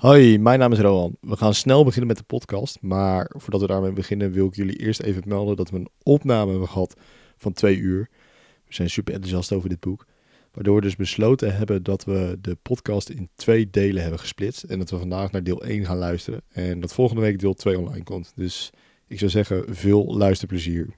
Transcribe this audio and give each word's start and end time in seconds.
Hoi, 0.00 0.38
mijn 0.38 0.58
naam 0.58 0.72
is 0.72 0.78
Rohan. 0.78 1.16
We 1.20 1.36
gaan 1.36 1.54
snel 1.54 1.84
beginnen 1.84 2.08
met 2.08 2.16
de 2.16 2.22
podcast, 2.22 2.78
maar 2.80 3.30
voordat 3.36 3.60
we 3.60 3.66
daarmee 3.66 3.92
beginnen 3.92 4.32
wil 4.32 4.46
ik 4.46 4.54
jullie 4.54 4.76
eerst 4.76 5.02
even 5.02 5.22
melden 5.26 5.56
dat 5.56 5.70
we 5.70 5.76
een 5.76 5.88
opname 6.02 6.50
hebben 6.50 6.68
gehad 6.68 6.94
van 7.36 7.52
twee 7.52 7.76
uur. 7.76 8.08
We 8.66 8.74
zijn 8.74 8.90
super 8.90 9.14
enthousiast 9.14 9.52
over 9.52 9.68
dit 9.68 9.80
boek, 9.80 10.06
waardoor 10.52 10.74
we 10.74 10.80
dus 10.80 10.96
besloten 10.96 11.56
hebben 11.56 11.82
dat 11.82 12.04
we 12.04 12.38
de 12.40 12.56
podcast 12.62 13.08
in 13.08 13.28
twee 13.34 13.70
delen 13.70 14.02
hebben 14.02 14.20
gesplitst 14.20 14.62
en 14.62 14.78
dat 14.78 14.90
we 14.90 14.98
vandaag 14.98 15.30
naar 15.30 15.42
deel 15.42 15.62
1 15.62 15.84
gaan 15.84 15.98
luisteren 15.98 16.42
en 16.48 16.80
dat 16.80 16.94
volgende 16.94 17.22
week 17.22 17.38
deel 17.38 17.54
2 17.54 17.78
online 17.78 18.04
komt. 18.04 18.32
Dus 18.36 18.70
ik 19.06 19.18
zou 19.18 19.30
zeggen, 19.30 19.64
veel 19.68 20.16
luisterplezier. 20.16 20.88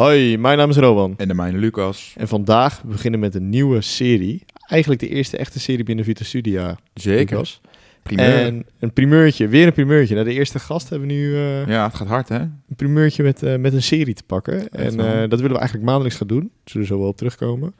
Hoi, 0.00 0.38
mijn 0.38 0.58
naam 0.58 0.70
is 0.70 0.76
Rowan. 0.76 1.14
En 1.16 1.28
de 1.28 1.34
mijne 1.34 1.58
Lucas. 1.58 2.14
En 2.16 2.28
vandaag 2.28 2.84
beginnen 2.84 3.20
we 3.20 3.26
met 3.26 3.34
een 3.34 3.48
nieuwe 3.48 3.80
serie. 3.80 4.44
Eigenlijk 4.66 5.00
de 5.00 5.08
eerste 5.08 5.36
echte 5.36 5.60
serie 5.60 5.84
binnen 5.84 6.04
Vita 6.04 6.24
Studia. 6.24 6.78
Zeker. 6.94 7.36
Lucas. 7.36 7.60
Primeur. 8.02 8.40
En 8.40 8.66
een 8.78 8.92
primeurtje, 8.92 9.48
weer 9.48 9.66
een 9.66 9.72
primeurtje. 9.72 10.14
Nou, 10.14 10.26
de 10.26 10.34
eerste 10.34 10.58
gast 10.58 10.88
hebben 10.88 11.08
we 11.08 11.14
nu 11.14 11.34
eh, 11.34 11.66
Ja, 11.66 11.84
het 11.84 11.94
gaat 11.94 12.08
hard, 12.08 12.28
hè? 12.28 12.38
een 12.38 12.76
primeurtje 12.76 13.22
met, 13.22 13.42
eh, 13.42 13.56
met 13.56 13.72
een 13.72 13.82
serie 13.82 14.14
te 14.14 14.22
pakken. 14.22 14.68
En 14.68 15.00
eh, 15.00 15.20
dat 15.20 15.40
willen 15.40 15.50
we 15.50 15.58
eigenlijk 15.58 15.84
maandelijks 15.84 16.16
gaan 16.16 16.26
doen. 16.26 16.50
Zullen 16.64 16.86
we 16.86 16.92
zo 16.92 17.00
wel 17.00 17.08
op 17.08 17.16
terugkomen. 17.16 17.74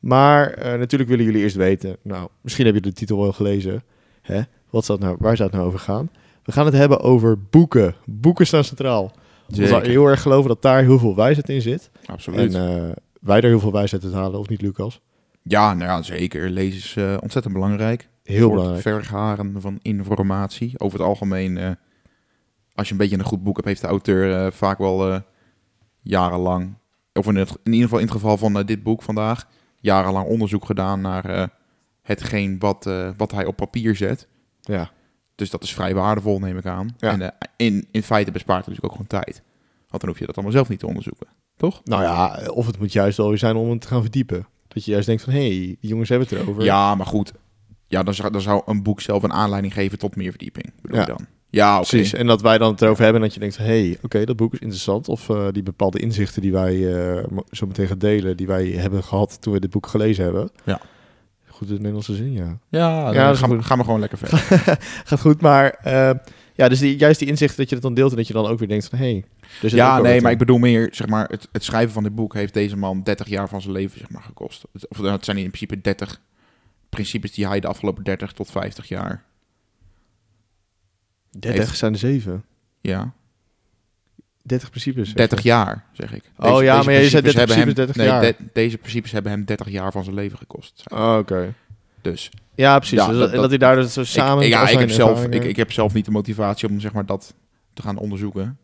Maar 0.00 0.54
natuurlijk 0.78 1.10
willen 1.10 1.24
jullie 1.24 1.42
eerst 1.42 1.56
weten. 1.56 1.96
Nou, 2.02 2.28
misschien 2.40 2.66
heb 2.66 2.74
je 2.74 2.80
de 2.80 2.92
titel 2.92 3.18
wel 3.18 3.32
gelezen. 3.32 3.82
Hè? 4.22 4.40
Wat 4.70 4.84
zou 4.84 4.98
het 4.98 5.06
nou, 5.06 5.18
waar 5.20 5.36
zou 5.36 5.48
het 5.48 5.58
nou 5.58 5.68
over 5.68 5.80
gaan? 5.80 6.10
We 6.44 6.52
gaan 6.52 6.66
het 6.66 6.74
hebben 6.74 7.00
over 7.00 7.38
boeken. 7.50 7.94
Boeken 8.04 8.46
staan 8.46 8.64
centraal. 8.64 9.12
We 9.46 9.66
Zeker. 9.66 9.88
heel 9.88 10.06
erg 10.06 10.22
geloven 10.22 10.48
dat 10.48 10.62
daar 10.62 10.82
heel 10.82 10.98
veel 10.98 11.16
wijsheid 11.16 11.48
in 11.48 11.62
zit. 11.62 11.90
Absoluut. 12.06 12.54
En 12.54 12.86
eh, 12.88 12.92
wij 13.20 13.36
er 13.36 13.48
heel 13.48 13.60
veel 13.60 13.72
wijsheid 13.72 14.04
uit 14.04 14.12
halen, 14.12 14.40
of 14.40 14.48
niet, 14.48 14.62
Lucas? 14.62 15.00
ja, 15.42 15.74
nou 15.74 15.90
ja, 15.90 16.02
zeker. 16.02 16.50
Lezen 16.50 16.78
is 16.78 16.96
eh, 16.96 17.16
ontzettend 17.20 17.54
belangrijk. 17.54 18.08
Heel 18.22 18.48
belangrijk. 18.48 18.84
het 18.84 18.94
vergaren 18.94 19.60
van 19.60 19.78
informatie. 19.82 20.78
Over 20.78 20.98
het 20.98 21.08
algemeen, 21.08 21.58
eh, 21.58 21.70
als 22.74 22.86
je 22.86 22.92
een 22.92 22.98
beetje 22.98 23.18
een 23.18 23.24
goed 23.24 23.42
boek 23.42 23.56
hebt, 23.56 23.68
heeft 23.68 23.80
de 23.80 23.86
auteur 23.86 24.52
vaak 24.52 24.78
wel 24.78 25.22
jarenlang, 26.02 26.74
of 27.12 27.26
in, 27.26 27.36
het, 27.36 27.48
in 27.50 27.72
ieder 27.72 27.82
geval 27.82 27.98
in 27.98 28.04
het 28.04 28.14
geval 28.14 28.36
van 28.36 28.62
dit 28.62 28.82
boek 28.82 29.02
vandaag, 29.02 29.48
jarenlang 29.76 30.26
onderzoek 30.26 30.64
gedaan 30.64 31.00
naar 31.00 31.50
hetgeen 32.02 32.58
wat, 32.58 32.90
wat 33.16 33.32
hij 33.32 33.46
op 33.46 33.56
papier 33.56 33.96
zet. 33.96 34.28
Ja. 34.60 34.90
Dus 35.42 35.50
dat 35.50 35.62
is 35.62 35.74
vrij 35.74 35.94
waardevol, 35.94 36.38
neem 36.38 36.56
ik 36.58 36.66
aan. 36.66 36.94
Ja. 36.98 37.10
En 37.10 37.22
eh, 37.22 37.28
in, 37.56 37.86
in 37.90 38.02
feite 38.02 38.30
bespaart 38.30 38.58
het 38.66 38.68
natuurlijk 38.68 38.94
ook 38.94 39.06
gewoon 39.06 39.22
tijd. 39.22 39.42
Want 39.88 40.00
dan 40.02 40.10
hoef 40.10 40.18
je 40.18 40.26
dat 40.26 40.34
allemaal 40.34 40.52
zelf 40.54 40.68
niet 40.68 40.78
te 40.78 40.86
onderzoeken. 40.86 41.26
Toch? 41.56 41.80
Nou 41.84 42.02
ja, 42.02 42.40
of 42.50 42.66
het 42.66 42.78
moet 42.78 42.92
juist 42.92 43.16
wel 43.16 43.28
weer 43.28 43.38
zijn 43.38 43.56
om 43.56 43.70
het 43.70 43.80
te 43.80 43.86
gaan 43.88 44.02
verdiepen. 44.02 44.46
Dat 44.68 44.84
je 44.84 44.90
juist 44.90 45.06
denkt 45.06 45.22
van, 45.22 45.32
hé, 45.32 45.38
hey, 45.40 45.50
die 45.58 45.76
jongens 45.80 46.08
hebben 46.08 46.28
het 46.28 46.38
erover. 46.38 46.64
Ja, 46.64 46.94
maar 46.94 47.06
goed. 47.06 47.32
Ja, 47.86 48.02
dan 48.02 48.14
zou, 48.14 48.32
dan 48.32 48.40
zou 48.40 48.62
een 48.66 48.82
boek 48.82 49.00
zelf 49.00 49.22
een 49.22 49.32
aanleiding 49.32 49.74
geven 49.74 49.98
tot 49.98 50.16
meer 50.16 50.30
verdieping. 50.30 50.72
Bedoel 50.82 50.96
Ja. 50.98 51.02
je 51.06 51.08
dan? 51.16 51.26
Ja. 51.50 51.76
Precies. 51.76 52.12
En 52.12 52.26
dat 52.26 52.42
wij 52.42 52.58
dan 52.58 52.70
het 52.72 52.82
erover 52.82 53.02
hebben 53.04 53.20
en 53.22 53.26
dat 53.26 53.34
je 53.34 53.40
denkt, 53.40 53.56
hé, 53.56 53.64
hey, 53.64 53.98
oké, 54.02 54.24
dat 54.24 54.36
boek 54.36 54.52
is 54.52 54.58
interessant. 54.58 55.08
Of 55.08 55.28
eh, 55.28 55.46
die 55.50 55.62
bepaalde 55.62 55.98
inzichten 55.98 56.42
die 56.42 56.52
wij 56.52 56.94
eh, 57.16 57.24
zo 57.50 57.66
meteen 57.66 57.86
gaan 57.86 57.98
delen, 57.98 58.36
die 58.36 58.46
wij 58.46 58.66
hebben 58.66 59.02
gehad 59.04 59.40
toen 59.40 59.52
we 59.52 59.60
dit 59.60 59.70
boek 59.70 59.86
gelezen 59.86 60.24
hebben. 60.24 60.50
Ja. 60.64 60.80
Goed 61.62 61.70
in 61.70 61.82
het 61.84 61.92
Nederlandse 61.92 62.14
zin, 62.24 62.32
ja. 62.32 62.58
Ja, 62.68 63.04
dan 63.04 63.14
Ja, 63.14 63.24
dat 63.26 63.34
is 63.34 63.40
gaan, 63.40 63.56
we, 63.56 63.62
gaan 63.62 63.78
we 63.78 63.84
gewoon 63.84 64.00
lekker 64.00 64.18
verder. 64.18 64.38
Gaat 65.08 65.20
goed, 65.20 65.40
maar 65.40 65.70
eh, 65.70 66.10
ja, 66.54 66.68
dus 66.68 66.78
die, 66.78 66.96
juist 66.96 67.18
die 67.18 67.28
inzichten 67.28 67.56
dat 67.58 67.68
je 67.68 67.74
het 67.74 67.84
dan 67.84 67.94
deelt 67.94 68.10
en 68.10 68.16
dat 68.16 68.26
je 68.26 68.32
dan 68.32 68.46
ook 68.46 68.58
weer 68.58 68.68
denkt 68.68 68.88
van. 68.88 68.98
Hey, 68.98 69.24
ook 69.64 69.70
ja, 69.70 69.98
nee, 70.00 70.20
maar 70.20 70.30
in. 70.30 70.32
ik 70.32 70.38
bedoel 70.38 70.58
meer, 70.58 70.88
zeg 70.92 71.06
maar, 71.06 71.28
het, 71.28 71.48
het 71.52 71.64
schrijven 71.64 71.92
van 71.92 72.02
dit 72.02 72.14
boek 72.14 72.34
heeft 72.34 72.54
deze 72.54 72.76
man 72.76 73.02
30 73.02 73.28
jaar 73.28 73.48
van 73.48 73.60
zijn 73.60 73.72
leven, 73.72 73.98
zeg 73.98 74.10
maar, 74.10 74.22
gekost. 74.22 74.64
Het, 74.72 74.88
of, 74.88 74.98
het 74.98 75.24
zijn 75.24 75.36
in 75.36 75.46
principe 75.50 75.80
30 75.80 76.20
principes 76.88 77.32
die 77.32 77.46
hij 77.46 77.60
de 77.60 77.66
afgelopen 77.66 78.04
30 78.04 78.32
tot 78.32 78.50
50 78.50 78.88
jaar, 78.88 79.24
30 81.30 81.64
heeft- 81.64 81.76
zijn 81.78 81.92
er 81.92 81.98
zeven. 81.98 82.44
ja, 82.80 83.12
30 84.42 84.70
principes. 84.70 85.06
zeg 85.06 85.14
30 85.16 85.42
je. 85.42 85.48
jaar, 85.48 85.84
zeg 85.92 86.14
ik. 86.14 86.22
Oh 86.38 86.62
ja, 86.62 86.82
maar 86.82 86.92
je 86.94 87.08
zei 87.08 87.22
30 87.22 87.34
hebben 87.34 87.56
hem, 87.56 87.64
principes, 87.64 87.74
30 87.74 87.96
nee, 87.96 88.06
jaar. 88.06 88.20
de- 88.20 88.36
deze 88.52 88.78
principes 88.78 89.12
hebben 89.12 89.32
hem 89.32 89.44
30 89.44 89.68
jaar 89.68 89.92
van 89.92 90.04
zijn 90.04 90.16
leven 90.16 90.38
gekost. 90.38 90.82
Oh, 90.92 91.16
Oké. 91.18 91.54
Dus 92.02 92.30
Ja, 92.54 92.78
precies. 92.78 92.98
Ja, 92.98 93.06
Dus 93.06 93.18
dat- 93.18 93.30
dat, 93.32 93.40
dat 93.40 93.48
hij 93.50 93.58
daar 93.58 93.76
dus 93.76 93.92
zo 93.92 94.04
samen... 94.04 94.44
ik, 94.44 94.50
ja, 94.50 94.68
ik 94.68 94.78
heb, 94.78 94.90
zelf, 94.90 95.24
ik, 95.26 95.44
ik 95.44 95.56
heb 95.56 95.72
zelf 95.72 95.92
niet 95.94 96.04
de 96.04 96.10
motivatie 96.10 96.68
om 96.68 96.80
zeg 96.80 96.92
maar, 96.92 97.06
dat 97.06 97.34
te 97.74 97.82
gaan 97.82 97.96
onderzoeken. 97.98 98.56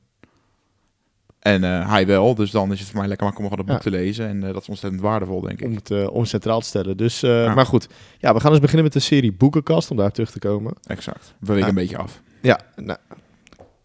En 1.39 1.65
eh, 1.65 1.91
hij 1.91 2.07
wel, 2.07 2.35
dus 2.35 2.51
dan 2.51 2.73
is 2.73 2.79
het 2.81 2.89
voor 2.89 2.99
mij 2.99 3.09
lekker 3.09 3.27
makkelijk 3.27 3.53
om 3.53 3.59
gewoon 3.59 3.75
het 3.77 3.85
boek 3.85 3.93
te 3.93 3.99
lezen. 4.05 4.29
En 4.29 4.43
eh, 4.47 4.53
dat 4.53 4.63
is 4.63 4.69
ontzettend 4.69 5.03
waardevol, 5.03 5.41
denk 5.41 5.63
om 5.63 5.71
ik. 5.71 5.79
het, 5.79 5.91
eh, 5.91 6.11
om 6.11 6.21
het 6.21 6.29
centraal 6.29 6.61
te 6.61 6.67
stellen. 6.67 6.97
Dus, 6.97 7.21
Ja. 7.21 7.55
Maar 7.55 7.67
goed, 7.67 7.87
ja, 8.19 8.35
we 8.35 8.41
gaan 8.41 8.51
dus 8.51 8.61
beginnen 8.61 8.85
met 8.85 8.93
de 8.93 8.99
serie 9.01 9.33
Boekenkast, 9.33 9.91
om 9.91 9.97
daar 9.97 10.11
terug 10.11 10.31
te 10.31 10.39
komen. 10.39 10.73
Exact. 10.87 11.35
We 11.41 11.53
weken 11.53 11.69
een 11.69 11.75
beetje 11.75 11.97
af. 11.99 12.23
Ja, 12.43 12.61
nou, 12.77 12.99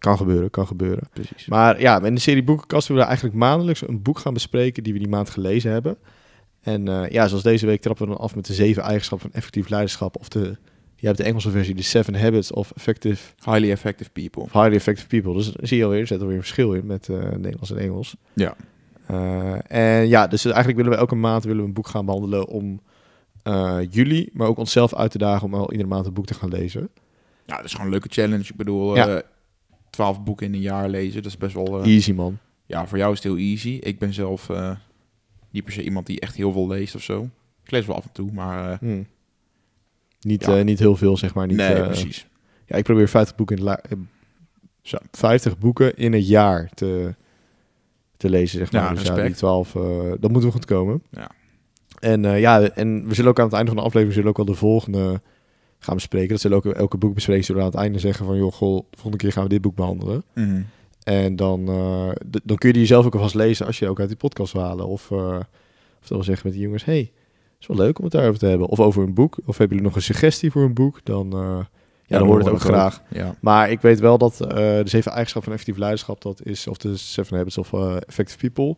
kan 0.03 0.17
gebeuren, 0.17 0.49
kan 0.49 0.67
gebeuren. 0.67 1.09
Precies. 1.13 1.45
Maar 1.45 1.79
ja, 1.79 2.01
in 2.01 2.15
de 2.15 2.21
serie 2.21 2.43
Boekenkast 2.43 2.87
willen 2.87 3.01
we 3.01 3.07
eigenlijk 3.07 3.37
maandelijks 3.39 3.87
een 3.87 4.01
boek 4.01 4.19
gaan 4.19 4.33
bespreken 4.33 4.83
die 4.83 4.93
we 4.93 4.99
die 4.99 5.07
maand 5.07 5.29
gelezen 5.29 5.71
hebben. 5.71 5.97
En 6.61 6.87
eh, 6.87 7.09
ja, 7.09 7.27
zoals 7.27 7.43
deze 7.43 7.65
week 7.65 7.81
trappen 7.81 8.05
we 8.05 8.11
dan 8.11 8.21
af 8.21 8.35
met 8.35 8.45
de 8.45 8.53
zeven 8.53 8.83
eigenschappen 8.83 9.29
van 9.29 9.37
effectief 9.39 9.69
leiderschap. 9.69 10.17
Of 10.19 10.29
de, 10.29 10.57
je 10.95 11.05
hebt 11.05 11.17
de 11.17 11.23
Engelse 11.23 11.49
versie, 11.49 11.75
de 11.75 11.81
Seven 11.81 12.15
Habits 12.15 12.51
of 12.51 12.71
Effective, 12.75 13.33
Highly 13.43 13.71
effective 13.71 14.09
people. 14.09 14.43
Highly 14.43 14.75
Effective 14.75 15.07
People. 15.07 15.33
Dus 15.33 15.51
zie 15.61 15.77
je 15.77 15.83
alweer, 15.83 15.99
er 15.99 16.07
zit 16.07 16.19
alweer 16.19 16.35
een 16.35 16.41
verschil 16.41 16.73
in 16.73 16.85
met 16.85 17.09
eh, 17.09 17.17
Nederlands 17.17 17.71
en 17.71 17.77
Engels. 17.77 18.15
Ja. 18.33 18.55
Eh, 19.07 19.71
en 19.71 20.07
ja, 20.07 20.27
dus 20.27 20.45
eigenlijk 20.45 20.77
willen 20.77 20.91
we 20.91 20.97
elke 20.97 21.15
maand 21.15 21.43
willen 21.43 21.61
we 21.61 21.67
een 21.67 21.73
boek 21.73 21.87
gaan 21.87 22.05
behandelen 22.05 22.47
om 22.47 22.81
jullie, 23.89 24.29
maar 24.33 24.47
ook 24.47 24.57
onszelf 24.57 24.95
uit 24.95 25.11
te 25.11 25.17
dagen 25.17 25.45
om 25.45 25.53
al 25.53 25.71
iedere 25.71 25.89
maand 25.89 26.05
een 26.05 26.13
boek 26.13 26.25
te 26.25 26.33
gaan 26.33 26.49
lezen. 26.49 26.89
Ja, 27.45 27.55
dat 27.55 27.65
is 27.65 27.71
gewoon 27.71 27.85
een 27.85 27.91
leuke 27.91 28.09
challenge. 28.11 28.43
Ik 28.43 28.55
bedoel, 28.55 28.95
Ja. 28.95 29.21
12 29.93 30.23
boeken 30.23 30.45
in 30.47 30.53
een 30.53 30.59
jaar 30.59 30.89
lezen, 30.89 31.21
dat 31.23 31.31
is 31.31 31.37
best 31.37 31.53
wel... 31.53 31.81
eh, 31.83 31.93
Easy 31.93 32.11
man. 32.11 32.37
ja, 32.65 32.87
voor 32.87 32.97
jou 32.97 33.11
is 33.13 33.23
het 33.23 33.33
heel 33.33 33.41
easy. 33.49 33.69
Ik 33.81 33.99
ben 33.99 34.13
zelf 34.13 34.49
eh, 34.49 34.71
niet 35.49 35.63
per 35.63 35.73
se 35.73 35.83
iemand 35.83 36.05
die 36.05 36.19
echt 36.19 36.35
heel 36.35 36.51
veel 36.51 36.67
leest 36.67 36.95
of 36.95 37.01
zo. 37.03 37.29
Ik 37.63 37.71
lees 37.71 37.85
wel 37.85 37.95
af 37.95 38.03
en 38.03 38.11
toe, 38.11 38.31
maar... 38.31 38.71
eh, 38.71 38.77
Hm. 38.79 39.03
Niet, 40.21 40.45
Ja. 40.45 40.61
niet 40.61 40.79
heel 40.79 40.95
veel, 40.95 41.17
zeg 41.17 41.33
maar. 41.33 41.47
Niet, 41.47 41.57
nee, 41.57 41.83
precies. 41.83 42.27
Ja, 42.65 42.75
ik 42.75 42.83
probeer 42.83 43.09
50 43.09 43.35
boeken 43.35 43.57
in, 43.57 43.77
zo, 44.81 44.97
50 45.11 45.57
boeken 45.57 45.95
in 45.97 46.13
het 46.13 46.27
jaar 46.27 46.69
te, 46.73 47.15
te 48.17 48.29
lezen, 48.29 48.57
zeg 48.59 48.71
maar. 48.71 48.81
Ja, 48.83 48.93
dus 48.93 49.03
ja, 49.03 49.15
die 49.23 49.33
12, 49.33 49.75
eh 49.75 49.81
dat 50.19 50.31
moeten 50.31 50.49
we 50.49 50.51
goed 50.51 50.65
komen. 50.65 51.03
Ja. 51.11 51.29
En 51.99 52.21
ja, 52.39 52.61
en 52.61 53.07
we 53.07 53.13
zullen 53.13 53.29
ook 53.29 53.39
aan 53.39 53.45
het 53.45 53.53
einde 53.53 53.67
van 53.71 53.77
de 53.79 53.85
aflevering 53.85 54.13
zullen 54.13 54.29
ook 54.29 54.37
wel 54.37 54.45
de 54.45 54.53
volgende 54.53 55.21
gaan 55.83 55.95
bespreken. 55.95 56.29
Dat 56.29 56.39
zullen 56.39 56.57
ook 56.57 56.65
elke 56.65 56.97
boek 56.97 57.13
bespreken, 57.13 57.43
zullen 57.43 57.61
we 57.61 57.67
aan 57.67 57.73
het 57.73 57.83
einde 57.83 57.99
zeggen 57.99 58.25
van, 58.25 58.37
joh, 58.37 58.53
goh, 58.53 58.77
de 58.77 58.85
volgende 58.91 59.17
keer 59.17 59.31
gaan 59.31 59.43
we 59.43 59.49
dit 59.49 59.61
boek 59.61 59.75
behandelen. 59.75 60.23
Mhm. 60.33 60.61
En 61.03 61.35
dan, 61.35 61.67
eh, 61.67 62.09
dan 62.43 62.57
kun 62.57 62.69
je 62.69 62.73
die 62.73 62.85
zelf 62.85 63.05
ook 63.05 63.13
alvast 63.13 63.35
lezen 63.35 63.65
als 63.65 63.79
je 63.79 63.87
ook 63.87 63.99
uit 63.99 64.07
die 64.07 64.17
podcast 64.17 64.53
wil 64.53 64.61
halen. 64.61 64.87
Of, 64.87 65.11
eh 65.11 65.39
of 66.01 66.09
dan 66.09 66.17
wel 66.17 66.23
zeggen 66.23 66.47
met 66.47 66.53
die 66.55 66.63
jongens, 66.63 66.85
hey, 66.85 67.11
is 67.59 67.67
wel 67.67 67.77
leuk 67.77 67.97
om 67.97 68.03
het 68.03 68.13
daarover 68.13 68.39
te 68.39 68.45
hebben. 68.45 68.67
Of 68.67 68.79
over 68.79 69.03
een 69.03 69.13
boek. 69.13 69.37
Of 69.45 69.57
hebben 69.57 69.77
jullie 69.77 69.91
nog 69.91 69.95
een 69.95 70.01
suggestie 70.01 70.51
voor 70.51 70.63
een 70.63 70.73
boek? 70.73 70.99
Dan, 71.03 71.33
eh, 71.33 71.59
ja, 72.05 72.17
dan 72.17 72.27
hoort 72.27 72.43
het 72.43 72.53
ook 72.53 72.59
graag. 72.59 73.01
Ja. 73.09 73.35
Maar 73.39 73.71
ik 73.71 73.81
weet 73.81 73.99
wel 73.99 74.17
dat 74.17 74.37
de 74.37 74.81
zeven 74.83 75.11
eigenschappen 75.11 75.43
van 75.43 75.51
effectief 75.51 75.77
leiderschap, 75.77 76.21
dat 76.21 76.41
is, 76.43 76.67
of 76.67 76.77
de 76.77 76.97
seven 76.97 77.37
habits 77.37 77.57
of 77.57 77.73
effective 78.07 78.37
people, 78.37 78.77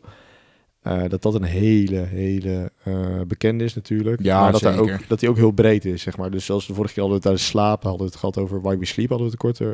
eh, 0.85 1.03
dat 1.09 1.21
dat 1.21 1.33
een 1.35 1.43
hele, 1.43 1.97
hele 1.97 2.71
eh 2.83 3.21
bekende 3.27 3.63
is 3.63 3.73
natuurlijk. 3.73 4.21
Ja, 4.23 4.41
maar 4.41 4.51
dat, 4.51 4.61
zeker. 4.61 4.79
ook, 4.79 5.07
dat 5.07 5.19
die 5.19 5.29
ook 5.29 5.35
heel 5.35 5.51
breed 5.51 5.85
is, 5.85 6.01
zeg 6.01 6.17
maar. 6.17 6.31
Dus 6.31 6.45
zoals 6.45 6.67
de 6.67 6.73
vorige 6.73 6.93
keer 6.93 7.03
hadden 7.03 7.21
we 7.21 7.27
het 7.27 7.37
tijdens 7.37 7.59
slapen, 7.59 7.89
hadden 7.89 8.05
we 8.07 8.11
het 8.11 8.19
gehad 8.21 8.37
over 8.37 8.61
Why 8.61 8.77
We 8.77 8.85
Sleep, 8.85 9.09
hadden 9.09 9.27
we 9.27 9.33
het 9.33 9.41
kort 9.41 9.61
eh, 9.61 9.67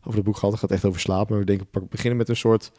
over 0.00 0.14
het 0.14 0.24
boek 0.24 0.34
gehad. 0.34 0.50
Het 0.50 0.60
gaat 0.60 0.70
echt 0.70 0.84
over 0.84 1.00
slapen. 1.00 1.30
Maar 1.30 1.38
we 1.38 1.56
denken, 1.56 1.66
beginnen 1.90 2.16
met 2.18 2.28
een 2.28 2.36
soort, 2.36 2.72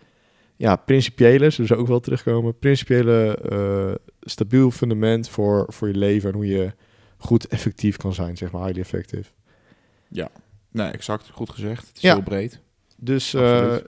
ja, 0.55 0.75
principiële, 0.75 1.51
ze 1.51 1.75
ook 1.75 1.87
wel 1.87 1.99
terugkomen, 1.99 2.57
principiële, 2.59 3.99
stabiel 4.21 4.71
fundament 4.71 5.29
voor, 5.29 5.65
voor 5.67 5.87
je 5.87 5.97
leven 5.97 6.29
en 6.29 6.35
hoe 6.35 6.47
je 6.47 6.71
goed 7.17 7.47
effectief 7.47 7.97
kan 7.97 8.13
zijn, 8.13 8.37
zeg 8.37 8.51
maar, 8.51 8.61
highly 8.63 8.81
effective. 8.81 9.29
Nee, 10.71 10.87
exact. 10.91 11.29
Goed 11.29 11.49
gezegd. 11.49 11.87
Het 11.87 11.95
is 11.95 12.01
Ja. 12.01 12.13
heel 12.13 12.23
breed. 12.23 12.59
Dus 12.97 13.31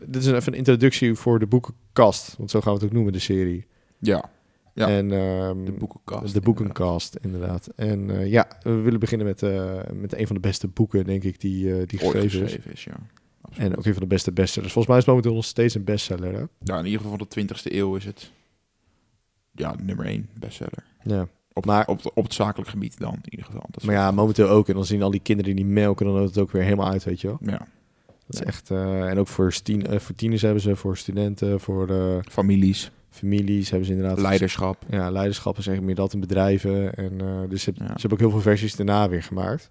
dit 0.06 0.16
is 0.24 0.28
even 0.28 0.52
een 0.52 0.58
introductie 0.58 1.14
voor 1.16 1.40
de 1.40 1.48
boekenkast. 1.48 2.36
Want 2.38 2.52
zo 2.52 2.62
gaan 2.62 2.74
we 2.74 2.80
het 2.80 2.88
ook 2.88 2.94
noemen, 2.94 3.14
de 3.14 3.20
serie. 3.20 3.68
Ja. 4.00 4.30
Ja. 4.74 4.88
En, 4.88 5.12
ehm, 5.12 5.66
De 5.66 5.72
boekenkast. 5.72 6.34
De 6.34 6.42
boekenkast, 6.42 7.16
inderdaad. 7.22 7.68
En 7.76 8.10
eh, 8.10 8.28
ja, 8.32 8.48
we 8.64 8.72
willen 8.74 9.00
beginnen 9.00 9.28
met, 9.28 9.44
eh, 9.44 9.80
met 9.94 10.18
een 10.18 10.26
van 10.28 10.36
de 10.36 10.42
beste 10.42 10.68
boeken, 10.68 11.06
denk 11.06 11.24
ik, 11.24 11.40
die, 11.42 11.72
eh, 11.80 11.88
die 11.88 12.00
geschreven, 12.00 12.30
geschreven 12.40 12.72
is. 12.72 12.84
ja. 12.84 12.94
Absoluut. 13.42 13.70
En 13.72 13.78
ook 13.78 13.86
een 13.86 13.94
van 13.94 14.02
de 14.02 14.08
beste 14.08 14.32
bestsellers. 14.32 14.74
Volgens 14.74 14.88
mij 14.94 14.98
is 14.98 15.06
het 15.06 15.14
momenteel 15.16 15.36
nog 15.36 15.46
steeds 15.46 15.76
een 15.76 15.84
bestseller, 15.84 16.34
hè? 16.34 16.44
Ja, 16.64 16.78
in 16.80 16.86
ieder 16.86 17.02
geval 17.02 17.18
van 17.18 17.28
de 17.30 17.36
20e 17.36 17.76
eeuw 17.76 17.96
is 17.96 18.06
het 18.06 18.32
ja, 19.52 19.76
nummer 19.84 20.06
1 20.06 20.30
bestseller. 20.40 20.84
Ja. 21.04 21.28
Op, 21.54 21.66
Maar- 21.66 21.88
op, 21.88 22.12
op 22.14 22.24
het 22.24 22.34
zakelijk 22.34 22.70
gebied 22.70 23.00
dan, 23.00 23.14
in 23.14 23.30
ieder 23.30 23.46
geval. 23.46 23.64
Dat 23.70 23.82
is 23.82 23.84
Maar 23.88 23.96
ja, 23.96 24.12
momenteel 24.12 24.48
ook. 24.50 24.68
En 24.68 24.74
dan 24.74 24.86
zien 24.86 25.02
al 25.04 25.12
die 25.12 25.20
kinderen 25.22 25.56
die 25.56 25.66
melken, 25.66 26.06
dan 26.06 26.16
loopt 26.16 26.28
het 26.30 26.38
ook 26.38 26.52
weer 26.52 26.64
helemaal 26.64 26.90
uit, 26.90 27.04
weet 27.04 27.22
je 27.22 27.28
wel. 27.28 27.38
ja. 27.42 27.58
Dat 28.08 28.18
is 28.28 28.40
Ja. 28.40 28.46
echt... 28.46 28.72
eh, 28.72 29.10
en 29.10 29.18
ook 29.18 29.28
voor, 29.28 29.54
stien, 29.54 29.88
eh, 29.88 30.00
voor 30.00 30.16
tieners 30.16 30.42
hebben 30.42 30.62
ze, 30.62 30.76
voor 30.76 30.98
studenten, 30.98 31.60
voor... 31.60 31.90
eh, 31.90 32.18
Families. 32.30 32.92
Families 33.20 33.70
hebben 33.70 33.88
ze 33.88 33.94
inderdaad... 33.94 34.20
Leiderschap. 34.20 34.84
Ja, 34.90 35.12
leiderschap 35.12 35.58
is 35.58 35.68
eigenlijk 35.68 35.86
meer 35.86 36.06
dat 36.06 36.14
in 36.14 36.20
bedrijven. 36.20 36.94
En, 36.94 37.22
eh, 37.22 37.50
dus 37.50 37.64
ze, 37.64 37.72
Ja. 37.76 37.86
ze 37.86 37.92
hebben 37.92 38.12
ook 38.12 38.20
heel 38.20 38.30
veel 38.30 38.42
versies 38.42 38.76
daarna 38.76 39.10
weer 39.10 39.24
gemaakt. 39.24 39.70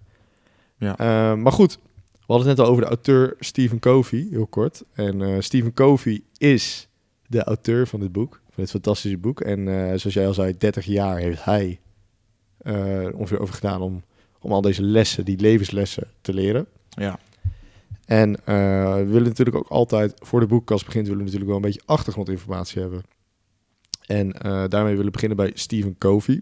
Ja. 0.77 0.97
Eh, 0.97 1.35
maar 1.35 1.51
goed, 1.51 1.79
we 2.11 2.19
hadden 2.35 2.47
het 2.47 2.57
net 2.57 2.65
al 2.65 2.71
over 2.71 2.83
de 2.83 2.89
auteur 2.89 3.35
Stephen 3.39 3.79
Covey, 3.79 4.27
heel 4.31 4.47
kort. 4.47 4.83
En 4.93 5.21
eh, 5.21 5.35
Stephen 5.39 5.73
Covey 5.73 6.21
is 6.37 6.87
de 7.27 7.43
auteur 7.43 7.87
van 7.87 7.99
dit 7.99 8.11
boek, 8.11 8.33
van 8.33 8.63
dit 8.63 8.69
fantastische 8.69 9.17
boek. 9.17 9.41
En 9.41 9.65
zoals 9.99 10.13
jij 10.13 10.27
al 10.27 10.33
zei, 10.33 10.57
30 10.57 10.85
jaar 10.85 11.17
heeft 11.17 11.43
hij 11.43 11.79
ongeveer 13.13 13.39
over 13.39 13.53
gedaan 13.53 13.81
om, 13.81 14.03
om 14.41 14.51
al 14.51 14.61
deze 14.61 14.83
lessen, 14.83 15.25
die 15.25 15.39
levenslessen, 15.39 16.07
te 16.21 16.33
leren. 16.33 16.67
Ja. 16.89 17.19
En 18.05 18.31
we 18.45 19.05
willen 19.07 19.27
natuurlijk 19.27 19.57
ook 19.57 19.67
altijd, 19.67 20.13
voor 20.15 20.39
de 20.39 20.45
boekkast 20.47 20.85
begint, 20.85 21.07
willen 21.07 21.19
we 21.19 21.31
natuurlijk 21.31 21.51
wel 21.51 21.59
een 21.59 21.71
beetje 21.71 21.93
achtergrondinformatie 21.93 22.81
hebben. 22.81 23.01
En 24.09 24.31
eh, 24.33 24.63
daarmee 24.67 24.91
willen 24.91 25.05
we 25.05 25.11
beginnen 25.11 25.37
bij 25.37 25.51
Stephen 25.53 25.95
Covey. 25.97 26.41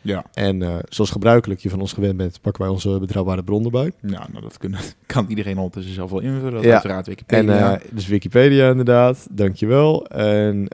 Ja. 0.00 0.24
En 0.32 0.62
eh, 0.62 0.76
zoals 0.88 1.10
gebruikelijk 1.10 1.60
je 1.60 1.70
van 1.70 1.80
ons 1.80 1.92
gewend 1.92 2.16
bent, 2.16 2.40
pakken 2.40 2.62
wij 2.62 2.70
onze 2.70 2.98
betrouwbare 2.98 3.42
bron 3.44 3.64
erbij. 3.64 3.92
Ja, 4.00 4.26
nou 4.32 4.40
dat 4.40 4.58
kunnen, 4.58 4.80
kan 5.06 5.26
iedereen 5.28 5.56
ondertussen 5.56 5.94
zelf 5.94 6.10
wel 6.10 6.20
invullen. 6.20 6.52
Dat 6.52 6.64
Ja. 6.64 6.72
uiteraard 6.72 7.06
En 7.06 7.14
Wikipedia. 7.14 7.80
eh, 7.80 7.88
dus 7.90 8.06
Wikipedia 8.06 8.70
inderdaad, 8.70 9.26
dankjewel. 9.30 10.06
En 10.06 10.68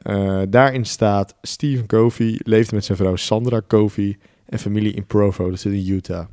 daarin 0.49 0.85
staat 0.85 1.35
Stephen 1.41 1.85
Covey 1.85 2.39
leefde 2.43 2.75
met 2.75 2.85
zijn 2.85 2.97
vrouw 2.97 3.15
Sandra 3.15 3.61
Covey 3.67 4.17
en 4.45 4.59
familie 4.59 4.93
in 4.93 5.05
Provo, 5.05 5.49
dat 5.49 5.59
zit 5.59 5.73
in 5.73 5.87
Utah. 5.87 6.25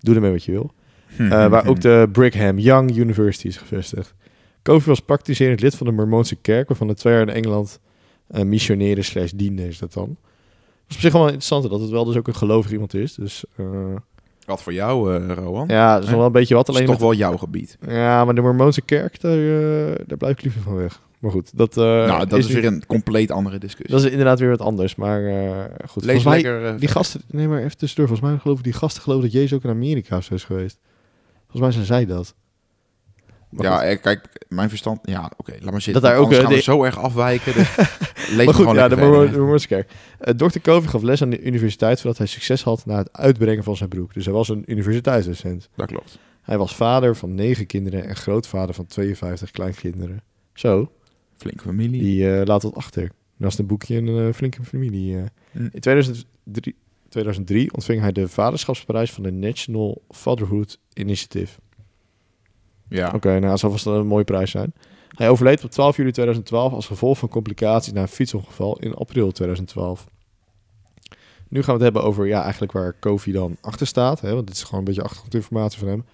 Doe 0.00 0.14
ermee 0.14 0.32
wat 0.32 0.44
je 0.44 0.52
wil. 0.52 0.72
Hm, 1.16 1.22
hm, 1.22 1.48
waar 1.48 1.62
hm. 1.62 1.68
ook 1.68 1.80
de 1.80 2.08
Brigham 2.12 2.58
Young 2.58 2.96
University 2.96 3.46
is 3.46 3.56
gevestigd. 3.56 4.14
Covey 4.62 4.86
was 4.86 5.00
praktiserend 5.00 5.60
lid 5.60 5.74
van 5.74 5.86
de 5.86 5.92
Mormoonse 5.92 6.36
kerk, 6.36 6.68
waarvan 6.68 6.86
de 6.86 6.94
twee 6.94 7.12
jaar 7.12 7.22
in 7.22 7.34
Engeland 7.34 7.80
eh 8.32 8.42
missioneren 8.44 9.04
slash 9.04 9.30
diende 9.34 9.66
is 9.68 9.78
dat 9.78 9.92
dan. 9.92 10.06
Dat 10.06 10.88
is 10.88 10.94
op 10.94 11.00
zich 11.00 11.12
wel 11.12 11.22
interessant 11.24 11.70
dat 11.70 11.80
het 11.80 11.90
wel 11.90 12.04
dus 12.04 12.16
ook 12.16 12.28
een 12.28 12.34
gelovig 12.34 12.72
iemand 12.72 12.94
is. 12.94 13.14
Dus 13.14 13.44
eh, 13.56 13.66
Wat 14.46 14.62
voor 14.62 14.72
jou, 14.72 15.14
eh 15.16 15.34
Rowan? 15.36 15.68
ja, 15.68 15.94
dat 15.94 16.02
is 16.02 16.08
nog 16.08 16.16
wel 16.18 16.26
een 16.26 16.32
beetje 16.32 16.54
wat. 16.54 16.66
dat 16.66 16.74
is 16.74 16.80
Alleen 16.80 16.92
toch 16.98 17.08
met- 17.08 17.18
wel 17.18 17.28
jouw 17.28 17.36
gebied. 17.36 17.76
Ja, 17.88 18.24
maar 18.24 18.34
de 18.34 18.40
Mormoonse 18.40 18.80
kerk, 18.82 19.20
daar, 19.20 19.38
eh, 19.38 19.94
daar 20.06 20.18
blijf 20.18 20.32
ik 20.36 20.42
liever 20.42 20.60
van 20.62 20.74
weg. 20.76 21.00
Maar 21.18 21.30
goed, 21.30 21.56
dat, 21.58 21.76
eh, 21.76 21.82
nou, 21.84 22.26
dat 22.26 22.38
is, 22.38 22.46
weer 22.46 22.64
een 22.64 22.86
compleet 22.86 23.30
andere 23.30 23.58
discussie. 23.58 23.90
Dat 23.96 24.04
is 24.04 24.10
inderdaad 24.10 24.38
weer 24.38 24.48
wat 24.50 24.60
anders, 24.60 24.94
maar 24.94 25.24
eh, 25.26 25.64
goed. 25.88 26.04
Lees 26.04 26.22
volgens 26.22 26.24
mij, 26.24 26.52
lekker... 26.52 26.66
eh, 26.74 26.78
die 26.80 26.88
gasten, 26.88 27.20
nee 27.30 27.48
maar 27.48 27.62
even 27.62 27.76
tussendoor, 27.76 28.06
volgens 28.08 28.28
mij 28.30 28.38
geloven 28.38 28.62
die 28.64 28.72
gasten 28.72 29.02
geloven 29.02 29.24
dat 29.24 29.32
Jezus 29.32 29.52
ook 29.52 29.64
in 29.64 29.70
Amerika 29.70 30.16
of 30.16 30.24
zo 30.24 30.34
is 30.34 30.44
geweest. 30.44 30.78
Volgens 31.48 31.60
mij 31.62 31.70
zijn 31.72 31.84
zij 31.84 32.06
dat. 32.14 32.34
Maar 33.50 33.64
ja, 33.66 33.76
goed. 33.76 33.84
eh, 33.88 34.00
kijk, 34.02 34.28
mijn 34.48 34.68
verstand... 34.68 34.98
Ja, 35.02 35.32
oké, 35.36 35.52
laat 35.60 35.70
maar 35.70 35.80
zitten. 35.80 36.02
Dat 36.02 36.10
daar 36.12 36.20
ook, 36.20 36.32
eh, 36.32 36.48
de- 36.48 36.62
zo 36.62 36.84
erg 36.84 36.98
afwijken. 36.98 37.52
Dus 37.54 37.68
lees 38.32 38.46
maar 38.46 38.54
goed, 38.54 38.74
ja, 38.74 38.88
de 38.88 39.64
kerk. 39.68 39.90
Eh, 40.18 40.34
Dr. 40.34 40.58
Covey 40.58 40.88
gaf 40.90 41.02
les 41.02 41.22
aan 41.22 41.30
de 41.30 41.42
universiteit 41.42 42.00
voordat 42.00 42.18
hij 42.18 42.26
succes 42.26 42.62
had 42.62 42.86
na 42.86 42.96
het 42.96 43.12
uitbrengen 43.12 43.64
van 43.64 43.76
zijn 43.76 43.88
broek. 43.88 44.14
Dus 44.14 44.24
hij 44.24 44.34
was 44.34 44.48
een 44.48 44.64
universiteitsdocent. 44.66 45.68
Dat 45.76 45.86
klopt. 45.86 46.18
Hij 46.42 46.58
was 46.58 46.74
vader 46.74 47.16
van 47.16 47.34
negen 47.34 47.66
kinderen 47.66 48.04
en 48.04 48.16
grootvader 48.16 48.74
van 48.74 48.86
52 48.86 49.50
kleinkinderen. 49.50 50.22
Zo, 50.54 50.92
Flinke 51.36 51.62
familie. 51.62 52.00
die 52.00 52.36
eh, 52.38 52.46
laat 52.46 52.62
wat 52.62 52.74
achter. 52.74 53.10
Naast 53.36 53.58
een 53.58 53.66
boekje 53.66 53.96
een 53.96 54.26
eh, 54.28 54.32
flinke 54.34 54.62
familie. 54.62 55.16
eh. 55.16 55.22
Hm. 55.50 55.68
In 55.72 55.80
2003, 55.80 56.74
2003 57.08 57.72
ontving 57.72 58.00
hij 58.00 58.12
de 58.12 58.28
vaderschapsprijs 58.28 59.12
van 59.12 59.22
de 59.22 59.30
National 59.32 60.02
Fatherhood 60.10 60.78
Initiative. 60.92 61.60
Ja. 62.88 63.12
Oké, 63.14 63.28
nou, 63.28 63.40
dat 63.40 63.58
zal 63.58 63.70
vast 63.70 63.86
een 63.86 64.06
mooie 64.06 64.24
prijs 64.24 64.50
zijn. 64.50 64.72
Hij 65.16 65.28
overleed 65.28 65.64
op 65.64 65.70
12 65.70 65.96
juli 65.96 66.10
2012 66.10 66.72
als 66.72 66.86
gevolg 66.86 67.18
van 67.18 67.28
complicaties 67.28 67.92
na 67.92 68.00
een 68.00 68.08
fietsongeval 68.08 68.78
in 68.78 68.94
april 68.94 69.30
2012. 69.30 70.06
Nu 71.48 71.62
gaan 71.62 71.78
we 71.78 71.84
het 71.84 71.94
hebben 71.94 72.02
over 72.02 72.26
ja, 72.26 72.42
eigenlijk 72.42 72.72
waar 72.72 72.92
Kofi 72.92 73.32
dan 73.32 73.56
achter 73.60 73.86
staat. 73.86 74.20
Hè, 74.20 74.34
want 74.34 74.46
dit 74.46 74.56
is 74.56 74.62
gewoon 74.62 74.78
een 74.78 74.84
beetje 74.84 75.02
achtergrondinformatie 75.02 75.78
van 75.78 75.88
hem. 75.88 76.04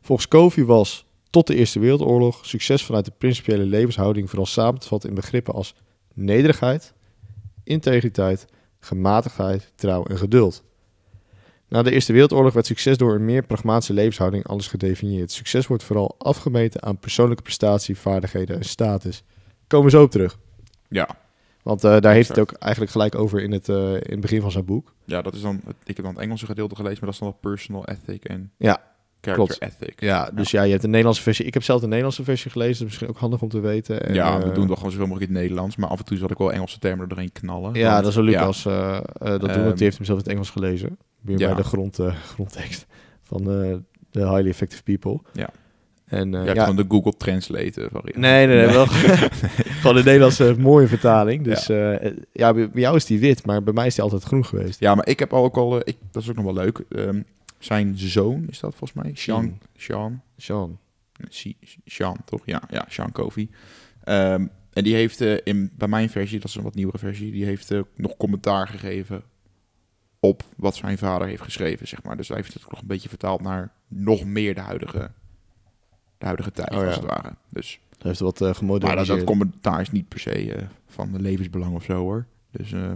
Volgens 0.00 0.28
Kofi 0.28 0.64
was 0.64 1.06
tot 1.30 1.46
de 1.46 1.54
Eerste 1.54 1.78
Wereldoorlog 1.78 2.46
succes 2.46 2.84
vanuit 2.84 3.04
de 3.04 3.12
principiële 3.18 3.64
levenshouding 3.64 4.28
vooral 4.28 4.46
samen 4.46 4.80
te 4.80 4.88
vatten 4.88 5.08
in 5.08 5.14
begrippen 5.14 5.54
als 5.54 5.74
nederigheid, 6.14 6.94
integriteit, 7.64 8.46
gematigdheid, 8.80 9.72
trouw 9.74 10.04
en 10.04 10.18
geduld. 10.18 10.64
Na 11.68 11.82
de 11.82 11.90
Eerste 11.90 12.12
Wereldoorlog 12.12 12.52
werd 12.52 12.66
succes 12.66 12.96
door 12.96 13.14
een 13.14 13.24
meer 13.24 13.42
pragmatische 13.46 13.92
levenshouding 13.92 14.46
alles 14.46 14.66
gedefinieerd. 14.66 15.30
Succes 15.32 15.66
wordt 15.66 15.82
vooral 15.82 16.14
afgemeten 16.18 16.82
aan 16.82 16.98
persoonlijke 16.98 17.42
prestatie, 17.42 17.96
vaardigheden 17.98 18.56
en 18.56 18.64
status. 18.64 19.22
Komen 19.66 19.86
we 19.90 19.96
zo 19.96 20.02
op 20.02 20.10
terug. 20.10 20.38
Ja. 20.88 21.08
Want 21.62 21.84
eh, 21.84 22.00
daar 22.00 22.12
heeft 22.12 22.28
het 22.28 22.38
ook 22.38 22.52
eigenlijk 22.52 22.92
gelijk 22.92 23.14
over 23.14 23.42
in 23.42 23.52
het, 23.52 23.68
eh, 23.68 23.92
in 23.94 24.00
het 24.10 24.20
begin 24.20 24.40
van 24.40 24.50
zijn 24.50 24.64
boek. 24.64 24.92
ja, 25.04 25.22
dat 25.22 25.34
is 25.34 25.40
dan... 25.40 25.60
het- 25.66 25.76
Ik 25.84 25.96
heb 25.96 26.04
dan 26.04 26.14
het 26.14 26.22
Engelse 26.22 26.46
gedeelte 26.46 26.74
gelezen, 26.74 26.96
maar 27.04 27.10
dat 27.10 27.14
is 27.14 27.20
dan 27.26 27.34
wel 27.42 27.52
personal 27.52 27.86
ethic 27.86 28.24
en 28.24 28.50
Ja, 28.56 28.80
character 29.20 29.58
klopt. 29.58 29.60
ethic. 29.80 30.00
Ja, 30.00 30.30
dus 30.34 30.50
ja. 30.50 30.62
je 30.62 30.70
hebt 30.70 30.82
een 30.82 30.88
Nederlandse 30.90 31.22
versie. 31.22 31.44
Ik 31.44 31.54
heb 31.54 31.62
zelf 31.62 31.80
de 31.80 31.86
Nederlandse 31.86 32.24
versie 32.24 32.50
gelezen. 32.50 32.72
Dat 32.72 32.80
is 32.82 32.86
misschien 32.88 33.08
ook 33.08 33.18
handig 33.18 33.42
om 33.42 33.48
te 33.48 33.60
weten. 33.60 34.02
En, 34.06 34.14
ja, 34.14 34.38
we 34.38 34.44
eh, 34.44 34.54
doen 34.54 34.66
toch 34.66 34.76
gewoon 34.76 34.92
zoveel 34.92 35.06
mogelijk 35.06 35.30
in 35.30 35.36
het 35.36 35.44
Nederlands. 35.44 35.76
Maar 35.76 35.88
af 35.88 35.98
en 35.98 36.04
toe 36.04 36.16
zal 36.18 36.30
ik 36.30 36.38
wel 36.38 36.52
Engelse 36.52 36.78
termen 36.78 37.00
er 37.02 37.08
doorheen 37.08 37.32
knallen. 37.32 37.74
Ja, 37.74 37.90
Want- 37.90 37.98
dat 38.02 38.10
is 38.10 38.14
wel 38.16 38.24
ja, 38.24 38.40
Lucas. 38.40 38.64
eh, 38.66 39.00
dat 39.18 39.40
doen, 39.40 39.50
Ehm, 39.50 39.62
want 39.64 39.74
die 39.74 39.84
heeft 39.84 39.96
hem 39.96 40.06
zelf 40.06 40.18
in 40.18 40.24
het 40.24 40.32
Engels 40.32 40.50
gelezen. 40.50 40.98
Weer 41.20 41.38
ja. 41.38 41.46
bij 41.46 41.56
de 41.56 41.68
grond, 41.68 41.98
eh, 41.98 42.14
grondtekst 42.34 42.86
van 43.22 43.40
eh, 43.40 43.76
de 44.10 44.20
Highly 44.20 44.48
Effective 44.48 44.82
People. 44.82 45.20
Ja. 45.32 45.50
En 46.04 46.34
eh, 46.34 46.54
ja, 46.54 46.60
gewoon 46.60 46.76
de 46.76 46.84
Google 46.88 47.16
Translate 47.16 47.88
variant. 47.92 48.16
Nee, 48.16 48.46
nee, 48.46 48.56
nee. 48.56 48.66
Wel, 48.66 48.86
gewoon 49.80 49.96
de 49.96 50.02
Nederlandse 50.02 50.54
mooie 50.58 50.86
vertaling. 50.86 51.44
Dus 51.44 51.66
ja, 51.66 52.00
ja 52.32 52.54
bij, 52.54 52.70
jou 52.72 52.96
is 52.96 53.04
die 53.04 53.18
wit, 53.18 53.46
maar 53.46 53.62
bij 53.62 53.72
mij 53.72 53.86
is 53.86 53.94
die 53.94 54.02
altijd 54.02 54.22
groen 54.22 54.44
geweest. 54.44 54.80
Ja, 54.80 54.94
maar 54.94 55.06
ik 55.06 55.18
heb 55.18 55.32
ook 55.32 55.56
al... 55.56 55.76
ik, 55.76 55.96
dat 56.10 56.22
is 56.22 56.28
ook 56.28 56.36
nog 56.36 56.44
wel 56.44 56.54
leuk. 56.54 56.84
Ehm, 56.88 57.22
zijn 57.58 57.98
zoon 57.98 58.44
is 58.48 58.60
dat 58.60 58.74
volgens 58.74 59.02
mij? 59.02 59.10
Sean. 59.14 59.58
Sean. 59.76 60.20
Sean. 60.36 60.78
Si- 61.28 61.56
Sean, 61.84 62.16
toch? 62.24 62.40
Ja, 62.44 62.62
ja 62.70 62.84
Sean 62.88 63.12
Kofi. 63.12 63.50
Ehm, 64.04 64.46
en 64.72 64.84
die 64.84 64.94
heeft 64.94 65.20
eh, 65.20 65.36
in, 65.44 65.70
bij 65.76 65.88
mijn 65.88 66.10
versie, 66.10 66.38
dat 66.38 66.48
is 66.48 66.54
een 66.54 66.62
wat 66.62 66.74
nieuwere 66.74 66.98
versie, 66.98 67.32
die 67.32 67.44
heeft 67.44 67.72
nog 67.94 68.16
commentaar 68.16 68.68
gegeven 68.68 69.22
op 70.20 70.42
wat 70.56 70.76
zijn 70.76 70.98
vader 70.98 71.28
heeft 71.28 71.42
geschreven, 71.42 71.88
zeg 71.88 72.02
maar. 72.02 72.16
Dus 72.16 72.28
hij 72.28 72.36
heeft 72.36 72.54
het 72.54 72.64
ook 72.64 72.70
nog 72.70 72.80
een 72.80 72.86
beetje 72.86 73.08
vertaald 73.08 73.40
naar 73.40 73.72
nog 73.88 74.24
meer 74.24 74.54
de 74.54 74.60
huidige, 74.60 75.10
de 76.18 76.24
huidige 76.26 76.50
tijd, 76.50 76.70
Oh, 76.70 76.78
ja. 76.80 76.86
als 76.86 76.96
het 76.96 77.04
ware. 77.04 77.34
Dus, 77.48 77.80
Hij 77.90 77.98
heeft 78.00 78.20
wat 78.20 78.34
uh, 78.34 78.40
maar 78.40 78.48
dat, 78.48 78.56
gemoderniseerd. 78.58 79.18
dat 79.18 79.24
commentaar 79.24 79.80
is 79.80 79.90
niet 79.90 80.08
per 80.08 80.20
se 80.20 80.52
eh, 80.54 80.62
van 80.86 81.12
de 81.12 81.20
levensbelang 81.20 81.74
of 81.74 81.84
zo, 81.84 81.94
hoor. 81.98 82.26
Dus 82.50 82.72
eh, 82.72 82.92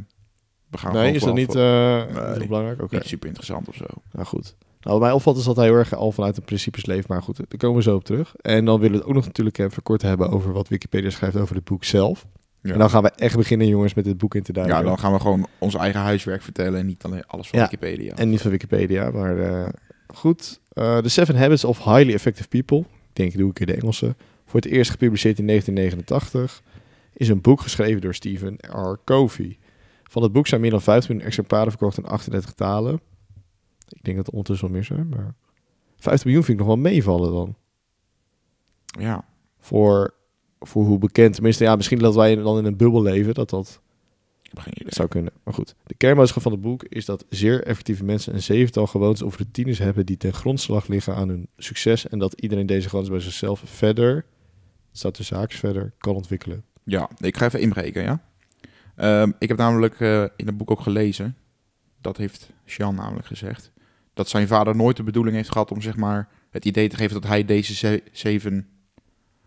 we 0.71 0.79
gaan 0.79 0.93
nee, 0.93 1.15
is 1.15 1.23
dat 1.23 1.35
niet, 1.35 1.55
Nee. 1.55 2.47
belangrijk? 2.47 2.91
Niet 2.91 3.05
super 3.05 3.27
interessant 3.27 3.69
of 3.69 3.75
zo. 3.75 3.87
nou 4.13 4.27
goed. 4.27 4.55
Nou, 4.81 4.99
wat 4.99 5.07
mij 5.07 5.13
opvalt 5.13 5.37
is 5.37 5.45
dat 5.45 5.57
hij 5.57 5.65
heel 5.65 5.75
erg 5.75 5.95
al 5.95 6.13
vanuit 6.13 6.35
de 6.35 6.41
principes 6.41 6.87
leeft. 6.87 7.09
Maar 7.09 7.23
goed, 7.23 7.37
daar 7.37 7.47
komen 7.59 7.77
we 7.77 7.83
zo 7.83 7.95
op 7.95 8.05
terug. 8.05 8.37
En 8.37 8.65
dan 8.65 8.77
willen 8.81 8.93
we 8.93 8.99
het 8.99 9.09
ook 9.09 9.15
nog 9.15 9.25
natuurlijk 9.27 9.59
even 9.59 9.83
kort 9.83 10.03
hebben 10.03 10.31
over 10.31 10.53
wat 10.53 10.69
Wikipedia 10.69 11.11
schrijft 11.11 11.37
over 11.37 11.55
het 11.55 11.65
boek 11.65 11.85
zelf. 11.85 12.27
Ja. 12.63 12.73
En 12.73 12.79
dan 12.79 12.91
gaan 12.91 13.03
we 13.03 13.11
echt 13.11 13.37
beginnen, 13.37 13.67
jongens, 13.67 13.95
met 13.95 14.05
dit 14.05 14.19
boek 14.19 14.35
in 14.35 14.43
te 14.43 14.53
duiken. 14.53 14.77
ja, 14.77 14.83
dan 14.83 14.99
gaan 14.99 15.13
we 15.13 15.21
gewoon 15.21 15.47
ons 15.59 15.75
eigen 15.75 16.01
huiswerk 16.01 16.43
vertellen 16.43 16.81
en 16.81 16.87
niet 16.87 17.05
alleen 17.05 17.27
alles 17.27 17.49
van 17.49 17.59
Ja. 17.59 17.65
Wikipedia. 17.65 18.15
En 18.15 18.31
niet 18.31 18.41
van 18.41 18.51
Wikipedia, 18.51 19.11
maar 19.11 19.39
eh, 19.39 19.69
goed. 20.07 20.61
Eh, 20.73 20.99
The 20.99 21.09
Seven 21.09 21.37
Habits 21.37 21.65
of 21.65 21.79
Highly 21.85 22.13
Effective 22.13 22.49
People. 22.49 22.79
Ik 22.79 22.87
denk, 23.13 23.37
doe 23.37 23.51
ik 23.51 23.61
in 23.61 23.67
de 23.67 23.75
Engelse. 23.75 24.15
Voor 24.45 24.61
het 24.61 24.71
eerst 24.71 24.91
gepubliceerd 24.91 25.39
in 25.39 25.47
1989. 25.47 26.63
Is 27.13 27.29
een 27.29 27.41
boek 27.41 27.61
geschreven 27.61 28.01
door 28.01 28.15
Stephen 28.15 28.57
R. 28.61 28.99
Covey. 29.05 29.59
Van 30.03 30.23
het 30.23 30.33
boek 30.33 30.47
zijn 30.47 30.61
meer 30.61 30.71
dan 30.71 30.83
15 30.83 31.11
miljoen 31.11 31.29
exemplaren 31.29 31.71
verkocht 31.71 31.99
in 31.99 32.05
38 32.05 32.53
talen. 32.53 33.01
Ik 33.89 34.03
denk 34.05 34.17
dat 34.17 34.27
het 34.27 34.35
ondertussen 34.35 34.67
wel 34.67 34.77
meer 34.77 34.85
zijn, 34.85 35.09
maar... 35.09 35.35
15 35.97 36.27
miljoen 36.29 36.45
vind 36.47 36.61
ik 36.61 36.67
nog 36.67 36.75
wel 36.75 36.83
meevallen 36.83 37.33
dan. 37.33 37.55
Ja, 38.99 39.25
Voor, 39.59 40.15
voor 40.63 40.85
hoe 40.85 40.99
bekend... 40.99 41.35
Tenminste, 41.35 41.65
ja, 41.65 41.77
misschien 41.77 41.99
dat 41.99 42.15
wij 42.15 42.37
dan 42.37 42.59
in 42.59 42.65
een 42.65 42.77
bubbel 42.77 43.03
leven, 43.03 43.35
dat 43.35 43.51
dat 43.51 43.81
zou 44.87 45.09
kunnen. 45.09 45.33
Maar 45.45 45.55
goed, 45.55 45.75
de 45.87 45.95
kernboodschap 45.95 46.43
van 46.43 46.53
het 46.53 46.61
boek 46.61 46.85
is 46.85 47.05
dat 47.05 47.25
zeer 47.29 47.65
effectieve 47.65 48.05
mensen 48.05 48.35
een 48.35 48.43
zevental 48.43 48.87
gewoontes 48.87 49.23
of 49.23 49.37
routines 49.37 49.79
hebben 49.79 50.07
die 50.07 50.17
ten 50.17 50.33
grondslag 50.33 50.87
liggen 50.87 51.15
aan 51.15 51.29
hun 51.29 51.49
succes 51.57 52.09
en 52.09 52.19
dat 52.19 52.41
iedereen 52.41 52.67
deze 52.67 52.89
gewoontes 52.89 53.13
bij 53.13 53.23
zichzelf 53.23 53.63
verder, 53.65 54.25
staat 54.93 55.17
de 55.17 55.23
zaakjes 55.23 55.61
verder, 55.61 55.93
kan 55.99 56.15
ontwikkelen. 56.15 56.65
Ja, 56.85 57.11
ik 57.19 57.37
ga 57.37 57.47
even 57.47 57.61
inbreken, 57.61 58.03
ja. 58.03 58.23
Ehm, 58.97 59.33
ik 59.39 59.49
heb 59.49 59.57
namelijk 59.59 60.01
eh, 60.01 60.23
in 60.37 60.47
het 60.47 60.57
boek 60.57 60.71
ook 60.71 60.81
gelezen, 60.81 61.37
dat 62.01 62.17
heeft 62.17 62.51
Sean 62.65 62.95
namelijk 62.95 63.27
gezegd, 63.27 63.73
dat 64.15 64.29
zijn 64.29 64.47
vader 64.47 64.77
nooit 64.77 64.97
de 64.97 65.03
bedoeling 65.03 65.37
heeft 65.37 65.53
gehad 65.53 65.71
om 65.71 65.81
zeg 65.81 65.97
maar 65.97 66.29
het 66.51 66.65
idee 66.65 66.89
te 66.89 66.97
geven 66.97 67.21
dat 67.21 67.31
hij 67.31 67.45
deze 67.45 67.75
ze- 67.75 68.03
zeven 68.13 68.69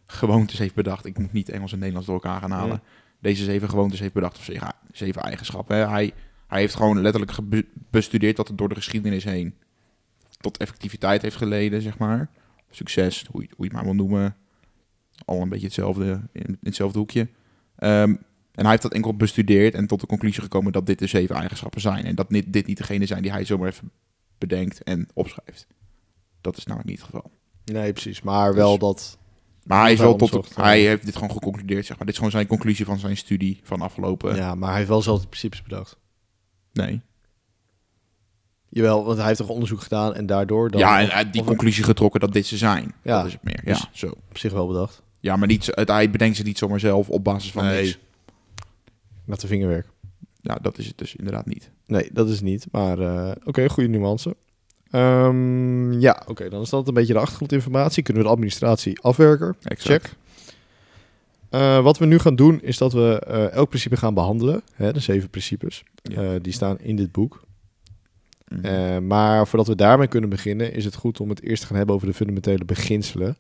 gewoontes 0.06 0.60
heeft 0.60 0.76
bedacht. 0.76 1.06
Ik 1.06 1.18
moet 1.18 1.34
niet 1.34 1.50
Engels 1.50 1.72
en 1.72 1.78
Nederlands 1.78 2.08
door 2.08 2.16
elkaar 2.24 2.42
gaan 2.42 2.52
halen. 2.52 2.82
Ja. 2.84 2.90
Deze 3.20 3.44
zeven 3.44 3.70
gewoontes 3.70 4.00
heeft 4.00 4.14
bedacht, 4.14 4.38
of 4.38 4.44
ze- 4.44 4.54
ja, 4.54 4.74
zeven 4.92 5.22
eigenschappen. 5.22 5.76
Hè. 5.78 5.88
Hij, 5.88 6.12
hij 6.48 6.60
heeft 6.60 6.76
gewoon 6.76 7.02
letterlijk 7.02 7.64
bestudeerd 7.90 8.36
dat 8.36 8.48
het 8.48 8.58
door 8.58 8.70
de 8.70 8.76
geschiedenis 8.76 9.24
heen 9.24 9.56
tot 10.38 10.58
effectiviteit 10.58 11.22
heeft 11.22 11.36
geleden, 11.36 11.82
zeg 11.82 11.98
maar. 11.98 12.30
Succes, 12.70 13.26
hoe 13.32 13.42
je, 13.42 13.48
hoe 13.56 13.66
je 13.66 13.72
het 13.72 13.74
maar 13.74 13.84
wil 13.84 13.94
noemen. 14.06 14.36
Al 15.26 15.42
een 15.42 15.50
beetje 15.50 15.66
hetzelfde, 15.66 16.22
in, 16.32 16.46
in 16.46 16.58
hetzelfde 16.64 16.98
hoekje. 17.00 17.28
Ehm, 17.76 18.10
En 18.52 18.62
hij 18.62 18.70
heeft 18.70 18.82
dat 18.82 18.94
enkel 18.94 19.16
bestudeerd 19.16 19.74
en 19.74 19.88
tot 19.88 20.00
de 20.00 20.06
conclusie 20.08 20.42
gekomen 20.42 20.72
dat 20.72 20.86
dit 20.86 21.00
de 21.00 21.08
zeven 21.08 21.36
eigenschappen 21.36 21.82
zijn. 21.82 22.06
En 22.06 22.16
dat 22.16 22.30
dit, 22.30 22.54
dit 22.54 22.66
niet 22.68 22.78
degene 22.78 23.06
zijn 23.06 23.22
die 23.22 23.32
hij 23.32 23.46
zomaar 23.46 23.68
even 23.70 23.92
bedenkt 24.38 24.84
en 24.84 25.08
opschrijft. 25.14 25.68
Dat 26.42 26.58
is 26.58 26.66
namelijk 26.66 26.90
niet 26.90 27.00
het 27.02 27.06
geval. 27.10 27.32
Nee, 27.66 27.92
precies. 27.92 28.22
Maar 28.22 28.54
wel 28.54 28.72
Dus- 28.72 28.80
dat... 28.80 29.18
Maar 29.66 29.82
hij, 29.82 29.94
is 29.94 30.00
wel 30.00 30.16
tot, 30.16 30.56
hij 30.56 30.82
heeft 30.82 31.06
dit 31.06 31.14
gewoon 31.16 31.32
geconcludeerd, 31.32 31.86
zeg 31.86 31.98
maar. 31.98 32.06
Dit 32.06 32.10
is 32.10 32.16
gewoon 32.16 32.32
zijn 32.32 32.48
conclusie 32.48 32.86
van 32.86 33.00
zijn 33.00 33.18
studie 33.18 33.60
van 33.64 33.82
afgelopen... 33.82 34.36
Ja, 34.36 34.56
maar 34.56 34.68
hij 34.70 34.78
heeft 34.78 34.90
wel 34.90 35.02
zelf 35.02 35.22
de 35.22 35.28
principes 35.28 35.62
bedacht. 35.64 35.98
Nee. 36.74 37.02
Jawel, 38.70 39.06
want 39.06 39.18
hij 39.18 39.26
heeft 39.28 39.40
toch 39.40 39.50
onderzoek 39.50 39.82
gedaan 39.82 40.14
en 40.16 40.26
daardoor 40.26 40.72
dan... 40.72 40.80
ja, 40.80 41.00
en 41.00 41.08
hij 41.08 41.18
heeft 41.18 41.34
die 41.34 41.44
conclusie 41.44 41.84
getrokken 41.84 42.20
dat 42.20 42.34
dit 42.34 42.46
ze 42.46 42.58
zijn. 42.58 42.94
Ja. 43.04 43.18
Dat 43.18 43.26
is 43.26 43.34
het 43.34 43.44
meer. 43.44 43.62
Dus- 43.66 43.80
ja, 43.80 43.90
zo. 43.94 44.08
op 44.30 44.38
zich 44.38 44.52
wel 44.54 44.68
bedacht. 44.68 45.04
Ja, 45.20 45.36
maar 45.36 45.48
niet, 45.48 45.66
het- 45.72 45.88
hij 45.88 46.10
bedenkt 46.10 46.38
ze 46.38 46.44
niet 46.44 46.58
zomaar 46.58 46.80
zelf 46.80 47.10
op 47.10 47.24
basis 47.24 47.52
van 47.52 47.64
Nee. 47.64 47.82
niks. 47.84 47.98
Met 49.26 49.42
de 49.42 49.48
vingerwerk. 49.48 49.88
Ja, 50.42 50.56
dat 50.62 50.78
is 50.78 50.88
het 50.88 50.98
dus 50.98 51.16
inderdaad 51.16 51.46
niet. 51.46 51.72
Nee, 51.86 52.10
dat 52.14 52.30
is 52.30 52.42
niet. 52.42 52.68
Maar 52.72 53.00
eh, 53.00 53.32
oké, 53.44 53.70
goede 53.70 53.90
nuance. 53.90 54.36
Ehm, 54.92 55.92
ja, 55.92 56.24
oké, 56.28 56.50
dan 56.50 56.62
is 56.62 56.70
dat 56.70 56.88
een 56.88 56.94
beetje 56.94 57.14
de 57.14 57.20
achtergrondinformatie. 57.20 58.04
Kunnen 58.04 58.24
we 58.24 58.30
de 58.30 58.36
administratie 58.36 59.02
afwerken? 59.02 59.56
Exact. 59.64 60.04
Check. 60.04 60.16
Eh, 61.56 61.84
wat 61.84 61.98
we 61.98 62.06
nu 62.06 62.20
gaan 62.20 62.36
doen, 62.36 62.62
is 62.62 62.78
dat 62.78 62.94
we 62.94 63.20
eh, 63.28 63.52
elk 63.52 63.70
principe 63.70 63.98
gaan 63.98 64.14
behandelen. 64.14 64.62
Hè, 64.74 64.94
de 64.94 65.00
zeven 65.00 65.30
principes. 65.30 65.84
Ja. 66.02 66.22
Eh, 66.24 66.42
die 66.42 66.54
staan 66.54 66.80
in 66.80 66.96
dit 66.96 67.12
boek. 67.12 67.44
Mhm. 68.48 69.08
Maar 69.08 69.48
voordat 69.48 69.68
we 69.68 69.76
daarmee 69.76 70.08
kunnen 70.08 70.30
beginnen, 70.30 70.74
is 70.74 70.86
het 70.86 70.96
goed 70.96 71.20
om 71.20 71.30
het 71.30 71.44
eerst 71.44 71.62
te 71.62 71.68
gaan 71.68 71.78
hebben 71.78 71.96
over 71.96 72.08
de 72.08 72.14
fundamentele 72.14 72.66
beginselen. 72.66 73.38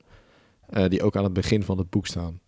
die 0.87 1.03
ook 1.03 1.15
aan 1.15 1.23
het 1.23 1.33
begin 1.33 1.63
van 1.63 1.77
het 1.77 1.89
boek 1.89 2.07
staan. 2.07 2.39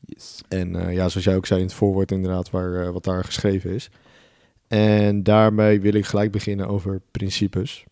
Yes. 0.00 0.40
En 0.48 0.92
ja, 0.92 1.08
zoals 1.08 1.24
jij 1.24 1.36
ook 1.36 1.46
zei 1.46 1.60
in 1.60 1.66
het 1.66 1.74
voorwoord 1.74 2.12
inderdaad, 2.12 2.50
waar, 2.50 2.92
wat 2.92 3.04
daar 3.04 3.24
geschreven 3.24 3.70
is. 3.70 3.90
En 4.68 5.22
daarmee 5.22 5.80
wil 5.80 5.94
ik 5.94 6.06
gelijk 6.06 6.30
beginnen 6.30 6.68
over 6.68 7.00
principes. 7.10 7.84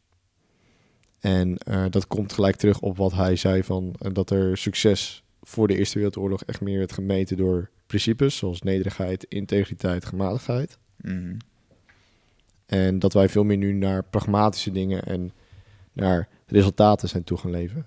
En 1.26 1.56
eh, 1.56 1.84
dat 1.90 2.06
komt 2.06 2.32
gelijk 2.32 2.56
terug 2.56 2.80
op 2.80 2.96
wat 2.96 3.12
hij 3.12 3.36
zei 3.36 3.62
van 3.62 3.94
eh, 3.98 4.10
dat 4.12 4.30
er 4.30 4.58
succes 4.58 5.22
voor 5.42 5.68
de 5.68 5.76
Eerste 5.76 5.94
Wereldoorlog 5.94 6.44
echt 6.44 6.60
meer 6.60 6.78
werd 6.78 6.92
gemeten 6.92 7.36
door 7.36 7.70
principes, 7.86 8.36
zoals 8.36 8.62
nederigheid, 8.62 9.24
integriteit, 9.24 10.04
gematigdheid. 10.04 10.78
Mhm. 10.96 11.36
En 12.66 12.98
dat 12.98 13.12
wij 13.12 13.28
veel 13.28 13.44
meer 13.44 13.56
nu 13.56 13.72
naar 13.72 14.02
pragmatische 14.02 14.72
dingen 14.72 15.02
en 15.04 15.32
naar 15.92 16.28
resultaten 16.46 17.08
zijn 17.08 17.24
toe 17.24 17.38
gaan 17.38 17.50
leven. 17.50 17.84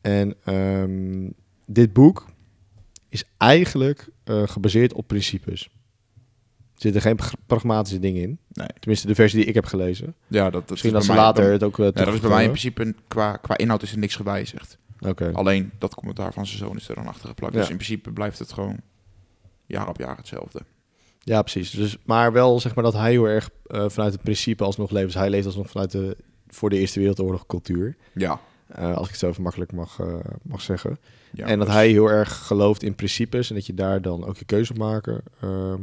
En 0.00 0.34
ehm, 0.44 1.30
dit 1.66 1.92
boek 1.92 2.26
is 3.08 3.24
eigenlijk 3.36 4.08
eh, 4.24 4.42
gebaseerd 4.48 4.92
op 4.92 5.06
principes. 5.06 5.70
Er 6.84 6.92
zitten 6.92 7.10
geen 7.10 7.16
pra- 7.16 7.38
pragmatische 7.46 7.98
dingen 7.98 8.22
in. 8.22 8.38
Nee. 8.48 8.68
Tenminste, 8.78 9.06
de 9.06 9.14
versie 9.14 9.38
die 9.38 9.48
ik 9.48 9.54
heb 9.54 9.66
gelezen. 9.66 10.14
Ja, 10.26 10.42
dat, 10.44 10.52
dat 10.52 10.70
Misschien 10.70 11.02
ze 11.02 11.14
later 11.14 11.52
het 11.52 11.62
ook 11.62 11.78
uh, 11.78 11.84
Ja, 11.84 12.04
dat 12.04 12.14
is 12.14 12.20
bij 12.20 12.30
mij 12.30 12.42
in 12.44 12.48
principe 12.48 12.94
qua, 13.08 13.36
qua 13.36 13.56
inhoud 13.56 13.82
is 13.82 13.92
er 13.92 13.98
niks 13.98 14.16
gewijzigd. 14.16 14.78
Oké. 15.00 15.30
Alleen 15.32 15.70
dat 15.78 15.94
commentaar 15.94 16.32
van 16.32 16.46
zijn 16.46 16.58
zoon 16.58 16.76
is 16.76 16.88
er 16.88 16.94
dan 16.94 17.06
achter 17.06 17.28
geplakt. 17.28 17.52
Ja. 17.54 17.60
Dus 17.60 17.68
in 17.70 17.76
principe 17.76 18.10
blijft 18.10 18.38
het 18.38 18.52
gewoon 18.52 18.76
jaar 19.66 19.88
op 19.88 19.98
jaar 19.98 20.16
hetzelfde. 20.16 20.60
Ja, 21.18 21.42
precies. 21.42 21.70
Dus, 21.70 21.96
maar 22.04 22.32
wel 22.32 22.60
zeg 22.60 22.74
maar 22.74 22.84
dat 22.84 22.92
hij 22.92 23.10
heel 23.10 23.24
erg 23.24 23.50
eh, 23.66 23.88
vanuit 23.88 24.12
het 24.12 24.22
principe 24.22 24.64
alsnog 24.64 24.90
leeft. 24.90 25.06
Dus 25.06 25.14
hij 25.14 25.30
leeft 25.30 25.46
alsnog 25.46 25.70
vanuit 25.70 25.90
de 25.90 26.16
voor 26.48 26.70
de 26.70 26.78
Eerste 26.78 26.98
Wereldoorlog 26.98 27.46
cultuur. 27.46 27.96
Ja. 28.14 28.40
Eh, 28.66 28.96
als 28.96 29.04
ik 29.04 29.10
het 29.10 29.20
zo 29.20 29.28
even 29.28 29.42
makkelijk 29.42 29.72
mag, 29.72 29.98
mag 30.42 30.60
zeggen. 30.60 30.98
ja 31.32 31.46
en 31.46 31.58
dat 31.58 31.66
dus- 31.66 31.76
hij 31.76 31.88
heel 31.88 32.10
erg 32.10 32.46
gelooft 32.46 32.82
in 32.82 32.94
principes 32.94 33.48
en 33.48 33.54
dat 33.54 33.66
je 33.66 33.74
daar 33.74 34.02
dan 34.02 34.24
ook 34.24 34.36
je 34.36 34.44
keuze 34.44 34.72
op 34.72 34.78
maken. 34.78 35.22
Ehm, 35.40 35.80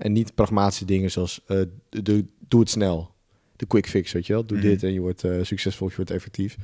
en 0.00 0.12
niet 0.12 0.34
pragmatische 0.34 0.84
dingen 0.84 1.10
zoals 1.10 1.40
eh, 1.46 1.60
doe, 1.88 2.26
doe 2.48 2.60
het 2.60 2.70
snel. 2.70 3.14
De 3.56 3.66
quick 3.66 3.88
fix, 3.88 4.12
weet 4.12 4.26
je 4.26 4.32
wel. 4.32 4.44
Doe 4.46 4.58
Mhm. 4.58 4.66
dit 4.66 4.82
en 4.82 4.92
je 4.92 5.00
wordt 5.00 5.24
eh, 5.24 5.38
succesvol, 5.42 5.88
je 5.88 5.96
wordt 5.96 6.10
effectief. 6.10 6.56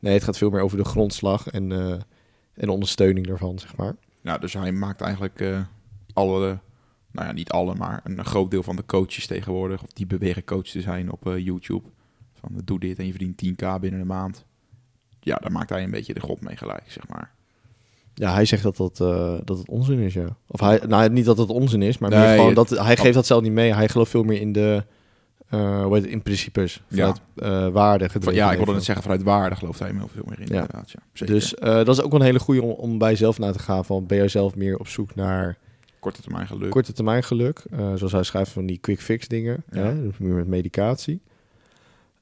Nee, 0.00 0.12
het 0.14 0.24
gaat 0.24 0.38
veel 0.38 0.50
meer 0.50 0.60
over 0.60 0.76
de 0.76 0.84
grondslag 0.84 1.46
en, 1.48 1.72
eh, 1.72 1.90
en 1.90 2.02
de 2.66 2.72
ondersteuning 2.72 3.26
daarvan, 3.26 3.58
zeg 3.58 3.76
maar. 3.76 3.96
Ja, 4.20 4.38
dus 4.38 4.52
hij 4.52 4.72
maakt 4.72 5.00
eigenlijk 5.00 5.44
alle, 6.12 6.58
nou 7.10 7.26
ja, 7.26 7.32
niet 7.32 7.50
alle, 7.50 7.74
maar 7.74 8.00
een 8.04 8.24
groot 8.24 8.50
deel 8.50 8.62
van 8.62 8.76
de 8.76 8.86
coaches 8.86 9.26
tegenwoordig, 9.26 9.82
of 9.82 9.92
die 9.92 10.06
beweren 10.06 10.44
coach 10.44 10.66
te 10.66 10.80
zijn 10.80 11.10
op 11.12 11.24
YouTube. 11.36 11.88
Van 12.32 12.60
doe 12.64 12.78
dit 12.78 12.98
en 12.98 13.04
je 13.06 13.10
verdient 13.10 13.36
10k 13.36 13.80
binnen 13.80 14.00
een 14.00 14.06
maand. 14.06 14.44
Ja, 15.20 15.36
daar 15.36 15.52
maakt 15.52 15.70
hij 15.70 15.82
een 15.82 15.90
beetje 15.90 16.14
de 16.14 16.20
god 16.20 16.40
mee 16.40 16.56
gelijk, 16.56 16.90
zeg 16.90 17.08
maar. 17.08 17.34
Ja, 18.14 18.32
hij 18.34 18.44
zegt 18.44 18.62
dat, 18.62 18.76
dat, 18.76 19.00
eh, 19.00 19.34
dat 19.44 19.58
het 19.58 19.68
onzin 19.68 19.98
is, 19.98 20.14
ja. 20.14 20.36
Of 20.46 20.60
hij, 20.60 20.80
nou, 20.88 21.10
niet 21.10 21.24
dat 21.24 21.38
het 21.38 21.48
onzin 21.48 21.82
is, 21.82 21.98
maar 21.98 22.10
meer 22.10 22.36
gewoon 22.36 22.54
dat 22.54 22.70
hij 22.70 22.96
geeft 22.96 23.14
dat 23.14 23.26
zelf 23.26 23.42
niet 23.42 23.52
mee. 23.52 23.74
Hij 23.74 23.88
gelooft 23.88 24.10
veel 24.10 24.22
meer 24.22 24.40
in 24.40 24.52
de, 24.52 24.84
eh, 25.48 25.82
hoe 25.82 25.94
heet 25.94 26.02
het, 26.02 26.12
in 26.12 26.22
principes, 26.22 26.82
Ja. 26.88 26.96
vanuit 26.96 27.20
eh 27.34 27.72
waarde. 27.72 28.08
Gedreven 28.08 28.34
ja, 28.38 28.50
ik 28.50 28.56
wilde 28.56 28.72
net 28.72 28.84
zeggen, 28.84 29.04
vanuit 29.04 29.22
waarde 29.22 29.56
gelooft 29.56 29.78
hij 29.78 29.90
heel 29.96 30.08
veel 30.14 30.22
meer 30.26 30.40
in, 30.40 30.46
Ja. 30.46 30.54
inderdaad. 30.60 30.90
Ja, 30.90 30.98
zeker. 31.12 31.34
Dus 31.34 31.54
dat 31.60 31.88
is 31.88 32.02
ook 32.02 32.10
wel 32.10 32.20
een 32.20 32.26
hele 32.26 32.38
goede 32.38 32.62
om, 32.62 32.70
om 32.70 32.98
bij 32.98 33.10
jezelf 33.10 33.38
na 33.38 33.52
te 33.52 33.58
gaan. 33.58 33.84
Van, 33.84 34.06
ben 34.06 34.16
jij 34.18 34.28
zelf 34.28 34.54
meer 34.56 34.78
op 34.78 34.88
zoek 34.88 35.14
naar 35.14 35.58
Korte 36.00 36.22
termijn 36.22 36.46
geluk. 36.46 36.70
korte 36.70 36.92
termijn 36.92 37.22
geluk? 37.22 37.62
Zoals 37.94 38.12
hij 38.12 38.22
schrijft 38.22 38.50
van 38.50 38.66
die 38.66 38.78
quick 38.78 39.00
fix 39.00 39.28
dingen. 39.28 39.62
Ja. 39.70 39.82
Hè? 39.82 40.02
Dus 40.02 40.18
meer 40.18 40.34
met 40.34 40.46
medicatie. 40.46 41.20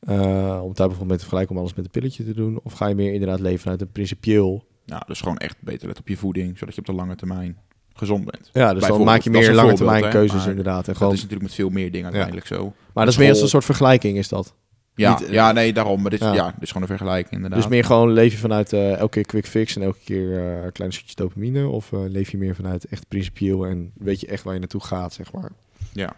Om 0.01 0.09
daar 0.15 0.63
bijvoorbeeld 0.75 0.99
mee 1.09 1.17
te 1.17 1.19
vergelijken 1.19 1.55
om 1.55 1.61
alles 1.61 1.75
met 1.75 1.85
een 1.85 1.91
pilletje 1.91 2.25
te 2.25 2.35
doen. 2.35 2.61
Of 2.63 2.73
ga 2.73 2.87
je 2.87 2.95
meer 2.95 3.13
inderdaad 3.13 3.41
leven 3.41 3.61
vanuit 3.61 3.81
een 3.81 3.93
principieel... 3.93 4.65
Ja, 4.89 5.03
dus 5.07 5.21
gewoon 5.21 5.37
echt 5.39 5.57
beter 5.61 5.87
let 5.87 5.99
op 5.99 6.09
je 6.09 6.17
voeding, 6.17 6.59
zodat 6.59 6.75
je 6.75 6.81
op 6.81 6.87
de 6.87 6.93
lange 6.93 7.15
termijn 7.15 7.57
gezond 7.95 8.25
bent. 8.31 8.51
Ja, 8.53 8.75
dus 8.75 8.87
dan 8.87 9.05
maak 9.05 9.21
je 9.23 9.31
dat 9.31 9.41
meer 9.43 9.53
lange 9.55 9.75
termijn 9.75 10.05
hè, 10.05 10.11
keuzes 10.11 10.47
inderdaad. 10.47 10.79
En 10.81 10.85
Dat 10.87 10.97
gewoon, 10.97 11.13
is 11.13 11.19
natuurlijk 11.23 11.49
met 11.49 11.55
veel 11.55 11.69
meer 11.69 11.91
dingen 11.91 12.05
uiteindelijk 12.07 12.47
zo. 12.47 12.73
maar 12.95 13.05
dat 13.05 13.15
is 13.15 13.21
meer 13.21 13.29
als 13.31 13.41
een 13.41 13.49
soort 13.49 13.65
vergelijking 13.65 14.19
is 14.19 14.29
dat. 14.29 14.55
Ja, 14.95 15.19
niet- 15.19 15.29
ja, 15.31 15.53
nee, 15.53 15.73
daarom. 15.73 16.01
Maar 16.03 16.11
dit, 16.11 16.21
Ja. 16.21 16.33
ja. 16.35 16.45
dit 16.51 16.63
is 16.63 16.69
gewoon 16.69 16.83
een 16.83 16.97
vergelijking 16.97 17.35
inderdaad. 17.35 17.59
Dus 17.61 17.69
meer 17.69 17.85
gewoon 17.85 18.13
leef 18.13 18.33
je 18.33 18.39
vanuit 18.39 18.73
eh, 18.73 18.97
elke 18.97 19.11
keer 19.11 19.23
quick 19.27 19.47
fix 19.47 19.77
en 19.77 19.83
elke 19.83 19.99
keer 20.05 20.39
eh, 20.39 20.65
een 20.65 20.73
klein 20.73 20.93
stukje 20.93 21.15
dopamine? 21.15 21.69
Of 21.69 21.93
eh, 21.93 21.99
leef 22.07 22.31
je 22.31 22.39
meer 22.39 22.55
vanuit 22.55 22.85
echt 22.85 23.09
principieel 23.09 23.67
en 23.67 23.93
weet 23.95 24.21
je 24.21 24.27
echt 24.27 24.43
waar 24.43 24.55
je 24.55 24.61
naartoe 24.61 24.83
gaat, 24.85 25.13
zeg 25.13 25.33
maar? 25.33 25.51
Ja. 25.93 26.13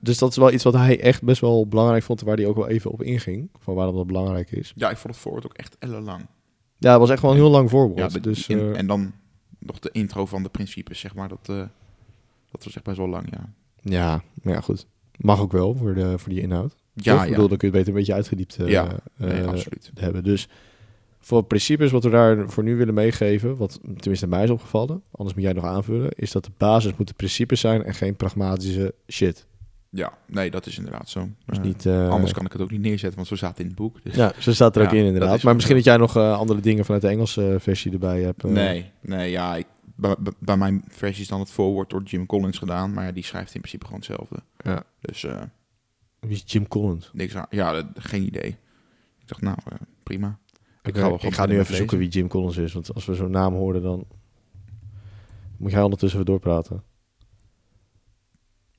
Dus 0.00 0.18
dat 0.18 0.30
is 0.30 0.36
wel 0.36 0.52
iets 0.52 0.64
wat 0.64 0.74
hij 0.74 1.00
echt 1.00 1.22
best 1.22 1.40
wel 1.40 1.66
belangrijk 1.68 2.02
vond, 2.02 2.20
waar 2.20 2.36
hij 2.36 2.46
ook 2.46 2.56
wel 2.56 2.68
even 2.68 2.90
op 2.90 3.02
inging, 3.02 3.48
van 3.58 3.74
waarom 3.74 3.96
dat 3.96 4.06
belangrijk 4.06 4.50
is. 4.50 4.72
ja, 4.76 4.90
ik 4.90 4.96
vond 4.96 5.14
het 5.14 5.22
voorwoord 5.22 5.44
ook 5.44 5.54
echt 5.54 5.76
ellenlang. 5.78 6.26
Ja, 6.86 6.90
het 6.92 7.00
was 7.00 7.10
echt 7.10 7.22
wel 7.22 7.30
een 7.30 7.36
heel 7.36 7.50
lang 7.50 7.70
voorbeeld. 7.70 8.12
Ja, 8.12 8.18
de- 8.20 8.28
dus, 8.28 8.46
in- 8.46 8.58
eh, 8.58 8.78
en 8.78 8.86
dan 8.86 9.12
nog 9.58 9.78
de 9.78 9.88
intro 9.92 10.26
van 10.26 10.42
de 10.42 10.48
principes, 10.48 10.98
zeg 11.00 11.14
maar. 11.14 11.28
Dat, 11.28 11.38
eh, 11.48 11.56
dat 12.50 12.64
was 12.64 12.74
echt 12.74 12.84
best 12.84 12.96
wel 12.96 13.08
lang, 13.08 13.26
ja. 13.30 13.52
ja, 13.82 14.22
maar 14.42 14.54
ja, 14.54 14.60
goed. 14.60 14.86
Mag 15.16 15.40
ook 15.40 15.52
wel 15.52 15.74
voor, 15.74 15.94
de, 15.94 16.18
voor 16.18 16.32
die 16.32 16.40
inhoud. 16.40 16.74
Ja, 16.92 17.12
Toch? 17.12 17.20
Ik 17.22 17.28
ja. 17.28 17.34
bedoel, 17.34 17.48
dan 17.48 17.56
kun 17.58 17.68
je 17.70 17.74
het 17.76 17.84
beter 17.84 17.88
een 17.88 17.98
beetje 17.98 18.14
uitgediept 18.14 18.56
eh, 18.56 18.68
Ja, 18.68 18.96
nee, 19.16 19.44
absoluut. 19.44 19.90
hebben. 19.94 20.24
Dus 20.24 20.48
voor 21.18 21.42
principes 21.44 21.90
wat 21.90 22.04
we 22.04 22.10
daar 22.10 22.48
voor 22.50 22.62
nu 22.64 22.76
willen 22.76 22.94
meegeven, 22.94 23.56
wat 23.56 23.80
tenminste 23.96 24.26
mij 24.26 24.44
is 24.44 24.50
opgevallen, 24.50 25.02
anders 25.10 25.34
moet 25.34 25.44
jij 25.44 25.52
nog 25.52 25.64
aanvullen, 25.64 26.10
is 26.14 26.32
dat 26.32 26.44
de 26.44 26.50
basis 26.56 26.96
moeten 26.96 27.14
principes 27.14 27.60
zijn 27.60 27.84
en 27.84 27.94
geen 27.94 28.16
pragmatische 28.16 28.94
shit. 29.08 29.46
Ja, 29.96 30.12
nee, 30.26 30.50
dat 30.50 30.66
is 30.66 30.78
inderdaad 30.78 31.08
zo. 31.08 31.28
Dus 31.46 31.58
niet, 31.58 31.86
eh, 31.86 32.08
anders 32.08 32.32
kan 32.32 32.44
ik 32.44 32.52
het 32.52 32.62
ook 32.62 32.70
niet 32.70 32.80
neerzetten, 32.80 33.14
want 33.16 33.26
zo 33.26 33.36
staat 33.36 33.58
in 33.58 33.66
het 33.66 33.74
boek. 33.74 34.02
Dus. 34.02 34.14
Ja, 34.14 34.32
zo 34.38 34.52
staat 34.52 34.76
er 34.76 34.82
ook 34.82 34.92
in 34.92 35.04
inderdaad. 35.04 35.42
Maar 35.42 35.54
misschien 35.54 35.76
dat 35.76 35.84
jij 35.84 35.96
nog 35.96 36.16
eh, 36.16 36.38
andere 36.38 36.60
dingen 36.60 36.84
vanuit 36.84 37.02
de 37.02 37.08
Engelse 37.08 37.56
versie 37.60 37.92
erbij 37.92 38.22
hebt. 38.22 38.42
Nee, 38.42 38.90
nee, 39.00 39.30
ja. 39.30 39.56
Ik, 39.56 39.66
bij, 40.38 40.56
mijn 40.56 40.84
versie 40.88 41.22
is 41.22 41.28
dan 41.28 41.40
het 41.40 41.50
voorwoord 41.50 41.90
door 41.90 42.02
Jim 42.02 42.26
Collins 42.26 42.58
gedaan, 42.58 42.92
maar 42.92 43.04
ja, 43.04 43.12
die 43.12 43.24
schrijft 43.24 43.54
in 43.54 43.60
principe 43.60 43.84
gewoon 43.84 44.00
hetzelfde. 44.00 44.36
Ja. 44.56 44.82
Dus 45.00 45.26
Wie 46.20 46.30
is 46.30 46.42
Jim 46.46 46.68
Collins? 46.68 47.10
niks 47.12 47.36
aan. 47.36 47.46
Ja, 47.50 47.72
dat- 47.72 47.86
geen 47.94 48.22
idee. 48.22 48.56
Ik 49.20 49.28
dacht, 49.28 49.40
nou, 49.40 49.56
prima. 50.02 50.38
Ik, 50.82 50.96
ga 50.96 51.16
ik 51.20 51.34
ga 51.34 51.46
nu 51.46 51.58
even 51.58 51.74
zoeken 51.76 51.98
wie 51.98 52.08
Jim 52.08 52.28
Collins 52.28 52.56
is. 52.56 52.72
Want 52.72 52.94
als 52.94 53.04
we 53.06 53.14
zo'n 53.14 53.30
naam 53.30 53.54
horen, 53.54 53.82
dan 53.82 54.04
moet 55.56 55.70
jij 55.70 55.82
ondertussen 55.82 56.20
even 56.20 56.32
doorpraten. 56.32 56.82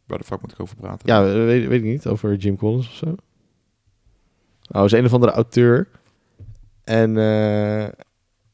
Waar 0.08 0.18
de 0.18 0.24
fuck 0.24 0.42
moet 0.42 0.52
ik 0.52 0.60
over 0.60 0.76
praten? 0.76 1.08
Ja, 1.14 1.24
weet, 1.24 1.68
weet 1.68 1.80
ik 1.80 1.84
niet. 1.88 2.08
Over 2.08 2.36
Jim 2.36 2.58
Collins 2.58 2.88
of 2.88 2.94
zo. 2.94 3.16
Oh, 4.72 4.86
is 4.86 4.92
een 4.92 5.06
of 5.06 5.14
andere 5.14 5.32
auteur. 5.32 5.88
En 6.84 7.18
eh 7.18 7.88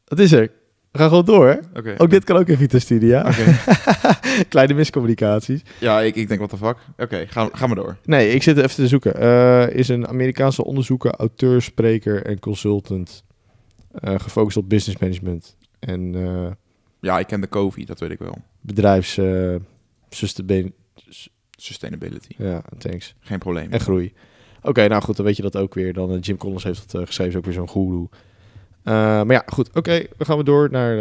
wat 0.05 0.19
is 0.19 0.31
er? 0.31 0.51
We 0.91 0.99
gaan 0.99 1.07
gewoon 1.09 1.25
door? 1.25 1.59
Oké. 1.73 1.95
Ook 1.97 2.09
dit 2.09 2.23
kan 2.23 2.37
ook 2.37 2.47
in 2.47 2.57
Vita 2.57 2.79
Studia. 2.79 3.19
Oké. 3.27 3.57
Kleine 4.49 4.73
miscommunicaties. 4.73 5.61
Ja, 5.79 6.01
ik, 6.01 6.15
ik 6.15 6.27
denk, 6.27 6.39
wat 6.39 6.49
de 6.49 6.57
fuck. 6.57 6.77
Oké, 6.97 7.25
ga, 7.27 7.49
ga 7.51 7.67
maar 7.67 7.75
door. 7.75 7.97
Nee, 8.05 8.29
ik 8.29 8.43
zit 8.43 8.57
even 8.57 8.69
te 8.75 8.87
zoeken. 8.87 9.15
Eh, 9.15 9.69
is 9.69 9.87
een 9.87 10.07
Amerikaanse 10.07 10.63
onderzoeker, 10.63 11.11
auteur, 11.11 11.61
spreker 11.61 12.25
en 12.25 12.39
consultant. 12.39 13.23
eh, 13.93 14.19
gefocust 14.19 14.57
op 14.57 14.69
business 14.69 14.99
management 15.01 15.57
en 15.79 16.13
Ja, 16.99 17.19
ik 17.19 17.27
ken 17.27 17.41
de 17.41 17.49
COVID, 17.49 17.87
dat 17.87 17.99
weet 17.99 18.11
ik 18.11 18.19
wel. 18.19 18.37
bedrijfs... 18.61 19.19
sustain- 21.63 21.93
Sustainability. 21.93 22.35
ja, 22.37 22.61
thanks. 22.77 23.15
Geen 23.19 23.39
probleem. 23.39 23.71
En 23.71 23.79
groei. 23.79 24.13
Oké, 24.61 24.87
nou 24.87 25.01
goed, 25.03 25.15
dan 25.15 25.25
weet 25.25 25.35
je 25.35 25.41
dat 25.41 25.55
ook 25.55 25.73
weer. 25.73 25.93
Dan 25.93 26.11
eh, 26.11 26.17
Jim 26.21 26.37
Collins 26.37 26.63
heeft 26.63 26.91
dat 26.91 27.01
eh, 27.01 27.07
geschreven, 27.07 27.31
is 27.33 27.37
ook 27.37 27.45
weer 27.45 27.53
zo'n 27.53 27.69
guru. 27.69 28.07
Eh, 28.83 28.93
maar 28.93 29.31
ja, 29.31 29.43
goed. 29.45 29.69
Oké, 29.73 30.03
we 30.17 30.25
gaan 30.25 30.37
we 30.37 30.43
door 30.43 30.71
naar 30.71 30.95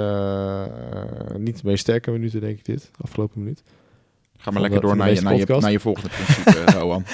niet 1.39 1.57
de 1.57 1.63
meest 1.65 1.81
sterke 1.81 2.11
minuten, 2.11 2.41
denk 2.41 2.59
ik 2.59 2.65
dit. 2.65 2.91
Afgelopen 3.01 3.41
minuut. 3.43 3.63
Ga 4.37 4.51
maar 4.51 4.53
Van 4.53 4.63
lekker 4.63 4.81
de- 4.81 4.87
door 4.87 4.97
naar 4.97 5.13
je, 5.15 5.21
naar, 5.21 5.37
je, 5.37 5.47
naar 5.61 5.71
je 5.71 5.81
volgende 5.81 6.09
principe, 6.25 6.73
Rowan. 6.79 7.05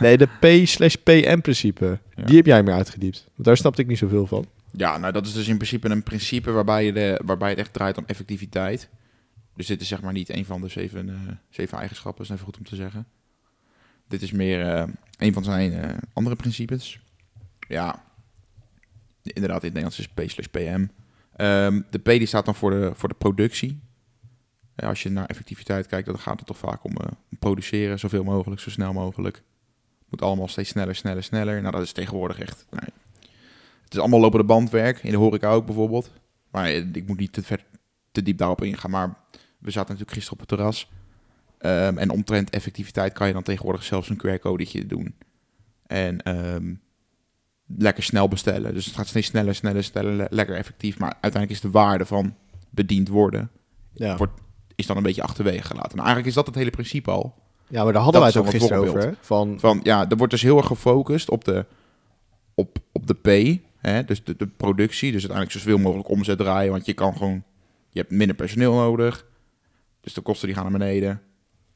Nee, 0.00 0.16
de 0.18 0.26
P 0.40 0.66
slash 0.66 0.94
PM 0.94 1.40
principe. 1.40 1.98
Ja. 2.16 2.24
Die 2.24 2.36
heb 2.36 2.46
jij 2.46 2.62
meer 2.62 2.74
uitgediept. 2.74 3.24
Want 3.34 3.44
daar 3.48 3.56
snapte 3.56 3.80
ik 3.82 3.86
niet 3.88 3.98
zoveel 3.98 4.26
van. 4.26 4.46
Ja, 4.70 4.98
nou 4.98 5.12
dat 5.12 5.26
is 5.26 5.32
dus 5.32 5.48
in 5.48 5.56
principe 5.56 5.88
een 5.88 6.02
principe 6.02 6.50
waarbij, 6.50 6.84
je 6.84 6.92
de, 6.92 7.20
waarbij 7.24 7.50
het 7.50 7.58
echt 7.58 7.72
draait 7.72 7.98
om 7.98 8.04
effectiviteit. 8.06 8.88
Dus 9.56 9.66
dit 9.66 9.80
is 9.80 9.88
zeg 9.88 10.02
maar 10.02 10.12
niet 10.12 10.28
een 10.28 10.44
van 10.44 10.60
de 10.60 10.68
zeven, 10.68 11.08
eh, 11.08 11.14
zeven 11.48 11.78
eigenschappen, 11.78 12.24
is 12.24 12.30
even 12.30 12.44
goed 12.44 12.58
om 12.58 12.64
te 12.64 12.76
zeggen. 12.76 13.06
Dit 14.08 14.22
is 14.22 14.32
meer 14.32 14.60
eh, 14.60 14.88
een 15.18 15.32
van 15.32 15.44
zijn 15.44 15.72
eh, 15.72 15.96
andere 16.12 16.36
principes. 16.36 17.00
Ja, 17.68 18.04
inderdaad 19.22 19.62
in 19.62 19.72
het 19.72 19.82
Nederlands 19.82 19.98
is 19.98 20.08
P 20.08 20.30
slash 20.30 20.46
PM. 20.46 20.86
Ehm, 21.36 21.80
de 21.90 21.98
P 21.98 22.04
die 22.04 22.26
staat 22.26 22.44
dan 22.44 22.54
voor 22.54 22.70
de, 22.70 22.90
voor 22.94 23.08
de 23.08 23.14
productie. 23.14 23.80
Als 24.76 25.02
je 25.02 25.10
naar 25.10 25.26
effectiviteit 25.26 25.86
kijkt, 25.86 26.06
dan 26.06 26.18
gaat 26.18 26.38
het 26.38 26.46
toch 26.46 26.58
vaak 26.58 26.84
om, 26.84 26.92
produceren, 27.38 27.98
zoveel 27.98 28.24
mogelijk, 28.24 28.60
zo 28.60 28.70
snel 28.70 28.92
mogelijk. 28.92 29.42
Moet 30.08 30.22
allemaal 30.22 30.48
steeds 30.48 30.68
sneller, 30.68 30.94
sneller, 30.94 31.22
sneller. 31.22 31.60
Nou, 31.60 31.72
dat 31.72 31.82
is 31.82 31.92
tegenwoordig 31.92 32.38
echt... 32.38 32.66
nee. 32.70 32.90
Het 33.84 33.94
is 33.94 34.00
allemaal 34.00 34.20
lopende 34.20 34.44
bandwerk, 34.44 35.02
in 35.02 35.10
de 35.10 35.16
horeca 35.16 35.50
ook 35.50 35.66
bijvoorbeeld. 35.66 36.12
Maar 36.50 36.70
ik 36.70 37.06
moet 37.06 37.18
niet 37.18 37.32
te, 37.32 37.42
ver, 37.42 37.64
te 38.12 38.22
diep 38.22 38.38
daarop 38.38 38.62
ingaan. 38.62 38.90
Maar 38.90 39.16
we 39.66 39.72
zaten 39.72 39.94
natuurlijk 39.96 40.10
gisteren 40.18 40.32
op 40.32 40.48
het 40.48 40.58
terras. 40.58 40.90
Ehm, 41.58 41.98
en 41.98 42.10
omtrent 42.10 42.50
effectiviteit 42.50 43.12
kan 43.12 43.26
je 43.26 43.32
dan 43.32 43.42
tegenwoordig 43.42 43.82
zelfs 43.84 44.08
een 44.08 44.16
QR-codetje 44.16 44.86
doen. 44.86 45.14
En 45.86 46.22
ehm, 46.22 46.74
lekker 47.66 48.02
snel 48.02 48.28
bestellen. 48.28 48.74
Dus 48.74 48.86
het 48.86 48.94
gaat 48.94 49.06
steeds 49.06 49.26
sneller, 49.26 49.54
sneller, 49.54 49.84
sneller, 49.84 50.12
le- 50.12 50.26
lekker 50.30 50.56
effectief. 50.56 50.98
Maar 50.98 51.10
uiteindelijk 51.20 51.52
is 51.52 51.60
de 51.60 51.70
waarde 51.70 52.06
van 52.06 52.34
bediend 52.70 53.08
worden, 53.08 53.50
Ja, 53.92 54.16
Wordt- 54.16 54.40
is 54.74 54.86
dan 54.86 54.96
een 54.96 55.02
beetje 55.02 55.22
achterwege 55.22 55.62
gelaten. 55.62 55.88
Nou, 55.96 55.98
eigenlijk 56.06 56.28
is 56.28 56.34
dat 56.34 56.46
het 56.46 56.54
hele 56.54 56.70
principe 56.70 57.10
al. 57.10 57.34
ja 57.68 57.84
maar 57.84 57.92
daar 57.92 58.02
hadden 58.02 58.20
wij 58.20 58.30
het 58.30 58.38
ook 58.38 58.50
gisteren 58.50 58.82
over. 58.88 59.00
Hè? 59.00 59.10
Van, 59.20 59.60
Van, 59.60 59.80
ja, 59.82 60.08
er 60.10 60.16
wordt 60.16 60.32
dus 60.32 60.42
heel 60.42 60.56
erg 60.56 60.66
gefocust 60.66 61.30
op 61.30 61.44
de, 61.44 61.66
op, 62.54 62.78
op 62.92 63.06
de 63.06 63.14
P, 63.14 63.60
hè, 63.86 64.04
dus 64.04 64.24
de, 64.24 64.36
de 64.36 64.46
productie. 64.46 65.12
Dus 65.12 65.20
uiteindelijk 65.28 65.58
zoveel 65.58 65.78
mogelijk 65.78 66.08
omzet 66.08 66.38
draaien, 66.38 66.70
want 66.72 66.86
je 66.86 66.92
kan 66.94 67.16
gewoon, 67.16 67.42
je 67.90 68.00
hebt 68.00 68.10
minder 68.12 68.36
personeel 68.36 68.74
nodig. 68.74 69.26
Dus 70.06 70.14
de 70.14 70.20
kosten 70.20 70.46
die 70.46 70.56
gaan 70.56 70.70
naar 70.70 70.78
beneden, 70.78 71.22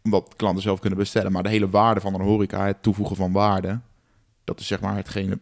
omdat 0.03 0.35
klanten 0.37 0.63
zelf 0.63 0.81
kunnen 0.81 0.99
bestellen. 0.99 1.33
Maar 1.33 1.43
de 1.43 1.49
hele 1.49 1.71
waarde 1.71 2.01
van 2.01 2.15
een 2.15 2.21
horeca, 2.21 2.67
het 2.67 2.83
toevoegen 2.83 3.17
van 3.17 3.33
waarde, 3.33 3.81
dat 4.45 4.61
is 4.61 4.67
zeg 4.67 4.81
maar 4.81 4.97
hetgene 4.97 5.39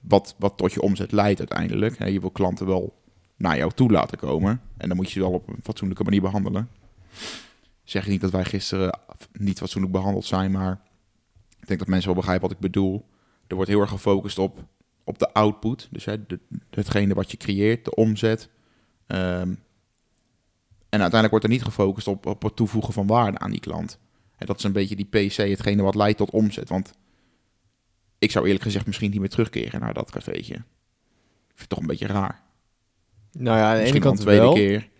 wat, 0.00 0.34
wat 0.38 0.56
tot 0.56 0.72
je 0.72 0.82
omzet 0.82 1.12
leidt 1.12 1.38
uiteindelijk. 1.38 2.08
Je 2.08 2.20
wil 2.20 2.30
klanten 2.30 2.66
wel 2.66 3.02
naar 3.36 3.56
jou 3.56 3.72
toe 3.72 3.90
laten 3.90 4.18
komen. 4.18 4.60
En 4.76 4.88
dan 4.88 4.96
moet 4.96 5.06
je 5.06 5.12
ze 5.12 5.20
wel 5.20 5.32
op 5.32 5.48
een 5.48 5.58
fatsoenlijke 5.62 6.04
manier 6.04 6.20
behandelen. 6.20 6.68
Zeg 7.84 8.06
niet 8.06 8.20
dat 8.20 8.30
wij 8.30 8.44
gisteren 8.44 8.98
niet 9.32 9.58
fatsoenlijk 9.58 9.92
behandeld 9.92 10.24
zijn, 10.24 10.50
maar 10.50 10.80
ik 11.60 11.66
denk 11.66 11.78
dat 11.78 11.88
mensen 11.88 12.08
wel 12.08 12.16
begrijpen 12.16 12.48
wat 12.48 12.56
ik 12.56 12.62
bedoel. 12.62 13.08
Er 13.46 13.54
wordt 13.54 13.70
heel 13.70 13.80
erg 13.80 13.90
gefocust 13.90 14.38
op, 14.38 14.64
op 15.04 15.18
de 15.18 15.32
output. 15.32 15.88
Dus 15.90 16.04
hè, 16.04 16.16
hetgene 16.70 17.14
wat 17.14 17.30
je 17.30 17.36
creëert, 17.36 17.84
de 17.84 17.94
omzet. 17.94 18.48
Ehm, 19.06 19.54
en 20.92 21.00
uiteindelijk 21.00 21.30
wordt 21.30 21.44
er 21.44 21.50
niet 21.50 21.62
gefocust 21.64 22.06
op, 22.06 22.26
op 22.26 22.42
het 22.42 22.56
toevoegen 22.56 22.92
van 22.92 23.06
waarde 23.06 23.38
aan 23.38 23.50
die 23.50 23.60
klant. 23.60 23.98
En 24.36 24.46
dat 24.46 24.58
is 24.58 24.64
een 24.64 24.72
beetje 24.72 24.96
die 24.96 25.04
PC, 25.08 25.36
hetgene 25.36 25.82
wat 25.82 25.94
leidt 25.94 26.18
tot 26.18 26.30
omzet. 26.30 26.68
Want 26.68 26.92
ik 28.18 28.30
zou 28.30 28.44
eerlijk 28.44 28.64
gezegd 28.64 28.86
misschien 28.86 29.10
niet 29.10 29.20
meer 29.20 29.28
terugkeren 29.28 29.80
naar 29.80 29.94
dat 29.94 30.10
cafeetje. 30.10 30.54
Ik 30.54 31.58
vind 31.58 31.60
het 31.60 31.68
toch 31.68 31.78
een 31.78 31.86
beetje 31.86 32.06
raar. 32.06 32.42
nou 33.32 33.58
ja, 33.58 33.62
aan 33.64 33.68
de 33.68 33.72
ene 33.74 33.80
Misschien 33.82 34.00
kant 34.02 34.18
een 34.18 34.24
tweede 34.24 34.42
wel. 34.42 34.52
keer. 34.54 34.90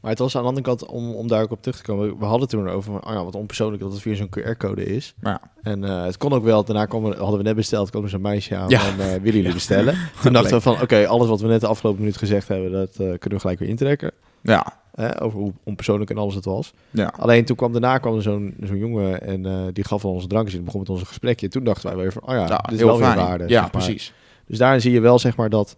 Maar 0.00 0.10
het 0.10 0.18
was 0.20 0.36
aan 0.36 0.42
de 0.42 0.48
andere 0.48 0.66
kant, 0.66 0.86
om, 0.86 1.14
om 1.14 1.28
daar 1.28 1.42
ook 1.42 1.50
op 1.50 1.62
terug 1.62 1.76
te 1.76 1.82
komen. 1.82 2.18
We 2.18 2.24
hadden 2.24 2.48
toen 2.48 2.68
over, 2.68 2.92
oh 3.06 3.12
ja, 3.12 3.24
wat 3.24 3.34
onpersoonlijk 3.34 3.82
dat 3.82 3.92
het 3.92 4.00
via 4.02 4.14
zo'n 4.14 4.28
QR-code 4.38 4.84
is. 4.84 5.14
Ja, 5.22 5.40
En 5.62 5.84
eh, 5.84 6.04
het 6.04 6.16
kon 6.16 6.32
ook 6.32 6.44
wel, 6.44 6.64
daarna 6.64 6.86
kwam 6.86 7.06
er, 7.06 7.18
hadden 7.18 7.38
we 7.38 7.44
net 7.44 7.56
besteld, 7.56 7.90
kwam 7.90 8.02
er 8.02 8.08
zo'n 8.08 8.20
meisje 8.20 8.56
aan 8.56 8.68
Ja. 8.68 8.80
en 8.86 9.00
eh, 9.00 9.06
willen 9.06 9.22
jullie 9.40 9.52
bestellen? 9.52 9.94
Toen 10.22 10.32
dachten 10.32 10.52
we 10.56 10.60
van, 10.60 10.80
oké, 10.82 11.06
alles 11.06 11.28
wat 11.28 11.40
we 11.40 11.46
net 11.46 11.60
de 11.60 11.66
afgelopen 11.66 12.00
minuut 12.00 12.16
gezegd 12.16 12.48
hebben, 12.48 12.72
dat 12.72 12.90
eh, 12.90 12.96
kunnen 12.96 13.30
we 13.30 13.38
gelijk 13.40 13.58
weer 13.58 13.68
intrekken. 13.68 14.12
ja, 14.42 14.79
Hè, 14.94 15.22
over 15.22 15.38
hoe 15.38 15.52
onpersoonlijk 15.64 16.10
en 16.10 16.16
alles 16.16 16.34
het 16.34 16.44
was. 16.44 16.72
ja. 16.90 17.12
Alleen 17.18 17.44
toen 17.44 17.56
kwam 17.56 17.72
daarna 17.72 17.98
kwam 17.98 18.16
er 18.16 18.22
zo'n 18.22 18.54
zo'n 18.60 18.78
jongen 18.78 19.22
en 19.22 19.46
eh, 19.46 19.64
die 19.72 19.84
gaf 19.84 20.04
al 20.04 20.12
onze 20.12 20.26
drankjes 20.26 20.58
en 20.58 20.64
begon 20.64 20.80
met 20.80 20.88
onze 20.88 21.06
gesprekje. 21.06 21.48
Toen 21.48 21.64
dachten 21.64 21.88
wij 21.90 21.98
weer 21.98 22.12
van, 22.12 22.22
oh 22.22 22.34
ja, 22.34 22.46
Ja, 22.46 22.56
dit 22.56 22.72
is 22.72 22.78
heel 22.78 22.86
wel 22.86 22.98
weer 22.98 23.06
fijn. 23.06 23.18
waarde. 23.18 23.44
Ja, 23.44 23.50
zeg 23.50 23.60
maar. 23.60 23.70
precies. 23.70 24.12
Dus 24.46 24.58
daarin 24.58 24.80
zie 24.80 24.92
je 24.92 25.00
wel 25.00 25.18
zeg 25.18 25.36
maar 25.36 25.50
dat, 25.50 25.76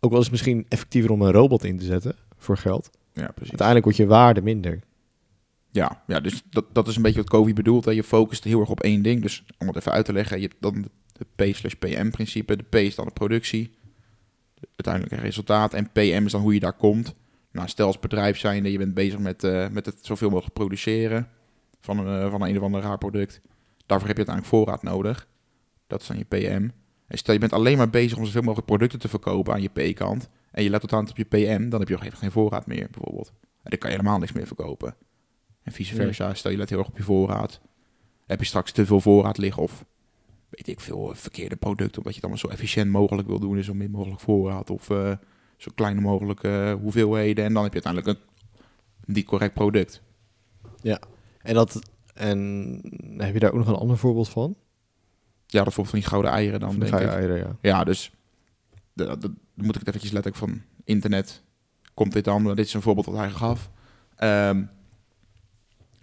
ook 0.00 0.10
wel 0.10 0.18
eens 0.20 0.30
misschien 0.30 0.66
effectiever 0.68 1.10
om 1.10 1.22
een 1.22 1.32
robot 1.32 1.64
in 1.64 1.78
te 1.78 1.84
zetten 1.84 2.14
voor 2.36 2.56
geld. 2.56 2.90
Ja, 3.12 3.26
precies. 3.26 3.48
Uiteindelijk 3.48 3.84
wordt 3.84 3.98
je 3.98 4.06
waarde 4.06 4.42
minder. 4.42 4.80
Ja, 5.70 6.02
ja 6.06 6.20
dus 6.20 6.42
dat, 6.50 6.64
dat 6.72 6.88
is 6.88 6.96
een 6.96 7.02
beetje 7.02 7.20
wat 7.20 7.30
Covey 7.30 7.52
bedoelt. 7.52 7.84
Hè. 7.84 7.90
Je 7.90 8.02
focust 8.04 8.44
heel 8.44 8.60
erg 8.60 8.68
op 8.70 8.80
één 8.80 9.02
ding. 9.02 9.22
Dus 9.22 9.44
om 9.58 9.66
het 9.66 9.76
even 9.76 9.92
uit 9.92 10.04
te 10.04 10.12
leggen, 10.12 10.40
je 10.40 10.46
hebt 10.46 10.62
dan 10.62 10.84
de 11.12 11.26
P 11.50 11.54
slash 11.54 11.72
PM 11.72 12.10
principe. 12.10 12.56
De 12.56 12.64
P 12.68 12.74
is 12.74 12.94
dan 12.94 13.04
de 13.06 13.12
productie, 13.12 13.70
uiteindelijk 14.60 15.14
het 15.14 15.24
resultaat. 15.24 15.74
En 15.74 15.90
PM 15.92 16.22
is 16.24 16.32
dan 16.32 16.40
hoe 16.40 16.54
je 16.54 16.60
daar 16.60 16.72
komt. 16.72 17.14
Nou, 17.54 17.68
stel 17.68 17.86
als 17.86 17.98
bedrijf 17.98 18.38
zijnde, 18.38 18.72
je 18.72 18.78
bent 18.78 18.94
bezig 18.94 19.18
met, 19.18 19.44
eh, 19.44 19.68
met 19.68 19.86
het 19.86 19.98
zoveel 20.00 20.30
mogelijk 20.30 20.54
produceren 20.54 21.28
van 21.80 21.98
een, 21.98 22.22
eh, 22.22 22.30
van 22.30 22.42
een, 22.42 22.48
een 22.48 22.56
of 22.56 22.62
ander 22.62 22.80
raar 22.80 22.98
product. 22.98 23.40
Daarvoor 23.86 24.08
heb 24.08 24.16
je 24.16 24.26
uiteindelijk 24.26 24.46
voorraad 24.46 24.82
nodig. 24.82 25.28
Dat 25.86 26.00
is 26.00 26.06
dan 26.06 26.18
je 26.18 26.24
PM. 26.24 26.68
En 27.06 27.18
stel 27.18 27.34
je 27.34 27.40
bent 27.40 27.52
alleen 27.52 27.76
maar 27.76 27.90
bezig 27.90 28.18
om 28.18 28.24
zoveel 28.24 28.42
mogelijk 28.42 28.66
producten 28.66 28.98
te 28.98 29.08
verkopen 29.08 29.52
aan 29.52 29.62
je 29.62 29.68
P-kant. 29.68 30.28
En 30.50 30.62
je 30.62 30.70
let 30.70 30.80
tot 30.80 30.92
aan 30.92 31.08
op 31.08 31.16
je 31.16 31.24
PM, 31.24 31.68
dan 31.68 31.80
heb 31.80 31.88
je 31.88 31.96
ook 31.96 32.02
even 32.02 32.18
geen 32.18 32.30
voorraad 32.30 32.66
meer 32.66 32.88
bijvoorbeeld. 32.90 33.32
En 33.40 33.70
dan 33.70 33.78
kan 33.78 33.90
je 33.90 33.96
helemaal 33.96 34.18
niks 34.18 34.32
meer 34.32 34.46
verkopen. 34.46 34.96
En 35.62 35.72
vice 35.72 35.94
versa, 35.94 36.34
stel 36.34 36.50
je 36.50 36.56
let 36.56 36.70
heel 36.70 36.78
erg 36.78 36.88
op 36.88 36.96
je 36.96 37.02
voorraad. 37.02 37.60
Heb 38.26 38.38
je 38.38 38.46
straks 38.46 38.72
te 38.72 38.86
veel 38.86 39.00
voorraad 39.00 39.38
liggen 39.38 39.62
of 39.62 39.84
weet 40.48 40.68
ik 40.68 40.80
veel 40.80 41.12
verkeerde 41.14 41.56
producten, 41.56 41.96
omdat 41.96 42.14
je 42.14 42.20
het 42.20 42.30
allemaal 42.30 42.48
zo 42.48 42.48
efficiënt 42.48 42.90
mogelijk 42.90 43.28
wil 43.28 43.38
doen, 43.38 43.56
en 43.56 43.64
zo 43.64 43.74
min 43.74 43.90
mogelijk 43.90 44.20
voorraad 44.20 44.70
of 44.70 44.90
eh, 44.90 45.12
zo 45.56 45.70
klein 45.74 46.02
mogelijk 46.02 46.42
eh, 46.42 46.72
hoeveelheden. 46.72 47.44
En 47.44 47.52
dan 47.54 47.62
heb 47.62 47.74
je 47.74 47.82
uiteindelijk 47.82 48.24
een 49.04 49.14
niet 49.14 49.26
correct 49.26 49.54
product. 49.54 50.02
En, 51.42 51.54
dat, 51.54 51.80
en 52.14 52.80
heb 53.18 53.32
je 53.32 53.38
daar 53.38 53.50
ook 53.52 53.58
nog 53.58 53.68
een 53.68 53.74
ander 53.74 53.98
voorbeeld 53.98 54.28
van? 54.28 54.56
Ja, 55.46 55.64
dat 55.64 55.74
bijvoorbeeld 55.74 55.88
van 55.88 55.98
die 55.98 56.08
gouden 56.08 56.30
eieren 56.30 56.60
dan, 56.60 56.70
Van 56.70 56.78
denk 56.80 56.92
ga 56.92 56.98
je 57.00 57.04
ik. 57.06 57.12
eieren, 57.12 57.36
ja. 57.36 57.56
Ja, 57.60 57.84
dus 57.84 58.12
dan 58.94 59.38
moet 59.54 59.74
ik 59.74 59.78
het 59.80 59.88
eventjes 59.88 60.12
letterlijk 60.12 60.44
van 60.44 60.62
internet. 60.84 61.42
Komt 61.94 62.12
dit 62.12 62.24
dan? 62.24 62.44
Dit 62.44 62.58
is 62.66 62.74
een 62.74 62.82
voorbeeld 62.82 63.06
wat 63.06 63.16
hij 63.16 63.30
gaf. 63.30 63.70
Ehm, 64.16 64.62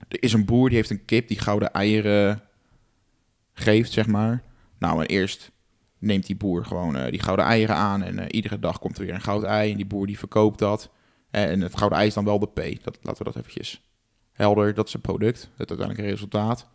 er 0.08 0.24
is 0.24 0.34
een 0.34 0.46
boer 0.46 0.68
die 0.68 0.78
heeft 0.78 0.90
een 0.90 1.06
kip 1.06 1.28
die 1.28 1.40
gouden 1.40 1.72
eieren 1.74 2.42
geeft, 3.54 3.92
zeg 3.92 4.08
maar. 4.08 4.44
Nou, 4.78 5.02
en 5.02 5.06
eerst 5.08 5.52
neemt 6.02 6.26
die 6.26 6.36
boer 6.36 6.66
gewoon 6.66 6.98
eh, 6.98 7.12
die 7.12 7.20
gouden 7.20 7.46
eieren 7.46 7.76
aan 7.76 8.04
en 8.04 8.20
eh, 8.20 8.26
iedere 8.30 8.60
dag 8.60 8.80
komt 8.80 8.98
er 8.98 9.06
weer 9.06 9.14
een 9.14 9.22
goud 9.22 9.44
ei 9.44 9.72
en 9.72 9.78
die 9.78 9.86
boer 9.86 10.08
die 10.08 10.18
verkoopt 10.18 10.60
dat. 10.60 10.90
Eh, 11.32 11.52
en 11.52 11.62
het 11.62 11.78
gouden 11.78 11.98
ei 11.98 12.08
is 12.08 12.14
dan 12.14 12.26
wel 12.26 12.40
de 12.40 12.48
P. 12.48 12.84
Dat, 12.84 12.98
laten 13.02 13.26
we 13.26 13.32
dat 13.32 13.36
eventjes 13.36 13.82
helder. 14.32 14.74
Dat 14.74 14.88
is 14.88 14.94
een 14.94 15.02
product, 15.02 15.50
het 15.58 15.70
uiteindelijke 15.70 16.12
resultaat. 16.12 16.70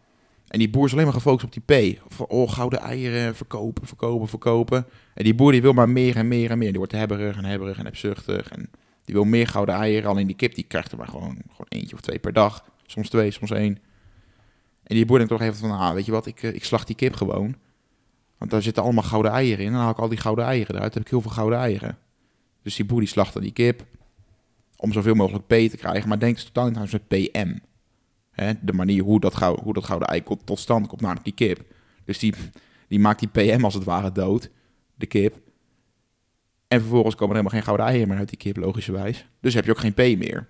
En 0.49 0.59
die 0.59 0.71
boer 0.71 0.87
is 0.87 0.93
alleen 0.93 1.05
maar 1.05 1.13
gefocust 1.13 1.45
op 1.45 1.53
die 1.53 1.95
P. 1.95 2.01
Van, 2.09 2.27
oh, 2.27 2.53
gouden 2.53 2.79
eieren, 2.79 3.37
verkopen, 3.37 3.87
verkopen, 3.87 4.29
verkopen. 4.29 4.87
En 5.15 5.25
die 5.25 5.35
boer 5.35 5.53
die 5.53 5.63
wil 5.63 5.73
maar 5.73 5.89
meer 5.89 6.17
en 6.17 6.29
meer 6.29 6.51
en 6.51 6.59
meer. 6.59 6.69
Die 6.69 6.79
wordt 6.79 6.93
hebberig 6.93 7.37
en 7.37 7.45
hebberig 7.45 7.79
en 7.79 7.85
hebzuchtig. 7.85 8.49
En 8.49 8.71
die 9.05 9.15
wil 9.15 9.25
meer 9.25 9.47
gouden 9.47 9.75
eieren. 9.75 10.11
Alleen 10.11 10.27
die 10.27 10.37
kip 10.37 10.55
die 10.55 10.65
krijgt 10.65 10.93
er 10.93 10.99
maar 10.99 11.09
gewoon, 11.09 11.37
gewoon 11.51 11.67
eentje 11.69 11.95
of 11.95 12.01
twee 12.01 12.19
per 12.19 12.33
dag. 12.33 12.65
Soms 12.87 13.09
twee, 13.09 13.31
soms 13.31 13.51
één. 13.51 13.79
En 14.83 14.95
die 14.95 15.07
boer 15.07 15.17
denkt 15.17 15.33
toch 15.33 15.43
even 15.43 15.57
van, 15.57 15.71
ah, 15.71 15.95
weet 15.95 16.07
je 16.07 16.13
wat, 16.13 16.27
ik, 16.27 16.43
ik 16.43 16.65
slag 16.65 16.85
die 16.85 16.97
kip 16.97 17.15
gewoon. 17.15 17.57
Want 18.39 18.51
daar 18.51 18.63
zitten 18.63 18.83
allemaal 18.83 19.03
gouden 19.03 19.33
eieren 19.33 19.61
in. 19.61 19.67
En 19.67 19.73
dan 19.73 19.83
haal 19.83 19.91
ik 19.91 19.99
al 19.99 20.09
die 20.09 20.19
gouden 20.19 20.45
eieren 20.45 20.75
eruit. 20.75 20.93
Dan 20.93 21.03
heb 21.03 21.11
ik 21.11 21.11
heel 21.19 21.21
veel 21.21 21.37
gouden 21.37 21.59
eieren. 21.59 21.99
Dus 22.63 22.77
die 22.77 22.85
boer 22.85 23.01
die 23.01 23.09
slacht 23.09 23.33
dan 23.33 23.43
die 23.43 23.53
kip. 23.53 23.85
Om 24.77 24.93
zoveel 24.93 25.15
mogelijk 25.15 25.47
P 25.47 25.49
te 25.49 25.77
krijgen. 25.77 26.09
Maar 26.09 26.19
denkt 26.19 26.37
dus 26.37 26.45
totaal 26.45 26.69
niet 26.69 26.77
aan 26.77 26.89
zijn 26.89 27.07
PM. 27.07 27.59
Hè, 28.31 28.53
de 28.61 28.73
manier 28.73 29.03
hoe 29.03 29.21
dat, 29.21 29.35
gou- 29.35 29.61
hoe 29.63 29.73
dat 29.73 29.85
gouden 29.85 30.09
ei 30.09 30.23
tot, 30.45 30.59
stand 30.59 30.87
komt, 30.87 31.01
namelijk 31.01 31.25
die 31.25 31.35
kip. 31.35 31.65
Dus 32.05 32.19
die, 32.19 32.35
die 32.89 32.99
maakt 32.99 33.19
die 33.21 33.29
PM 33.29 33.65
als 33.65 33.75
het 33.75 33.85
ware 33.85 34.13
dood, 34.13 34.51
de 34.95 35.07
kip. 35.07 35.41
En 36.69 36.81
vervolgens 36.81 37.15
komen 37.15 37.37
er 37.37 37.41
helemaal 37.43 37.59
geen 37.59 37.67
gouden 37.67 37.87
eieren 37.87 38.09
meer 38.09 38.19
uit 38.19 38.29
die 38.29 38.39
kip, 38.39 38.57
logischerwijs. 38.57 39.27
Dus 39.41 39.55
heb 39.55 39.65
je 39.65 39.71
ook 39.71 39.79
geen 39.79 39.95
P 39.95 40.19
meer. 40.19 40.49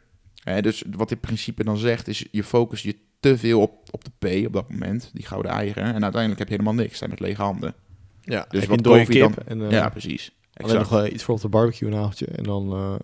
Dus 0.60 0.84
wat 0.90 1.08
dit 1.08 1.20
principe 1.20 1.64
dan 1.64 1.76
zegt, 1.76 2.08
is 2.08 2.26
je 2.30 2.44
focust 2.44 2.84
je 2.84 2.96
te 3.30 3.38
veel 3.38 3.60
op, 3.60 3.88
op 3.90 4.04
de 4.04 4.10
P 4.42 4.46
op 4.46 4.52
dat 4.52 4.70
moment, 4.70 5.10
die 5.12 5.26
gouden 5.26 5.50
eieren. 5.50 5.84
En 5.84 6.02
uiteindelijk 6.02 6.38
heb 6.38 6.48
je 6.48 6.54
helemaal 6.56 6.74
niks, 6.84 6.98
je 6.98 7.08
met 7.08 7.20
lege 7.20 7.42
handen. 7.42 7.74
Ja, 8.20 8.46
Dus 8.48 8.66
wat 8.66 8.80
Kofi 8.82 9.04
kip 9.04 9.20
dan- 9.20 9.34
en 9.46 9.62
eh, 9.62 9.70
ja, 9.70 9.88
precies. 9.88 10.32
alleen 10.52 10.70
Exact. 10.74 10.90
nog 10.90 11.04
eh, 11.04 11.12
iets 11.12 11.22
voor 11.22 11.34
op 11.34 11.40
de 11.40 11.48
barbecue 11.48 11.88
een 11.90 11.96
avondje 11.96 12.26
en 12.26 12.42
dan... 12.44 12.72
eh, 12.72 12.94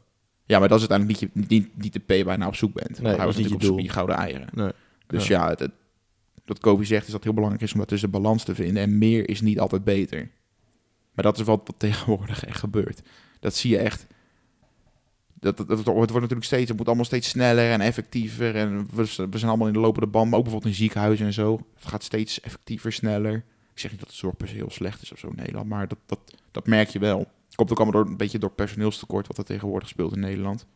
Ja, 0.46 0.58
maar 0.58 0.68
dat 0.68 0.80
is 0.80 0.88
uiteindelijk 0.88 1.20
niet, 1.35 1.48
je, 1.48 1.54
niet, 1.56 1.82
niet 1.82 1.92
de 1.92 1.98
P 1.98 2.24
waar 2.24 2.32
je 2.32 2.38
naar 2.38 2.48
op 2.48 2.54
zoek 2.54 2.72
bent. 2.72 2.98
Nee, 2.98 3.06
hij 3.08 3.16
dat 3.16 3.26
was 3.26 3.37
niet 3.37 3.44
natuurlijk 3.50 3.62
je 3.62 3.70
op 3.72 3.78
zoek 3.80 3.92
gouden 3.92 4.16
eieren. 4.16 4.48
nee. 4.54 4.70
Dus 5.06 5.26
ja, 5.26 5.48
het, 5.48 5.58
het- 5.58 5.70
wat 6.44 6.58
Kofi 6.58 6.85
zegt 6.85 7.00
is 7.00 7.06
dat 7.06 7.14
het 7.14 7.24
heel 7.24 7.32
belangrijk 7.35 7.64
is 7.64 7.72
om 7.72 7.78
daartussen 7.78 8.11
balans 8.11 8.44
te 8.44 8.54
vinden. 8.54 8.82
En 8.82 8.98
meer 8.98 9.28
is 9.28 9.40
niet 9.40 9.61
altijd 9.61 9.85
beter. 9.85 10.30
Maar 11.14 11.24
dat 11.24 11.38
is 11.38 11.44
wat, 11.44 11.61
wat 11.64 11.78
tegenwoordig 11.78 12.44
echt 12.44 12.58
gebeurt. 12.58 13.02
Dat 13.40 13.54
zie 13.54 13.70
je 13.70 13.78
echt. 13.78 14.06
Dat, 15.42 15.57
dat, 15.57 15.68
dat- 15.68 15.78
het 15.78 15.87
wordt 15.94 16.12
natuurlijk 16.12 16.44
steeds, 16.44 16.68
het 16.68 16.76
moet 16.78 16.87
allemaal 16.87 17.05
steeds 17.05 17.28
sneller 17.28 17.70
en 17.70 17.81
effectiever. 17.81 18.55
En 18.57 18.87
we, 18.94 19.02
we 19.31 19.38
zijn 19.38 19.48
allemaal 19.50 19.66
in 19.66 19.72
de 19.72 19.78
lopende 19.81 20.07
band, 20.09 20.28
maar 20.31 20.38
ook 20.38 20.44
bijvoorbeeld 20.44 20.72
in 20.72 20.78
ziekenhuizen 20.81 21.26
en 21.26 21.33
zo. 21.33 21.61
Het 21.74 21.88
gaat 21.88 22.02
steeds 22.02 22.40
effectiever, 22.40 22.92
sneller. 22.92 23.35
Ik 23.74 23.78
zeg 23.81 23.90
niet 23.90 24.00
dat 24.00 24.09
de 24.09 24.14
zorg 24.16 24.37
per 24.37 24.48
se 24.48 24.55
heel 24.55 24.70
slecht 24.70 25.02
is 25.02 25.12
of 25.12 25.18
zo 25.18 25.26
in 25.28 25.37
Nederland, 25.37 25.68
maar 25.68 25.88
dat, 25.88 25.98
dat, 26.07 26.18
dat 26.50 26.66
merk 26.66 26.88
je 26.88 26.98
wel. 26.98 27.26
Komt 27.55 27.70
ook 27.70 27.81
allemaal 27.81 28.02
door, 28.02 28.11
een 28.11 28.16
beetje 28.16 28.38
door 28.38 28.50
personeelstekort 28.50 29.26
wat 29.26 29.38
er 29.38 29.44
tegenwoordig 29.44 29.88
speelt 29.88 30.12
in 30.12 30.20
Nederland. 30.20 30.66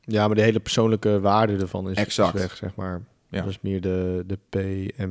Ja, 0.00 0.26
maar 0.26 0.36
de 0.36 0.42
hele 0.42 0.60
persoonlijke 0.60 1.20
waarde 1.20 1.56
ervan 1.56 1.84
is, 1.90 1.96
is 1.96 2.02
Exact. 2.04 2.32
weg, 2.38 2.56
zeg 2.56 2.74
maar. 2.74 3.02
Ja. 3.28 3.40
Dat 3.40 3.48
is 3.50 3.60
meer 3.60 3.80
de, 3.80 4.24
de 4.26 4.38
PM. 4.48 5.10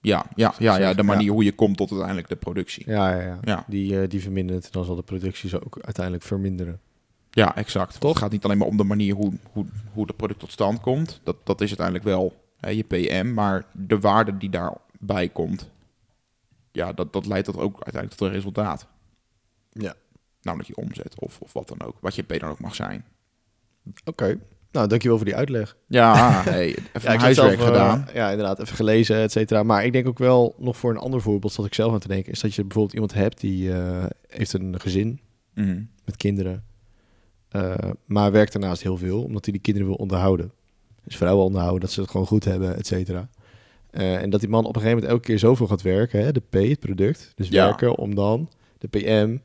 Ja, 0.00 0.26
ja, 0.34 0.54
ja, 0.58 0.78
ja, 0.78 0.90
de 0.94 0.96
Ja. 1.02 1.02
manier 1.08 1.30
hoe 1.32 1.44
je 1.44 1.52
komt 1.52 1.76
tot 1.76 1.88
uiteindelijk 1.90 2.28
de 2.28 2.36
productie. 2.36 2.90
Ja, 2.90 3.10
ja, 3.14 3.20
ja. 3.22 3.38
Ja. 3.42 3.64
Die, 3.68 4.00
eh, 4.00 4.08
die 4.08 4.20
vermindert. 4.22 4.72
Dan 4.72 4.84
zal 4.84 4.96
de 4.96 5.02
productie 5.02 5.48
zo 5.48 5.56
ook 5.56 5.78
uiteindelijk 5.80 6.24
verminderen. 6.24 6.80
Ja, 7.36 7.56
exact. 7.56 8.00
Toch? 8.00 8.10
Het 8.10 8.18
gaat 8.22 8.30
niet 8.30 8.44
alleen 8.44 8.58
maar 8.58 8.66
om 8.66 8.76
de 8.76 8.84
manier 8.84 9.14
hoe, 9.14 9.32
hoe, 9.52 9.66
hoe 9.92 10.06
het 10.06 10.16
product 10.16 10.40
tot 10.40 10.52
stand 10.52 10.80
komt. 10.80 11.20
Dat, 11.22 11.36
dat 11.44 11.60
is 11.60 11.66
uiteindelijk 11.68 12.04
wel 12.06 12.44
hè, 12.56 12.70
je 12.70 12.82
PM, 12.82 13.32
maar 13.34 13.66
de 13.72 13.98
waarde 14.00 14.36
die 14.36 14.50
daarbij 14.50 15.28
komt, 15.28 15.70
ja, 16.72 16.92
dat, 16.92 17.12
dat 17.12 17.26
leidt 17.26 17.46
tot 17.46 17.56
ook 17.56 17.72
uiteindelijk 17.74 18.14
tot 18.14 18.28
een 18.28 18.34
resultaat. 18.34 18.86
Ja. 19.70 19.94
Namelijk 20.42 20.68
je 20.68 20.76
omzet 20.76 21.14
of, 21.20 21.40
of 21.40 21.52
wat 21.52 21.68
dan 21.68 21.82
ook. 21.82 21.96
Wat 22.00 22.14
je 22.14 22.22
P 22.22 22.40
dan 22.40 22.50
ook 22.50 22.60
mag 22.60 22.74
zijn. 22.74 23.04
Oké. 24.04 24.38
Nou, 24.70 24.88
dankjewel 24.88 25.16
voor 25.16 25.26
die 25.26 25.36
uitleg. 25.36 25.76
Ja, 25.88 26.14
hey, 26.44 26.66
even 26.92 27.12
Ja, 27.12 27.18
huiswerk 27.18 27.34
zelf, 27.34 27.60
eh, 27.60 27.66
gedaan. 27.66 28.06
ja, 28.14 28.30
inderdaad. 28.30 28.58
Even 28.60 28.76
gelezen, 28.76 29.16
et 29.16 29.32
cetera. 29.32 29.62
Maar 29.62 29.84
ik 29.84 29.92
denk 29.92 30.06
ook 30.08 30.18
wel 30.18 30.54
nog 30.58 30.76
voor 30.76 30.90
een 30.90 30.96
ander 30.98 31.20
voorbeeld, 31.20 31.56
dat 31.56 31.66
ik 31.66 31.74
zelf 31.74 31.92
aan 31.92 31.98
te 31.98 32.08
denken, 32.08 32.32
is 32.32 32.40
dat 32.40 32.54
je 32.54 32.62
bijvoorbeeld 32.62 32.94
iemand 32.94 33.14
hebt 33.14 33.40
die 33.40 33.72
eh, 33.72 34.04
heeft 34.28 34.52
een 34.52 34.80
gezin 34.80 35.20
Mhm. 35.54 35.82
met 36.04 36.16
kinderen, 36.16 36.64
eh, 37.56 37.90
maar 38.04 38.32
werkt 38.32 38.52
daarnaast 38.52 38.82
heel 38.82 38.96
veel, 38.96 39.22
omdat 39.22 39.44
hij 39.44 39.52
die 39.52 39.62
kinderen 39.62 39.88
wil 39.88 39.96
onderhouden. 39.96 40.52
Dus 41.04 41.16
vrouwen 41.16 41.44
onderhouden, 41.44 41.80
dat 41.80 41.90
ze 41.90 42.00
het 42.00 42.10
gewoon 42.10 42.26
goed 42.26 42.44
hebben, 42.44 42.76
et 42.76 42.86
cetera. 42.86 43.28
Eh, 43.90 44.22
en 44.22 44.30
dat 44.30 44.40
die 44.40 44.48
man 44.48 44.64
op 44.64 44.74
een 44.76 44.80
gegeven 44.80 44.94
moment 44.94 45.12
elke 45.12 45.26
keer 45.26 45.38
zoveel 45.38 45.66
gaat 45.66 45.82
werken, 45.82 46.20
hè, 46.24 46.32
de 46.32 46.42
P, 46.48 46.52
het 46.52 46.80
product, 46.80 47.32
dus 47.36 47.48
Ja. 47.48 47.64
werken 47.64 47.96
om 47.98 48.14
dan 48.14 48.48
de 48.78 48.88
PM 48.88 49.36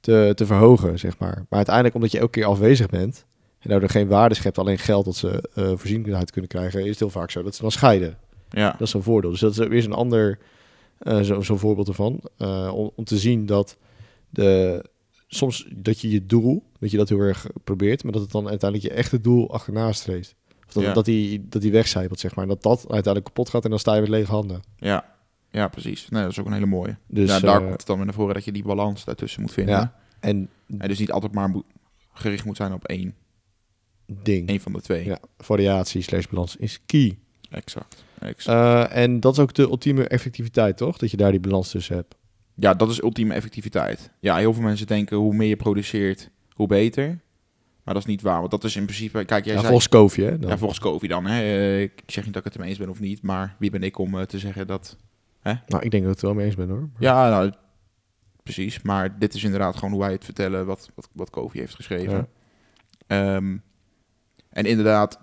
te, 0.00 0.32
te 0.34 0.46
verhogen, 0.46 0.98
zeg 0.98 1.18
maar. 1.18 1.34
Maar 1.34 1.46
uiteindelijk, 1.56 1.94
omdat 1.94 2.10
je 2.12 2.18
elke 2.18 2.30
keer 2.30 2.44
afwezig 2.44 2.88
bent 2.88 3.24
en 3.58 3.70
daardoor 3.70 3.88
geen 3.88 4.08
waarde 4.08 4.34
schept, 4.34 4.58
alleen 4.58 4.78
geld 4.78 5.04
dat 5.04 5.16
ze 5.16 5.48
voorzienigheid 5.54 6.30
kunnen 6.30 6.50
krijgen, 6.50 6.80
is 6.82 6.88
het 6.88 6.98
heel 6.98 7.10
vaak 7.10 7.30
zo 7.30 7.42
dat 7.42 7.54
ze 7.54 7.62
dan 7.62 7.70
scheiden. 7.70 8.16
Ja, 8.50 8.70
Dat 8.78 8.86
is 8.86 8.92
een 8.94 9.02
voordeel. 9.02 9.30
Dus 9.30 9.40
dat 9.40 9.58
is 9.58 9.66
weer 9.66 9.82
zo'n 9.82 9.92
ander 9.92 10.38
zo- 11.22 11.40
zo'n 11.40 11.58
voorbeeld 11.58 11.88
ervan. 11.88 12.20
Om, 12.72 12.90
om 12.94 13.04
te 13.04 13.18
zien 13.18 13.46
dat 13.46 13.76
de, 14.30 14.84
soms 15.28 15.68
dat 15.76 16.00
je 16.00 16.10
je 16.10 16.26
doel, 16.26 16.62
dat 16.78 16.90
je 16.90 16.96
dat 16.96 17.08
heel 17.08 17.18
erg 17.20 17.46
probeert, 17.64 18.02
maar 18.02 18.12
dat 18.12 18.22
het 18.22 18.30
dan 18.30 18.48
uiteindelijk 18.48 18.92
je 18.92 18.98
echte 18.98 19.20
doel 19.20 19.50
achterna 19.52 19.92
streeft. 19.92 20.34
Of 20.66 20.72
dat, 20.72 20.82
Ja. 20.82 20.92
dat, 20.92 21.04
die, 21.04 21.48
dat 21.48 21.62
die 21.62 21.72
wegcijpelt, 21.72 22.20
zeg 22.20 22.34
maar. 22.34 22.44
En 22.44 22.50
dat 22.50 22.62
dat 22.62 22.78
uiteindelijk 22.78 23.24
kapot 23.24 23.48
gaat 23.48 23.64
en 23.64 23.70
dan 23.70 23.78
sta 23.78 23.94
je 23.94 24.00
met 24.00 24.10
lege 24.10 24.30
handen. 24.30 24.62
ja, 24.76 25.16
ja, 25.50 25.68
precies. 25.68 26.08
Nee, 26.08 26.22
dat 26.22 26.30
is 26.30 26.38
ook 26.40 26.46
een 26.46 26.52
hele 26.52 26.66
mooie. 26.66 26.96
Dus, 27.06 27.28
ja, 27.28 27.40
daar 27.40 27.54
eh, 27.54 27.58
komt 27.66 27.72
het 27.72 27.86
dan 27.86 27.96
weer 27.96 28.04
naar 28.04 28.14
voren 28.14 28.34
dat 28.34 28.44
je 28.44 28.52
die 28.52 28.62
balans 28.62 29.04
daartussen 29.04 29.40
moet 29.40 29.52
vinden. 29.52 29.74
Ja. 29.74 29.94
en 30.20 30.48
En 30.78 30.88
dus 30.88 30.98
niet 30.98 31.10
altijd 31.12 31.32
maar 31.32 31.54
gericht 32.12 32.44
moet 32.44 32.56
zijn 32.56 32.72
op 32.72 32.84
één, 32.84 33.14
ding. 34.06 34.48
één 34.48 34.60
van 34.60 34.72
de 34.72 34.80
twee. 34.80 35.04
Ja, 35.04 35.18
variatie 35.38 36.02
slash 36.02 36.26
balans 36.26 36.56
is 36.56 36.80
key. 36.86 37.18
Exact. 37.50 38.04
exact. 38.18 38.90
Eh, 38.92 39.02
en 39.02 39.20
dat 39.20 39.32
is 39.32 39.38
ook 39.38 39.54
de 39.54 39.62
ultieme 39.62 40.08
effectiviteit, 40.08 40.76
toch? 40.76 40.98
Dat 40.98 41.10
je 41.10 41.16
daar 41.16 41.30
die 41.30 41.40
balans 41.40 41.70
tussen 41.70 41.96
hebt. 41.96 42.14
Ja, 42.60 42.74
dat 42.74 42.90
is 42.90 43.02
ultieme 43.02 43.34
effectiviteit. 43.34 44.10
Ja, 44.20 44.36
heel 44.36 44.54
veel 44.54 44.62
mensen 44.62 44.86
denken 44.86 45.16
hoe 45.16 45.34
meer 45.34 45.48
je 45.48 45.56
produceert, 45.56 46.30
hoe 46.52 46.66
beter. 46.66 47.06
Maar 47.84 47.94
dat 47.94 48.06
is 48.06 48.10
niet 48.12 48.22
waar, 48.22 48.38
want 48.38 48.50
dat 48.50 48.64
is 48.64 48.76
in 48.76 48.84
principe... 48.84 49.24
Kijk, 49.24 49.44
jij 49.44 49.54
Ja, 49.54 49.58
zei... 49.60 49.66
volgens 49.72 49.88
Kofi, 49.88 50.22
hè? 50.24 50.38
dan. 50.38 50.50
Ja, 50.50 50.58
volgens 50.58 50.78
Kofi 50.80 51.06
dan. 51.06 51.26
Hè. 51.26 51.40
Eh, 51.42 51.80
Ik 51.82 52.02
zeg 52.06 52.24
niet 52.24 52.32
dat 52.34 52.42
ik 52.42 52.44
het 52.48 52.54
ermee 52.54 52.68
eens 52.70 52.78
ben 52.78 52.88
of 52.88 53.00
niet, 53.00 53.22
maar 53.22 53.56
wie 53.58 53.70
ben 53.70 53.82
ik 53.82 53.98
om 53.98 54.18
eh, 54.18 54.22
te 54.22 54.38
zeggen 54.38 54.66
dat... 54.66 54.96
Nou, 55.42 55.58
ik 55.82 55.90
denk 55.90 55.92
dat 55.92 56.02
ik 56.02 56.08
het 56.08 56.20
wel 56.20 56.34
mee 56.34 56.46
eens 56.46 56.54
ben, 56.54 56.68
hoor. 56.68 56.88
Ja, 56.98 57.28
nou, 57.30 57.52
precies. 58.42 58.82
Maar 58.82 59.18
dit 59.18 59.34
is 59.34 59.44
inderdaad 59.44 59.74
gewoon 59.76 59.90
hoe 59.90 60.00
wij 60.00 60.12
het 60.12 60.24
vertellen 60.24 60.66
wat, 60.66 60.90
wat, 60.94 61.08
wat 61.12 61.30
Kofi 61.30 61.58
heeft 61.58 61.74
geschreven. 61.74 62.28
Ja. 63.06 63.34
Ehm, 63.36 63.56
en 64.50 64.64
inderdaad, 64.64 65.20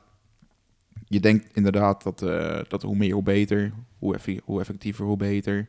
je 1.08 1.20
denkt 1.20 1.56
inderdaad 1.56 2.04
dat, 2.04 2.22
eh, 2.22 2.60
dat 2.68 2.82
hoe 2.82 2.96
meer, 2.96 3.14
hoe 3.14 3.24
beter, 3.24 3.72
hoe, 4.00 4.14
effe- 4.16 4.42
hoe 4.44 4.60
effectiever, 4.60 5.06
hoe 5.06 5.18
beter. 5.18 5.68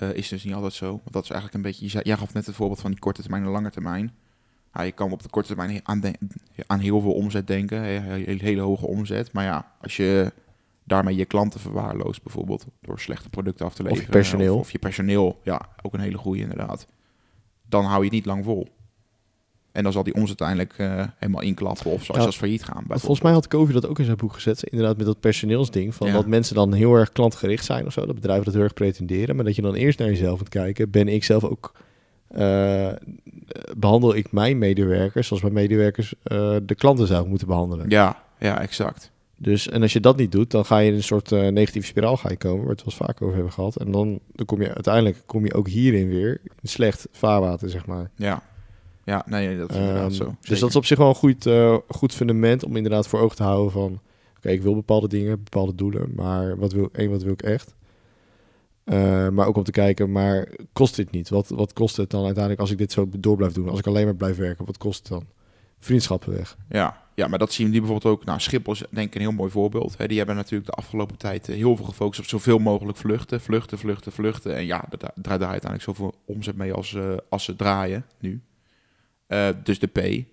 Eh, 0.00 0.12
is 0.12 0.28
dus 0.28 0.44
niet 0.44 0.54
altijd 0.54 0.72
zo. 0.72 0.86
Want 0.88 1.12
dat 1.12 1.22
is 1.24 1.30
eigenlijk 1.30 1.54
een 1.64 1.70
beetje, 1.70 1.98
je 1.98 2.04
jij 2.04 2.16
gaf 2.16 2.32
net 2.34 2.46
het 2.46 2.54
voorbeeld 2.54 2.80
van 2.80 2.90
die 2.90 3.00
korte 3.00 3.20
termijn 3.22 3.42
en 3.44 3.48
lange 3.50 3.70
termijn. 3.70 4.14
Ja, 4.74 4.82
je 4.82 4.92
kan 4.92 5.12
op 5.12 5.22
de 5.22 5.28
korte 5.28 5.48
termijn 5.54 5.80
aan, 5.82 6.00
de- 6.00 6.14
aan 6.66 6.78
heel 6.78 7.00
veel 7.00 7.12
omzet 7.12 7.46
denken, 7.46 7.78
he- 7.82 7.98
he- 7.98 8.34
hele, 8.38 8.60
hoge 8.60 8.86
omzet. 8.86 9.32
Maar 9.32 9.44
ja, 9.44 9.72
als 9.80 9.96
je 9.96 10.32
daarmee 10.84 11.16
je 11.16 11.24
klanten 11.24 11.60
verwaarloost, 11.60 12.22
bijvoorbeeld 12.22 12.66
door 12.80 13.00
slechte 13.00 13.28
producten 13.28 13.66
af 13.66 13.74
te 13.74 13.82
je 13.82 13.88
leveren. 13.88 14.10
personeel. 14.10 14.54
Of, 14.54 14.60
of 14.60 14.72
je 14.72 14.78
personeel, 14.78 15.40
ja, 15.42 15.68
ook 15.82 15.94
een 15.94 16.00
hele 16.00 16.18
goede 16.18 16.40
inderdaad. 16.40 16.86
Dan 17.68 17.84
hou 17.84 17.98
je 17.98 18.04
het 18.04 18.12
niet 18.12 18.26
lang 18.26 18.44
vol. 18.44 18.68
En 19.72 19.82
dan 19.82 19.92
zal 19.92 20.02
die 20.02 20.14
omzet 20.14 20.40
uiteindelijk 20.42 20.78
eh, 20.78 21.06
helemaal 21.18 21.42
inklappen 21.42 21.90
of 21.90 22.04
zelfs 22.04 22.20
Ja, 22.20 22.26
als 22.26 22.36
failliet 22.36 22.64
gaan. 22.64 22.84
Volgens 22.88 23.20
mij 23.20 23.32
had 23.32 23.48
Kofi 23.48 23.72
dat 23.72 23.86
ook 23.86 23.98
in 23.98 24.04
zijn 24.04 24.16
boek 24.16 24.32
gezet. 24.32 24.62
Inderdaad, 24.62 24.96
met 24.96 25.06
dat 25.06 25.20
personeelsding. 25.20 25.94
Van 25.94 26.06
Ja. 26.06 26.12
dat 26.12 26.26
mensen 26.26 26.54
dan 26.54 26.72
heel 26.72 26.94
erg 26.94 27.12
klantgericht 27.12 27.64
zijn 27.64 27.86
of 27.86 27.92
zo. 27.92 28.06
Dat 28.06 28.14
bedrijven 28.14 28.44
dat 28.44 28.54
heel 28.54 28.62
erg 28.62 28.74
pretenderen. 28.74 29.36
Maar 29.36 29.44
dat 29.44 29.56
je 29.56 29.62
dan 29.62 29.74
eerst 29.74 29.98
naar 29.98 30.08
jezelf 30.08 30.38
moet 30.38 30.48
kijken. 30.48 30.90
Ben 30.90 31.08
ik 31.08 31.24
zelf 31.24 31.44
ook. 31.44 31.72
eh, 32.28 32.88
behandel 33.76 34.14
ik 34.16 34.32
mijn 34.32 34.58
medewerkers 34.58 35.26
zoals 35.26 35.42
mijn 35.42 35.54
medewerkers 35.54 36.14
eh, 36.22 36.56
de 36.62 36.74
klanten 36.74 37.06
zouden 37.06 37.28
moeten 37.28 37.46
behandelen. 37.46 37.88
Ja, 37.88 38.22
ja, 38.38 38.60
exact. 38.60 39.10
Dus, 39.36 39.68
en 39.68 39.82
als 39.82 39.92
je 39.92 40.00
dat 40.00 40.16
niet 40.16 40.32
doet, 40.32 40.50
dan 40.50 40.64
ga 40.64 40.78
je 40.78 40.90
in 40.90 40.96
een 40.96 41.02
soort 41.02 41.32
eh, 41.32 41.48
negatieve 41.48 41.86
spiraal 41.86 42.16
ga 42.16 42.30
je 42.30 42.36
komen, 42.36 42.56
waar 42.56 42.66
we 42.66 42.70
het 42.72 42.84
wel 42.84 42.94
eens 42.94 43.04
vaak 43.06 43.22
over 43.22 43.34
hebben 43.34 43.52
gehad. 43.52 43.76
En 43.76 43.90
dan, 43.90 44.18
dan 44.32 44.46
kom 44.46 44.60
je 44.62 44.74
uiteindelijk 44.74 45.16
kom 45.26 45.44
je 45.44 45.54
ook 45.54 45.68
hierin 45.68 46.08
weer 46.08 46.40
in 46.62 46.68
slecht 46.68 47.08
vaarwater, 47.12 47.70
zeg 47.70 47.86
maar. 47.86 48.10
Ja, 48.16 48.42
ja 49.10 49.22
nee, 49.26 49.58
dat 49.58 49.70
is 49.70 49.76
inderdaad 49.76 50.02
Ehm, 50.10 50.12
zo. 50.12 50.34
dus 50.40 50.60
dat 50.60 50.68
is 50.68 50.76
op 50.76 50.84
zich 50.84 50.98
wel 50.98 51.08
een 51.08 51.14
goed, 51.14 51.46
eh, 51.46 51.76
goed 51.88 52.14
fundament 52.14 52.64
om 52.64 52.76
inderdaad 52.76 53.06
voor 53.08 53.20
ogen 53.20 53.36
te 53.36 53.42
houden 53.42 53.72
van... 53.72 54.00
Oké, 54.36 54.48
ik 54.48 54.62
wil 54.62 54.74
bepaalde 54.74 55.08
dingen, 55.08 55.42
bepaalde 55.44 55.74
doelen, 55.74 56.12
maar 56.14 56.56
wat 56.56 56.72
wil, 56.72 56.88
één, 56.92 57.10
wat 57.10 57.22
wil 57.22 57.32
ik 57.32 57.42
echt? 57.42 57.74
Eh, 58.84 59.28
maar 59.28 59.46
ook 59.46 59.56
om 59.56 59.62
te 59.64 59.70
kijken, 59.70 60.12
maar 60.12 60.48
kost 60.72 60.96
dit 60.96 61.10
niet? 61.10 61.28
Wat, 61.28 61.48
wat 61.48 61.72
kost 61.72 61.96
het 61.96 62.10
dan 62.10 62.24
uiteindelijk 62.24 62.60
als 62.60 62.70
ik 62.70 62.78
dit 62.78 62.92
zo 62.92 63.08
door 63.18 63.36
blijf 63.36 63.52
doen? 63.52 63.68
Als 63.68 63.78
ik 63.78 63.86
alleen 63.86 64.04
maar 64.04 64.14
blijf 64.14 64.36
werken, 64.36 64.64
wat 64.64 64.78
kost 64.78 64.98
het 64.98 65.08
dan? 65.08 65.26
Vriendschappen 65.78 66.32
weg. 66.32 66.56
Ja, 66.68 67.02
ja, 67.14 67.28
maar 67.28 67.38
dat 67.38 67.52
zien 67.52 67.66
we 67.66 67.72
nu 67.72 67.78
bijvoorbeeld 67.78 68.14
ook. 68.14 68.24
Nou, 68.24 68.40
Schiphol 68.40 68.72
is 68.72 68.82
denk 68.90 69.06
ik 69.06 69.14
een 69.14 69.20
heel 69.20 69.32
mooi 69.32 69.50
voorbeeld. 69.50 69.94
Hè. 69.98 70.06
Die 70.06 70.16
hebben 70.16 70.36
natuurlijk 70.36 70.70
de 70.70 70.76
afgelopen 70.76 71.16
tijd 71.16 71.48
eh, 71.48 71.56
heel 71.56 71.76
veel 71.76 71.84
gefocust 71.84 72.20
op 72.20 72.26
zoveel 72.26 72.58
mogelijk 72.58 72.98
vluchten. 72.98 73.40
Vluchten, 73.40 73.78
vluchten, 73.78 74.12
vluchten. 74.12 74.56
En 74.56 74.66
ja, 74.66 74.84
daar 74.98 75.12
draait 75.14 75.40
uiteindelijk 75.42 75.82
zoveel 75.82 76.14
omzet 76.24 76.56
mee 76.56 76.72
als, 76.72 76.94
eh, 76.94 77.16
als 77.28 77.44
ze 77.44 77.56
draaien 77.56 78.04
nu. 78.20 78.40
Eh, 79.30 79.48
dus 79.62 79.78
de 79.78 79.86
P. 79.86 80.24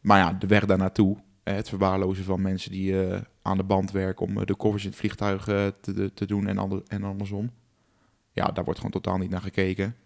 Maar 0.00 0.18
ja, 0.18 0.32
de 0.32 0.46
weg 0.46 0.66
daar 0.66 0.78
naartoe. 0.78 1.16
het 1.42 1.68
verwaarlozen 1.68 2.24
van 2.24 2.42
mensen 2.42 2.70
die 2.70 3.04
eh, 3.06 3.20
aan 3.42 3.56
de 3.56 3.62
band 3.62 3.90
werken 3.90 4.26
om 4.26 4.38
eh, 4.38 4.46
de 4.46 4.56
covers 4.56 4.82
in 4.84 4.88
het 4.90 4.98
vliegtuig 4.98 5.44
te, 5.44 6.10
te- 6.14 6.26
doen 6.26 6.46
en, 6.46 6.58
ander, 6.58 6.82
en 6.86 7.02
andersom. 7.04 7.50
Ja, 8.32 8.46
daar 8.46 8.64
wordt 8.64 8.80
gewoon 8.80 9.00
totaal 9.02 9.18
niet 9.18 9.30
naar 9.30 9.40
gekeken. 9.40 9.96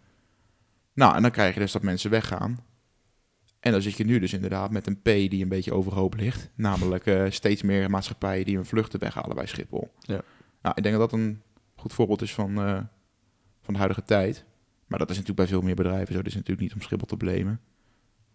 Nou, 0.92 1.16
en 1.16 1.22
dan 1.22 1.30
krijg 1.30 1.54
je 1.54 1.60
dus 1.60 1.72
dat 1.72 1.82
mensen 1.82 2.10
weggaan. 2.10 2.58
En 3.60 3.72
dan 3.72 3.82
zit 3.82 3.96
je 3.96 4.04
nu 4.04 4.18
dus 4.18 4.32
inderdaad 4.32 4.70
met 4.70 4.86
een 4.86 5.00
P 5.00 5.04
die 5.04 5.42
een 5.42 5.48
beetje 5.48 5.74
overhoop 5.74 6.14
ligt. 6.14 6.50
Namelijk 6.54 7.26
steeds 7.28 7.62
meer 7.62 7.90
maatschappijen 7.90 8.44
die 8.44 8.56
hun 8.56 8.64
vluchten 8.64 9.00
weghalen 9.00 9.36
bij 9.36 9.46
Schiphol. 9.46 9.92
Ja. 10.00 10.20
Nou, 10.62 10.74
ik 10.76 10.82
denk 10.82 10.98
dat 10.98 11.10
dat 11.10 11.20
een 11.20 11.42
goed 11.74 11.92
voorbeeld 11.92 12.22
is 12.22 12.34
van, 12.34 12.54
van 13.60 13.72
de 13.74 13.78
huidige 13.78 14.02
tijd. 14.02 14.44
Maar 14.86 14.98
dat 14.98 15.10
is 15.10 15.16
natuurlijk 15.16 15.48
bij 15.48 15.56
veel 15.58 15.66
meer 15.66 15.74
bedrijven 15.74 16.12
zo. 16.14 16.18
Dit 16.18 16.26
is 16.26 16.34
natuurlijk 16.34 16.60
niet 16.60 16.74
om 16.74 16.80
Schiphol 16.80 17.06
te 17.06 17.16
blamen. 17.16 17.60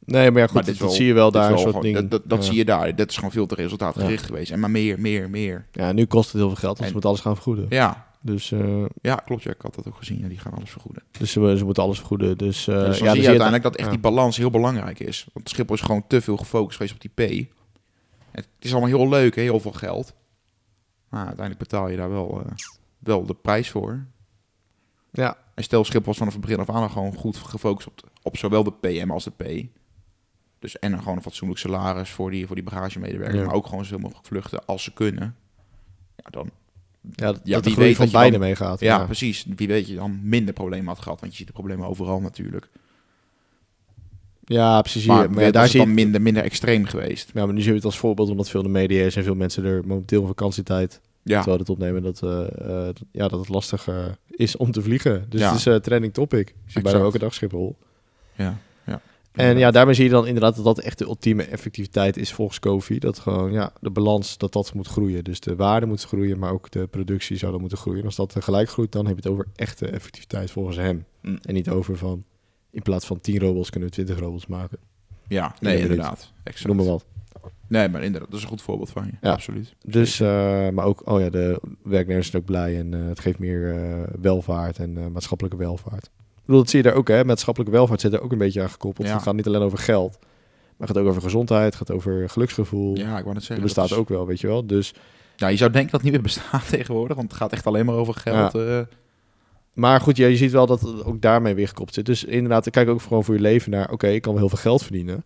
Nee, 0.06 0.32
maar 0.32 0.40
ja, 0.42 0.46
goed, 0.46 0.56
maar 0.56 0.66
dat, 0.66 0.78
dat 0.78 0.94
zie 0.94 1.06
je 1.06 1.14
wel 1.14 1.32
daar, 1.32 1.50
wel 1.50 1.58
soort 1.58 1.76
gewoon-. 1.76 1.94
Dat, 1.94 2.12
dat, 2.12 2.22
dat 2.26 2.38
Ja. 2.40 2.46
zie 2.46 2.58
je 2.58 2.66
daar. 2.66 2.96
Dat 2.96 3.10
is 3.10 3.16
gewoon 3.16 3.32
veel 3.32 3.46
te 3.46 3.56
resultaatgericht 3.56 4.26
geweest. 4.26 4.52
En 4.52 4.60
maar 4.60 4.72
meer, 4.72 5.00
meer, 5.00 5.30
meer. 5.30 5.66
Ja, 5.72 5.92
nu 5.92 6.06
kost 6.06 6.32
het 6.32 6.42
heel 6.42 6.48
veel 6.48 6.58
geld, 6.60 6.78
want 6.78 6.80
En- 6.80 6.86
ze 6.86 6.92
moeten 6.92 7.10
alles 7.10 7.22
gaan 7.22 7.34
vergoeden. 7.36 7.66
Ja, 7.70 8.08
Dus, 8.22 8.52
eh, 8.52 8.86
ja, 9.02 9.16
klopt. 9.16 9.44
Ja, 9.44 9.52
ik 9.52 9.62
had 9.62 9.76
dat 9.76 9.88
ook 9.88 9.96
gezien. 9.96 10.20
Ja, 10.20 10.28
die 10.28 10.40
gaan 10.40 10.54
alles 10.54 10.70
vergoeden. 10.70 11.04
dus 11.12 11.32
ze, 11.32 11.56
ze 11.58 11.66
moeten 11.66 11.84
alles 11.84 11.98
vergoeden. 11.98 12.38
Dus, 12.38 12.66
dus 12.66 12.66
dan 12.66 12.76
ja, 12.86 12.94
zie 12.94 13.04
dan 13.06 13.16
je 13.16 13.20
zie 13.20 13.30
uiteindelijk 13.30 13.64
dat 13.64 13.76
echt 13.76 13.86
ja. 13.86 13.92
die 13.92 14.00
balans 14.02 14.38
heel 14.38 14.50
belangrijk 14.50 15.00
is. 15.00 15.28
Want 15.34 15.50
Schiphol 15.50 15.76
is 15.76 15.82
gewoon 15.82 16.04
te 16.08 16.22
veel 16.22 16.38
gefocust 16.38 16.78
geweest 16.78 16.94
op 16.94 17.02
die 17.02 17.12
P. 17.46 17.48
Het 18.32 18.48
is 18.60 18.72
allemaal 18.72 18.90
heel 18.90 19.10
leuk, 19.10 19.36
hè, 19.36 19.42
heel 19.42 19.60
veel 19.60 19.72
geld. 19.72 20.14
Maar 21.10 21.26
uiteindelijk 21.26 21.70
betaal 21.70 21.90
je 21.90 21.98
daar 21.98 22.10
wel, 22.10 22.42
eh, 22.46 22.52
wel 23.00 23.26
de 23.26 23.34
prijs 23.34 23.70
voor. 23.70 24.06
Ja, 25.12 25.38
En 25.56 25.64
stel 25.64 25.84
Schiphol 25.84 26.06
was 26.06 26.18
vanaf 26.18 26.34
het 26.34 26.42
begin 26.42 26.60
af 26.60 26.70
aan 26.70 26.90
gewoon 26.90 27.14
goed 27.16 27.38
gefocust 27.38 27.88
op, 27.88 27.98
de- 27.98 28.08
op 28.22 28.38
zowel 28.38 28.64
de 28.64 28.72
PM 28.72 29.12
als 29.12 29.24
de 29.24 29.32
P. 29.32 29.68
Dus 30.60 30.80
en 30.80 30.92
dan 30.92 31.00
gewoon 31.00 31.16
een 31.16 31.22
fatsoenlijk 31.22 31.60
salaris 31.60 32.10
voor 32.10 32.32
die, 32.32 32.46
voor 32.48 32.56
die 32.56 32.64
bagagemedewerkers. 32.66 33.40
Ja. 33.40 33.46
Maar 33.46 33.56
ook 33.56 33.66
gewoon 33.68 33.84
zoveel 33.84 34.00
mogelijk 34.00 34.26
vluchten 34.28 34.66
als 34.66 34.84
ze 34.84 34.94
kunnen. 34.94 35.36
Ja, 36.16 36.30
dan, 36.30 36.50
ja, 37.16 37.32
dat, 37.32 37.42
Ja, 37.44 37.56
dat 37.56 37.66
wie 37.66 37.76
weet 37.76 37.96
van 37.96 38.06
dat 38.06 38.14
beide 38.14 38.38
meegaat. 38.40 38.80
ja, 38.80 38.98
Ja, 39.00 39.06
precies. 39.06 39.46
Wie 39.56 39.68
weet 39.68 39.88
je 39.88 39.96
dan 39.96 40.20
minder 40.24 40.54
problemen 40.54 40.88
had 40.88 41.00
gehad. 41.00 41.20
Want 41.20 41.32
je 41.32 41.38
ziet 41.38 41.48
de 41.48 41.54
problemen 41.54 41.88
overal 41.88 42.20
natuurlijk. 42.22 42.70
Ja, 44.46 44.82
precies. 44.82 45.06
Maar, 45.06 45.20
hier. 45.20 45.32
maar 45.32 45.44
ja, 45.44 45.52
daar 45.52 45.64
is 45.66 45.74
het 45.74 45.82
dan 45.82 45.94
minder, 45.94 46.22
minder 46.22 46.44
extreem 46.44 46.86
geweest. 46.86 47.32
Ja, 47.34 47.46
maar 47.46 47.54
nu 47.54 47.60
zie 47.62 47.70
je 47.70 47.76
het 47.76 47.86
als 47.86 47.98
voorbeeld 48.00 48.30
omdat 48.30 48.50
veel 48.50 48.64
de 48.64 48.70
media 48.70 49.04
is 49.06 49.16
en 49.16 49.24
veel 49.24 49.36
mensen 49.36 49.64
er 49.66 49.88
momenteel 49.88 50.26
vakantietijd 50.28 51.02
Ja, 51.30 51.36
terwijl 51.38 51.60
het 51.60 51.70
opnemen 51.70 52.02
dat, 52.04 52.24
eh, 52.24 52.42
eh, 52.42 52.86
dat- 52.86 53.02
ja, 53.12 53.28
dat 53.28 53.40
het 53.40 53.50
lastig 53.50 53.88
eh, 53.88 54.06
is 54.28 54.58
om 54.58 54.72
te 54.72 54.82
vliegen. 54.82 55.26
Dus 55.30 55.40
Ja. 55.42 55.54
het 55.54 55.66
is 55.66 55.80
trending 55.82 56.14
topic. 56.14 56.48
Je 56.66 56.72
ziet 56.72 56.84
bijna 56.84 57.00
elke 57.00 57.20
dag 57.20 57.34
Schiphol. 57.34 57.78
ja, 58.36 58.58
ja. 58.86 59.02
En 59.32 59.58
ja, 59.58 59.72
daarmee 59.72 59.94
zie 59.94 60.04
je 60.04 60.10
dan 60.10 60.28
inderdaad 60.28 60.56
dat 60.56 60.66
dat 60.66 60.80
echt 60.80 60.98
de 60.98 61.06
ultieme 61.06 61.44
effectiviteit 61.44 62.18
is 62.18 62.34
volgens 62.34 62.60
Kofi. 62.60 63.00
Dat 63.00 63.20
gewoon, 63.20 63.52
ja, 63.52 63.74
de 63.82 63.90
balans, 63.90 64.38
dat 64.38 64.54
dat 64.54 64.74
moet 64.74 64.88
groeien. 64.88 65.24
Dus 65.24 65.40
de 65.40 65.56
waarde 65.56 65.86
moet 65.86 66.04
groeien, 66.04 66.40
maar 66.40 66.52
ook 66.52 66.72
de 66.72 66.88
productie 66.88 67.38
zou 67.38 67.52
dan 67.52 67.60
moeten 67.62 67.78
groeien. 67.78 68.00
En 68.00 68.06
als 68.06 68.16
dat 68.16 68.30
tegelijk 68.30 68.70
groeit, 68.70 68.92
dan 68.92 69.06
heb 69.06 69.16
je 69.16 69.22
het 69.22 69.32
over 69.32 69.46
echte 69.56 69.88
effectiviteit 69.88 70.52
volgens 70.52 70.78
hem. 70.78 71.06
Mm. 71.22 71.40
En 71.42 71.54
niet 71.54 71.70
over 71.70 71.98
van, 71.98 72.24
in 72.72 72.82
plaats 72.82 73.06
van 73.06 73.20
10 73.20 73.40
robots 73.40 73.70
kunnen 73.70 73.90
we 73.90 73.96
20 73.96 74.20
robots 74.20 74.48
maken. 74.48 74.78
Ja, 75.28 75.56
nee, 75.60 75.80
inderdaad. 75.80 76.32
Exact. 76.44 76.68
Noem 76.68 76.76
maar 76.76 76.86
wat. 76.86 77.06
Nee, 77.68 77.90
maar 77.90 78.04
inderdaad, 78.04 78.30
dat 78.30 78.38
is 78.38 78.44
een 78.44 78.50
goed 78.52 78.62
voorbeeld 78.62 78.90
van 78.90 79.06
je. 79.06 79.12
Ja. 79.22 79.32
Absoluut. 79.32 79.76
Dus, 79.86 80.20
eh, 80.20 80.70
maar 80.70 80.86
ook, 80.86 81.02
oh 81.10 81.20
ja, 81.20 81.30
de 81.30 81.62
werknemers 81.84 82.30
zijn 82.30 82.42
ook 82.42 82.48
blij 82.48 82.78
en 82.80 82.94
eh, 82.94 83.08
het 83.08 83.20
geeft 83.20 83.40
meer 83.40 83.76
eh, 83.76 84.04
welvaart 84.22 84.78
en 84.80 85.12
maatschappelijke 85.12 85.58
welvaart. 85.58 86.06
Ik 86.06 86.46
bedoel, 86.46 86.62
dat 86.62 86.70
zie 86.70 86.84
je 86.84 86.90
daar 86.90 86.98
ook, 86.98 87.08
hè. 87.08 87.24
Maatschappelijke 87.26 87.76
welvaart 87.76 88.02
zit 88.02 88.14
er 88.14 88.22
ook 88.22 88.32
een 88.32 88.38
beetje 88.38 88.62
aan 88.62 88.70
gekoppeld. 88.70 89.08
Ja. 89.08 89.14
Het 89.14 89.24
gaat 89.24 89.36
niet 89.36 89.48
alleen 89.48 89.62
over 89.62 89.78
geld, 89.78 90.18
maar 90.20 90.88
het 90.88 90.90
gaat 90.98 90.98
ook 91.06 91.10
over 91.10 91.22
gezondheid, 91.22 91.66
het 91.66 91.76
gaat 91.76 91.92
over 91.92 92.30
geluksgevoel. 92.30 92.96
Ja, 92.98 93.04
ik 93.04 93.10
wou 93.10 93.26
net 93.26 93.34
dat 93.34 93.44
zeggen. 93.44 93.62
bestaat 93.66 93.90
dat 93.90 93.98
is- 93.98 94.04
ook 94.04 94.10
wel, 94.10 94.28
weet 94.28 94.40
je 94.40 94.48
wel. 94.48 94.66
Dus, 94.68 94.94
Ja, 95.36 95.48
je 95.48 95.58
zou 95.58 95.72
denken 95.72 95.92
dat 95.92 96.02
het 96.02 96.12
niet 96.12 96.22
meer 96.22 96.34
bestaat 96.34 96.70
tegenwoordig, 96.78 97.16
want 97.18 97.30
het 97.30 97.38
gaat 97.38 97.52
echt 97.52 97.68
alleen 97.68 97.86
maar 97.86 97.96
over 97.96 98.14
geld. 98.14 98.54
maar 99.74 100.02
goed, 100.02 100.18
ja, 100.18 100.28
je 100.28 100.36
ziet 100.36 100.52
wel 100.52 100.66
dat 100.66 100.82
het 100.82 101.04
ook 101.06 101.22
daarmee 101.22 101.54
weer 101.56 101.68
gekoppeld 101.68 101.96
zit. 101.96 102.06
Dus 102.06 102.24
inderdaad, 102.24 102.66
ik 102.66 102.72
kijk 102.72 102.90
ook 102.90 103.02
gewoon 103.02 103.24
voor 103.24 103.36
je 103.36 103.42
leven 103.42 103.72
naar, 103.72 103.92
oké, 103.92 104.08
ik 104.08 104.22
kan 104.22 104.32
wel 104.32 104.42
heel 104.42 104.50
veel 104.50 104.58
geld 104.62 104.84
verdienen. 104.84 105.24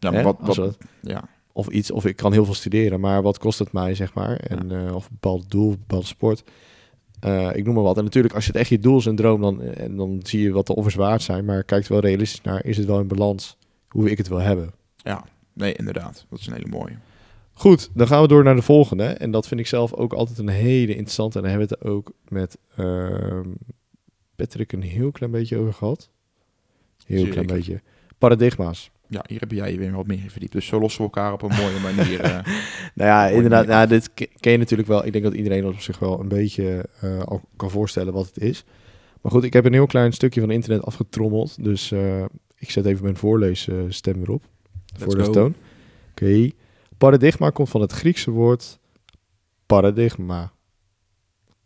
Ja, 0.00 0.10
maar 0.10 0.22
wat, 0.22 0.36
als 0.40 0.56
wat, 0.56 0.76
we- 1.00 1.08
ja, 1.10 1.28
of 1.52 1.68
iets, 1.68 1.90
of 1.90 2.06
ik 2.06 2.16
kan 2.16 2.32
heel 2.32 2.44
veel 2.44 2.54
studeren, 2.54 3.00
maar 3.00 3.22
wat 3.22 3.38
kost 3.38 3.58
het 3.58 3.72
mij, 3.72 3.94
zeg 3.94 4.14
maar? 4.14 4.36
En, 4.36 4.86
eh, 4.86 4.94
of 4.94 5.04
een 5.04 5.10
bepaald 5.20 5.50
doel, 5.50 5.70
een 5.70 5.78
bepaalde 5.78 6.06
sport. 6.06 6.42
Eh, 7.20 7.50
ik 7.54 7.64
noem 7.64 7.74
maar 7.74 7.82
wat. 7.82 7.96
En 7.98 8.04
natuurlijk, 8.04 8.34
als 8.34 8.44
je 8.44 8.50
het 8.52 8.60
echt 8.60 8.68
je 8.70 8.78
doel 8.78 8.98
is 8.98 9.06
en 9.06 9.16
droom, 9.16 9.40
dan, 9.40 9.60
en 9.62 9.96
dan 9.96 10.20
zie 10.22 10.40
je 10.42 10.52
wat 10.52 10.66
de 10.66 10.74
offers 10.74 10.94
waard 10.94 11.22
zijn. 11.22 11.44
Maar 11.44 11.64
kijk 11.64 11.84
er 11.84 11.92
wel 11.92 12.00
realistisch 12.00 12.40
naar, 12.42 12.64
is 12.64 12.76
het 12.76 12.86
wel 12.86 13.00
in 13.00 13.08
balans 13.08 13.56
hoe 13.88 14.10
ik 14.10 14.18
het 14.18 14.28
wil 14.28 14.38
hebben? 14.38 14.72
ja, 14.96 15.24
nee, 15.52 15.72
inderdaad. 15.74 16.26
Dat 16.30 16.38
is 16.38 16.46
een 16.46 16.52
hele 16.52 16.68
mooie. 16.68 16.96
Goed, 17.52 17.90
dan 17.94 18.06
gaan 18.06 18.22
we 18.22 18.28
door 18.28 18.44
naar 18.44 18.54
de 18.56 18.62
volgende. 18.62 19.04
En 19.04 19.30
dat 19.30 19.48
vind 19.48 19.60
ik 19.60 19.66
zelf 19.66 19.92
ook 19.94 20.12
altijd 20.12 20.38
een 20.38 20.48
hele 20.48 20.90
interessante. 20.94 21.36
En 21.38 21.42
daar 21.44 21.50
hebben 21.58 21.68
we 21.68 21.74
het 21.78 21.84
ook 21.92 22.12
met 22.28 22.58
ehm, 22.76 23.48
Patrick 24.36 24.72
een 24.72 24.82
heel 24.82 25.10
klein 25.10 25.32
beetje 25.32 25.56
over 25.58 25.72
gehad. 25.72 26.10
Heel 27.06 27.16
Zeker. 27.18 27.32
klein 27.32 27.46
beetje. 27.46 27.80
Paradigma's. 28.18 28.90
Ja, 29.12 29.24
hier 29.28 29.40
heb 29.40 29.50
jij 29.52 29.72
je 29.72 29.78
weer 29.78 29.92
wat 29.92 30.06
meer 30.06 30.30
verdiept. 30.30 30.52
Dus 30.52 30.66
zo 30.66 30.80
lossen 30.80 31.00
we 31.00 31.06
elkaar 31.06 31.32
op 31.32 31.42
een 31.42 31.56
mooie 31.56 31.80
manier. 31.94 32.20
eh. 32.20 32.32
Nou 32.94 33.08
ja, 33.10 33.22
Mooi 33.22 33.34
inderdaad. 33.34 33.66
manier 33.66 33.76
Nou, 33.76 33.88
dit 33.88 34.14
ke- 34.14 34.28
ken 34.40 34.52
je 34.52 34.58
natuurlijk 34.58 34.88
wel. 34.88 35.06
Ik 35.06 35.12
denk 35.12 35.24
dat 35.24 35.34
iedereen 35.34 35.66
op 35.66 35.80
zich 35.80 35.98
wel 35.98 36.20
een 36.20 36.28
beetje 36.28 36.88
eh, 37.00 37.22
al 37.22 37.40
kan 37.56 37.70
voorstellen 37.70 38.12
wat 38.12 38.26
het 38.26 38.38
is. 38.38 38.64
Maar 39.20 39.32
goed, 39.32 39.44
ik 39.44 39.52
heb 39.52 39.64
een 39.64 39.72
heel 39.72 39.86
klein 39.86 40.12
stukje 40.12 40.40
van 40.40 40.50
internet 40.50 40.84
afgetrommeld. 40.84 41.64
Dus 41.64 41.92
eh, 41.92 42.24
ik 42.56 42.70
zet 42.70 42.84
even 42.86 43.02
mijn 43.02 43.16
voorleesstem 43.16 44.18
weer 44.18 44.30
op. 44.30 44.44
Voor 44.98 45.16
de 45.16 45.24
go. 45.24 45.30
toon. 45.32 45.54
Oké. 46.10 46.50
Paradigma 46.98 47.50
komt 47.50 47.68
van 47.68 47.80
het 47.80 47.92
Griekse 47.92 48.30
woord 48.30 48.78
paradigma. 49.66 50.52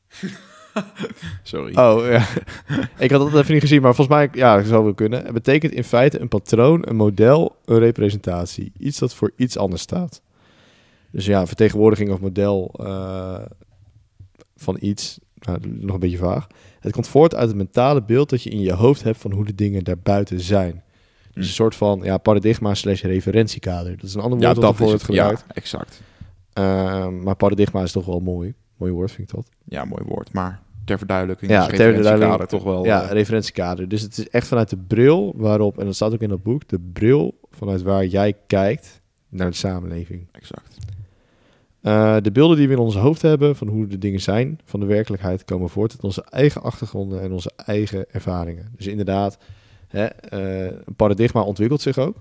Sorry. 1.42 1.74
Oh 1.76 2.04
ja. 2.06 2.26
ik 3.04 3.10
had 3.10 3.20
dat 3.20 3.40
even 3.40 3.52
niet 3.52 3.62
gezien, 3.62 3.82
maar 3.82 3.94
volgens 3.94 4.16
mij, 4.16 4.28
ja, 4.32 4.56
dat 4.56 4.66
zou 4.66 4.84
wel 4.84 4.94
kunnen. 4.94 5.24
Het 5.24 5.32
betekent 5.32 5.72
in 5.72 5.84
feite 5.84 6.20
een 6.20 6.28
patroon, 6.28 6.82
een 6.88 6.96
model, 6.96 7.56
een 7.64 7.78
representatie. 7.78 8.72
Iets 8.78 8.98
dat 8.98 9.14
voor 9.14 9.32
iets 9.36 9.56
anders 9.56 9.82
staat. 9.82 10.22
Dus 11.10 11.26
ja, 11.26 11.46
vertegenwoordiging 11.46 12.10
of 12.10 12.20
model 12.20 12.74
eh, 12.78 13.42
van 14.56 14.76
iets, 14.80 15.18
nou, 15.34 15.58
nog 15.62 15.94
een 15.94 16.00
beetje 16.00 16.16
vaag. 16.18 16.46
Het 16.80 16.92
komt 16.92 17.08
voort 17.08 17.34
uit 17.34 17.48
het 17.48 17.56
mentale 17.56 18.02
beeld 18.02 18.30
dat 18.30 18.42
je 18.42 18.50
in 18.50 18.60
je 18.60 18.72
hoofd 18.72 19.02
hebt 19.02 19.18
van 19.18 19.32
hoe 19.32 19.44
de 19.44 19.54
dingen 19.54 19.84
daarbuiten 19.84 20.40
zijn. 20.40 20.72
Dus 20.72 21.32
Hm. 21.34 21.40
een 21.40 21.46
soort 21.46 21.74
van 21.74 22.00
ja, 22.02 22.18
paradigma 22.18 22.74
slash 22.74 23.02
referentiekader. 23.02 23.96
Dat 23.96 24.04
is 24.04 24.14
een 24.14 24.20
ander 24.20 24.38
ja, 24.38 24.44
woord 24.44 24.60
dat 24.60 24.64
dat 24.70 24.78
wordt 24.78 24.92
het. 24.92 25.02
gebruikt. 25.02 25.44
Ja, 25.48 25.54
exact. 25.54 26.00
Ehm, 26.52 27.22
maar 27.22 27.36
paradigma 27.36 27.82
is 27.82 27.92
toch 27.92 28.06
wel 28.06 28.20
mooi. 28.20 28.54
Mooi 28.76 28.92
woord 28.92 29.12
vind 29.12 29.28
ik 29.28 29.34
dat. 29.34 29.48
Ja, 29.64 29.84
mooi 29.84 30.02
woord. 30.06 30.32
Maar 30.32 30.60
ter 30.84 30.98
verduidelijking, 30.98 31.50
Ja, 31.50 31.60
ja, 31.60 31.66
ter 31.66 31.94
verduidelijking- 31.94 32.48
toch 32.48 32.62
wel... 32.62 32.84
Ja, 32.84 33.02
eh, 33.04 33.10
referentiekader. 33.10 33.88
Dus 33.88 34.00
het 34.02 34.18
is 34.18 34.28
echt 34.28 34.46
vanuit 34.48 34.70
de 34.70 34.76
bril 34.76 35.32
waarop, 35.36 35.78
en 35.78 35.84
dat 35.84 35.94
staat 35.94 36.12
ook 36.12 36.20
in 36.20 36.28
dat 36.28 36.42
boek, 36.42 36.68
de 36.68 36.80
bril 36.92 37.38
vanuit 37.50 37.82
waar 37.82 38.06
jij 38.06 38.34
kijkt 38.46 39.00
naar 39.28 39.50
de 39.50 39.56
samenleving. 39.56 40.26
exact. 40.32 40.76
Eh, 41.80 42.16
de 42.22 42.32
beelden 42.32 42.56
die 42.56 42.66
we 42.66 42.72
in 42.72 42.78
ons 42.78 42.96
hoofd 42.96 43.22
hebben 43.22 43.56
van 43.56 43.68
hoe 43.68 43.86
de 43.86 43.98
dingen 43.98 44.20
zijn, 44.20 44.60
van 44.64 44.80
de 44.80 44.86
werkelijkheid, 44.86 45.44
komen 45.44 45.68
voort 45.68 45.92
uit 45.92 46.02
onze 46.02 46.24
eigen 46.30 46.62
achtergronden 46.62 47.20
en 47.20 47.32
onze 47.32 47.50
eigen 47.56 48.06
ervaringen. 48.12 48.72
Dus 48.76 48.86
inderdaad, 48.86 49.38
hè, 49.88 50.04
eh, 50.04 50.76
een 50.84 50.94
paradigma 50.96 51.42
ontwikkelt 51.42 51.80
zich 51.80 51.98
ook, 51.98 52.16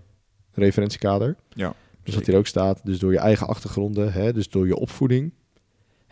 een 0.54 0.64
referentiekader. 0.64 1.36
Ja, 1.50 1.74
Dus 2.04 2.16
wat 2.16 2.26
hier 2.26 2.38
ook 2.38 2.48
staat, 2.48 2.82
dus 2.84 3.00
door 3.00 3.12
je 3.12 3.18
eigen 3.20 3.48
achtergronden, 3.48 4.14
hè, 4.14 4.34
dus 4.34 4.50
door 4.50 4.68
je 4.68 4.76
opvoeding. 4.76 5.32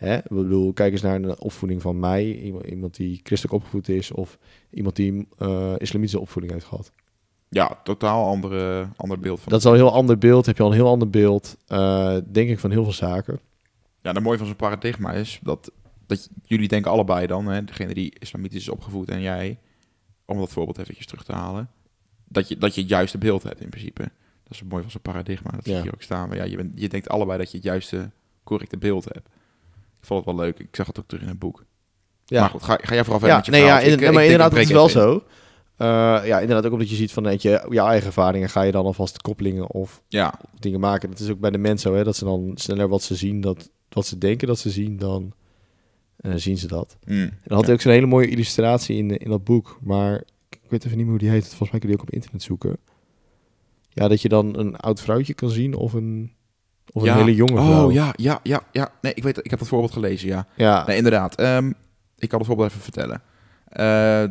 Hè, 0.02 0.16
ik 0.18 0.30
bedoel, 0.30 0.74
kijk 0.74 0.92
eens 0.92 1.02
naar 1.02 1.16
een 1.16 1.40
opvoeding 1.40 1.82
van 1.82 2.00
mij, 2.00 2.36
iemand, 2.66 2.96
die 2.96 3.20
christelijk 3.24 3.58
opgevoed 3.58 3.90
is 3.90 4.12
of 4.12 4.38
iemand 4.70 4.96
die 4.96 5.28
eh, 5.38 5.74
islamitische 5.78 6.20
opvoeding 6.20 6.54
heeft 6.54 6.66
gehad. 6.66 6.92
Ja, 7.50 7.80
totaal 7.84 8.26
andere, 8.28 8.88
ander 8.96 9.20
beeld 9.20 9.40
van 9.40 9.52
Dat 9.52 9.60
is 9.60 9.66
al 9.66 9.72
een 9.72 9.78
heel 9.78 9.92
ander 9.92 10.18
beeld, 10.18 10.46
heb 10.46 10.58
je 10.58 10.64
al 10.64 10.70
een 10.70 10.76
heel 10.76 10.88
ander 10.88 11.10
beeld, 11.10 11.58
eh, 11.68 12.18
denk 12.32 12.50
ik, 12.50 12.60
van 12.60 12.72
heel 12.72 12.84
veel 12.84 12.94
zaken. 12.94 13.40
Ja, 14.02 14.14
de 14.14 14.20
mooie 14.20 14.38
van 14.38 14.48
zo'n 14.48 14.56
paradigma 14.56 15.12
is 15.14 15.40
dat, 15.44 15.72
dat 16.08 16.30
jullie 16.44 16.68
denken 16.68 16.92
allebei 16.92 17.28
dan, 17.28 17.46
hè, 17.48 17.64
degene 17.64 17.94
die 17.94 18.14
islamitisch 18.20 18.62
is 18.62 18.70
opgevoed 18.70 19.10
en 19.10 19.22
jij, 19.22 19.60
om 20.26 20.38
dat 20.38 20.52
voorbeeld 20.52 20.78
eventjes 20.78 21.06
terug 21.06 21.24
te 21.24 21.34
halen, 21.34 21.70
dat 22.28 22.48
je, 22.48 22.58
dat 22.58 22.76
je 22.76 22.82
het 22.82 22.90
juiste 22.90 23.18
beeld 23.18 23.44
hebt 23.44 23.62
in 23.62 23.70
principe. 23.70 24.02
Dat 24.44 24.52
is 24.54 24.60
het 24.60 24.70
mooie 24.70 24.82
van 24.82 24.92
zo'n 24.92 25.02
paradigma. 25.02 25.52
Dat 25.52 25.64
zie 25.64 25.72
Ja. 25.72 25.78
je 25.78 25.84
hier 25.84 25.94
ook 25.94 26.02
staan. 26.02 26.28
Maar 26.28 26.38
ja, 26.38 26.44
je, 26.44 26.56
bent, 26.56 26.72
je 26.76 26.90
denkt 26.90 27.10
allebei 27.10 27.38
dat 27.38 27.52
je 27.52 27.58
het 27.58 27.66
juiste, 27.66 28.10
correcte 28.44 28.78
beeld 28.78 29.04
hebt. 29.14 29.30
Ik 30.02 30.08
vond 30.08 30.26
het 30.26 30.36
wel 30.36 30.46
leuk. 30.46 30.60
Ik 30.60 30.76
zag 30.76 30.88
het 30.88 31.00
ook 31.00 31.08
terug 31.08 31.24
in 31.24 31.30
het 31.30 31.40
boek. 31.40 31.66
Ja, 32.26 32.42
Maar 32.42 32.50
goed, 32.50 32.64
ga, 32.64 32.78
ga 32.82 32.94
jij 32.94 33.04
vooral 33.04 33.20
verder 33.20 33.30
ja 33.30 33.36
met 33.36 33.46
je 33.46 33.52
nee, 33.52 33.62
ja, 33.62 33.68
verhaal. 33.68 33.86
in- 33.88 33.94
Ik- 33.94 34.00
nee, 34.00 34.08
ik 34.10 34.14
maar 34.16 34.24
inderdaad, 34.24 34.52
het 34.52 34.62
is 34.62 34.72
wel 34.72 34.88
even 34.88 35.02
in. 35.02 35.08
zo. 35.08 35.24
Eh, 35.78 35.88
ja, 36.28 36.40
inderdaad 36.40 36.66
ook 36.66 36.72
omdat 36.72 36.90
je 36.90 36.96
ziet 36.96 37.12
van 37.12 37.24
weet 37.24 37.42
je, 37.42 37.66
je 37.70 37.80
eigen 37.80 38.08
ervaringen, 38.08 38.50
ga 38.50 38.62
je 38.62 38.72
dan 38.72 38.86
alvast 38.86 39.22
koppelingen 39.22 39.70
of 39.72 40.04
Ja, 40.08 40.34
dingen 40.60 40.80
maken. 40.80 41.10
Dat 41.10 41.20
is 41.20 41.30
ook 41.30 41.40
bij 41.40 41.52
de 41.52 41.58
mensen 41.58 41.92
zo, 41.92 41.98
hè, 41.98 42.04
dat 42.04 42.16
ze 42.16 42.24
dan 42.26 42.52
sneller 42.56 42.88
wat 42.88 43.04
ze 43.04 43.16
zien, 43.16 43.42
dat, 43.42 43.70
wat 43.90 44.06
ze 44.06 44.18
denken 44.18 44.48
dat 44.48 44.60
ze 44.60 44.70
zien, 44.70 44.98
dan 44.98 45.34
zien 46.36 46.58
ze 46.58 46.68
dat. 46.68 46.98
mm, 47.06 47.16
En 47.22 47.40
dan 47.44 47.56
had 47.58 47.66
hij 47.66 47.74
ook 47.76 47.82
zo'n 47.82 47.92
hele 47.92 48.06
mooie 48.06 48.28
illustratie 48.28 48.98
in, 48.98 49.18
in 49.18 49.30
dat 49.30 49.44
boek. 49.44 49.80
Maar 49.82 50.24
ik 50.50 50.60
weet 50.70 50.86
even 50.86 50.98
niet 50.98 51.06
meer 51.06 51.16
hoe 51.16 51.24
die 51.24 51.30
heet. 51.30 51.48
Volgens 51.48 51.72
mij 51.72 51.80
kun 51.80 51.90
je 51.90 51.96
die 51.96 52.04
ook 52.04 52.10
op 52.10 52.14
internet 52.14 52.44
zoeken. 52.44 52.78
Ja, 53.90 54.08
dat 54.08 54.22
je 54.22 54.30
dan 54.30 54.58
een 54.60 54.76
oud 54.76 55.02
vrouwtje 55.02 55.34
kan 55.34 55.50
zien 55.50 55.76
of 55.76 55.94
een, 55.94 56.32
of 56.92 57.04
ja. 57.04 57.12
een 57.12 57.18
hele 57.18 57.36
jonge 57.36 57.62
vrouw. 57.62 57.86
Oh 57.86 57.94
ja, 57.94 58.14
ja, 58.16 58.40
ja, 58.44 58.62
ja. 58.72 58.92
Nee, 59.02 59.14
ik 59.14 59.24
weet, 59.24 59.38
ik 59.38 59.50
heb 59.50 59.60
dat 59.60 59.68
voorbeeld 59.68 59.92
gelezen, 59.92 60.28
ja. 60.28 60.48
Ja, 60.56 60.86
Nee, 60.86 60.98
inderdaad. 60.98 61.36
Ehm, 61.36 61.72
ik 62.18 62.30
kan 62.30 62.40
het 62.40 62.48
voorbeeld 62.48 62.70
even 62.70 62.82
vertellen. 62.82 63.22
Eh, 63.68 64.22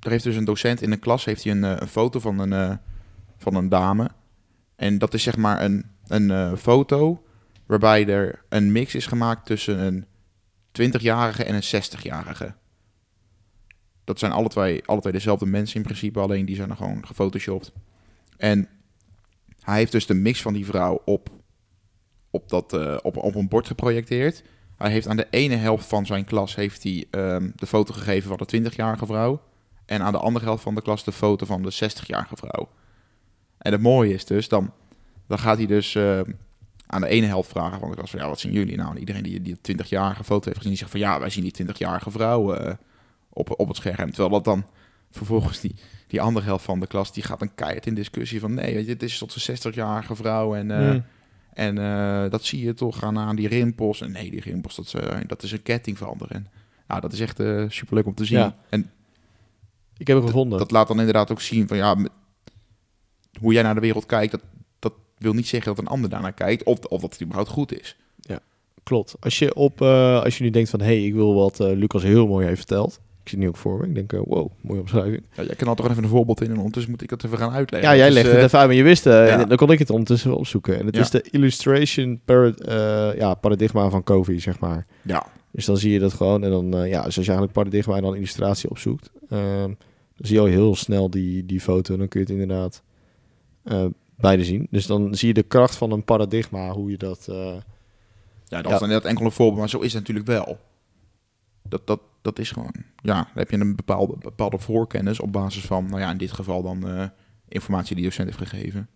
er 0.00 0.10
heeft 0.10 0.24
dus 0.24 0.36
een 0.36 0.44
docent 0.44 0.82
in 0.82 0.90
de 0.90 0.96
klas 0.96 1.24
heeft 1.24 1.44
hij 1.44 1.52
een, 1.52 1.64
eh, 1.64 1.74
een 1.78 1.88
foto 1.88 2.20
van 2.20 2.38
een, 2.38 2.52
eh, 2.52 2.76
van 3.36 3.54
een 3.54 3.68
dame. 3.68 4.10
En 4.76 4.98
dat 4.98 5.14
is 5.14 5.22
zeg 5.22 5.36
maar 5.36 5.62
een, 5.62 5.84
een 6.06 6.30
eh, 6.30 6.54
foto 6.56 7.22
waarbij 7.66 8.06
er 8.06 8.42
een 8.48 8.72
mix 8.72 8.94
is 8.94 9.06
gemaakt 9.06 9.46
tussen 9.46 9.78
een 9.78 10.06
20-jarige 10.72 11.44
en 11.44 11.54
een 11.54 11.62
60-jarige. 11.62 12.54
Dat 14.04 14.18
zijn 14.18 14.32
alle 14.32 14.48
twee, 14.48 14.82
alle 14.86 15.00
twee 15.00 15.12
dezelfde 15.12 15.46
mensen 15.46 15.76
in 15.76 15.82
principe, 15.82 16.20
alleen 16.20 16.44
die 16.44 16.56
zijn 16.56 16.70
er 16.70 16.76
gewoon 16.76 17.06
gefotoshopt. 17.06 17.72
En 18.36 18.68
hij 19.60 19.76
heeft 19.76 19.92
dus 19.92 20.06
de 20.06 20.14
mix 20.14 20.42
van 20.42 20.52
die 20.52 20.66
vrouw 20.66 21.02
op, 21.04 21.30
op, 22.30 22.48
dat, 22.48 22.72
eh, 22.72 22.96
op, 23.02 23.16
op 23.16 23.34
een 23.34 23.48
bord 23.48 23.66
geprojecteerd. 23.66 24.42
Hij 24.76 24.90
heeft 24.90 25.08
aan 25.08 25.16
de 25.16 25.26
ene 25.30 25.54
helft 25.56 25.86
van 25.86 26.06
zijn 26.06 26.24
klas 26.24 26.54
heeft 26.54 26.82
hij, 26.82 27.04
ehm, 27.10 27.50
de 27.56 27.66
foto 27.66 27.94
gegeven 27.94 28.28
van 28.28 28.36
de 28.38 28.46
20-jarige 28.46 29.06
vrouw. 29.06 29.40
En 29.86 30.02
aan 30.02 30.12
de 30.12 30.18
andere 30.18 30.44
helft 30.44 30.62
van 30.62 30.74
de 30.74 30.82
klas 30.82 31.04
de 31.04 31.12
foto 31.12 31.46
van 31.46 31.62
de 31.62 31.70
60-jarige 31.72 32.36
vrouw. 32.36 32.68
En 33.58 33.72
het 33.72 33.80
mooie 33.80 34.14
is 34.14 34.24
dus, 34.24 34.48
dan, 34.48 34.72
dan 35.26 35.38
gaat 35.38 35.56
hij 35.56 35.66
dus 35.66 35.94
ehm, 35.94 36.30
aan 36.86 37.00
de 37.00 37.08
ene 37.08 37.26
helft 37.26 37.50
vragen 37.50 37.80
van 37.80 37.88
de 37.90 37.96
klas 37.96 38.10
van... 38.10 38.20
Ja, 38.20 38.28
wat 38.28 38.40
zien 38.40 38.52
jullie 38.52 38.76
nou? 38.76 38.90
En 38.90 38.98
iedereen 38.98 39.22
die 39.22 39.42
die 39.42 39.56
20-jarige 39.56 40.24
foto 40.24 40.44
heeft 40.44 40.56
gezien, 40.56 40.70
die 40.70 40.78
zegt 40.78 40.90
van... 40.90 41.00
Ja, 41.00 41.20
wij 41.20 41.30
zien 41.30 41.50
die 41.52 41.66
20-jarige 41.66 42.10
vrouw 42.10 42.52
eh, 42.54 42.74
op, 43.28 43.60
op 43.60 43.68
het 43.68 43.76
scherm. 43.76 44.08
Terwijl 44.10 44.30
dat 44.30 44.44
dan 44.44 44.66
vervolgens 45.10 45.60
die, 45.60 45.74
die 46.06 46.20
andere 46.20 46.46
helft 46.46 46.64
van 46.64 46.80
de 46.80 46.86
klas... 46.86 47.12
die 47.12 47.22
gaat 47.22 47.42
een 47.42 47.54
keihard 47.54 47.86
in 47.86 47.94
discussie 47.94 48.40
van... 48.40 48.54
Nee, 48.54 48.74
weet 48.74 48.86
je, 48.86 48.96
dit 48.96 49.02
is 49.02 49.18
tot 49.18 49.46
een 49.48 49.56
60-jarige 49.72 50.14
vrouw 50.14 50.54
en... 50.54 50.70
eh, 50.70 50.78
Hmm. 50.90 51.04
En 51.58 51.78
eh, 51.78 52.30
dat 52.30 52.44
zie 52.44 52.64
je 52.64 52.74
toch 52.74 53.02
aan, 53.02 53.18
aan 53.18 53.36
die 53.36 53.48
rimpels. 53.48 54.00
En 54.00 54.12
nee, 54.12 54.30
die 54.30 54.40
rimpels, 54.40 54.76
dat, 54.76 54.84
is, 54.84 54.94
eh, 54.94 55.18
dat 55.26 55.42
is 55.42 55.52
een 55.52 55.62
ketting 55.62 55.98
veranderen. 55.98 56.36
En, 56.36 56.46
nou, 56.88 57.00
dat 57.00 57.12
is 57.12 57.20
echt 57.20 57.40
eh 57.40 57.64
superleuk 57.68 58.06
om 58.06 58.14
te 58.14 58.24
zien. 58.24 58.38
Ja. 58.38 58.56
En 58.68 58.90
ik 59.96 60.06
heb 60.06 60.16
hem 60.16 60.26
gevonden. 60.26 60.58
dat 60.58 60.70
laat 60.70 60.88
dan 60.88 60.98
inderdaad 60.98 61.30
ook 61.30 61.40
zien 61.40 61.68
van 61.68 61.76
ja, 61.76 61.96
hoe 63.40 63.52
jij 63.52 63.62
naar 63.62 63.74
de 63.74 63.80
wereld 63.80 64.06
kijkt, 64.06 64.30
dat, 64.30 64.42
dat 64.78 64.92
wil 65.18 65.32
niet 65.32 65.46
zeggen 65.46 65.74
dat 65.74 65.84
een 65.84 65.90
ander 65.90 66.10
daarnaar 66.10 66.32
kijkt 66.32 66.62
of, 66.62 66.78
of 66.78 67.00
dat 67.00 67.12
het 67.12 67.22
überhaupt 67.22 67.50
goed 67.50 67.80
is. 67.80 67.96
Klopt. 68.82 69.16
Als 69.20 69.38
je, 69.38 69.54
op, 69.54 69.82
als 69.82 70.38
je 70.38 70.44
nu 70.44 70.50
denkt 70.50 70.70
van... 70.70 70.80
hé, 70.80 70.86
hey, 70.86 71.04
ik 71.04 71.14
wil 71.14 71.34
wat 71.34 71.58
Lucas 71.58 72.02
heel 72.02 72.26
mooi 72.26 72.46
heeft 72.46 72.58
verteld. 72.58 73.00
Ik 73.28 73.34
zie 73.34 73.42
nu 73.42 73.48
ook 73.48 73.56
voor 73.56 73.78
me. 73.80 73.86
Ik 73.86 73.94
denk, 73.94 74.12
eh, 74.12 74.20
wow, 74.24 74.50
mooie 74.60 74.80
omschrijving. 74.80 75.22
Ja, 75.34 75.42
jij 75.42 75.54
kan 75.54 75.68
al 75.68 75.74
toch 75.74 75.90
even 75.90 76.02
een 76.02 76.08
voorbeeld 76.08 76.40
in 76.42 76.50
en 76.50 76.56
ondertussen 76.56 76.90
moet 76.90 77.02
ik 77.02 77.08
dat 77.08 77.24
even 77.24 77.38
gaan 77.38 77.50
uitleggen. 77.52 77.90
Ja, 77.90 77.96
jij 77.96 78.06
Dus, 78.06 78.14
legt 78.14 78.26
eh, 78.28 78.34
het 78.34 78.42
even 78.44 78.58
uit, 78.58 78.68
maar 78.68 78.76
je 78.76 78.82
wist... 78.82 79.06
eh, 79.06 79.28
ja. 79.28 79.44
Dan 79.44 79.56
kon 79.56 79.70
ik 79.72 79.78
het 79.78 79.90
ondertussen 79.90 80.36
opzoeken. 80.36 80.78
En 80.78 80.86
het 80.86 80.94
Ja. 80.94 81.00
is 81.00 81.10
de 81.10 81.24
illustration 81.30 82.20
para- 82.24 82.54
eh, 82.54 83.18
ja, 83.18 83.34
paradigma 83.34 83.90
van 83.90 84.02
Covey, 84.02 84.40
zeg 84.40 84.58
maar. 84.58 84.86
Ja, 85.02 85.26
Dus 85.50 85.64
dan 85.64 85.76
zie 85.76 85.92
je 85.92 85.98
dat 85.98 86.12
gewoon. 86.12 86.44
En 86.44 86.50
dan, 86.50 86.74
eh, 86.76 86.88
ja, 86.90 86.96
dus 87.04 87.16
als 87.16 87.26
je 87.26 87.32
eigenlijk 87.32 87.52
paradigma 87.52 87.96
en 87.96 88.02
dan 88.02 88.14
illustratie 88.16 88.70
opzoekt... 88.70 89.10
ehm, 89.30 89.66
dan 90.16 90.26
zie 90.26 90.34
je 90.34 90.40
al 90.42 90.46
heel 90.48 90.74
snel 90.76 91.10
die, 91.10 91.46
die 91.46 91.60
foto. 91.60 91.96
Dan 91.96 92.08
kun 92.08 92.20
je 92.20 92.26
het 92.32 92.34
inderdaad 92.40 92.82
eh, 93.64 93.84
beide 94.16 94.44
zien. 94.44 94.66
Dus 94.70 94.86
dan 94.86 95.14
zie 95.14 95.28
je 95.28 95.34
de 95.34 95.42
kracht 95.42 95.76
van 95.76 95.90
een 95.92 96.04
paradigma, 96.04 96.70
hoe 96.70 96.90
je 96.90 96.96
dat... 96.96 97.26
eh, 97.30 97.54
ja 98.44 98.62
dat 98.62 98.70
was 98.70 98.80
dan 98.80 98.88
net 98.88 99.04
enkele 99.04 99.30
voorbeeld, 99.30 99.58
maar 99.58 99.68
zo 99.68 99.78
is 99.78 99.92
het 99.92 100.00
natuurlijk 100.00 100.26
wel. 100.26 100.58
Dat, 101.68 101.86
dat, 101.86 102.00
dat 102.22 102.38
is 102.38 102.50
gewoon, 102.50 102.74
ja, 103.02 103.14
dan 103.14 103.32
heb 103.34 103.50
je 103.50 103.58
een 103.58 103.76
bepaalde, 103.76 104.16
bepaalde 104.18 104.58
voorkennis 104.58 105.20
op 105.20 105.32
basis 105.32 105.64
van, 105.64 105.86
nou 105.86 106.00
ja, 106.00 106.10
in 106.10 106.18
dit 106.18 106.32
geval 106.32 106.62
dan 106.62 106.88
eh, 106.88 107.06
informatie 107.48 107.94
die 107.94 108.04
de 108.04 108.10
docent 108.10 108.28
heeft 108.28 108.50
gegeven. 108.50 108.88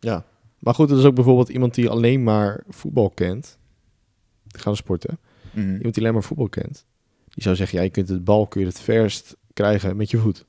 Ja, 0.00 0.24
maar 0.58 0.74
goed, 0.74 0.90
er 0.90 0.98
is 0.98 1.04
ook 1.04 1.14
bijvoorbeeld 1.14 1.48
iemand 1.48 1.74
die 1.74 1.88
alleen 1.88 2.22
maar 2.22 2.64
voetbal 2.68 3.10
kent. 3.10 3.58
Ik 4.48 4.60
ga 4.60 4.74
sporten. 4.74 5.18
Mhm. 5.52 5.74
Iemand 5.74 5.94
die 5.94 6.02
alleen 6.02 6.14
maar 6.14 6.22
voetbal 6.22 6.48
kent. 6.48 6.86
Die 7.28 7.42
zou 7.42 7.56
zeggen, 7.56 7.78
ja, 7.78 7.84
je 7.84 7.90
kunt 7.90 8.08
het 8.08 8.24
bal 8.24 8.46
kun 8.46 8.60
je 8.60 8.66
het 8.66 8.80
verst 8.80 9.36
krijgen 9.52 9.96
met 9.96 10.10
je 10.10 10.18
voet. 10.18 10.46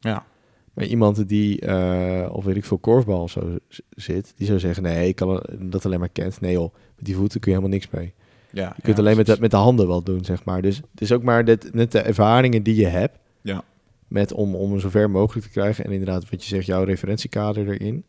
Ja, 0.00 0.26
Maar 0.74 0.84
iemand 0.84 1.28
die, 1.28 1.60
eh, 1.60 2.34
of 2.34 2.44
weet 2.44 2.56
ik 2.56 2.64
veel, 2.64 2.78
korfbal 2.78 3.22
of 3.22 3.30
zo 3.30 3.58
zit, 3.90 4.32
die 4.36 4.46
zou 4.46 4.58
zeggen, 4.58 4.82
nee, 4.82 5.08
ik 5.08 5.16
kan 5.16 5.42
dat 5.60 5.86
alleen 5.86 5.98
maar 5.98 6.08
kent. 6.08 6.40
Nee 6.40 6.52
joh, 6.52 6.74
met 6.96 7.04
die 7.04 7.16
voeten 7.16 7.40
kun 7.40 7.52
je 7.52 7.58
helemaal 7.58 7.78
niks 7.78 7.90
mee. 7.90 8.14
Ja. 8.50 8.72
Je 8.76 8.82
kunt 8.82 8.98
alleen 8.98 9.16
met 9.16 9.26
de, 9.26 9.36
met 9.40 9.50
de 9.50 9.56
handen 9.56 9.86
wel 9.88 10.02
doen, 10.02 10.24
zeg 10.24 10.44
maar. 10.44 10.62
Dus 10.62 10.76
het 10.76 11.00
is 11.00 11.12
ook 11.12 11.22
maar 11.22 11.44
net, 11.44 11.74
net 11.74 11.92
de 11.92 12.00
ervaringen 12.00 12.62
die 12.62 12.74
je 12.74 12.86
hebt. 12.86 13.18
Ja. 13.42 13.62
Met 14.08 14.32
om, 14.32 14.54
om 14.54 14.70
hem 14.70 14.80
zo 14.80 14.88
ver 14.88 15.10
mogelijk 15.10 15.46
te 15.46 15.52
krijgen. 15.52 15.84
En 15.84 15.90
inderdaad, 15.90 16.30
wat 16.30 16.42
je 16.42 16.48
zegt, 16.48 16.66
jouw 16.66 16.82
referentiekader 16.84 17.68
erin. 17.68 18.04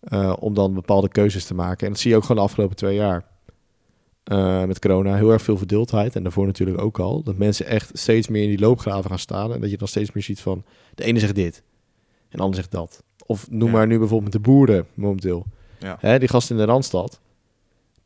eh, 0.00 0.32
om 0.40 0.54
dan 0.54 0.74
bepaalde 0.74 1.08
keuzes 1.08 1.44
te 1.44 1.54
maken. 1.54 1.86
En 1.86 1.92
dat 1.92 2.00
zie 2.02 2.10
je 2.10 2.16
ook 2.16 2.22
gewoon 2.22 2.36
de 2.36 2.42
afgelopen 2.42 2.76
twee 2.76 2.94
jaar. 2.96 3.24
Eh, 4.24 4.64
met 4.64 4.78
corona 4.78 5.14
heel 5.16 5.30
erg 5.30 5.42
veel 5.42 5.56
verdeeldheid. 5.56 6.16
En 6.16 6.22
daarvoor 6.22 6.46
natuurlijk 6.46 6.80
ook 6.80 6.98
al. 6.98 7.22
Dat 7.22 7.36
mensen 7.36 7.66
echt 7.66 7.90
steeds 7.98 8.28
meer 8.28 8.42
in 8.42 8.48
die 8.48 8.58
loopgraven 8.58 9.10
gaan 9.10 9.18
staan. 9.18 9.52
En 9.52 9.60
dat 9.60 9.70
je 9.70 9.76
dan 9.76 9.88
steeds 9.88 10.12
meer 10.12 10.22
ziet 10.22 10.40
van... 10.40 10.64
De 10.94 11.04
ene 11.04 11.18
zegt 11.18 11.34
dit. 11.34 11.62
En 12.28 12.36
de 12.36 12.42
ander 12.42 12.56
zegt 12.56 12.70
dat. 12.70 13.02
Of 13.26 13.50
noem 13.50 13.68
Ja. 13.68 13.74
maar 13.74 13.86
nu 13.86 13.98
bijvoorbeeld 13.98 14.32
de 14.32 14.40
boeren 14.40 14.86
momenteel. 14.94 15.46
Ja. 15.78 15.96
Hè, 16.00 16.18
die 16.18 16.28
gasten 16.28 16.56
in 16.56 16.62
de 16.66 16.68
Randstad. 16.70 17.20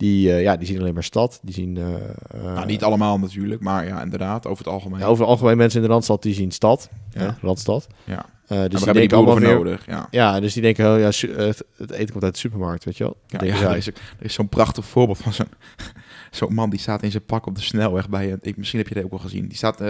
Die, 0.03 0.33
eh, 0.33 0.43
ja, 0.43 0.57
die 0.57 0.67
zien 0.67 0.79
alleen 0.79 0.95
maar 0.95 1.03
stad. 1.03 1.41
Die 1.43 1.55
zien... 1.55 1.77
eh, 1.77 2.43
nou, 2.43 2.67
niet 2.67 2.83
allemaal 2.83 3.19
natuurlijk, 3.19 3.61
maar 3.61 3.87
ja, 3.87 4.03
inderdaad, 4.03 4.47
over 4.47 4.65
het 4.65 4.73
algemeen. 4.73 4.99
ja, 4.99 5.07
over 5.07 5.21
het 5.21 5.31
algemeen 5.31 5.57
mensen 5.57 5.81
in 5.81 5.87
de 5.87 5.93
Randstad 5.93 6.23
die 6.23 6.35
zien 6.35 6.51
stad. 6.51 6.89
Ja. 7.11 7.21
Hè, 7.21 7.29
Randstad. 7.41 7.87
Ja. 8.05 8.27
Eh, 8.47 8.61
dus 8.69 8.83
die 8.83 8.85
hebben 8.85 9.17
allemaal 9.17 9.37
voor 9.37 9.43
nodig, 9.43 9.87
ja. 9.87 10.09
Ja, 10.11 10.41
dus 10.41 10.53
die 10.53 10.63
denken, 10.63 10.93
oh, 10.93 10.99
ja, 10.99 11.07
het, 11.45 11.65
het 11.77 11.91
eten 11.91 12.11
komt 12.11 12.25
uit 12.25 12.33
de 12.33 12.39
supermarkt, 12.39 12.85
weet 12.85 12.97
je 12.97 13.05
wel. 13.05 13.17
Ja, 13.27 13.41
er 13.41 13.77
is, 13.77 13.87
er 13.87 13.95
is 14.19 14.35
zo'n 14.35 14.49
prachtig 14.49 14.85
voorbeeld 14.85 15.19
van 15.19 15.33
zo'n 15.33 15.51
zo'n 16.31 16.55
man 16.55 16.71
die 16.71 16.81
staat 16.81 17.03
in 17.03 17.11
zijn 17.11 17.25
pak 17.25 17.47
op 17.47 17.55
de 17.55 17.63
snelweg 17.63 18.09
bij 18.09 18.33
een, 18.33 18.39
ik, 18.43 18.57
misschien 18.57 18.79
heb 18.79 18.89
je 18.89 18.95
dat 18.95 19.05
ook 19.05 19.11
wel 19.11 19.19
gezien. 19.19 19.49
Die 19.49 19.57
staat 19.57 19.81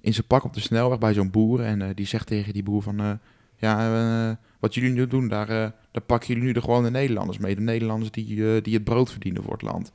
in 0.00 0.14
zijn 0.14 0.26
pak 0.26 0.44
op 0.44 0.54
de 0.54 0.60
snelweg 0.60 0.98
bij 0.98 1.14
zo'n 1.14 1.30
boer 1.30 1.60
en 1.60 1.92
die 1.94 2.06
zegt 2.06 2.26
tegen 2.26 2.52
die 2.52 2.62
boer 2.62 2.82
van 2.82 3.20
ja, 3.56 4.38
wat 4.62 4.74
jullie 4.74 4.90
nu 4.90 5.06
doen, 5.06 5.28
daar, 5.28 5.48
eh, 5.48 5.70
daar 5.90 6.02
pakken 6.06 6.28
jullie 6.28 6.42
nu 6.42 6.52
de 6.52 6.60
gewone 6.60 6.90
Nederlanders 6.90 7.38
mee. 7.38 7.54
De 7.54 7.60
Nederlanders 7.60 8.10
die, 8.10 8.54
eh, 8.54 8.62
die 8.62 8.74
het 8.74 8.84
brood 8.84 9.10
verdienen 9.10 9.42
voor 9.42 9.52
het 9.52 9.62
land. 9.62 9.92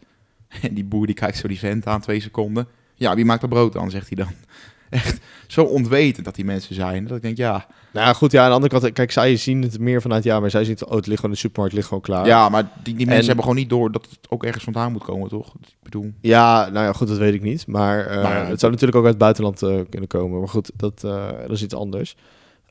En 0.61 0.73
die 0.73 0.83
boer 0.85 1.05
die 1.05 1.15
kijkt 1.15 1.37
zo 1.37 1.47
die 1.47 1.59
vent 1.59 1.85
aan 1.87 2.01
twee 2.01 2.19
seconden. 2.19 2.67
Ja, 2.95 3.15
wie 3.15 3.25
maakt 3.25 3.41
er 3.41 3.47
brood 3.49 3.73
dan, 3.73 3.89
zegt 3.89 4.07
hij 4.13 4.23
dan. 4.25 4.33
Echt 4.89 5.19
zo 5.47 5.63
onwetend 5.63 6.25
dat 6.25 6.35
die 6.35 6.45
mensen 6.45 6.75
zijn. 6.75 7.07
Dat 7.07 7.17
ik 7.17 7.23
denk, 7.23 7.37
ja, 7.37 7.65
Nou 7.93 8.05
ja, 8.07 8.13
goed, 8.13 8.31
ja, 8.31 8.41
aan 8.43 8.47
de 8.49 8.55
andere 8.55 8.79
kant, 8.79 8.93
kijk, 8.93 9.11
zij 9.11 9.35
zien 9.35 9.61
het 9.61 9.79
meer 9.79 10.01
vanuit, 10.01 10.23
ja, 10.23 10.39
maar 10.39 10.49
zij 10.49 10.63
zien 10.63 10.73
het, 10.73 10.85
oh, 10.85 10.95
het 10.95 11.05
ligt 11.07 11.19
gewoon 11.19 11.35
in 11.35 11.41
de 11.41 11.47
supermarkt, 11.47 11.73
ligt 11.75 11.87
gewoon 11.87 12.03
klaar. 12.03 12.25
ja 12.25 12.49
maar 12.49 12.63
die, 12.63 12.95
die 12.95 12.95
mensen 12.95 13.15
En- 13.19 13.25
hebben 13.25 13.43
gewoon 13.43 13.59
niet 13.59 13.69
door 13.69 13.91
dat 13.91 14.07
het 14.09 14.19
ook 14.29 14.43
ergens 14.43 14.63
vandaan 14.63 14.91
moet 14.91 15.03
komen, 15.03 15.29
toch? 15.29 15.53
Ik 15.61 15.75
bedoel, 15.83 16.11
Ja, 16.21 16.69
nou 16.69 16.85
ja, 16.85 16.93
goed, 16.93 17.07
dat 17.07 17.17
weet 17.17 17.33
ik 17.33 17.41
niet. 17.41 17.67
Maar 17.67 18.05
eh, 18.05 18.15
Nou 18.23 18.35
ja, 18.35 18.45
het 18.45 18.59
zou 18.59 18.71
natuurlijk 18.71 18.97
ook 18.99 19.05
uit 19.05 19.13
het 19.13 19.21
buitenland 19.23 19.61
eh, 19.61 19.79
kunnen 19.89 20.09
komen. 20.09 20.39
Maar 20.39 20.49
goed, 20.49 20.71
dat, 20.75 21.03
eh, 21.03 21.27
dat 21.41 21.51
is 21.51 21.63
iets 21.63 21.75
anders. 21.75 22.15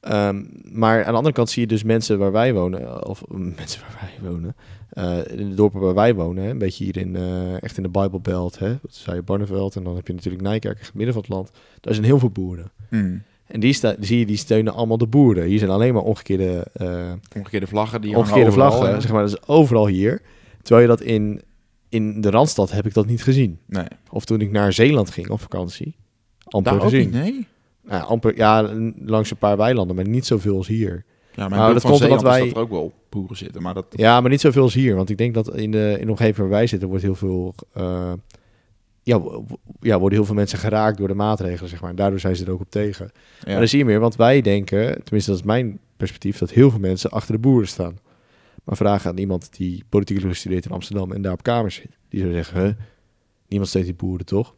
Ehm, 0.01 0.45
maar 0.73 0.99
aan 0.99 1.11
de 1.11 1.17
andere 1.17 1.35
kant 1.35 1.51
zie 1.51 1.63
je 1.63 1.69
dus 1.69 1.83
mensen 1.83 2.19
waar 2.19 2.33
wij 2.33 2.55
wonen, 2.55 3.07
of 3.09 3.23
mensen 3.57 3.81
waar 3.81 4.01
wij 4.01 4.31
wonen, 4.31 4.57
eh, 4.91 5.39
in 5.39 5.49
de 5.49 5.55
dorpen 5.55 5.81
waar 5.81 5.95
wij 5.95 6.15
wonen, 6.15 6.45
hè, 6.45 6.51
een 6.51 6.59
beetje 6.59 6.85
hier 6.85 6.97
in, 6.97 7.17
eh, 7.17 7.63
echt 7.63 7.77
in 7.77 7.83
de 7.83 7.89
Bijbelbelt, 7.89 8.59
hè, 8.59 8.69
wat 8.83 8.95
zei 8.95 9.17
je, 9.17 9.23
Barneveld, 9.23 9.77
en 9.77 9.85
dan 9.85 9.97
heb 9.97 10.07
je 10.07 10.13
natuurlijk 10.13 10.43
Nijkerk, 10.43 10.79
echt 10.79 10.95
midden 10.95 11.15
van 11.15 11.23
het 11.23 11.31
land. 11.31 11.51
Daar 11.81 11.95
zijn 11.95 12.07
heel 12.07 12.19
veel 12.19 12.31
boeren. 12.31 12.71
hmm. 12.89 13.23
En 13.47 13.61
die, 13.61 13.73
sta, 13.73 13.95
zie 14.01 14.19
je, 14.19 14.27
die 14.27 14.37
steunen 14.37 14.75
allemaal 14.75 14.99
de 14.99 15.07
boeren. 15.07 15.45
Hier 15.45 15.59
zijn 15.59 15.71
alleen 15.71 15.95
maar 15.95 16.03
omgekeerde, 16.03 16.67
eh, 16.73 17.13
omgekeerde 17.37 17.67
vlaggen 17.67 18.01
die 18.01 18.17
omgekeerde 18.17 18.51
overal, 18.51 18.71
vlaggen, 18.71 18.95
hè? 18.95 19.01
zeg 19.01 19.13
maar, 19.13 19.23
dat 19.23 19.31
is 19.31 19.49
overal 19.49 19.87
hier. 19.87 20.23
Terwijl 20.63 20.91
je 20.91 20.97
dat 20.97 21.07
in, 21.07 21.43
in 21.89 22.21
de 22.21 22.31
Randstad 22.31 22.71
heb 22.71 22.87
ik 22.87 22.95
dat 22.95 23.07
niet 23.07 23.23
gezien. 23.23 23.59
Nee, 23.67 23.87
Of 24.11 24.25
toen 24.25 24.41
ik 24.41 24.51
naar 24.51 24.73
Zeeland 24.73 25.11
ging 25.11 25.29
op 25.29 25.41
vakantie. 25.41 25.97
Amper 26.45 26.73
daar 26.73 26.83
ook 26.83 26.89
gezien. 26.89 27.05
niet, 27.05 27.13
nee. 27.13 27.47
Nou, 27.87 28.05
amper, 28.07 28.37
ja, 28.37 28.73
langs 28.99 29.31
een 29.31 29.37
paar 29.37 29.57
weilanden, 29.57 29.97
maar 29.97 30.09
niet 30.09 30.27
zoveel 30.27 30.57
als 30.57 30.67
hier. 30.67 31.05
Ja, 31.35 31.49
mijn 31.49 31.61
Nou, 31.61 31.73
dat 31.73 31.83
komt 31.83 32.03
omdat 32.03 32.23
wij- 32.23 32.41
dat 32.47 32.51
er 32.57 32.59
ook 32.59 32.71
wel 32.71 32.93
boeren 33.09 33.37
zitten, 33.37 33.63
maar 33.63 33.75
dat... 33.75 33.87
Ja, 33.91 34.21
maar 34.21 34.31
niet 34.31 34.41
zoveel 34.41 34.63
als 34.63 34.75
hier. 34.75 34.95
Want 34.97 35.11
ik 35.11 35.19
denk 35.19 35.35
dat 35.35 35.57
in 35.57 35.71
de, 35.71 35.97
in 36.01 36.05
de 36.05 36.11
omgeving 36.11 36.37
waar 36.37 36.49
wij 36.49 36.67
zitten 36.67 36.89
wordt 36.89 37.03
heel 37.03 37.15
veel... 37.15 37.55
eh, 37.73 38.13
ja, 39.03 39.21
ja, 39.81 39.99
worden 39.99 40.19
heel 40.19 40.27
veel 40.27 40.35
mensen 40.35 40.59
geraakt 40.59 40.99
door 40.99 41.09
de 41.09 41.15
maatregelen, 41.15 41.71
zeg 41.71 41.81
maar. 41.81 41.91
En 41.91 41.97
daardoor 41.97 42.21
zijn 42.21 42.37
ze 42.37 42.45
er 42.45 42.51
ook 42.51 42.61
op 42.61 42.71
tegen. 42.71 43.11
Ja. 43.13 43.51
Maar 43.51 43.59
dan 43.59 43.69
zie 43.69 43.79
je 43.79 43.85
meer, 43.85 44.01
want 44.01 44.17
wij 44.17 44.41
denken, 44.41 45.03
tenminste 45.05 45.31
dat 45.31 45.41
is 45.41 45.47
mijn 45.47 45.79
perspectief, 45.97 46.39
dat 46.39 46.51
heel 46.51 46.71
veel 46.71 46.81
mensen 46.81 47.11
achter 47.11 47.33
de 47.35 47.41
boeren 47.41 47.69
staan. 47.69 47.99
Maar 48.65 48.77
vragen 48.77 49.11
aan 49.11 49.19
iemand 49.19 49.57
die 49.57 49.85
politiek 49.89 50.21
gestudeerd 50.21 50.65
in 50.65 50.71
Amsterdam 50.71 51.13
en 51.13 51.23
daar 51.23 51.33
op 51.33 51.43
kamers 51.43 51.75
zit. 51.75 51.99
Die 52.09 52.21
zou 52.21 52.33
zeggen, 52.33 52.63
huh, 52.65 52.73
niemand 53.49 53.69
steunt 53.71 53.87
die 53.87 53.95
boeren, 53.95 54.27
toch? 54.27 54.55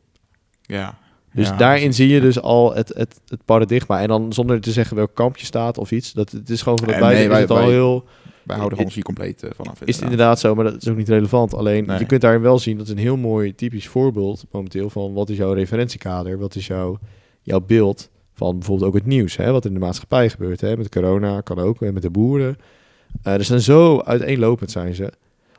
ja. 0.62 0.98
Dus 1.34 1.48
Ja, 1.48 1.56
daarin 1.56 1.94
zie 1.94 2.08
je 2.08 2.20
dus 2.20 2.40
al 2.40 2.74
het, 2.74 2.88
het, 2.96 3.20
het 3.26 3.44
paradigma. 3.44 4.00
En 4.00 4.08
dan 4.08 4.32
zonder 4.32 4.60
te 4.60 4.72
zeggen 4.72 4.96
welk 4.96 5.14
kamp 5.14 5.36
je 5.36 5.46
staat 5.46 5.78
of 5.78 5.90
iets. 5.92 6.12
Dat, 6.12 6.30
het 6.30 6.50
is 6.50 6.62
gewoon 6.62 6.78
van 6.78 6.88
Eh, 6.88 7.00
wij, 7.00 7.12
nee, 7.14 7.22
is 7.22 7.28
wij- 7.28 7.40
het 7.40 7.50
al 7.50 7.56
wij- 7.56 7.66
heel... 7.68 8.04
Wij 8.44 8.56
houden 8.56 8.78
ons 8.78 8.94
hier 8.94 9.04
compleet 9.04 9.42
eh, 9.42 9.50
vanaf. 9.54 9.80
Is 9.84 9.94
het 9.94 10.02
inderdaad 10.04 10.40
zo, 10.40 10.54
maar 10.54 10.64
dat 10.64 10.82
is 10.82 10.88
ook 10.88 10.96
niet 10.96 11.08
relevant. 11.08 11.54
Alleen, 11.54 11.86
Nee. 11.86 11.98
je 11.98 12.06
kunt 12.06 12.20
daarin 12.20 12.40
wel 12.42 12.58
zien, 12.58 12.76
dat 12.76 12.86
is 12.86 12.92
een 12.92 12.98
heel 12.98 13.16
mooi 13.16 13.54
typisch 13.54 13.88
voorbeeld 13.88 14.44
momenteel 14.50 14.90
van 14.90 15.12
wat 15.12 15.28
is 15.28 15.36
jouw 15.36 15.52
referentiekader, 15.52 16.38
wat 16.38 16.54
is 16.54 16.66
jouw, 16.66 16.98
jouw 17.42 17.60
beeld 17.60 18.10
van 18.34 18.58
bijvoorbeeld 18.58 18.88
ook 18.88 18.94
het 18.94 19.06
nieuws, 19.06 19.36
hè, 19.36 19.52
wat 19.52 19.64
in 19.64 19.72
de 19.72 19.78
maatschappij 19.78 20.28
gebeurt. 20.30 20.60
Hè, 20.60 20.76
met 20.76 20.88
corona 20.88 21.40
kan 21.40 21.58
ook, 21.58 21.82
en 21.82 21.92
met 21.94 22.02
de 22.02 22.10
boeren. 22.10 22.56
Eh 23.22 23.32
er 23.34 23.44
zijn 23.44 23.60
zo 23.60 24.00
uiteenlopend 24.00 24.70
zijn 24.70 24.94
ze. 24.94 25.12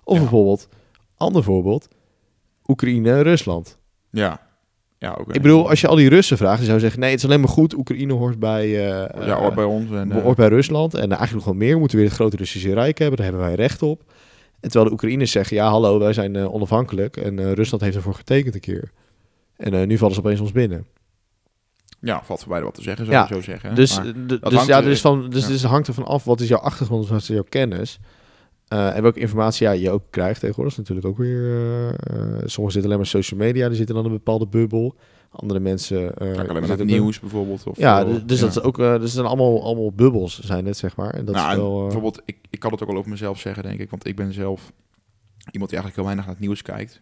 Of 0.03 0.13
Ja. 0.15 0.21
bijvoorbeeld, 0.21 0.67
ander 1.17 1.43
voorbeeld, 1.43 1.87
Oekraïne, 2.67 3.21
Rusland. 3.21 3.77
Ja. 4.11 4.47
Ja, 4.99 5.15
ook 5.19 5.33
Ik 5.33 5.41
bedoel, 5.41 5.69
als 5.69 5.81
je 5.81 5.87
al 5.87 5.95
die 5.95 6.09
Russen 6.09 6.37
vraagt, 6.37 6.55
dan 6.55 6.63
zou 6.65 6.75
je 6.75 6.81
zeggen, 6.83 6.99
nee, 6.99 7.09
het 7.09 7.19
is 7.19 7.25
alleen 7.25 7.39
maar 7.39 7.49
goed, 7.49 7.73
Oekraïne 7.77 8.13
hoort 8.13 8.39
bij... 8.39 8.63
eh, 8.65 9.25
Ja, 9.27 9.35
eh, 9.35 9.37
hoort 9.37 9.55
bij 9.55 9.63
ons. 9.63 9.91
En, 9.91 10.11
eh, 10.11 10.21
hoort 10.21 10.37
bij 10.37 10.47
Rusland. 10.47 10.93
En 10.93 10.99
eigenlijk 11.09 11.33
nog 11.33 11.45
wel 11.45 11.53
meer. 11.53 11.73
We 11.73 11.79
moeten 11.79 11.97
weer 11.97 12.05
het 12.07 12.15
grote 12.15 12.37
Russische 12.37 12.73
Rijk 12.73 12.97
hebben. 12.97 13.17
Daar 13.17 13.25
hebben 13.25 13.45
wij 13.45 13.55
recht 13.55 13.81
op. 13.81 14.03
En 14.59 14.69
terwijl 14.69 14.85
de 14.85 14.91
Oekraïners 14.91 15.31
zeggen, 15.31 15.55
ja 15.57 15.69
hallo, 15.69 15.99
wij 15.99 16.13
zijn 16.13 16.35
eh, 16.35 16.53
onafhankelijk. 16.53 17.17
En 17.17 17.39
eh, 17.39 17.51
Rusland 17.51 17.83
heeft 17.83 17.95
ervoor 17.95 18.13
getekend 18.13 18.53
een 18.53 18.59
keer. 18.61 18.91
En 19.57 19.73
eh, 19.73 19.87
nu 19.87 19.97
vallen 19.97 20.13
ze 20.13 20.19
opeens 20.19 20.39
ons 20.39 20.51
binnen. 20.51 20.85
ja, 22.01 22.21
valt 22.23 22.39
voor 22.39 22.47
beide 22.49 22.65
wat 22.65 22.75
te 22.75 22.81
zeggen, 22.81 23.05
zou 23.05 23.17
Ja, 23.17 23.25
je 23.29 23.33
zo 23.33 23.41
zeggen. 23.41 23.75
Dus, 23.75 23.95
Maar- 23.97 24.05
eh, 24.05 24.13
dus, 24.27 24.39
hangt 24.41 24.65
ja, 24.67 24.81
dus, 24.81 25.01
van, 25.01 25.29
dus, 25.29 25.41
ja. 25.41 25.47
dus 25.47 25.61
het 25.61 25.71
hangt 25.71 25.87
ervan 25.87 26.05
af, 26.05 26.23
wat 26.23 26.39
is 26.39 26.47
jouw 26.47 26.59
achtergrond, 26.59 27.07
wat 27.07 27.21
is 27.21 27.27
jouw 27.27 27.45
kennis. 27.49 27.99
Eh, 28.69 28.95
en 28.95 29.01
welke 29.01 29.19
informatie 29.19 29.67
ja, 29.67 29.73
je 29.73 29.91
ook 29.91 30.03
krijgt 30.09 30.39
tegenwoordig. 30.39 30.73
Is 30.73 30.79
natuurlijk 30.79 31.07
ook 31.07 31.17
weer... 31.17 31.53
eh, 31.99 32.17
sommigen 32.27 32.53
zitten 32.55 32.83
alleen 32.83 32.97
maar 32.97 33.05
social 33.05 33.39
media, 33.39 33.67
die 33.67 33.77
zitten 33.77 33.95
dan 33.95 34.03
in 34.03 34.11
een 34.11 34.17
bepaalde 34.17 34.47
bubbel. 34.47 34.95
Andere 35.29 35.59
mensen... 35.59 36.01
ja, 36.01 36.11
alleen 36.17 36.61
maar 36.61 36.69
het 36.69 36.83
nieuws 36.83 37.19
bijvoorbeeld. 37.19 37.63
Of, 37.67 37.77
Ja, 37.77 38.03
dus, 38.03 38.39
dat 38.39 38.49
is 38.49 38.61
ook... 38.61 38.79
eh, 38.79 38.93
dus 38.93 39.01
het 39.01 39.11
zijn 39.11 39.25
allemaal, 39.25 39.63
allemaal 39.63 39.91
bubbels, 39.91 40.39
zijn 40.39 40.65
het, 40.65 40.77
zeg 40.77 40.95
maar. 40.95 41.13
En 41.13 41.25
dat 41.25 41.35
nou, 41.35 41.47
is 41.47 41.53
en 41.53 41.61
wel... 41.61 41.81
bijvoorbeeld, 41.81 42.21
ik, 42.25 42.37
ik 42.49 42.59
kan 42.59 42.71
het 42.71 42.81
ook 42.81 42.87
wel 42.87 42.97
over 42.97 43.09
mezelf 43.09 43.39
zeggen, 43.39 43.63
denk 43.63 43.79
ik. 43.79 43.89
Want 43.89 44.07
ik 44.07 44.15
ben 44.15 44.33
zelf 44.33 44.71
iemand 45.51 45.69
die 45.69 45.79
eigenlijk 45.79 45.95
heel 45.95 46.05
weinig 46.05 46.25
naar 46.25 46.35
het 46.35 46.43
nieuws 46.43 46.61
kijkt. 46.61 47.01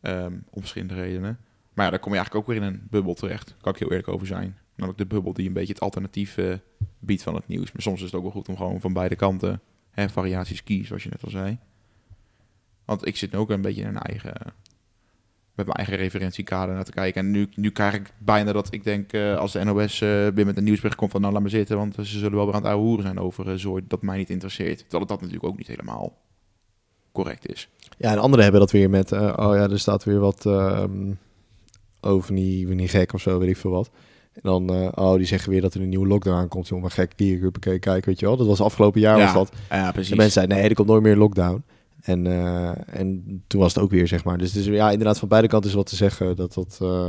Ehm, 0.00 0.32
om 0.50 0.60
verschillende 0.60 0.94
redenen. 0.94 1.38
Maar 1.74 1.84
ja, 1.84 1.90
daar 1.90 2.00
kom 2.00 2.12
je 2.12 2.18
eigenlijk 2.18 2.48
ook 2.48 2.54
weer 2.54 2.62
in 2.64 2.74
een 2.74 2.86
bubbel 2.90 3.14
terecht. 3.14 3.46
Daar 3.46 3.60
kan 3.60 3.72
ik 3.72 3.78
heel 3.78 3.90
eerlijk 3.90 4.08
over 4.08 4.26
zijn. 4.26 4.58
Namelijk 4.74 4.98
de 4.98 5.14
bubbel 5.14 5.32
die 5.32 5.46
een 5.46 5.52
beetje 5.52 5.72
het 5.72 5.82
alternatief 5.82 6.38
biedt 6.98 7.22
van 7.22 7.34
het 7.34 7.48
nieuws. 7.48 7.72
Maar 7.72 7.82
soms 7.82 7.98
is 7.98 8.04
het 8.04 8.14
ook 8.14 8.22
wel 8.22 8.30
goed 8.30 8.48
om 8.48 8.56
gewoon 8.56 8.80
van 8.80 8.92
beide 8.92 9.16
kanten 9.16 9.60
variaties 10.06 10.62
kiezen, 10.62 10.86
zoals 10.86 11.02
je 11.02 11.08
net 11.08 11.24
al 11.24 11.30
zei. 11.30 11.58
Want 12.84 13.06
ik 13.06 13.16
zit 13.16 13.32
nu 13.32 13.38
ook 13.38 13.50
een 13.50 13.60
beetje 13.60 13.82
in 13.82 13.88
een 13.88 13.98
eigen, 13.98 14.34
met 15.54 15.66
mijn 15.66 15.78
eigen 15.78 15.96
referentiekader 15.96 16.74
naar 16.74 16.84
te 16.84 16.92
kijken. 16.92 17.24
En 17.24 17.30
nu, 17.30 17.48
nu 17.54 17.70
krijg 17.70 17.94
ik 17.94 18.12
bijna 18.18 18.52
dat 18.52 18.72
ik 18.72 18.84
denk, 18.84 19.12
eh, 19.12 19.36
als 19.36 19.52
de 19.52 19.64
NOS 19.64 20.00
eh, 20.00 20.08
weer 20.08 20.46
met 20.46 20.56
een 20.56 20.64
nieuwsbericht 20.64 20.98
komt 20.98 21.10
van 21.10 21.20
nou 21.20 21.32
laat 21.32 21.42
me 21.42 21.48
zitten, 21.48 21.76
want 21.76 21.94
ze 21.94 22.04
zullen 22.04 22.36
wel 22.36 22.46
weer 22.46 22.54
aan 22.54 22.64
het 22.64 23.02
zijn 23.02 23.18
over 23.18 23.48
uh, 23.48 23.54
zooi 23.54 23.84
dat 23.88 24.02
mij 24.02 24.16
niet 24.16 24.30
interesseert. 24.30 24.78
Terwijl 24.78 25.06
dat 25.06 25.20
natuurlijk 25.20 25.46
ook 25.46 25.58
niet 25.58 25.66
helemaal 25.66 26.18
correct 27.12 27.48
is. 27.48 27.68
Ja, 27.98 28.10
en 28.12 28.18
anderen 28.18 28.42
hebben 28.42 28.60
dat 28.60 28.70
weer 28.70 28.90
met, 28.90 29.12
oh 29.12 29.54
ja, 29.54 29.68
er 29.68 29.78
staat 29.78 30.04
weer 30.04 30.18
wat 30.18 30.46
ehm 30.46 31.12
over 32.00 32.32
niet, 32.32 32.68
niet 32.68 32.90
gek 32.90 33.12
of 33.12 33.20
zo, 33.20 33.38
weet 33.38 33.48
ik 33.48 33.56
veel 33.56 33.70
wat. 33.70 33.90
En 34.42 34.50
dan, 34.66 34.68
eh, 34.74 34.88
oh, 34.94 35.14
die 35.16 35.26
zeggen 35.26 35.50
weer 35.50 35.60
dat 35.60 35.74
er 35.74 35.80
een 35.80 35.88
nieuwe 35.88 36.06
lockdown 36.06 36.36
aankomt. 36.36 36.68
Jongen, 36.68 36.90
gek, 36.90 37.12
hier, 37.16 37.40
huppakee, 37.40 37.78
kijk, 37.78 38.04
weet 38.04 38.20
je 38.20 38.26
wel. 38.26 38.36
Dat 38.36 38.46
was 38.46 38.60
afgelopen 38.60 39.00
jaar, 39.00 39.18
was 39.18 39.32
dat. 39.32 39.52
ja 39.70 39.92
precies. 39.92 40.10
De 40.10 40.16
mensen 40.16 40.34
zeiden, 40.34 40.56
nee, 40.56 40.68
er 40.68 40.74
komt 40.74 40.88
nooit 40.88 41.02
meer 41.02 41.12
een 41.12 41.18
lockdown. 41.18 41.62
En, 42.02 42.26
eh, 42.26 42.70
en 42.86 43.42
toen 43.46 43.60
was 43.60 43.74
het 43.74 43.82
ook 43.82 43.90
weer, 43.90 44.08
zeg 44.08 44.24
maar. 44.24 44.38
Dus, 44.38 44.52
dus 44.52 44.64
ja, 44.66 44.90
inderdaad, 44.90 45.18
van 45.18 45.28
beide 45.28 45.48
kanten 45.48 45.70
is 45.70 45.76
wat 45.76 45.86
te 45.86 45.96
zeggen 45.96 46.36
dat 46.36 46.54
dat... 46.54 46.78
eh, 46.82 47.08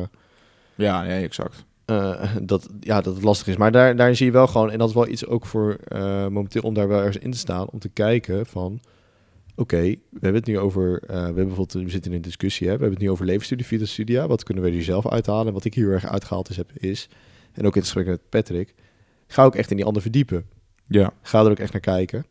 Ja, 0.75 1.03
nee, 1.03 1.23
exact. 1.23 1.65
dat, 2.41 2.69
ja, 2.79 3.01
dat 3.01 3.15
het 3.15 3.23
lastig 3.23 3.47
is. 3.47 3.57
Maar 3.57 3.71
daar, 3.71 3.95
daar 3.95 4.15
zie 4.15 4.25
je 4.25 4.31
wel 4.31 4.47
gewoon, 4.47 4.71
en 4.71 4.77
dat 4.77 4.87
is 4.89 4.93
wel 4.95 5.07
iets 5.07 5.25
ook 5.25 5.45
voor 5.45 5.77
momenteel 6.31 6.61
om 6.61 6.73
daar 6.73 6.87
wel 6.87 6.99
ergens 6.99 7.17
in 7.23 7.31
te 7.31 7.37
staan, 7.37 7.67
om 7.69 7.79
te 7.79 7.89
kijken 7.89 8.45
van, 8.45 8.79
oké, 9.59 9.81
we 9.81 10.19
hebben 10.19 10.33
het 10.33 10.45
nu 10.45 10.59
over, 10.59 11.01
eh, 11.01 11.07
we 11.07 11.13
hebben 11.13 11.47
bijvoorbeeld, 11.47 11.83
we 11.83 11.89
zitten 11.89 12.11
in 12.11 12.17
een 12.17 12.23
discussie, 12.23 12.67
hè, 12.67 12.73
we 12.73 12.79
hebben 12.79 12.97
het 12.97 13.07
nu 13.07 13.11
over 13.11 13.25
levensstudie, 13.25 13.65
vita 13.65 13.85
studia, 13.85 14.27
wat 14.27 14.43
kunnen 14.43 14.63
we 14.63 14.71
er 14.71 14.83
zelf 14.83 15.07
uithalen? 15.07 15.47
En 15.47 15.53
wat 15.53 15.65
ik 15.65 15.73
hier 15.73 15.91
erg 15.91 16.05
uitgehaald 16.05 16.49
is, 16.49 16.57
heb, 16.57 16.71
is, 16.73 17.09
en 17.53 17.65
ook 17.65 17.75
in 17.75 17.81
het 17.81 17.89
gesprek 17.89 18.05
met 18.05 18.29
Patrick, 18.29 18.73
ga 19.27 19.43
ook 19.43 19.55
echt 19.55 19.71
in 19.71 19.77
die 19.77 19.85
ander 19.85 20.01
verdiepen. 20.01 20.45
Ja, 20.87 21.13
Ga 21.21 21.43
er 21.43 21.51
ook 21.51 21.59
echt 21.59 21.71
naar 21.71 21.81
kijken. 21.81 22.25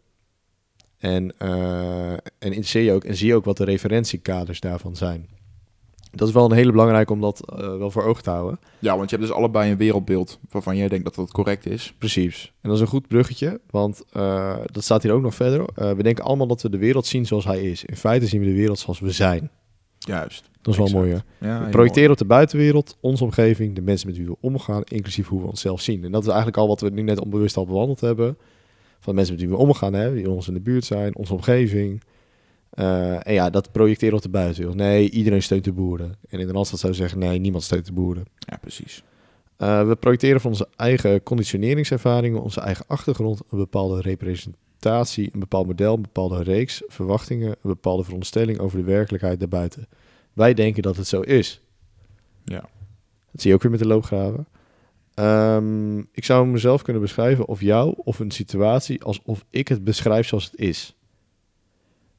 En, 0.98 1.38
eh 1.38 2.12
en 2.12 2.52
interesseer 2.52 2.82
je 2.82 2.92
ook 2.92 3.04
en 3.04 3.16
zie 3.16 3.34
ook 3.34 3.44
wat 3.44 3.56
de 3.56 3.64
referentiekaders 3.64 4.60
daarvan 4.60 4.96
zijn. 4.96 5.28
Dat 6.10 6.28
is 6.28 6.34
wel 6.34 6.44
een 6.44 6.56
hele 6.56 6.70
belangrijke 6.70 7.12
om 7.12 7.20
dat 7.20 7.50
eh, 7.50 7.76
wel 7.76 7.90
voor 7.90 8.02
ogen 8.02 8.22
te 8.22 8.30
houden. 8.30 8.58
ja 8.78 8.96
want 8.96 9.10
je 9.10 9.16
hebt 9.16 9.28
dus 9.28 9.38
allebei 9.38 9.70
een 9.70 9.76
wereldbeeld 9.76 10.38
waarvan 10.50 10.76
jij 10.76 10.88
denkt 10.88 11.04
dat 11.04 11.14
dat 11.14 11.32
correct 11.32 11.66
is. 11.66 11.94
Precies. 11.98 12.52
En 12.60 12.68
dat 12.68 12.78
is 12.78 12.80
een 12.80 12.88
goed 12.88 13.08
bruggetje, 13.08 13.60
want 13.70 14.02
eh, 14.12 14.56
dat 14.64 14.84
staat 14.84 15.02
hier 15.02 15.12
ook 15.12 15.22
nog 15.22 15.34
verder. 15.34 15.64
Eh, 15.74 15.90
we 15.90 16.02
denken 16.02 16.24
allemaal 16.24 16.46
dat 16.46 16.62
we 16.62 16.70
de 16.70 16.78
wereld 16.78 17.06
zien 17.06 17.26
zoals 17.26 17.44
hij 17.44 17.62
is. 17.62 17.84
In 17.84 17.96
feite 17.96 18.26
zien 18.26 18.40
we 18.40 18.46
de 18.46 18.54
wereld 18.54 18.78
zoals 18.78 19.00
we 19.00 19.10
zijn. 19.10 19.50
Juist. 19.98 20.50
Dat 20.62 20.74
is 20.74 20.92
wel 20.92 21.02
mooi? 21.02 21.22
Ja, 21.40 21.64
We 21.64 21.70
projecteren 21.70 22.10
op 22.10 22.18
de 22.18 22.24
buitenwereld, 22.24 22.96
onze 23.00 23.24
omgeving, 23.24 23.74
de 23.74 23.80
mensen 23.80 24.08
met 24.08 24.16
wie 24.16 24.26
we 24.26 24.36
omgaan, 24.40 24.82
inclusief 24.84 25.28
hoe 25.28 25.40
we 25.40 25.46
onszelf 25.46 25.80
zien. 25.80 26.04
En 26.04 26.12
dat 26.12 26.22
is 26.22 26.28
eigenlijk 26.28 26.56
al 26.56 26.68
wat 26.68 26.80
we 26.80 26.90
nu 26.90 27.02
net 27.02 27.20
onbewust 27.20 27.56
al 27.56 27.66
bewandeld 27.66 28.00
hebben. 28.00 28.36
Van 29.00 29.12
de 29.12 29.14
mensen 29.14 29.34
met 29.34 29.44
wie 29.44 29.52
we 29.52 29.62
omgaan, 29.62 29.92
hè, 29.92 30.14
die 30.14 30.30
ons 30.30 30.48
in 30.48 30.54
de 30.54 30.60
buurt 30.60 30.84
zijn, 30.84 31.16
onze 31.16 31.32
omgeving. 31.32 32.02
Eh, 32.70 33.26
en 33.26 33.32
ja, 33.32 33.50
dat 33.50 33.72
projecteren 33.72 34.16
op 34.16 34.22
de 34.22 34.28
buitenwereld. 34.28 34.76
Nee, 34.76 35.10
iedereen 35.10 35.42
steunt 35.42 35.64
de 35.64 35.72
boeren. 35.72 36.14
En 36.28 36.40
in 36.40 36.46
de 36.46 36.52
Randstad 36.52 36.78
zou 36.78 36.92
je 36.92 36.98
zeggen, 36.98 37.18
nee, 37.18 37.38
niemand 37.38 37.64
steunt 37.64 37.86
de 37.86 37.92
boeren. 37.92 38.24
Ja, 38.38 38.56
precies. 38.56 39.02
Uh, 39.58 39.88
we 39.88 39.96
projecteren 39.96 40.40
van 40.40 40.50
onze 40.50 40.68
eigen 40.76 41.22
conditioneringservaringen, 41.22 42.42
onze 42.42 42.60
eigen 42.60 42.84
achtergrond, 42.86 43.42
een 43.50 43.58
bepaalde 43.58 44.00
representatie, 44.00 45.30
een 45.32 45.40
bepaald 45.40 45.66
model, 45.66 45.94
een 45.94 46.02
bepaalde 46.02 46.42
reeks 46.42 46.82
verwachtingen, 46.86 47.48
een 47.48 47.56
bepaalde 47.62 48.02
veronderstelling 48.02 48.58
over 48.58 48.78
de 48.78 48.84
werkelijkheid 48.84 49.40
daarbuiten. 49.40 49.88
Wij 50.32 50.54
denken 50.54 50.82
dat 50.82 50.96
het 50.96 51.06
zo 51.06 51.20
is. 51.20 51.60
Ja. 52.44 52.60
Dat 53.30 53.40
zie 53.40 53.50
je 53.50 53.56
ook 53.56 53.62
weer 53.62 53.70
met 53.70 53.80
de 53.80 53.86
loopgraven. 53.86 54.46
Ehm, 55.14 55.98
ik 55.98 56.24
zou 56.24 56.46
mezelf 56.46 56.82
kunnen 56.82 57.02
beschrijven 57.02 57.48
of 57.48 57.60
jou 57.60 57.94
of 57.96 58.18
een 58.18 58.30
situatie 58.30 59.02
alsof 59.02 59.44
ik 59.50 59.68
het 59.68 59.84
beschrijf 59.84 60.26
zoals 60.26 60.44
het 60.44 60.60
is. 60.60 60.96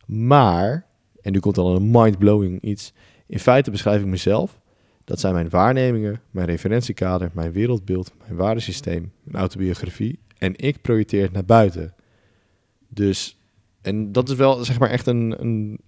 Maar, 0.09 0.85
en 1.21 1.31
nu 1.31 1.39
komt 1.39 1.55
dan 1.55 1.75
een 1.75 1.91
mind-blowing 1.91 2.61
iets, 2.61 2.93
in 3.27 3.39
feite 3.39 3.71
beschrijf 3.71 4.01
ik 4.01 4.07
mezelf 4.07 4.59
dat 5.03 5.19
zijn 5.19 5.33
mijn 5.33 5.49
waarnemingen, 5.49 6.21
mijn 6.31 6.47
referentiekader, 6.47 7.31
mijn 7.33 7.51
wereldbeeld, 7.51 8.13
mijn 8.17 8.35
waardesysteem, 8.35 9.11
mijn 9.23 9.37
autobiografie. 9.37 10.19
En 10.37 10.53
ik 10.55 10.81
projecteer 10.81 11.21
het 11.21 11.31
naar 11.31 11.45
buiten. 11.45 11.93
Dus, 12.87 13.37
en 13.81 14.11
dat 14.11 14.29
is 14.29 14.35
wel 14.35 14.63
zeg 14.63 14.79
maar 14.79 14.89
echt 14.89 15.07
een, 15.07 15.35
een, 15.41 15.79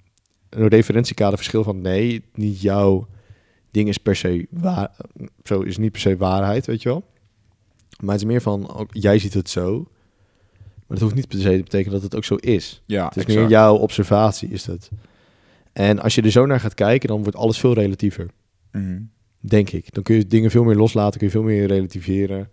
een 0.49 0.67
referentiekaderverschil 0.67 1.63
van 1.63 1.81
nee, 1.81 2.23
niet 2.33 2.61
jouw 2.61 3.07
ding 3.71 3.87
is 3.87 3.97
per 3.97 4.15
se 4.15 4.47
waar, 4.49 4.95
zo 5.43 5.61
is 5.61 5.77
niet 5.77 5.91
per 5.91 6.01
se 6.01 6.17
waarheid, 6.17 6.65
weet 6.65 6.81
je 6.81 6.89
wel. 6.89 7.03
Maar 7.99 8.11
het 8.13 8.21
is 8.21 8.27
meer 8.27 8.41
van, 8.41 8.73
ook, 8.73 8.89
jij 8.91 9.19
ziet 9.19 9.33
het 9.33 9.49
zo, 9.49 9.87
maar 10.91 10.99
dat 10.99 11.09
hoeft 11.09 11.15
niet 11.15 11.27
per 11.27 11.39
se 11.39 11.57
te 11.57 11.63
betekenen 11.63 11.91
dat 11.93 12.01
het 12.01 12.15
ook 12.15 12.23
zo 12.23 12.35
is. 12.35 12.81
Ja, 12.85 13.05
Het 13.05 13.15
is 13.15 13.23
exact. 13.23 13.39
meer 13.39 13.49
jouw 13.49 13.75
observatie, 13.75 14.49
is 14.49 14.63
dat. 14.63 14.89
En 15.73 15.99
als 15.99 16.15
je 16.15 16.21
er 16.21 16.31
zo 16.31 16.45
naar 16.45 16.59
gaat 16.59 16.73
kijken, 16.73 17.07
dan 17.09 17.21
wordt 17.23 17.37
alles 17.37 17.59
veel 17.59 17.73
relatiever. 17.73 18.27
Mhm. 18.71 19.01
Denk 19.39 19.69
ik. 19.69 19.93
Dan 19.93 20.03
kun 20.03 20.15
je 20.15 20.27
dingen 20.27 20.51
veel 20.51 20.63
meer 20.63 20.75
loslaten, 20.75 21.17
kun 21.17 21.27
je 21.27 21.33
veel 21.33 21.43
meer 21.43 21.65
relativeren. 21.67 22.49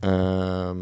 Ehm, 0.00 0.76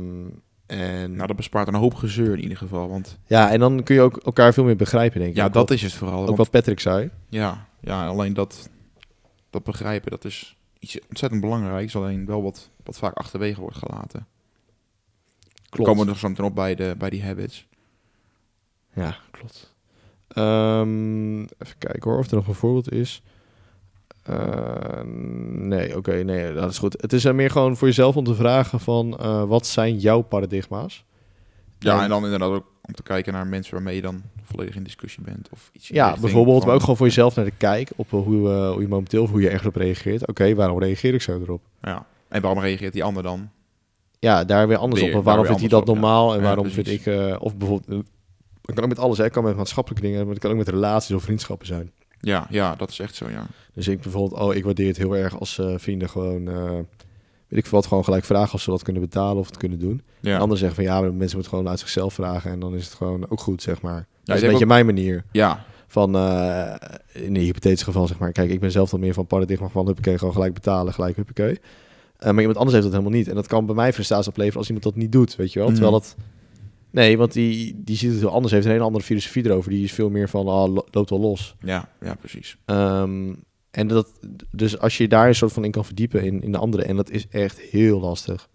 en, 0.66 1.14
Nou, 1.14 1.26
dat 1.26 1.36
bespaart 1.36 1.68
een 1.68 1.74
hoop 1.74 1.94
gezeur 1.94 2.32
in 2.32 2.42
ieder 2.42 2.56
geval. 2.56 2.88
Want 2.88 3.18
ja, 3.26 3.50
en 3.50 3.60
dan 3.60 3.82
kun 3.82 3.94
je 3.94 4.00
ook 4.00 4.16
elkaar 4.16 4.52
veel 4.54 4.64
meer 4.64 4.76
begrijpen, 4.76 5.18
denk 5.18 5.30
ik. 5.30 5.36
ja, 5.36 5.44
Ook 5.46 5.52
dat 5.52 5.68
wat, 5.68 5.76
is 5.78 5.82
het 5.82 5.92
vooral. 5.92 6.20
ook 6.20 6.26
want- 6.26 6.38
wat 6.38 6.50
Patrick 6.50 6.80
zei. 6.80 7.10
Ja, 7.28 7.66
ja, 7.80 8.06
alleen 8.06 8.34
dat, 8.34 8.68
dat 9.50 9.64
begrijpen, 9.64 10.10
dat 10.10 10.24
is 10.24 10.56
iets 10.78 10.98
ontzettend 11.08 11.40
belangrijks. 11.40 11.96
Alleen 11.96 12.26
wel 12.26 12.42
wat, 12.42 12.70
wat 12.84 12.98
vaak 12.98 13.14
achterwege 13.14 13.60
wordt 13.60 13.76
gelaten. 13.76 14.26
We 15.70 15.82
komen 15.82 16.08
er 16.08 16.16
zo 16.18 16.28
meteen 16.28 16.44
op 16.44 16.54
bij, 16.54 16.74
de, 16.74 16.94
bij 16.98 17.10
die 17.10 17.22
habits. 17.22 17.66
Ja, 18.94 19.16
klopt. 19.30 19.74
Ehm, 20.28 21.40
even 21.40 21.78
kijken 21.78 22.10
hoor, 22.10 22.18
of 22.18 22.30
er 22.30 22.36
nog 22.36 22.46
een 22.48 22.54
voorbeeld 22.54 22.92
is. 22.92 23.22
Eh, 24.22 25.00
nee, 25.52 25.96
oké, 25.96 26.12
nee, 26.22 26.52
dat 26.52 26.70
is 26.70 26.78
goed. 26.78 26.96
Het 27.00 27.12
is 27.12 27.24
er 27.24 27.34
meer 27.34 27.50
gewoon 27.50 27.76
voor 27.76 27.88
jezelf 27.88 28.16
om 28.16 28.24
te 28.24 28.34
vragen 28.34 28.80
van... 28.80 29.18
eh, 29.18 29.44
wat 29.44 29.66
zijn 29.66 29.98
jouw 29.98 30.20
paradigma's? 30.20 31.04
Ja, 31.78 31.96
En- 31.96 32.02
en 32.02 32.08
dan 32.08 32.24
inderdaad 32.24 32.50
ook 32.50 32.66
om 32.82 32.94
te 32.94 33.02
kijken 33.02 33.32
naar 33.32 33.46
mensen 33.46 33.74
waarmee 33.74 33.94
je 33.94 34.02
dan 34.02 34.22
volledig 34.42 34.74
in 34.74 34.82
discussie 34.82 35.22
bent. 35.22 35.48
Of 35.52 35.70
iets 35.72 35.88
Ja, 35.88 36.16
bijvoorbeeld, 36.20 36.56
van- 36.58 36.66
maar 36.66 36.74
ook 36.74 36.80
gewoon 36.80 36.96
voor 36.96 37.06
jezelf 37.06 37.36
naar 37.36 37.44
de 37.44 37.52
kijk 37.56 37.90
op 37.96 38.12
eh, 38.12 38.20
hoe, 38.22 38.50
eh, 38.50 38.70
hoe 38.72 38.80
je 38.82 38.88
momenteel, 38.88 39.26
hoe 39.26 39.40
je 39.40 39.48
ergens 39.48 39.66
op 39.68 39.76
reageert. 39.76 40.26
Oké, 40.26 40.54
waarom 40.54 40.78
reageer 40.78 41.14
ik 41.14 41.22
zo 41.22 41.40
erop? 41.40 41.62
Ja. 41.82 42.06
En 42.28 42.40
waarom 42.42 42.60
reageert 42.62 42.92
die 42.92 43.04
ander 43.04 43.22
dan? 43.22 43.50
Ja, 44.20 44.44
daar 44.44 44.68
weer 44.68 44.76
anders 44.76 45.00
Weer- 45.00 45.10
op. 45.10 45.16
En 45.18 45.24
waarom 45.24 45.44
vindt 45.44 45.60
hij 45.60 45.68
dat 45.68 45.86
ja. 45.86 45.92
normaal 45.92 46.34
en 46.34 46.42
waarom 46.42 46.70
vind 46.70 46.88
ik... 46.88 47.06
eh, 47.06 47.36
of 47.38 47.56
bijvoorbeeld, 47.56 47.90
eh, 47.90 48.06
het 48.64 48.74
kan 48.74 48.82
ook 48.84 48.88
met 48.90 48.98
alles, 48.98 49.18
hè. 49.18 49.24
Het 49.24 49.32
kan 49.32 49.44
met 49.44 49.56
maatschappelijke 49.56 50.06
dingen, 50.06 50.20
maar 50.24 50.34
het 50.34 50.42
kan 50.42 50.50
ook 50.50 50.56
met 50.56 50.68
relaties 50.68 51.14
of 51.14 51.22
vriendschappen 51.22 51.66
zijn. 51.66 51.92
Ja, 52.20 52.46
ja, 52.50 52.74
dat 52.76 52.90
is 52.90 52.98
echt 52.98 53.14
zo, 53.14 53.28
ja. 53.28 53.46
Dus 53.74 53.88
ik 53.88 54.00
bijvoorbeeld, 54.00 54.40
oh, 54.40 54.54
ik 54.54 54.64
waardeer 54.64 54.86
het 54.86 54.96
heel 54.96 55.16
erg 55.16 55.38
als 55.38 55.58
eh, 55.58 55.74
vrienden 55.76 56.08
gewoon, 56.08 56.44
weet 57.48 57.58
ik 57.58 57.66
wat, 57.66 57.86
gewoon 57.86 58.04
gelijk 58.04 58.24
vragen 58.24 58.54
of 58.54 58.60
ze 58.60 58.70
dat 58.70 58.82
kunnen 58.82 59.02
betalen 59.02 59.36
of 59.36 59.46
het 59.46 59.56
kunnen 59.56 59.78
doen. 59.78 60.02
Ja, 60.20 60.28
En 60.34 60.40
anderen 60.40 60.58
zeggen 60.58 60.76
van 60.76 60.84
ja, 60.84 61.00
mensen 61.00 61.18
moeten 61.20 61.48
gewoon 61.48 61.68
uit 61.68 61.78
zichzelf 61.78 62.14
vragen 62.14 62.50
en 62.50 62.60
dan 62.60 62.74
is 62.74 62.84
het 62.84 62.94
gewoon 62.94 63.26
ook 63.30 63.40
goed, 63.40 63.62
zeg 63.62 63.82
maar. 63.82 64.06
dat 64.24 64.28
ik 64.28 64.34
is 64.34 64.42
een 64.42 64.48
beetje 64.50 64.66
mijn 64.66 64.86
manier 64.86 65.24
ja, 65.32 65.64
van, 65.86 66.16
in 67.12 67.34
een 67.34 67.36
hypothetisch 67.36 67.82
geval 67.82 68.06
zeg 68.06 68.18
maar, 68.18 68.32
kijk, 68.32 68.50
ik 68.50 68.60
ben 68.60 68.70
zelf 68.70 68.90
dan 68.90 69.00
meer 69.00 69.14
van 69.14 69.26
paradigma 69.26 69.68
van 69.68 69.86
huppakee, 69.86 70.18
gewoon 70.18 70.34
gelijk 70.34 70.54
betalen, 70.54 70.92
gelijk 70.92 71.16
huppakee. 71.16 71.60
Eh, 72.20 72.30
maar 72.30 72.38
iemand 72.40 72.56
anders 72.56 72.72
heeft 72.76 72.84
dat 72.90 72.92
helemaal 72.98 73.18
niet. 73.18 73.28
En 73.28 73.34
dat 73.34 73.46
kan 73.46 73.66
bij 73.66 73.74
mij 73.74 73.92
frustratie 73.92 74.28
opleveren 74.30 74.58
als 74.58 74.66
iemand 74.66 74.84
dat 74.84 74.96
niet 74.96 75.12
doet, 75.12 75.36
weet 75.36 75.52
je 75.52 75.58
wel. 75.58 75.68
Terwijl 75.68 75.90
Mhm. 75.92 76.00
dat... 76.00 76.16
Nee, 76.90 77.18
want 77.18 77.32
die, 77.32 77.80
die 77.84 77.96
ziet 77.96 78.10
het 78.10 78.20
heel 78.20 78.30
anders, 78.30 78.52
heeft 78.52 78.64
een 78.64 78.70
hele 78.72 78.84
andere 78.84 79.04
filosofie 79.04 79.44
erover. 79.44 79.70
Die 79.70 79.84
is 79.84 79.92
veel 79.92 80.10
meer 80.10 80.28
van, 80.28 80.48
ah, 80.48 80.72
lo- 80.72 80.86
loopt 80.90 81.10
wel 81.10 81.20
los. 81.20 81.56
ja, 81.60 81.88
ja, 82.00 82.14
precies. 82.14 82.56
Ehm, 82.64 83.34
en 83.70 83.88
dat, 83.88 84.18
dus 84.50 84.78
als 84.78 84.96
je 84.98 85.08
daar 85.08 85.28
een 85.28 85.34
soort 85.34 85.52
van 85.52 85.64
in 85.64 85.70
kan 85.70 85.84
verdiepen 85.84 86.22
in, 86.24 86.42
in 86.42 86.52
de 86.52 86.58
andere, 86.58 86.82
en 86.82 86.96
dat 86.96 87.10
is 87.10 87.28
echt 87.28 87.60
heel 87.60 88.00
lastig. 88.00 88.48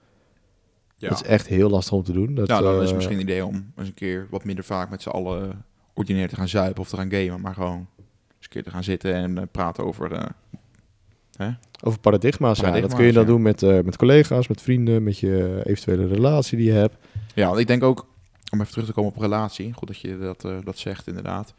Ja, 0.97 1.09
Dat 1.09 1.21
is 1.21 1.27
echt 1.27 1.47
heel 1.47 1.69
lastig 1.69 1.93
om 1.93 2.03
te 2.03 2.11
doen. 2.11 2.35
Dat, 2.35 2.47
ja 2.47 2.61
dan 2.61 2.73
is 2.73 2.79
het 2.79 2.89
eh, 2.89 2.95
misschien 2.95 3.15
een 3.17 3.23
idee 3.23 3.45
om 3.45 3.71
eens 3.77 3.87
een 3.87 3.93
keer 3.93 4.27
wat 4.29 4.43
minder 4.43 4.63
vaak 4.63 4.89
met 4.89 5.01
z'n 5.01 5.09
allen 5.09 5.65
ordinair 5.93 6.29
te 6.29 6.35
gaan 6.35 6.47
zuipen 6.47 6.81
of 6.81 6.89
te 6.89 6.95
gaan 6.95 7.11
gamen. 7.11 7.41
Maar 7.41 7.53
gewoon 7.53 7.77
eens 7.77 7.87
een 8.39 8.49
keer 8.49 8.63
te 8.63 8.69
gaan 8.69 8.83
zitten 8.83 9.13
en 9.13 9.37
eh, 9.37 9.43
praten 9.51 9.85
over... 9.85 10.11
Over 11.83 11.99
paradigma's, 11.99 12.57
ja. 12.57 12.63
Dat 12.63 12.71
Paradigma's, 12.71 12.97
kun 12.97 13.05
je 13.05 13.13
dan 13.13 13.23
ja. 13.23 13.29
doen 13.29 13.41
met, 13.41 13.63
eh, 13.63 13.79
met 13.79 13.97
collega's, 13.97 14.47
met 14.47 14.61
vrienden, 14.61 15.03
met 15.03 15.19
je 15.19 15.61
eventuele 15.63 16.07
relatie 16.07 16.57
die 16.57 16.67
je 16.67 16.73
hebt. 16.73 16.95
Ja, 17.33 17.47
want 17.47 17.59
ik 17.59 17.67
denk 17.67 17.83
ook, 17.83 18.07
om 18.51 18.61
even 18.61 18.71
terug 18.71 18.87
te 18.87 18.93
komen 18.93 19.11
op 19.11 19.21
relatie, 19.21 19.73
goed 19.73 19.87
dat 19.87 19.99
je 19.99 20.17
dat, 20.17 20.45
eh, 20.45 20.57
dat 20.63 20.77
zegt 20.77 21.07
inderdaad. 21.07 21.53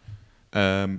Ehm, 0.50 0.96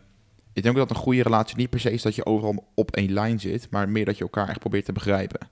ik 0.53 0.63
denk 0.63 0.77
ook 0.77 0.87
dat 0.87 0.97
een 0.97 1.03
goede 1.03 1.23
relatie 1.23 1.57
niet 1.57 1.69
per 1.69 1.79
se 1.79 1.91
is 1.91 2.01
dat 2.01 2.15
je 2.15 2.25
overal 2.25 2.67
op 2.73 2.91
één 2.91 3.11
lijn 3.11 3.39
zit, 3.39 3.67
maar 3.69 3.89
meer 3.89 4.05
dat 4.05 4.17
je 4.17 4.23
elkaar 4.23 4.49
echt 4.49 4.59
probeert 4.59 4.85
te 4.85 4.91
begrijpen. 4.91 5.49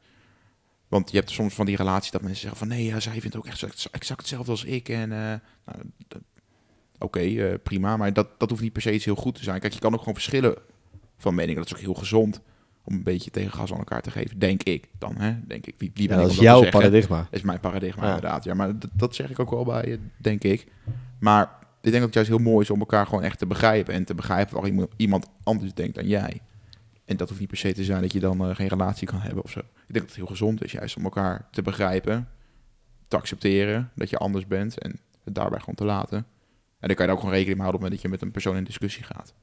Want 0.88 1.12
je 1.12 1.18
hebt 1.18 1.32
soms 1.32 1.54
van 1.54 1.66
die 1.66 1.76
relaties 1.76 2.12
dat 2.12 2.22
mensen 2.22 2.42
zeggen 2.42 2.58
van 2.58 2.68
nee, 2.68 2.86
ja, 2.86 3.00
zij 3.00 3.22
vindt 3.22 3.38
ook 3.38 3.46
echt 3.46 3.64
exact- 3.92 4.20
hetzelfde 4.20 4.52
als 4.52 4.64
ik. 4.64 4.90
En 4.90 5.12
eh, 5.12 5.40
nou, 5.66 5.80
oké, 7.00 7.58
prima, 7.64 7.98
maar 7.98 8.14
dat, 8.14 8.28
dat 8.40 8.50
hoeft 8.50 8.62
niet 8.62 8.74
per 8.74 8.82
se 8.82 8.94
iets 8.94 9.06
heel 9.06 9.16
goed 9.16 9.36
te 9.36 9.44
zijn. 9.44 9.60
Kijk, 9.60 9.74
je 9.74 9.80
kan 9.80 9.94
ook 9.94 10.00
gewoon 10.00 10.14
verschillen 10.14 10.56
van 11.18 11.36
mening. 11.36 11.58
Dat 11.58 11.66
is 11.66 11.74
ook 11.74 11.80
heel 11.80 11.94
gezond 11.94 12.42
om 12.86 12.94
een 12.96 13.04
beetje 13.04 13.32
tegengas 13.32 13.72
aan 13.72 13.78
elkaar 13.78 14.02
te 14.02 14.12
geven, 14.12 14.40
denk 14.40 14.64
ik 14.64 14.88
dan. 14.98 15.16
Hè? 15.18 15.36
Denk 15.48 15.66
ik. 15.66 15.76
Wie, 15.78 15.92
wie 15.94 16.08
ben 16.08 16.18
Ja, 16.18 16.24
dat 16.24 16.32
is 16.32 16.38
jouw 16.40 16.70
paradigma. 16.70 17.28
is 17.32 17.42
mijn 17.42 17.60
paradigma 17.60 18.04
Ja. 18.04 18.16
inderdaad. 18.16 18.44
Ja, 18.44 18.54
maar 18.54 18.80
dat, 18.80 18.90
dat 18.94 19.16
zeg 19.16 19.30
ik 19.30 19.40
ook 19.40 19.50
wel 19.50 19.66
bij 19.66 19.86
je, 19.86 20.00
denk 20.18 20.44
ik. 20.44 20.68
Maar 21.20 21.44
ik 21.82 21.92
denk 21.92 21.94
dat 21.94 22.04
het 22.04 22.14
juist 22.14 22.30
heel 22.30 22.38
mooi 22.52 22.64
is 22.64 22.70
om 22.70 22.80
elkaar 22.80 23.06
gewoon 23.06 23.24
echt 23.24 23.40
te 23.40 23.46
begrijpen. 23.46 23.94
En 23.94 24.06
te 24.06 24.16
begrijpen 24.16 24.54
waarom 24.62 24.88
iemand- 24.96 25.28
anders 25.44 25.74
denkt 25.74 25.96
dan 25.96 26.08
jij. 26.08 26.42
En 27.06 27.18
dat 27.18 27.28
hoeft 27.28 27.40
niet 27.40 27.50
per 27.50 27.58
se 27.58 27.74
te 27.74 27.84
zijn 27.84 28.02
dat 28.02 28.14
je 28.14 28.20
dan 28.20 28.50
eh, 28.50 28.56
geen 28.56 28.68
relatie 28.68 29.08
kan 29.08 29.20
hebben 29.20 29.44
of 29.44 29.52
zo. 29.52 29.60
Ik 29.60 29.66
denk 29.76 29.94
dat 29.94 30.06
het 30.08 30.16
heel 30.16 30.26
gezond 30.26 30.64
is 30.64 30.72
juist 30.72 30.96
om 30.98 31.04
elkaar 31.04 31.48
te 31.52 31.62
begrijpen, 31.62 32.28
te 33.08 33.16
accepteren 33.18 33.92
dat 33.96 34.10
je 34.10 34.18
anders 34.18 34.48
bent 34.48 34.80
en 34.80 35.00
het 35.24 35.36
daarbij 35.36 35.60
gewoon 35.60 35.76
te 35.76 35.86
laten. 35.86 36.18
En 36.80 36.88
dan 36.88 36.96
kan 36.96 37.06
je 37.06 37.12
er 37.12 37.18
ook 37.18 37.20
gewoon 37.24 37.36
rekening 37.36 37.58
mee 37.60 37.68
houden 37.68 37.86
op 37.88 37.92
het 37.92 37.92
moment 37.92 37.92
dat 37.92 38.02
je 38.02 38.10
met 38.10 38.22
een 38.22 38.32
persoon 38.32 38.58
in 38.58 38.64
discussie 38.64 39.04
gaat. 39.04 39.34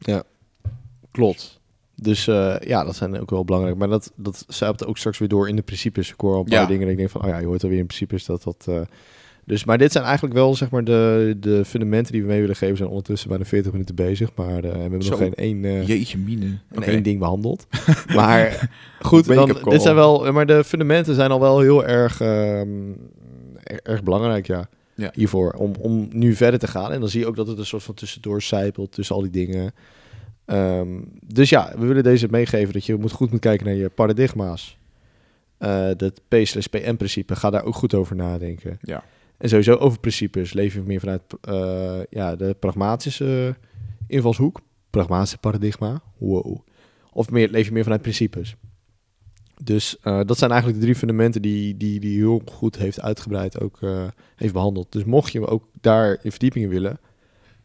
Klopt. 1.10 1.60
Dus 2.02 2.26
eh, 2.26 2.54
ja, 2.60 2.84
dat 2.84 2.96
zijn 2.96 3.20
ook 3.20 3.30
wel 3.30 3.44
belangrijk. 3.44 3.76
Maar 3.76 3.88
dat, 3.88 4.12
dat 4.16 4.44
zuipt 4.48 4.86
ook 4.86 4.98
straks 4.98 5.18
weer 5.18 5.28
door 5.28 5.48
in 5.48 5.56
de 5.56 5.62
principes. 5.62 6.08
Ik 6.12 6.20
hoor 6.20 6.32
al 6.34 6.38
een 6.38 6.44
paar 6.44 6.60
Ja. 6.60 6.66
dingen 6.66 6.84
en 6.86 6.90
ik 6.90 6.96
denk 6.96 7.10
van, 7.10 7.22
oh 7.22 7.28
ja, 7.28 7.38
je 7.38 7.46
hoort 7.46 7.62
alweer 7.62 7.78
in 7.78 7.86
principes 7.86 8.24
dat 8.24 8.42
dat... 8.42 8.64
eh, 8.68 8.80
dus, 9.44 9.64
maar 9.64 9.78
dit 9.78 9.92
zijn 9.92 10.04
eigenlijk 10.04 10.34
wel 10.34 10.54
zeg 10.54 10.70
maar 10.70 10.84
de, 10.84 11.36
de 11.40 11.64
fundamenten 11.64 12.12
die 12.12 12.22
we 12.22 12.28
mee 12.28 12.40
willen 12.40 12.54
geven. 12.56 12.70
We 12.70 12.76
zijn 12.76 12.88
ondertussen 12.88 13.28
bijna 13.28 13.44
40 13.44 13.72
minuten 13.72 13.94
bezig, 13.94 14.30
maar 14.34 14.64
eh, 14.64 14.72
we 14.72 14.78
hebben 14.78 15.02
Zo. 15.02 15.10
nog 15.10 15.18
geen 15.18 15.34
één, 15.34 15.84
Jeetje 15.84 16.18
mine. 16.18 16.58
één 16.80 17.02
ding 17.02 17.18
behandeld. 17.18 17.66
maar 18.16 18.70
goed, 19.00 19.26
dan, 19.34 19.56
dit 19.68 19.82
zijn 19.82 19.94
wel, 19.94 20.32
maar 20.32 20.46
de 20.46 20.64
fundamenten 20.64 21.14
zijn 21.14 21.30
al 21.30 21.40
wel 21.40 21.60
heel 21.60 21.84
erg, 21.86 22.20
ehm, 22.20 22.68
erg, 23.82 24.02
belangrijk, 24.02 24.46
ja. 24.46 24.68
Ja. 24.94 25.10
Hiervoor, 25.14 25.52
om, 25.52 25.72
om 25.78 26.08
nu 26.12 26.34
verder 26.34 26.60
te 26.60 26.66
gaan. 26.66 26.92
En 26.92 27.00
dan 27.00 27.08
zie 27.08 27.20
je 27.20 27.26
ook 27.26 27.36
dat 27.36 27.46
het 27.46 27.58
een 27.58 27.66
soort 27.66 27.82
van 27.82 27.94
tussendoor 27.94 28.42
zijpelt 28.42 28.92
tussen 28.92 29.14
al 29.16 29.22
die 29.22 29.30
dingen. 29.30 29.72
Ehm, 30.44 31.00
dus 31.26 31.48
ja, 31.48 31.72
we 31.78 31.86
willen 31.86 32.02
deze 32.02 32.28
meegeven 32.30 32.72
dat 32.72 32.86
je 32.86 32.96
moet 32.96 33.12
goed 33.12 33.30
moet 33.30 33.40
kijken 33.40 33.66
naar 33.66 33.74
je 33.74 33.88
paradigma's. 33.88 34.78
Eh 35.58 35.90
dat 35.96 36.20
P/PM-principe, 36.28 37.36
ga 37.36 37.50
daar 37.50 37.64
ook 37.64 37.74
goed 37.74 37.94
over 37.94 38.16
nadenken. 38.16 38.78
Ja. 38.80 39.04
En 39.36 39.48
sowieso 39.48 39.74
over 39.74 40.00
principes. 40.00 40.52
Leef 40.52 40.74
je 40.74 40.80
meer 40.80 41.00
vanuit 41.00 41.22
eh, 41.40 42.00
ja, 42.10 42.36
de 42.36 42.56
pragmatische 42.58 43.56
invalshoek. 44.06 44.60
Pragmatische 44.90 45.38
paradigma. 45.38 46.02
Wow. 46.18 46.58
Of 47.12 47.30
meer, 47.30 47.48
leef 47.48 47.66
je 47.66 47.72
meer 47.72 47.82
vanuit 47.82 48.02
principes. 48.02 48.56
Dus 49.62 49.98
eh, 50.00 50.20
dat 50.26 50.38
zijn 50.38 50.50
eigenlijk 50.50 50.80
de 50.80 50.86
drie 50.86 50.98
fundamenten 50.98 51.42
die 51.42 51.76
die, 51.76 52.00
die 52.00 52.16
heel 52.16 52.42
goed 52.44 52.76
heeft 52.76 53.00
uitgebreid 53.00 53.60
ook 53.60 53.80
heeft 54.36 54.52
behandeld. 54.52 54.92
Dus 54.92 55.04
mocht 55.04 55.32
je 55.32 55.46
ook 55.46 55.64
daar 55.80 56.18
in 56.22 56.30
verdiepingen 56.30 56.68
willen, 56.68 57.00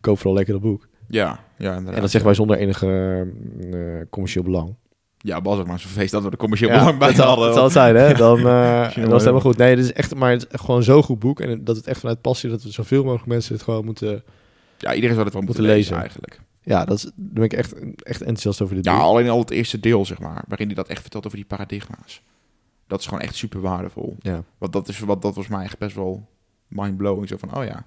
koop 0.01 0.17
vooral 0.17 0.35
lekker 0.35 0.53
dat 0.53 0.63
boek. 0.63 0.87
Ja, 1.07 1.39
ja, 1.57 1.69
inderdaad. 1.69 1.93
En 1.95 2.01
dat 2.01 2.09
zeggen 2.11 2.25
wij 2.25 2.33
zonder 2.33 2.57
enige 2.57 3.27
eh, 3.71 4.09
commercieel 4.09 4.43
belang. 4.43 4.75
Ja, 5.17 5.41
was 5.41 5.57
het 5.57 5.67
maar 5.67 5.79
zo'n 5.79 5.89
feest 5.91 6.11
dat 6.11 6.23
we 6.23 6.29
er 6.29 6.37
commercieel 6.37 6.69
Ja, 6.71 6.77
belang 6.77 6.97
bij 6.99 7.13
dat 7.13 7.25
hadden. 7.25 7.45
dat 7.45 7.53
zal 7.55 7.63
het 7.63 7.73
zijn, 7.73 7.95
hè? 7.95 8.13
Dan, 8.25 8.41
wel 8.43 8.81
is 8.85 8.95
het 8.95 9.11
helemaal 9.19 9.39
goed. 9.39 9.57
Nee, 9.57 9.69
het 9.69 9.79
is 9.79 9.93
echt, 9.93 10.15
maar 10.15 10.31
het 10.31 10.47
is 10.51 10.59
gewoon 10.59 10.83
zo'n 10.83 11.03
goed 11.03 11.19
boek. 11.19 11.39
En 11.39 11.63
dat 11.63 11.75
het 11.75 11.87
echt 11.87 11.99
vanuit 11.99 12.21
passie, 12.21 12.49
dat 12.49 12.63
we 12.63 12.71
zoveel 12.71 13.03
mogelijk 13.03 13.27
mensen 13.27 13.53
het 13.53 13.63
gewoon 13.63 13.85
moeten... 13.85 14.23
Ja, 14.77 14.93
iedereen 14.93 15.15
zou 15.15 15.25
het 15.25 15.33
wel 15.33 15.41
moeten, 15.43 15.63
Moeten 15.63 15.63
lezen, 15.63 15.77
lezen. 15.77 15.97
eigenlijk. 15.97 16.39
Ja, 16.61 16.85
dat 16.85 16.97
is, 16.97 17.03
daar 17.03 17.13
ben 17.15 17.43
ik 17.43 17.53
echt, 17.53 17.73
echt 18.03 18.19
enthousiast 18.21 18.61
over 18.61 18.75
dit 18.75 18.85
Ja, 18.85 18.93
boek. 18.95 19.01
alleen 19.03 19.29
al 19.29 19.39
het 19.39 19.49
eerste 19.49 19.79
deel, 19.79 20.05
zeg 20.05 20.19
maar, 20.19 20.43
waarin 20.47 20.67
hij 20.67 20.75
dat 20.75 20.87
echt 20.87 21.01
vertelt 21.01 21.25
over 21.25 21.37
die 21.37 21.47
paradigma's. 21.47 22.21
Dat 22.87 22.99
is 22.99 23.05
gewoon 23.05 23.21
echt 23.21 23.35
super 23.35 23.61
waardevol. 23.61 24.15
Ja. 24.19 24.43
Want 24.57 24.73
dat, 24.73 24.87
is, 24.87 24.99
wat, 24.99 25.21
dat 25.21 25.35
was 25.35 25.47
mij 25.47 25.63
echt 25.63 25.77
best 25.77 25.95
wel 25.95 26.27
mind-blowing. 26.67 27.27
Zo 27.27 27.37
van, 27.37 27.55
oh 27.55 27.63
ja, 27.63 27.85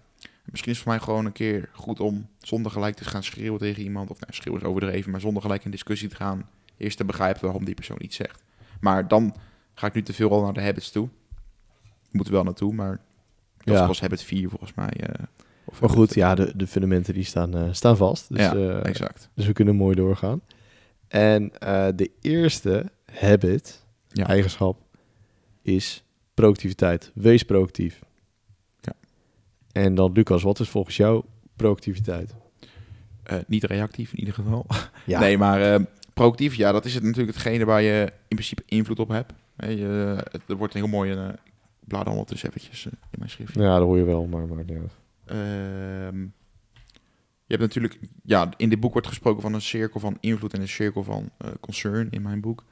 misschien 0.51 0.71
is 0.73 0.77
het 0.79 0.87
voor 0.87 0.97
mij 0.97 1.05
gewoon 1.05 1.25
een 1.27 1.33
keer 1.33 1.69
goed 1.73 2.01
om 2.01 2.29
zonder 2.39 2.73
gelijk 2.73 2.95
te 2.97 3.05
gaan 3.05 3.23
schreeuwen 3.23 3.59
tegen 3.61 3.83
iemand. 3.83 4.11
Of 4.11 4.21
nou, 4.21 4.33
schreeuwen 4.33 4.63
is 4.63 4.69
overdreven, 4.69 5.11
maar 5.11 5.21
zonder 5.21 5.43
gelijk 5.43 5.65
in 5.65 5.71
discussie 5.71 6.09
te 6.09 6.17
gaan. 6.17 6.49
Eerst 6.77 6.97
te 6.97 7.05
begrijpen 7.05 7.43
waarom 7.45 7.65
die 7.65 7.75
persoon 7.75 7.99
iets 8.01 8.17
zegt. 8.17 8.43
Maar 8.81 9.09
dan 9.09 9.37
ga 9.75 9.87
ik 9.87 9.95
nu 9.95 10.03
te 10.03 10.13
veel 10.13 10.31
al 10.31 10.43
naar 10.43 10.53
de 10.53 10.63
habits 10.63 10.91
toe. 10.91 11.09
Moet 12.11 12.27
er 12.27 12.33
wel 12.33 12.45
naartoe, 12.45 12.73
maar 12.75 13.01
dat 13.59 13.77
Ja. 13.77 13.87
pas 13.87 14.01
habit 14.01 14.23
4 14.23 14.49
volgens 14.49 14.75
mij. 14.75 14.89
eh, 14.91 15.25
of 15.65 15.81
Maar 15.81 15.91
goed, 15.91 16.15
ja, 16.15 16.35
de, 16.35 16.53
de 16.57 16.67
fundamenten 16.67 17.15
die 17.15 17.25
staan, 17.25 17.57
eh, 17.57 17.69
staan 17.73 17.97
vast. 17.97 18.29
Dus, 18.29 18.41
ja, 18.41 18.55
eh, 18.55 18.85
exact. 18.85 19.29
dus 19.35 19.47
we 19.47 19.53
kunnen 19.53 19.77
mooi 19.77 19.95
doorgaan. 19.95 20.41
En 21.09 21.53
de 21.97 22.11
eerste 22.21 22.91
habit, 23.13 23.85
Ja. 24.09 24.27
eigenschap, 24.27 24.79
is 25.63 26.05
proactiviteit. 26.35 27.11
Wees 27.15 27.43
proactief. 27.43 28.01
En 29.73 29.95
dan, 29.95 30.13
Lucas, 30.13 30.43
wat 30.43 30.61
is 30.61 30.69
volgens 30.69 30.97
jou 30.97 31.25
proactiviteit? 31.57 32.35
Eh, 33.23 33.39
niet 33.47 33.65
reactief 33.65 34.13
in 34.13 34.19
ieder 34.19 34.35
geval. 34.35 34.67
Ja, 35.07 35.21
Nee, 35.21 35.39
maar 35.39 35.75
eh, 35.75 35.81
proactief, 36.15 36.55
ja, 36.55 36.73
dat 36.73 36.85
is 36.85 36.95
het 36.95 37.03
natuurlijk 37.03 37.37
hetgene 37.37 37.65
waar 37.65 37.83
je 37.83 38.13
in 38.29 38.37
principe 38.37 38.63
invloed 38.67 38.99
op 38.99 39.09
hebt. 39.09 39.33
Je, 39.57 40.17
het, 40.31 40.43
er 40.47 40.57
wordt 40.57 40.75
een 40.75 40.81
heel 40.81 40.91
mooi, 40.91 41.13
uh, 41.13 41.29
ik 41.29 41.53
blader 41.89 42.13
ondertussen 42.13 42.49
eventjes 42.49 42.87
eh, 42.87 42.93
in 42.93 43.19
mijn 43.19 43.31
schriftje. 43.31 43.63
ja, 43.63 43.79
dat 43.79 43.87
hoor 43.87 43.97
je 43.97 44.05
wel, 44.05 44.27
maar, 44.27 44.47
maar 44.47 44.65
ja. 44.67 44.81
Ehm, 45.25 46.21
je 47.45 47.57
hebt 47.57 47.61
natuurlijk, 47.61 47.99
ja, 48.25 48.49
in 48.57 48.69
dit 48.69 48.81
boek 48.81 48.93
wordt 48.93 49.09
gesproken 49.09 49.43
van 49.43 49.55
een 49.55 49.61
cirkel 49.61 50.01
van 50.01 50.17
invloed 50.21 50.55
en 50.55 50.61
een 50.61 50.69
cirkel 50.69 51.05
van 51.05 51.31
eh, 51.39 51.51
concern 51.61 52.11
in 52.11 52.23
mijn 52.23 52.41
boek. 52.41 52.65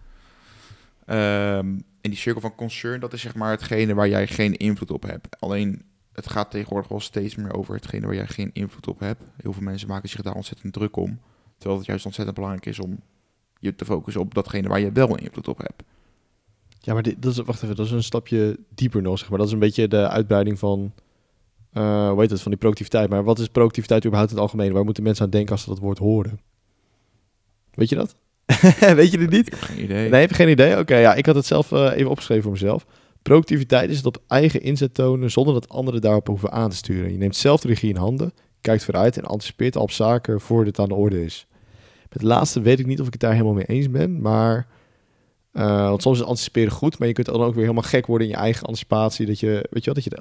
Ehm, 1.04 1.66
en 2.00 2.10
die 2.10 2.16
cirkel 2.16 2.40
van 2.40 2.54
concern, 2.54 3.00
dat 3.00 3.12
is 3.12 3.20
zeg 3.20 3.34
maar 3.34 3.50
hetgene 3.50 3.94
waar 3.94 4.08
jij 4.08 4.26
geen 4.26 4.56
invloed 4.56 4.90
op 4.90 5.02
hebt. 5.02 5.40
Alleen, 5.40 5.82
het 6.18 6.30
gaat 6.30 6.50
tegenwoordig 6.50 6.88
wel 6.88 7.00
steeds 7.00 7.36
meer 7.36 7.54
over 7.54 7.74
hetgene 7.74 8.06
waar 8.06 8.14
jij 8.14 8.26
geen 8.26 8.50
invloed 8.52 8.88
op 8.88 9.00
hebt. 9.00 9.22
Heel 9.36 9.52
veel 9.52 9.62
mensen 9.62 9.88
maken 9.88 10.08
zich 10.08 10.22
daar 10.22 10.34
ontzettend 10.34 10.72
druk 10.72 10.96
om. 10.96 11.20
Terwijl 11.56 11.78
het 11.78 11.88
juist 11.88 12.04
ontzettend 12.04 12.36
belangrijk 12.36 12.66
is 12.66 12.80
om 12.80 13.00
je 13.58 13.74
te 13.74 13.84
focussen 13.84 14.22
op 14.22 14.34
datgene 14.34 14.68
waar 14.68 14.80
je 14.80 14.92
wel 14.92 15.16
invloed 15.16 15.48
op 15.48 15.58
hebt. 15.58 15.82
Ja, 16.80 16.92
maar 16.94 17.02
dit, 17.02 17.22
dat 17.22 17.32
is, 17.32 17.38
wacht 17.38 17.62
even, 17.62 17.76
dat 17.76 17.86
is 17.86 17.92
een 17.92 18.02
stapje 18.02 18.58
dieper 18.74 19.02
nog, 19.02 19.18
zeg 19.18 19.28
maar. 19.28 19.38
Dat 19.38 19.46
is 19.46 19.52
een 19.52 19.58
beetje 19.58 19.88
de 19.88 20.08
uitbreiding 20.08 20.58
van, 20.58 20.92
eh 21.72 22.08
hoe 22.10 22.20
heet 22.20 22.30
het, 22.30 22.40
van 22.40 22.50
die 22.50 22.60
proactiviteit. 22.60 23.08
Maar 23.08 23.24
wat 23.24 23.38
is 23.38 23.48
proactiviteit 23.48 24.04
überhaupt 24.04 24.30
in 24.30 24.36
het 24.36 24.46
algemeen? 24.46 24.72
Waar 24.72 24.84
moeten 24.84 25.02
mensen 25.02 25.24
aan 25.24 25.30
denken 25.30 25.52
als 25.52 25.62
ze 25.62 25.68
dat 25.68 25.78
woord 25.78 25.98
horen? 25.98 26.40
Weet 27.70 27.88
je 27.88 27.94
dat? 27.94 28.14
Weet 28.96 29.10
je 29.10 29.18
het 29.18 29.30
niet? 29.30 29.46
Ik 29.46 29.52
heb 29.52 29.60
geen 29.60 29.82
idee. 29.82 30.10
Nee, 30.10 30.20
heb 30.20 30.30
je 30.30 30.34
geen 30.36 30.48
idee? 30.48 30.78
Oké, 30.78 30.96
ja, 30.96 31.14
ik 31.14 31.26
had 31.26 31.34
het 31.34 31.46
zelf 31.46 31.72
eh, 31.72 31.92
even 31.94 32.10
opgeschreven 32.10 32.42
voor 32.42 32.52
mezelf. 32.52 32.86
Proactiviteit 33.28 33.90
is 33.90 33.96
het 33.96 34.06
op 34.06 34.22
eigen 34.26 34.62
inzet 34.62 34.94
tonen 34.94 35.30
zonder 35.30 35.54
dat 35.54 35.68
anderen 35.68 36.00
daarop 36.00 36.26
hoeven 36.26 36.52
aan 36.52 36.70
te 36.70 36.76
sturen. 36.76 37.12
Je 37.12 37.18
neemt 37.18 37.36
zelf 37.36 37.60
de 37.60 37.68
regie 37.68 37.88
in 37.88 37.96
handen, 37.96 38.32
kijkt 38.60 38.84
vooruit 38.84 39.16
en 39.16 39.24
anticipeert 39.24 39.76
al 39.76 39.82
op 39.82 39.90
zaken 39.90 40.40
voordat 40.40 40.66
het 40.66 40.78
aan 40.78 40.88
de 40.88 40.94
orde 40.94 41.24
is. 41.24 41.46
Met 42.02 42.12
het 42.12 42.22
laatste 42.22 42.60
weet 42.60 42.78
ik 42.78 42.86
niet 42.86 43.00
of 43.00 43.06
ik 43.06 43.12
het 43.12 43.20
daar 43.20 43.32
helemaal 43.32 43.52
mee 43.52 43.64
eens 43.64 43.90
ben, 43.90 44.20
maar... 44.20 44.66
eh, 45.52 45.88
want 45.88 46.02
soms 46.02 46.18
is 46.18 46.24
anticiperen 46.24 46.72
goed, 46.72 46.98
maar 46.98 47.08
je 47.08 47.14
kunt 47.14 47.26
dan 47.26 47.40
ook 47.42 47.52
weer 47.54 47.62
helemaal 47.62 47.82
gek 47.82 48.06
worden 48.06 48.26
in 48.26 48.32
je 48.32 48.38
eigen 48.38 48.66
anticipatie. 48.66 49.26
Dat 49.26 49.40
je, 49.40 49.66
weet 49.70 49.84
je 49.84 49.92
wel, 49.92 50.02
dat 50.02 50.04
je 50.04 50.16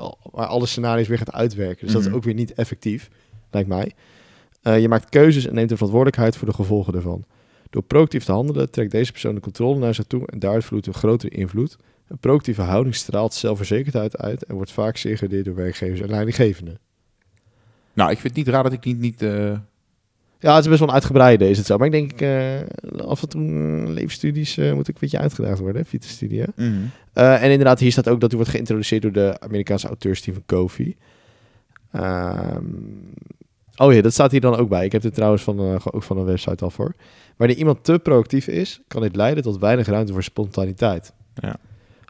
alle 0.47 0.65
scenario's 0.65 1.07
weer 1.07 1.17
gaat 1.17 1.33
uitwerken. 1.33 1.83
Dus 1.85 1.91
dat 1.93 2.01
is 2.01 2.07
Mhm. 2.07 2.17
ook 2.17 2.23
weer 2.23 2.33
niet 2.33 2.53
effectief, 2.53 3.09
lijkt 3.51 3.69
mij. 3.69 3.91
Eh, 4.61 4.79
je 4.81 4.87
maakt 4.87 5.09
keuzes 5.09 5.45
en 5.45 5.53
neemt 5.53 5.69
de 5.69 5.75
verantwoordelijkheid 5.75 6.37
voor 6.37 6.47
de 6.47 6.53
gevolgen 6.53 6.93
ervan. 6.93 7.25
Door 7.69 7.83
proactief 7.83 8.23
te 8.23 8.31
handelen 8.31 8.71
trekt 8.71 8.91
deze 8.91 9.11
persoon 9.11 9.35
de 9.35 9.41
controle 9.41 9.79
naar 9.79 9.93
zich 9.95 10.05
toe 10.05 10.27
en 10.27 10.39
daaruit 10.39 10.63
vloeit 10.65 10.87
een 10.87 10.93
grotere 10.93 11.35
invloed. 11.35 11.77
Een 12.07 12.17
proactieve 12.17 12.61
houding 12.61 12.95
straalt 12.95 13.33
zelfverzekerdheid 13.33 14.17
uit 14.17 14.43
en 14.43 14.55
wordt 14.55 14.71
vaak 14.71 14.97
zeer 14.97 15.17
gewaardeerd 15.17 15.45
door 15.45 15.55
werkgevers 15.55 15.99
en 15.99 16.09
leidinggevenden. 16.09 16.79
Nou, 17.93 18.11
ik 18.11 18.19
vind 18.19 18.35
het 18.35 18.45
niet 18.45 18.55
raar 18.55 18.63
dat 18.63 18.73
ik 18.73 18.85
niet... 18.85 18.99
niet 18.99 19.21
eh, 19.21 19.51
Ja, 20.39 20.55
het 20.55 20.63
is 20.63 20.67
best 20.67 20.79
wel 20.79 20.87
een 20.87 20.93
uitgebreide, 20.93 21.49
is 21.49 21.57
het 21.57 21.65
zo. 21.65 21.77
Maar 21.77 21.85
ik 21.85 21.91
denk, 21.91 22.21
eh, 22.21 23.07
af 23.07 23.21
en 23.21 23.29
toe 23.29 23.41
eh, 23.41 23.87
leefstudies 23.93 24.55
moet 24.55 24.87
ik 24.87 24.93
een 24.93 24.99
beetje 24.99 25.19
uitgedaagd 25.19 25.59
worden, 25.59 25.85
mhm. 26.55 26.71
Eh, 27.13 27.43
en 27.43 27.51
inderdaad, 27.51 27.79
hier 27.79 27.91
staat 27.91 28.09
ook 28.09 28.19
dat 28.19 28.29
hij 28.29 28.39
wordt 28.39 28.53
geïntroduceerd 28.55 29.01
door 29.01 29.11
de 29.11 29.39
Amerikaanse 29.39 29.87
auteur 29.87 30.15
Stephen 30.15 30.43
Covey. 30.45 30.95
Ehm, 31.91 32.65
oh 33.75 33.93
ja, 33.93 34.01
dat 34.01 34.13
staat 34.13 34.31
hier 34.31 34.41
dan 34.41 34.55
ook 34.55 34.69
bij. 34.69 34.85
Ik 34.85 34.91
heb 34.91 35.01
dit 35.01 35.13
trouwens 35.13 35.43
van, 35.43 35.59
ook 35.91 36.03
van 36.03 36.17
een 36.17 36.25
website 36.25 36.63
al 36.63 36.69
voor. 36.69 36.95
Wanneer 37.35 37.57
iemand 37.57 37.83
te 37.83 37.99
proactief 37.99 38.47
is, 38.47 38.81
kan 38.87 39.01
dit 39.01 39.15
leiden 39.15 39.43
tot 39.43 39.59
weinig 39.59 39.87
ruimte 39.87 40.13
voor 40.13 40.23
spontaniteit. 40.23 41.13
Ja. 41.33 41.55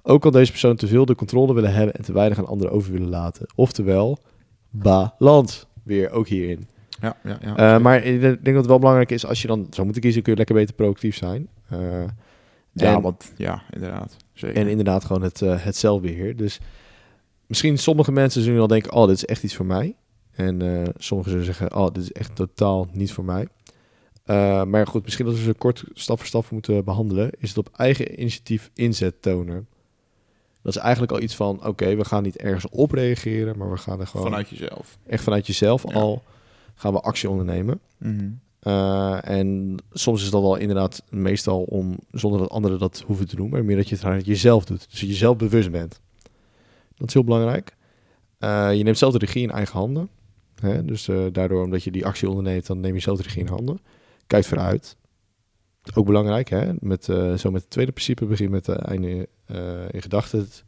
Ook 0.10 0.22
kan 0.22 0.32
deze 0.32 0.52
persoon 0.52 0.76
te 0.76 0.88
veel 0.88 1.06
de 1.06 1.16
controle 1.16 1.54
willen 1.54 1.74
hebben 1.74 1.96
en 1.96 2.04
te 2.04 2.14
weinig 2.14 2.38
aan 2.38 2.48
anderen 2.48 2.76
over 2.76 2.92
willen 2.92 3.10
laten. 3.10 3.46
Oftewel, 3.56 4.18
balans. 4.70 5.66
Weer 5.84 6.10
ook 6.12 6.28
hierin. 6.28 6.68
Ja, 7.02 7.18
ja, 7.24 7.38
ja. 7.42 7.76
Eh, 7.76 7.82
maar 7.82 8.04
ik 8.04 8.22
denk 8.22 8.44
dat 8.44 8.56
het 8.56 8.66
wel 8.66 8.80
belangrijk 8.80 9.12
is, 9.12 9.26
als 9.26 9.42
je 9.42 9.48
dan 9.48 9.68
zou 9.70 9.84
moeten 9.84 10.02
kiezen, 10.02 10.22
kun 10.22 10.32
je 10.32 10.38
lekker 10.38 10.56
beter 10.56 10.76
proactief 10.76 11.16
zijn. 11.16 11.48
Eh, 11.70 11.80
ja, 12.72 12.96
en- 12.96 13.02
want, 13.02 13.34
ja, 13.38 13.64
inderdaad. 13.70 14.18
Zeker. 14.34 14.58
en 14.62 14.68
inderdaad 14.68 15.06
gewoon 15.06 15.22
het, 15.22 15.42
eh, 15.42 15.64
het 15.64 15.76
zelfbeheer. 15.76 16.36
Dus 16.36 16.60
misschien 17.46 17.78
sommige 17.78 18.12
mensen 18.12 18.42
zullen 18.42 18.58
wel 18.58 18.68
denken, 18.68 18.94
oh, 18.94 19.08
dit 19.08 19.16
is 19.16 19.26
echt 19.26 19.44
iets 19.44 19.56
voor 19.56 19.66
mij. 19.66 19.96
En 20.32 20.62
sommigen 20.98 21.32
zullen 21.32 21.46
zeggen, 21.46 21.76
oh, 21.76 21.88
dit 21.94 22.04
is 22.04 22.12
echt 22.12 22.36
totaal 22.36 22.88
niet 22.92 23.12
voor 23.14 23.24
mij. 23.24 23.48
Maar 24.66 24.88
goed, 24.88 25.04
misschien 25.04 25.26
dat 25.26 25.36
we 25.36 25.42
ze 25.42 25.54
kort 25.54 25.84
stap 25.94 26.18
voor 26.18 26.28
stap 26.28 26.52
moeten 26.52 26.84
behandelen, 26.84 27.30
is 27.40 27.50
het 27.50 27.58
op 27.58 27.70
eigen 27.76 28.20
initiatief 28.20 28.70
inzet 28.74 29.22
tonen. 29.22 29.68
Dat 30.68 30.76
is 30.76 30.82
eigenlijk 30.82 31.12
al 31.12 31.22
iets 31.22 31.36
van, 31.36 31.66
oké, 31.66 31.96
we 31.96 32.06
gaan 32.06 32.24
niet 32.24 32.38
ergens 32.38 32.70
op 32.70 32.92
reageren, 32.92 33.58
maar 33.58 33.72
we 33.72 33.78
gaan 33.78 34.00
er 34.00 34.08
gewoon 34.08 34.26
Vanuit 34.26 34.50
jezelf. 34.50 34.98
echt 35.06 35.24
vanuit 35.24 35.48
jezelf 35.48 35.84
Ja. 35.88 35.94
al 35.94 36.24
gaan 36.76 36.94
we 36.94 37.00
actie 37.00 37.30
ondernemen. 37.30 37.80
Mhm. 37.98 38.30
Eh, 38.60 39.30
en 39.30 39.76
soms 39.92 40.24
is 40.24 40.30
dat 40.30 40.44
al 40.44 40.56
inderdaad 40.56 41.04
meestal 41.10 41.62
om, 41.64 41.96
zonder 42.12 42.40
dat 42.40 42.50
anderen 42.50 42.80
dat 42.80 43.04
hoeven 43.06 43.28
te 43.28 43.36
doen, 43.36 43.50
maar 43.50 43.66
meer 43.66 43.76
dat 43.76 43.88
je 43.88 43.94
het 43.96 44.04
vanuit 44.04 44.26
jezelf 44.26 44.66
doet. 44.66 44.78
Dus 44.78 44.88
dat 44.90 45.00
je 45.00 45.08
jezelf 45.08 45.38
bewust 45.38 45.72
bent. 45.72 46.00
Dat 46.98 47.08
is 47.08 47.14
heel 47.14 47.24
belangrijk. 47.24 47.76
Eh, 48.40 48.74
je 48.76 48.84
neemt 48.84 48.98
zelf 48.98 49.14
de 49.14 49.20
regie 49.20 49.44
in 49.44 49.52
eigen 49.52 49.80
handen. 49.80 50.10
Hè? 50.62 50.86
Dus 50.86 51.08
eh, 51.08 51.26
daardoor, 51.32 51.64
omdat 51.64 51.84
je 51.84 51.92
die 51.92 52.06
actie 52.06 52.30
onderneemt, 52.30 52.68
dan 52.68 52.80
neem 52.80 52.94
je 52.94 53.02
zelf 53.02 53.18
de 53.18 53.24
regie 53.24 53.42
in 53.42 53.48
handen. 53.48 53.80
Kijk 54.28 54.46
vooruit. 54.46 54.96
Ook 55.94 56.06
belangrijk, 56.06 56.50
hè? 56.50 56.72
Met, 56.80 57.10
eh, 57.10 57.34
zo 57.34 57.52
met 57.52 57.62
het 57.62 57.70
tweede 57.70 57.92
principe 57.92 58.26
begin 58.26 58.50
met 58.50 58.66
de 58.66 58.76
einde 58.76 59.28
eh, 59.46 59.58
in 59.92 60.02
gedachten. 60.02 60.40
Het, 60.40 60.64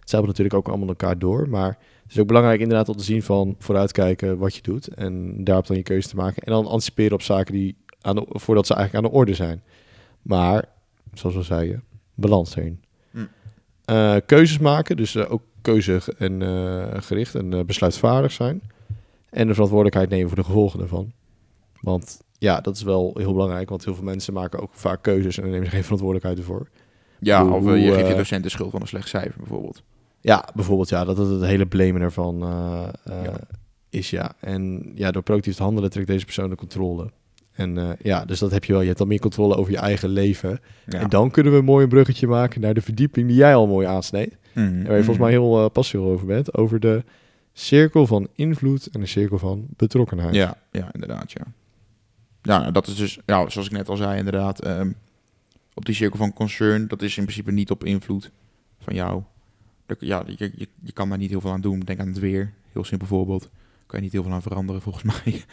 het 0.00 0.26
natuurlijk 0.26 0.54
ook 0.54 0.68
allemaal 0.68 0.88
elkaar 0.88 1.18
door. 1.18 1.48
Maar 1.48 1.78
het 2.02 2.12
is 2.12 2.18
ook 2.18 2.26
belangrijk 2.26 2.60
inderdaad 2.60 2.88
om 2.88 2.96
te 2.96 3.04
zien 3.04 3.22
van 3.22 3.54
vooruitkijken 3.58 4.38
wat 4.38 4.54
je 4.54 4.62
doet. 4.62 4.88
En 4.88 5.44
daarop 5.44 5.66
dan 5.66 5.76
je 5.76 5.82
keuze 5.82 6.08
te 6.08 6.16
maken. 6.16 6.42
En 6.42 6.52
dan 6.52 6.66
anticiperen 6.66 7.12
op 7.12 7.22
zaken 7.22 7.52
die 7.52 7.76
aan 8.00 8.14
de, 8.14 8.26
voordat 8.28 8.66
ze 8.66 8.74
eigenlijk 8.74 9.04
aan 9.04 9.10
de 9.10 9.18
orde 9.18 9.34
zijn. 9.34 9.62
Maar, 10.22 10.64
zoals 11.12 11.36
we 11.36 11.42
zeiden, 11.42 11.84
balans. 12.14 12.54
Hm. 12.54 12.68
Eh, 13.84 14.16
keuzes 14.26 14.58
maken, 14.58 14.96
dus 14.96 15.14
eh, 15.14 15.32
ook 15.32 15.42
keuze 15.62 16.00
en 16.18 16.42
eh, 16.42 17.02
gericht 17.02 17.34
en 17.34 17.52
eh, 17.52 17.64
besluitvaardig 17.64 18.32
zijn. 18.32 18.62
En 19.30 19.46
de 19.46 19.52
verantwoordelijkheid 19.52 20.10
nemen 20.10 20.28
voor 20.28 20.36
de 20.36 20.44
gevolgen 20.44 20.78
daarvan. 20.78 21.12
Want 21.80 22.22
ja, 22.40 22.60
dat 22.60 22.76
is 22.76 22.82
wel 22.82 23.10
heel 23.14 23.32
belangrijk, 23.32 23.68
want 23.68 23.84
heel 23.84 23.94
veel 23.94 24.04
mensen 24.04 24.32
maken 24.32 24.60
ook 24.60 24.70
vaak 24.72 25.02
keuzes 25.02 25.38
en 25.38 25.50
nemen 25.50 25.64
ze 25.64 25.70
geen 25.70 25.82
verantwoordelijkheid 25.82 26.38
ervoor. 26.38 26.68
Ja, 27.20 27.44
Hoe- 27.46 27.54
of 27.54 27.66
eh, 27.66 27.84
je 27.84 27.92
geeft 27.92 28.06
je 28.06 28.12
eh, 28.12 28.16
docent 28.18 28.42
de 28.42 28.48
schuld 28.48 28.70
van 28.70 28.80
een 28.80 28.86
slecht 28.86 29.08
cijfer 29.08 29.38
bijvoorbeeld. 29.38 29.82
Ja, 30.20 30.48
bijvoorbeeld 30.54 30.88
ja, 30.88 31.04
dat 31.04 31.16
het 31.16 31.28
het 31.28 31.42
hele 31.42 31.66
blamen 31.66 32.00
ervan 32.00 32.42
eh, 32.42 32.88
Ja. 33.04 33.32
is, 33.90 34.10
ja. 34.10 34.32
En 34.40 34.92
ja, 34.94 35.10
door 35.10 35.22
proactief 35.22 35.56
te 35.56 35.62
handelen 35.62 35.90
trekt 35.90 36.06
deze 36.06 36.24
persoon 36.24 36.50
de 36.50 36.56
controle. 36.56 37.10
En 37.52 37.96
ja, 38.02 38.24
dus 38.24 38.38
dat 38.38 38.50
heb 38.50 38.64
je 38.64 38.72
wel. 38.72 38.80
Je 38.80 38.86
hebt 38.86 38.98
dan 38.98 39.08
meer 39.08 39.20
controle 39.20 39.56
over 39.56 39.72
je 39.72 39.78
eigen 39.78 40.08
leven. 40.08 40.60
Ja. 40.86 40.98
En 41.00 41.08
dan 41.08 41.30
kunnen 41.30 41.52
we 41.52 41.58
een 41.58 41.64
mooi 41.64 41.86
bruggetje 41.86 42.26
maken 42.26 42.60
naar 42.60 42.74
de 42.74 42.80
verdieping 42.80 43.26
die 43.26 43.36
jij 43.36 43.54
al 43.54 43.66
mooi 43.66 43.86
aansneed. 43.86 44.36
En 44.54 44.82
waar 44.86 44.96
je 44.96 45.04
volgens 45.04 45.18
mij 45.18 45.30
heel 45.30 45.70
uh, 45.76 46.04
over 46.06 46.26
bent. 46.26 46.54
Over 46.54 46.80
de 46.80 47.04
cirkel 47.52 48.06
van 48.06 48.28
invloed 48.34 48.86
en 48.86 49.00
de 49.00 49.06
cirkel 49.06 49.38
van 49.38 49.66
betrokkenheid. 49.76 50.34
Ja, 50.34 50.56
ja, 50.70 50.88
inderdaad, 50.92 51.32
ja. 51.32 51.42
Ja, 52.42 52.70
dat 52.70 52.86
is 52.86 52.94
dus, 52.96 53.18
ja, 53.26 53.48
zoals 53.48 53.66
ik 53.66 53.72
net 53.72 53.88
al 53.88 53.96
zei, 53.96 54.18
inderdaad, 54.18 54.60
ehm, 54.62 54.90
op 55.74 55.84
die 55.84 55.94
cirkel 55.94 56.18
van 56.18 56.32
concern, 56.32 56.88
dat 56.88 57.02
is 57.02 57.16
in 57.16 57.22
principe 57.24 57.50
niet 57.52 57.70
op 57.70 57.84
invloed 57.84 58.30
van 58.80 58.94
jou. 58.94 59.22
Ja, 59.98 60.22
je, 60.26 60.50
je, 60.56 60.68
je 60.82 60.92
kan 60.92 61.08
daar 61.08 61.18
niet 61.18 61.30
heel 61.30 61.40
veel 61.40 61.50
aan 61.52 61.60
doen. 61.60 61.80
Denk 61.80 62.00
aan 62.00 62.06
het 62.06 62.18
weer, 62.18 62.52
heel 62.72 62.84
simpel 62.84 63.06
voorbeeld. 63.06 63.48
Kan 63.86 63.98
je 63.98 64.04
niet 64.04 64.12
heel 64.12 64.22
veel 64.22 64.32
aan 64.32 64.42
veranderen, 64.42 64.82
volgens 64.82 65.04
mij. 65.24 65.44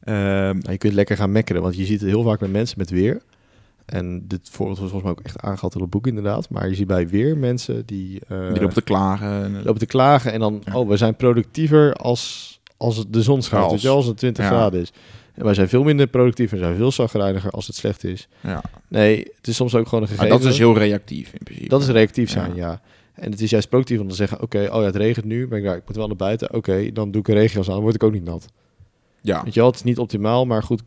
Ehm, 0.00 0.56
Nou, 0.58 0.70
je 0.72 0.78
kunt 0.78 0.92
lekker 0.92 1.16
gaan 1.16 1.32
mekkeren, 1.32 1.62
want 1.62 1.76
je 1.76 1.84
ziet 1.84 2.00
het 2.00 2.08
heel 2.10 2.22
vaak 2.22 2.40
met 2.40 2.50
mensen 2.52 2.78
met 2.78 2.90
weer. 2.90 3.22
En 3.84 4.24
dit 4.26 4.48
voorbeeld 4.50 4.78
was 4.78 4.90
volgens 4.90 5.10
mij 5.10 5.18
ook 5.20 5.26
echt 5.26 5.40
aangehaald 5.40 5.74
in 5.74 5.80
het 5.80 5.90
boek 5.90 6.06
inderdaad. 6.06 6.50
Maar 6.50 6.68
je 6.68 6.74
ziet 6.74 6.86
bij 6.86 7.08
weer 7.08 7.36
mensen 7.36 7.86
die, 7.86 8.20
eh, 8.28 8.38
die 8.52 8.60
lopen 8.60 8.74
te 8.74 8.82
klagen. 8.82 9.44
en- 9.44 9.62
lopen 9.62 9.78
te 9.78 9.86
klagen 9.86 10.32
en 10.32 10.40
dan, 10.40 10.62
Ja. 10.64 10.74
oh, 10.78 10.88
we 10.88 10.96
zijn 10.96 11.16
productiever 11.16 11.92
als, 11.94 12.60
als 12.76 12.96
het 12.96 13.12
de 13.12 13.22
zon 13.22 13.42
schijnt, 13.42 13.64
Als- 13.70 13.82
wel, 13.82 13.96
als 13.96 14.06
het 14.06 14.16
20 14.16 14.44
ja. 14.44 14.50
graden 14.50 14.80
is. 14.80 14.92
Wij 15.38 15.54
zijn 15.54 15.68
veel 15.68 15.82
minder 15.82 16.06
productief 16.06 16.52
en 16.52 16.58
zijn 16.58 16.76
veel 16.76 16.92
zagrijniger 16.92 17.50
als 17.50 17.66
het 17.66 17.76
slecht 17.76 18.04
is. 18.04 18.28
ja. 18.42 18.62
Nee, 18.88 19.18
het 19.36 19.46
is 19.48 19.56
soms 19.56 19.74
ook 19.74 19.88
gewoon 19.88 20.02
een 20.04 20.08
Maar 20.10 20.18
gegeven. 20.18 20.40
dat 20.42 20.52
is 20.52 20.58
heel 20.58 20.78
reactief 20.78 21.32
in 21.32 21.38
principe. 21.44 21.68
Dat 21.68 21.80
is 21.82 21.88
reactief 21.88 22.30
zijn, 22.30 22.54
ja. 22.54 22.80
En 23.14 23.30
het 23.30 23.40
is 23.40 23.50
juist 23.50 23.68
productief 23.68 24.00
om 24.00 24.08
te 24.08 24.14
zeggen, 24.14 24.42
oké, 24.42 24.58
oh 24.58 24.80
ja, 24.80 24.82
het 24.86 24.96
regent 24.96 25.24
nu, 25.26 25.48
ben 25.48 25.64
ik, 25.64 25.74
ik 25.76 25.82
moet 25.86 25.96
wel 25.96 26.06
naar 26.06 26.16
buiten. 26.16 26.54
Oké, 26.54 26.92
dan 26.92 27.10
doe 27.10 27.20
ik 27.20 27.28
een 27.28 27.34
regenjas 27.34 27.66
aan, 27.68 27.72
dan 27.74 27.82
word 27.82 27.94
ik 27.94 28.02
ook 28.02 28.12
niet 28.12 28.24
nat. 28.24 28.46
Ja, 29.20 29.44
Weet 29.44 29.54
je 29.54 29.60
wel, 29.60 29.68
het 29.68 29.78
is 29.78 29.84
niet 29.84 29.98
optimaal, 29.98 30.44
maar 30.46 30.62
goed, 30.62 30.82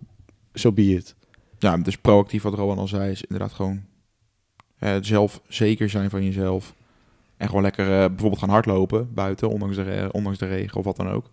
zo 0.54 0.72
be 0.72 0.82
it. 0.95 1.16
ja, 1.60 1.78
dus 1.78 1.97
proactief 1.97 2.41
wat 2.43 2.54
Rowan 2.54 2.78
al 2.78 2.88
zei, 2.88 3.12
is 3.12 3.22
inderdaad 3.22 3.54
gewoon 3.54 3.82
eh, 4.80 4.95
zelf 5.02 5.41
zeker 5.47 5.89
zijn 5.89 6.10
van 6.10 6.24
jezelf. 6.24 6.74
En 7.38 7.47
gewoon 7.47 7.62
lekker 7.64 7.86
eh, 7.86 8.08
bijvoorbeeld 8.08 8.39
gaan 8.39 8.49
hardlopen 8.49 9.14
buiten, 9.14 9.49
ondanks 9.49 9.76
de, 9.76 10.10
ondanks 10.12 10.38
de 10.39 10.47
regen 10.47 10.78
of 10.78 10.86
wat 10.86 10.95
dan 10.95 11.10
ook. 11.10 11.30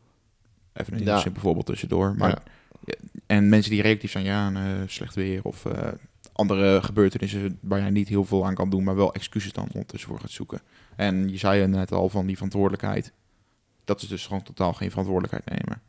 Even 0.72 0.94
een 0.94 1.02
Ja. 1.04 1.18
simpel 1.18 1.40
voorbeeld 1.42 1.66
tussendoor. 1.66 2.14
Maar, 2.18 2.28
Ja. 2.28 2.42
Ja, 2.88 3.08
En 3.26 3.48
mensen 3.48 3.70
die 3.70 3.82
reactief 3.82 4.10
zijn, 4.10 4.24
ja, 4.24 4.52
eh, 4.54 4.62
slecht 4.86 5.14
weer 5.14 5.44
of 5.44 5.64
eh, 5.64 5.88
andere 6.32 6.82
gebeurtenissen 6.82 7.58
waar 7.60 7.80
jij 7.80 7.90
niet 7.90 8.08
heel 8.08 8.24
veel 8.24 8.46
aan 8.46 8.54
kan 8.54 8.70
doen, 8.70 8.84
maar 8.84 8.96
wel 8.96 9.14
excuses 9.14 9.52
dan 9.52 9.68
ondertussen 9.72 10.08
voor 10.08 10.20
gaat 10.20 10.30
zoeken. 10.30 10.60
En 10.96 11.28
je 11.28 11.38
zei 11.38 11.66
net 11.66 11.92
al 11.92 12.08
van 12.08 12.26
die 12.26 12.34
verantwoordelijkheid. 12.34 13.12
Dat 13.84 14.02
is 14.02 14.08
dus 14.08 14.26
gewoon 14.26 14.42
totaal 14.42 14.72
geen 14.72 14.88
verantwoordelijkheid 14.90 15.60
nemen. 15.60 15.82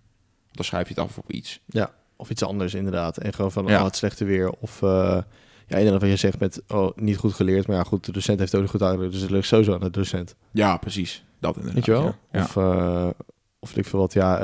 Dan 0.52 0.66
schrijf 0.66 0.88
je 0.88 0.94
het 0.94 1.04
af 1.04 1.18
op 1.18 1.32
iets. 1.32 1.62
Of 2.16 2.30
iets 2.30 2.44
anders, 2.44 2.74
inderdaad. 2.74 3.18
En 3.18 3.34
gewoon 3.34 3.52
van, 3.52 3.66
Ja. 3.66 3.78
oh, 3.78 3.84
het 3.84 3.96
slechte 3.96 4.26
weer. 4.26 4.52
Of, 4.52 4.82
eh, 4.82 5.22
ja, 5.68 5.78
inderdaad 5.78 6.02
wat 6.02 6.10
je 6.10 6.16
zegt 6.16 6.40
met, 6.40 6.62
oh, 6.68 6.98
niet 6.98 7.18
goed 7.18 7.34
geleerd. 7.34 7.68
Maar 7.68 7.76
ja, 7.76 7.84
goed, 7.84 8.06
de 8.06 8.12
docent 8.12 8.40
heeft 8.40 8.56
ook 8.56 8.62
niet 8.62 8.70
goed 8.70 8.82
uitgelegd. 8.82 9.12
Dus 9.12 9.22
het 9.22 9.32
ligt 9.32 9.48
sowieso 9.48 9.74
aan 9.74 9.80
de 9.80 9.90
docent. 9.90 10.36
Ja, 10.52 10.78
precies. 10.78 11.24
Dat 11.40 11.56
inderdaad. 11.56 11.76
Weet 11.76 11.86
je 11.86 11.92
wel? 11.92 12.04
Ja. 12.04 12.16
Ja. 12.32 12.44
Of, 12.44 12.56
eh, 12.58 13.10
of 13.60 13.76
ik 13.78 13.86
veel 13.86 14.00
wat, 14.00 14.14
ja, 14.14 14.40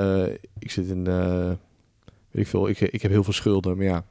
ik 0.60 0.72
zit 0.72 0.88
in, 0.88 1.08
weet 2.36 2.44
ik 2.44 2.50
veel, 2.50 2.70
ik, 2.70 2.80
ik 2.80 3.02
heb 3.02 3.12
heel 3.12 3.24
veel 3.24 3.34
schulden. 3.34 3.78
Maar 3.78 3.86
ja, 3.86 4.06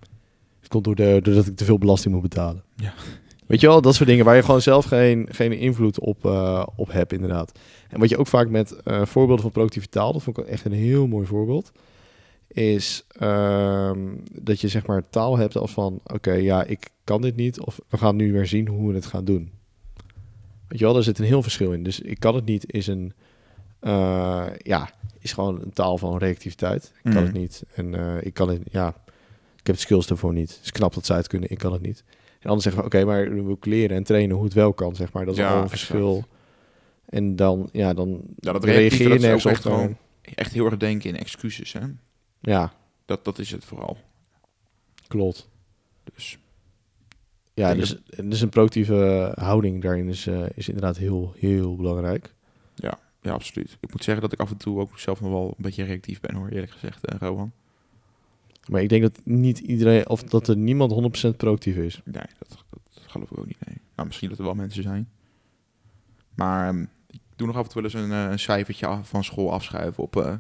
het 0.61 0.69
komt 0.69 0.85
door 0.85 0.95
de, 0.95 1.21
doordat 1.23 1.47
ik 1.47 1.57
te 1.57 1.65
veel 1.65 1.79
belasting 1.79 2.15
moet 2.15 2.23
betalen. 2.23 2.63
Ja. 2.77 2.93
Weet 3.47 3.61
je 3.61 3.67
wel, 3.67 3.81
dat 3.81 3.95
soort 3.95 4.09
dingen 4.09 4.25
waar 4.25 4.37
je 4.37 4.43
gewoon 4.43 4.63
zelf 4.63 4.85
geen, 4.85 5.29
geen 5.31 5.53
invloed 5.53 5.99
op, 5.99 6.25
eh, 6.25 6.67
op 6.77 6.93
hebt, 6.93 7.13
inderdaad. 7.13 7.59
En 7.89 8.01
wat 8.01 8.09
je 8.09 8.17
ook 8.17 8.27
vaak 8.27 8.49
met 8.49 8.73
eh, 8.73 9.05
voorbeelden 9.05 9.43
van 9.43 9.53
productieve 9.53 9.89
taal, 9.89 10.13
dat 10.13 10.23
vond 10.23 10.39
ik 10.39 10.47
echt 10.47 10.65
een 10.65 10.73
heel 10.73 11.07
mooi 11.07 11.27
voorbeeld, 11.27 11.73
is 12.49 13.07
ehm, 13.09 13.99
dat 14.33 14.61
je 14.61 14.69
zeg 14.69 14.87
maar 14.87 15.09
taal 15.11 15.39
hebt 15.39 15.57
als 15.57 15.71
van, 15.71 16.01
oké, 16.05 16.33
ja, 16.33 16.65
ik 16.65 16.91
kan 17.05 17.21
dit 17.21 17.37
niet, 17.37 17.61
of 17.61 17.81
we 17.89 17.97
gaan 17.97 18.17
nu 18.17 18.33
weer 18.33 18.47
zien 18.47 18.69
hoe 18.69 18.89
we 18.89 18.95
het 18.95 19.07
gaan 19.07 19.25
doen. 19.25 19.51
Weet 20.69 20.79
je 20.79 20.85
wel, 20.85 20.95
daar 20.95 21.03
zit 21.03 21.19
een 21.19 21.25
heel 21.25 21.43
verschil 21.43 21.73
in. 21.73 21.83
Dus 21.83 22.01
ik 22.01 22.21
kan 22.21 22.35
het 22.35 22.45
niet 22.45 22.73
is 22.73 22.87
een, 22.87 23.13
eh, 23.81 24.47
ja, 24.59 24.91
is 25.25 25.33
gewoon 25.33 25.61
een 25.63 25.73
taal 25.73 25.99
van 25.99 26.19
reactiviteit. 26.19 26.85
Ik 26.97 27.03
kan 27.03 27.13
Mhm. 27.13 27.25
het 27.25 27.33
niet. 27.33 27.63
En 27.75 27.95
eh, 27.95 28.17
ik 28.27 28.35
kan 28.35 28.49
het, 28.49 28.61
ja, 28.71 28.89
ik 29.57 29.67
heb 29.67 29.75
de 29.75 29.81
skills 29.81 30.07
ervoor 30.11 30.33
niet. 30.33 30.51
Het 30.55 30.61
is 30.65 30.71
knap 30.73 30.95
dat 30.95 31.07
zij 31.07 31.17
het 31.17 31.27
kunnen, 31.27 31.51
ik 31.51 31.59
kan 31.59 31.73
het 31.73 31.83
niet. 31.83 32.05
En 32.41 32.51
anders 32.51 32.63
zeggen 32.63 32.81
we, 32.83 32.87
oké, 32.89 33.05
maar 33.05 33.35
we 33.35 33.41
moeten 33.43 33.71
leren 33.71 33.97
en 33.97 34.05
trainen 34.05 34.37
hoe 34.37 34.45
het 34.45 34.55
wel 34.55 34.73
kan, 34.73 34.95
zeg 34.97 35.13
maar. 35.13 35.25
Dat 35.25 35.35
is 35.35 35.41
Ja, 35.41 35.49
al 35.51 35.57
een 35.57 35.63
exact. 35.63 35.81
verschil. 35.81 36.25
En 37.05 37.37
dan, 37.37 37.69
ja, 37.73 37.95
dan 37.95 38.21
Ja, 38.37 38.53
dat 38.53 38.65
reageer 38.65 39.13
je 39.13 39.19
nergens 39.19 39.47
op. 39.47 39.53
echt 39.53 39.63
gewoon- 39.63 39.97
Echt 40.35 40.53
heel 40.53 40.65
erg 40.65 40.77
denken 40.77 41.11
in 41.11 41.17
excuses, 41.17 41.73
hè. 41.73 41.81
Ja, 42.41 42.73
Dat, 43.05 43.25
dat 43.25 43.39
is 43.39 43.51
het 43.51 43.65
vooral. 43.65 43.97
klopt. 45.07 45.49
Dus 46.15 46.39
Ja, 47.55 47.75
dus, 47.75 47.97
dus 48.25 48.41
een 48.41 48.49
proactieve 48.49 49.33
houding 49.35 49.83
daarin 49.83 50.09
is, 50.09 50.27
eh, 50.27 50.43
is 50.55 50.69
inderdaad 50.69 50.97
heel, 50.97 51.33
heel 51.37 51.77
belangrijk. 51.77 52.35
ja, 52.75 52.99
absoluut. 53.33 53.77
Ik 53.81 53.93
moet 53.93 54.05
zeggen 54.05 54.23
dat 54.23 54.33
ik 54.33 54.41
af 54.41 54.51
en 54.51 54.57
toe 54.57 54.81
ook 54.81 54.99
zelf 54.99 55.21
nog 55.21 55.31
wel 55.31 55.47
een 55.49 55.63
beetje 55.63 55.85
reactief 55.85 56.21
ben, 56.21 56.35
hoor, 56.35 56.49
eerlijk 56.49 56.73
gezegd, 56.73 57.05
eh, 57.07 57.19
Rowan. 57.19 57.53
Maar 58.69 58.83
ik 58.83 58.89
denk 58.89 59.03
dat 59.03 59.21
niet 59.25 59.59
iedereen, 59.59 60.09
of 60.09 60.23
dat 60.23 60.49
er 60.49 60.57
niemand 60.57 60.93
100% 60.93 61.37
proactief 61.37 61.77
is. 61.77 62.01
Nee, 62.05 62.23
dat, 62.39 62.65
dat 62.71 63.03
geloof 63.07 63.31
ik 63.31 63.39
ook 63.39 63.47
niet, 63.47 63.67
nee. 63.67 63.77
Nou, 63.95 64.07
misschien 64.09 64.29
dat 64.29 64.39
er 64.39 64.45
wel 64.45 64.55
mensen 64.55 64.83
zijn. 64.83 65.09
Maar 66.35 66.69
ehm, 66.69 66.83
ik 67.11 67.21
doe 67.37 67.47
nog 67.47 67.57
af 67.57 67.63
en 67.65 67.71
toe 67.71 67.83
wel 67.83 67.91
eens 67.91 68.01
een, 68.03 68.13
eh, 68.13 68.31
een 68.31 68.39
cijfertje 68.39 68.87
af, 68.87 69.09
van 69.09 69.25
school 69.25 69.53
afschuiven 69.53 70.03
op 70.03 70.17
eh 70.17 70.35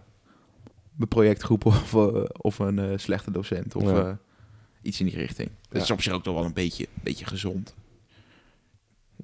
mijn 0.94 1.08
projectgroep 1.08 1.66
of, 1.66 1.94
eh, 1.94 2.24
of 2.32 2.58
een 2.58 3.00
slechte 3.00 3.30
docent 3.30 3.74
of 3.74 3.82
Ja. 3.82 4.18
iets 4.82 5.00
in 5.00 5.06
die 5.06 5.16
richting. 5.16 5.50
Dat 5.68 5.82
is 5.82 5.88
Ja. 5.88 5.94
op 5.94 6.02
zich 6.02 6.12
ook 6.12 6.22
toch 6.22 6.34
wel 6.34 6.44
een 6.44 6.52
beetje, 6.52 6.88
beetje 7.02 7.24
gezond. 7.24 7.74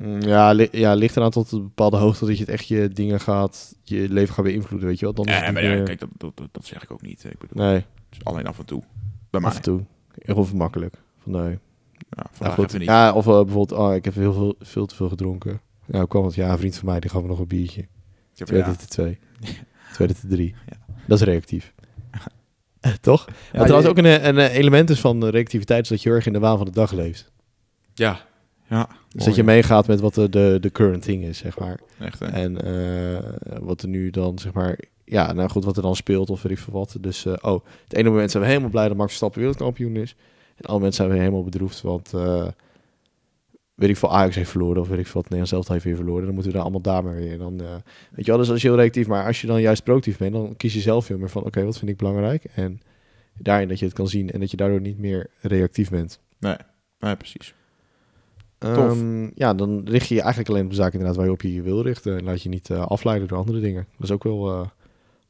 Mm, 0.02 0.20
Ja, 0.20 0.50
li 0.52 0.68
ja, 0.72 0.94
ligt 0.94 1.16
eraan 1.16 1.30
tot 1.30 1.52
een 1.52 1.62
bepaalde 1.62 1.96
hoogte 1.96 2.26
dat 2.26 2.34
je 2.38 2.40
het 2.44 2.52
echt 2.52 2.68
je 2.68 2.88
dingen 2.88 3.20
gaat, 3.20 3.76
je 3.82 4.08
leven 4.08 4.34
gaat 4.34 4.44
beïnvloeden, 4.44 4.88
weet 4.88 4.98
je 4.98 5.04
wel. 5.04 5.14
Dan 5.14 5.24
is 5.24 5.34
het 5.34 5.44
Ja, 5.44 5.50
maar 5.52 5.64
ja, 5.64 5.82
kijk, 5.82 6.00
dat, 6.00 6.08
dat, 6.16 6.48
dat, 6.52 6.64
zeg 6.66 6.82
ik 6.82 6.90
ook 6.90 7.02
niet. 7.02 7.24
Ik 7.24 7.38
bedoel, 7.38 7.64
Nee, 7.64 7.84
is 8.10 8.24
alleen 8.24 8.46
af 8.46 8.58
en 8.58 8.64
toe. 8.64 8.82
Bij 9.30 9.40
mij. 9.40 9.50
af 9.50 9.56
en 9.56 9.62
toe. 9.62 9.84
Heel 10.18 10.46
makkelijk. 10.54 10.94
Van 11.18 11.32
nee. 11.32 11.50
Ja, 11.50 11.58
Ja, 12.10 12.26
vandaag 12.32 12.54
goed. 12.54 12.72
niet. 12.72 12.82
ja, 12.88 13.12
of 13.12 13.26
eh, 13.26 13.32
bijvoorbeeld, 13.44 13.72
oh, 13.80 13.94
ik 13.94 14.04
heb 14.04 14.14
heel 14.14 14.32
veel, 14.32 14.54
veel 14.60 14.86
te 14.86 14.94
veel 14.94 15.08
gedronken. 15.08 15.60
Ja, 15.86 15.98
hoe 15.98 16.08
kwam 16.08 16.24
het? 16.24 16.34
Ja, 16.34 16.50
een 16.52 16.58
vriend 16.58 16.76
van 16.76 16.88
mij, 16.88 17.00
die 17.00 17.10
gaf 17.10 17.22
me 17.22 17.28
nog 17.28 17.38
een 17.38 17.46
biertje. 17.46 17.86
Ja, 18.32 18.44
Tweede 18.44 18.76
te 18.76 18.86
twee. 18.86 19.18
Tweede 19.94 20.14
te 20.14 20.26
drie. 20.26 20.54
Ja. 20.66 20.76
Dat 21.06 21.18
is 21.20 21.24
reactief. 21.24 21.74
Toch? 23.00 23.26
Ja, 23.26 23.34
maar 23.52 23.64
trouwens 23.66 23.90
ook 23.90 23.98
een, 23.98 24.28
een 24.28 24.38
element 24.38 24.90
is 24.90 25.00
van 25.00 25.24
reactiviteit 25.24 25.82
is 25.82 25.88
dat 25.88 26.02
je 26.02 26.08
heel 26.08 26.16
erg 26.16 26.26
in 26.26 26.32
de 26.32 26.38
waan 26.38 26.56
van 26.56 26.66
de 26.66 26.72
dag 26.72 26.92
leeft. 26.92 27.30
Ja, 27.94 28.20
ja. 28.70 28.88
Dus 29.08 29.24
dat 29.24 29.34
je 29.34 29.44
meegaat 29.44 29.86
met 29.86 30.00
wat 30.00 30.14
de, 30.14 30.28
de, 30.28 30.58
de 30.60 30.70
current 30.70 31.02
thing 31.02 31.24
is, 31.24 31.38
zeg 31.38 31.58
maar. 31.58 31.80
Echt, 31.98 32.18
hè? 32.18 32.26
En 32.26 32.62
eh, 32.62 33.58
wat 33.60 33.82
er 33.82 33.88
nu 33.88 34.10
dan, 34.10 34.38
zeg 34.38 34.52
maar... 34.52 34.78
Ja, 35.04 35.32
nou 35.32 35.50
goed, 35.50 35.64
wat 35.64 35.76
er 35.76 35.82
dan 35.82 35.96
speelt 35.96 36.30
of 36.30 36.42
weet 36.42 36.52
ik 36.52 36.58
veel 36.58 36.72
wat. 36.72 36.96
Dus, 37.00 37.26
eh, 37.26 37.32
oh, 37.40 37.64
het 37.84 37.94
ene 37.94 38.08
moment 38.08 38.30
zijn 38.30 38.42
we 38.42 38.48
helemaal 38.48 38.70
blij 38.70 38.88
dat 38.88 38.96
Max 38.96 39.08
Verstappen 39.08 39.40
wereldkampioen 39.40 39.96
is. 39.96 40.10
En 40.10 40.56
het 40.56 40.66
andere 40.66 40.72
moment 40.72 40.94
zijn 40.94 41.08
we 41.08 41.18
helemaal 41.18 41.44
bedroefd, 41.44 41.80
want... 41.80 42.14
eh, 42.14 42.46
weet 43.74 43.88
ik 43.90 43.96
veel, 43.96 44.12
Ajax 44.12 44.34
heeft 44.36 44.50
verloren 44.50 44.80
of 44.80 44.88
weet 44.88 44.98
ik 44.98 45.06
veel, 45.06 45.20
wat 45.20 45.30
Nederland 45.30 45.48
zelf 45.48 45.68
heeft 45.68 45.84
weer 45.84 45.96
verloren. 45.96 46.24
Dan 46.24 46.34
moeten 46.34 46.50
we 46.50 46.56
daar 46.56 46.66
allemaal 46.66 46.82
daar 46.82 47.04
maar 47.04 47.14
weer. 47.14 47.38
Dan, 47.38 47.60
eh, 47.60 47.66
weet 48.10 48.24
je 48.24 48.30
wel, 48.30 48.36
dus 48.36 48.46
dat 48.46 48.56
is 48.56 48.62
heel 48.62 48.76
reactief. 48.76 49.06
Maar 49.06 49.26
als 49.26 49.40
je 49.40 49.46
dan 49.46 49.60
juist 49.60 49.84
proactief 49.84 50.18
bent, 50.18 50.32
dan 50.32 50.56
kies 50.56 50.74
je 50.74 50.80
zelf 50.80 51.04
veel 51.04 51.18
meer 51.18 51.30
van... 51.30 51.44
Oké, 51.44 51.64
wat 51.64 51.78
vind 51.78 51.90
ik 51.90 51.96
belangrijk? 51.96 52.44
En 52.54 52.80
daarin 53.38 53.68
dat 53.68 53.78
je 53.78 53.84
het 53.84 53.94
kan 53.94 54.08
zien 54.08 54.30
en 54.30 54.40
dat 54.40 54.50
je 54.50 54.56
daardoor 54.56 54.80
niet 54.80 54.98
meer 54.98 55.30
reactief 55.40 55.90
bent. 55.90 56.20
Nee, 56.38 56.56
nee, 56.98 57.16
precies. 57.16 57.54
Ehm, 58.60 59.30
ja, 59.34 59.54
dan 59.54 59.82
richt 59.84 60.08
je 60.08 60.14
je 60.14 60.20
eigenlijk 60.20 60.50
alleen 60.50 60.64
op 60.64 60.70
de 60.70 60.76
zaken 60.76 60.92
inderdaad 60.92 61.16
waar 61.16 61.26
je 61.26 61.32
op 61.32 61.42
je 61.42 61.62
wil 61.62 61.82
richten. 61.82 62.16
En 62.18 62.24
laat 62.24 62.42
je 62.42 62.48
niet 62.48 62.70
eh, 62.70 62.86
afleiden 62.86 63.28
door 63.28 63.38
andere 63.38 63.60
dingen. 63.60 63.86
Dat 63.96 64.06
is 64.06 64.10
ook 64.10 64.24
wel 64.24 64.48
eh, 64.50 64.66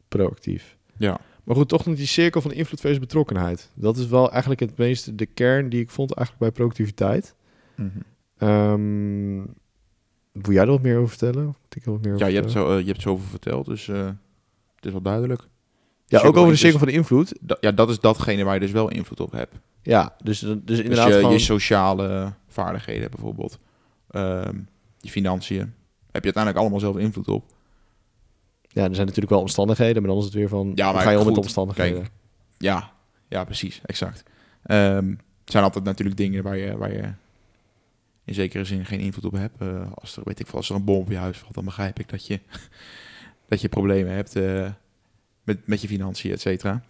proactief. 0.08 0.76
Ja. 0.96 1.20
Maar 1.44 1.56
goed, 1.56 1.68
toch 1.68 1.86
nog 1.86 1.96
die 1.96 2.06
cirkel 2.06 2.40
van 2.40 2.52
invloed 2.52 2.80
versus 2.80 2.98
betrokkenheid. 2.98 3.70
Dat 3.74 3.96
is 3.96 4.06
wel 4.06 4.30
eigenlijk 4.30 4.60
het 4.60 4.76
meeste 4.76 5.14
de 5.14 5.26
kern 5.26 5.68
die 5.68 5.80
ik 5.80 5.90
vond 5.90 6.12
eigenlijk 6.14 6.38
bij 6.46 6.64
productiviteit. 6.64 7.34
Wil 10.32 10.52
jij 10.54 10.62
er 10.62 10.66
wat 10.70 10.82
meer 10.82 10.96
over 10.96 11.08
vertellen? 11.08 11.44
Moet 11.44 11.76
ik 11.76 11.84
er 11.84 11.90
wat 11.92 12.02
meer 12.02 12.14
over 12.14 12.26
Ja, 12.26 12.32
je 12.32 12.38
hebt, 12.40 12.50
zo, 12.50 12.70
eh, 12.70 12.80
je 12.80 12.86
hebt 12.86 13.02
zoveel 13.02 13.26
verteld, 13.26 13.66
dus 13.66 13.86
het 13.86 14.14
is 14.80 14.92
wel 14.92 15.02
duidelijk. 15.02 15.42
ja, 16.06 16.18
ook 16.18 16.24
over 16.24 16.40
de 16.40 16.46
van 16.46 16.56
cirkel 16.56 16.78
van 16.78 16.88
invloed. 16.88 17.34
Da- 17.40 17.56
ja, 17.60 17.72
dat 17.72 17.90
is 17.90 18.00
datgene 18.00 18.44
waar 18.44 18.54
je 18.54 18.60
dus 18.60 18.70
wel 18.70 18.88
invloed 18.90 19.20
op 19.20 19.32
hebt. 19.32 19.54
Ja, 19.82 20.16
dus, 20.24 20.38
dus 20.38 20.56
Dus 20.64 20.78
inderdaad 20.78 21.08
je, 21.08 21.14
gewoon... 21.14 21.32
je 21.32 21.38
sociale 21.38 22.32
vaardigheden 22.52 23.10
bijvoorbeeld, 23.10 23.58
Ehm, 24.10 24.58
je 25.00 25.10
financiën, 25.10 25.74
heb 26.10 26.24
je 26.24 26.32
uiteindelijk 26.34 26.56
allemaal 26.56 26.80
zelf 26.80 26.96
invloed 26.96 27.28
op. 27.28 27.44
Ja, 28.62 28.84
er 28.84 28.94
zijn 28.94 29.06
natuurlijk 29.06 29.30
wel 29.30 29.40
omstandigheden, 29.40 30.02
maar 30.02 30.10
dan 30.10 30.20
is 30.20 30.24
het 30.24 30.34
weer 30.34 30.48
van... 30.48 30.72
Ja, 30.74 30.92
maar 30.92 31.02
ga 31.02 31.10
je 31.10 31.18
om 31.18 31.26
met 31.26 31.38
omstandigheden? 31.38 32.00
kijk, 32.00 32.12
Ja, 32.58 32.92
ja 33.28 33.44
precies, 33.44 33.80
exact. 33.84 34.22
Ehm, 34.62 35.08
het 35.10 35.50
zijn 35.50 35.64
altijd 35.64 35.84
natuurlijk 35.84 36.16
dingen 36.16 36.42
waar 36.42 36.56
je, 36.56 36.76
waar 36.76 36.92
je 36.92 37.12
in 38.24 38.34
zekere 38.34 38.64
zin 38.64 38.86
geen 38.86 39.00
invloed 39.00 39.24
op 39.24 39.32
hebt. 39.32 39.60
Eh, 39.60 39.92
als, 39.94 40.16
er, 40.16 40.22
weet 40.24 40.40
ik 40.40 40.46
veel, 40.46 40.58
als 40.58 40.68
er 40.68 40.76
een 40.76 40.84
bom 40.84 41.00
op 41.00 41.10
je 41.10 41.16
huis 41.16 41.38
valt, 41.38 41.54
dan 41.54 41.64
begrijp 41.64 41.98
ik 41.98 42.08
dat 42.08 42.26
je, 42.26 42.40
dat 43.48 43.60
je 43.60 43.68
problemen 43.68 44.12
hebt 44.12 44.36
eh, 44.36 44.70
met, 45.44 45.66
met 45.66 45.80
je 45.80 45.88
financiën, 45.88 46.32
et 46.32 46.40
cetera. 46.40 46.82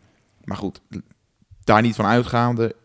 Maar 0.45 0.57
goed, 0.57 0.81
daar 1.65 1.83
niet 1.83 1.95
van 1.95 2.05
uitgaande, 2.05 2.77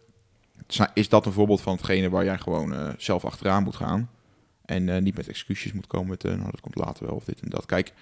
is 0.94 1.10
dat 1.10 1.26
een 1.26 1.32
voorbeeld 1.32 1.62
van 1.62 1.76
hetgene 1.76 2.10
waar 2.10 2.24
jij 2.24 2.38
gewoon 2.38 2.74
eh, 2.74 2.90
zelf 2.98 3.26
achteraan 3.26 3.64
moet 3.64 3.76
gaan. 3.76 4.10
En 4.66 4.90
eh, 4.90 5.02
niet 5.02 5.16
met 5.16 5.28
excuses 5.28 5.74
moet 5.74 5.88
komen 5.88 6.10
met, 6.10 6.24
eh, 6.24 6.32
nou 6.32 6.52
dat 6.52 6.62
komt 6.62 6.76
later 6.76 7.06
wel 7.06 7.16
of 7.16 7.24
dit 7.24 7.40
en 7.40 7.50
dat. 7.50 7.66
Kijk, 7.66 7.94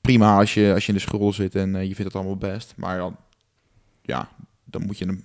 prima 0.00 0.38
als 0.38 0.54
je, 0.54 0.72
als 0.74 0.86
je 0.86 0.92
in 0.92 0.98
de 0.98 1.04
school 1.04 1.32
zit 1.32 1.54
en 1.54 1.72
je 1.72 1.94
vindt 1.94 2.12
het 2.12 2.14
allemaal 2.14 2.36
best. 2.36 2.72
Maar 2.76 2.98
dan, 2.98 3.16
ja, 4.02 4.28
dan 4.64 4.86
moet 4.86 4.98
je 4.98 5.06
hem, 5.06 5.22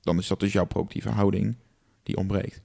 dan 0.00 0.18
is 0.18 0.26
dat 0.26 0.40
dus 0.40 0.52
jouw 0.52 0.66
proactieve 0.66 1.08
houding 1.08 1.56
die 2.02 2.16
ontbreekt. 2.16 2.62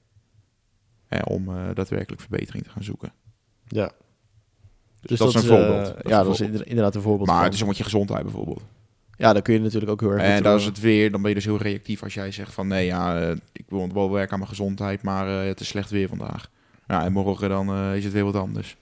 Hè, 1.07 1.19
om 1.19 1.45
daadwerkelijk 1.73 2.21
verbetering 2.21 2.63
te 2.63 2.69
gaan 2.69 2.83
zoeken. 2.83 3.13
Ja. 3.67 3.91
Dus, 5.01 5.19
dat, 5.19 5.27
is 5.27 5.35
een 5.35 5.41
voorbeeld. 5.41 5.85
Dat 5.85 6.05
is 6.05 6.11
ja, 6.11 6.23
dat 6.23 6.39
is 6.39 6.41
inderdaad 6.41 6.95
een 6.95 7.01
voorbeeld 7.01 7.27
Maar 7.27 7.35
van. 7.35 7.45
het 7.45 7.53
is 7.53 7.61
om 7.61 7.67
met 7.67 7.77
je 7.77 7.83
gezondheid 7.83 8.23
bijvoorbeeld. 8.23 8.63
Ja, 9.17 9.33
dan 9.33 9.41
kun 9.41 9.53
je 9.53 9.59
natuurlijk 9.59 9.91
ook 9.91 9.99
heel 9.99 10.11
erg... 10.11 10.21
En 10.21 10.43
dan 10.43 10.53
eh, 10.53 10.59
is 10.59 10.65
het 10.65 10.79
weer, 10.79 11.11
dan 11.11 11.21
ben 11.21 11.29
je 11.29 11.35
dus 11.35 11.45
heel 11.45 11.57
reactief 11.57 12.03
als 12.03 12.13
jij 12.13 12.31
zegt 12.31 12.53
van 12.53 12.67
nee, 12.67 12.85
ja, 12.85 13.21
eh, 13.21 13.35
ik 13.51 13.65
wil 13.67 13.93
wel 13.93 14.11
werken 14.11 14.31
aan 14.31 14.37
mijn 14.37 14.49
gezondheid, 14.49 15.01
maar 15.01 15.27
eh, 15.27 15.47
het 15.47 15.59
is 15.59 15.67
slecht 15.67 15.89
weer 15.89 16.07
vandaag. 16.07 16.49
Ja, 16.87 17.03
en 17.03 17.11
morgen 17.11 17.49
dan 17.49 17.75
is 17.75 18.03
het 18.03 18.13
weer 18.13 18.23
wat 18.23 18.35
anders. 18.35 18.77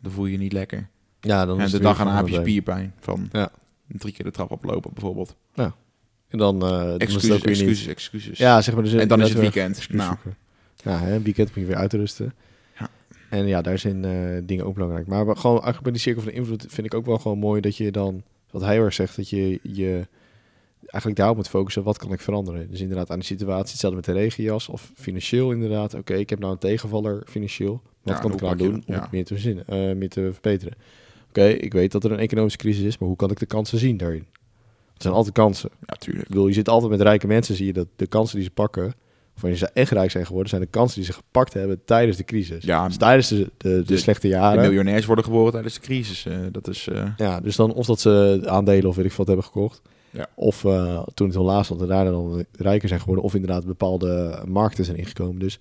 Dan 0.00 0.12
voel 0.12 0.26
je 0.26 0.32
je 0.32 0.38
niet 0.38 0.52
lekker. 0.52 0.88
Ja, 1.20 1.46
dan 1.46 1.60
en 1.60 1.70
de 1.70 1.78
dag 1.78 1.98
erna 1.98 2.16
heb 2.16 2.28
je 2.28 2.34
spierpijn 2.34 2.94
van 3.00 3.28
Ja. 3.32 3.50
drie 3.88 4.12
keer 4.12 4.24
de 4.24 4.30
trap 4.30 4.50
oplopen 4.50 4.90
bijvoorbeeld. 4.92 5.36
En 6.28 6.38
dan, 6.38 6.68
Excuses, 6.98 7.30
niet... 7.30 7.44
excuses, 7.44 7.86
excuses. 7.86 8.38
Ja, 8.38 8.60
zeg 8.62 8.74
maar. 8.74 8.82
Dus 8.82 8.92
en 8.92 9.08
dan 9.08 9.20
is 9.20 9.28
het 9.28 9.38
weer 9.38 9.50
weekend. 9.50 9.88
Nou. 9.90 10.16
Ja, 10.82 10.98
hè, 10.98 11.20
weekend 11.20 11.48
moet 11.48 11.58
je 11.58 11.66
weer 11.66 11.76
uitrusten. 11.76 12.34
Ja. 12.78 12.88
En 13.30 13.46
ja, 13.46 13.62
daar 13.62 13.78
zijn 13.78 14.00
dingen 14.46 14.66
ook 14.66 14.74
belangrijk. 14.74 15.06
Maar 15.06 15.36
gewoon 15.36 15.54
eigenlijk 15.54 15.82
bij 15.82 15.92
die 15.92 16.00
cirkel 16.00 16.22
van 16.22 16.32
invloed 16.32 16.66
vind 16.68 16.86
ik 16.86 16.94
ook 16.94 17.06
wel 17.06 17.18
gewoon 17.18 17.38
mooi 17.38 17.60
dat 17.60 17.76
je 17.76 17.90
dan, 17.90 18.22
wat 18.54 18.62
hij 18.62 18.72
heel 18.74 18.84
erg 18.84 18.94
zegt, 18.94 19.16
dat 19.16 19.28
je 19.28 19.58
je 19.62 20.06
eigenlijk 20.86 21.16
daarop 21.16 21.36
moet 21.36 21.48
focussen. 21.48 21.82
Wat 21.82 21.98
kan 21.98 22.12
ik 22.12 22.20
veranderen? 22.20 22.70
Dus 22.70 22.80
inderdaad 22.80 23.10
aan 23.10 23.18
de 23.18 23.24
situatie, 23.24 23.70
hetzelfde 23.70 23.96
met 23.96 24.04
de 24.06 24.12
regenjas 24.12 24.68
of 24.68 24.92
financieel 24.94 25.52
inderdaad. 25.52 25.94
Oké, 25.94 26.14
ik 26.14 26.30
heb 26.30 26.38
nou 26.38 26.52
een 26.52 26.58
tegenvaller 26.58 27.22
financieel. 27.26 27.80
Wat 28.02 28.14
Ja, 28.14 28.20
kan 28.20 28.32
ik 28.32 28.40
je 28.40 28.56
doen 28.56 28.74
om 28.74 28.82
Ja. 28.94 29.00
het 29.00 29.10
meer 29.10 29.24
te, 29.24 29.34
verzinnen, 29.34 29.66
eh, 29.66 29.94
meer 29.96 30.08
te 30.08 30.28
verbeteren? 30.32 30.74
Oké, 31.28 31.44
ik 31.44 31.72
weet 31.72 31.92
dat 31.92 32.04
er 32.04 32.12
een 32.12 32.18
economische 32.18 32.58
crisis 32.58 32.84
is, 32.84 32.98
maar 32.98 33.08
hoe 33.08 33.16
kan 33.16 33.30
ik 33.30 33.38
de 33.38 33.46
kansen 33.46 33.78
zien 33.78 33.96
daarin? 33.96 34.26
Het 34.92 35.02
zijn 35.02 35.14
altijd 35.14 35.34
kansen. 35.34 35.70
ja, 35.86 35.94
tuurlijk. 35.94 36.24
Ik 36.24 36.30
bedoel, 36.30 36.46
je 36.46 36.52
zit 36.54 36.68
altijd 36.68 36.90
met 36.90 37.00
rijke 37.00 37.26
mensen, 37.26 37.54
zie 37.54 37.66
je 37.66 37.72
dat 37.72 37.88
de 37.96 38.06
kansen 38.06 38.36
die 38.36 38.44
ze 38.44 38.50
pakken, 38.50 38.94
wanneer 39.40 39.58
ze 39.58 39.68
echt 39.72 39.90
rijk 39.90 40.10
zijn 40.10 40.26
geworden, 40.26 40.48
zijn 40.50 40.60
de 40.62 40.66
kansen 40.68 40.96
die 40.96 41.04
ze 41.04 41.12
gepakt 41.12 41.52
hebben 41.52 41.84
tijdens 41.84 42.16
de 42.16 42.24
crisis. 42.24 42.64
Ja, 42.64 42.86
dus 42.86 42.96
tijdens 42.96 43.28
de, 43.28 43.36
de, 43.36 43.68
de, 43.68 43.82
de- 43.82 43.96
slechte 43.96 44.26
De 44.28 44.32
jaren. 44.34 44.60
miljonairs 44.60 45.06
worden 45.06 45.24
geboren 45.24 45.52
tijdens 45.52 45.74
de 45.74 45.80
crisis. 45.80 46.26
eh, 46.26 46.36
dat 46.52 46.68
is... 46.68 46.88
eh, 46.88 47.04
Ja, 47.16 47.40
dus 47.40 47.56
dan 47.56 47.72
of 47.72 47.86
dat 47.86 48.00
ze 48.00 48.42
aandelen 48.46 48.88
of 48.88 48.96
weet 48.96 49.04
ik 49.04 49.12
wat 49.12 49.26
hebben 49.26 49.44
gekocht. 49.44 49.82
Ja. 50.10 50.26
Of 50.34 50.64
eh, 50.64 51.02
toen 51.14 51.26
het 51.26 51.36
heel 51.36 51.44
laag 51.44 51.64
stond 51.64 51.80
en 51.80 51.86
daarna 51.86 52.10
dan 52.10 52.44
rijker 52.58 52.88
zijn 52.88 53.00
geworden. 53.00 53.24
Of 53.24 53.34
inderdaad 53.34 53.66
bepaalde 53.66 54.42
markten 54.46 54.84
zijn 54.84 54.96
ingekomen. 54.96 55.38
Dus 55.40 55.58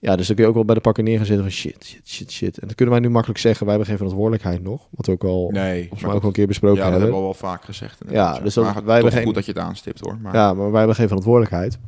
ja, 0.00 0.16
dus 0.16 0.26
dan 0.26 0.34
kun 0.36 0.44
je 0.44 0.50
ook 0.50 0.56
wel 0.56 0.64
bij 0.66 0.74
de 0.74 0.80
pakken 0.80 1.04
neer 1.04 1.16
gaan 1.16 1.26
zitten 1.26 1.44
van 1.44 1.52
shit, 1.54 1.84
shit, 1.84 2.08
shit, 2.08 2.32
shit. 2.32 2.58
En 2.58 2.66
dat 2.66 2.76
kunnen 2.76 2.94
wij 2.94 3.02
nu 3.04 3.10
makkelijk 3.10 3.40
zeggen. 3.40 3.66
Wij 3.66 3.74
hebben 3.74 3.88
geen 3.88 3.96
verantwoordelijkheid 4.06 4.62
nog. 4.62 4.86
Wat 4.90 5.06
we 5.06 5.12
ook 5.12 5.24
al, 5.24 5.50
nee, 5.50 5.78
volgens 5.80 6.00
maar 6.00 6.08
mij 6.08 6.16
ook 6.16 6.22
al 6.22 6.28
een 6.28 6.34
keer 6.34 6.46
besproken 6.46 6.76
ja, 6.78 6.82
dat 6.82 6.92
hebben. 6.92 7.10
hebben 7.14 7.30
we 7.30 7.36
al 7.36 7.40
wel 7.40 7.50
vaak 7.50 7.64
gezegd. 7.64 7.98
Ja, 8.10 8.38
dus 8.38 8.54
dat- 8.54 8.82
wij 8.84 8.94
hebben 8.94 9.12
geen- 9.12 9.24
goed 9.24 9.34
dat 9.34 9.44
je 9.46 9.52
het 9.52 9.60
aanstipt 9.60 10.00
hoor. 10.00 10.18
Maar, 10.22 10.34
Ja, 10.34 10.54
maar 10.54 10.68
wij 10.70 10.78
hebben 10.78 10.96
geen 10.96 11.06
verantwoordelijkheid. 11.06 11.78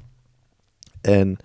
En 1.01 1.39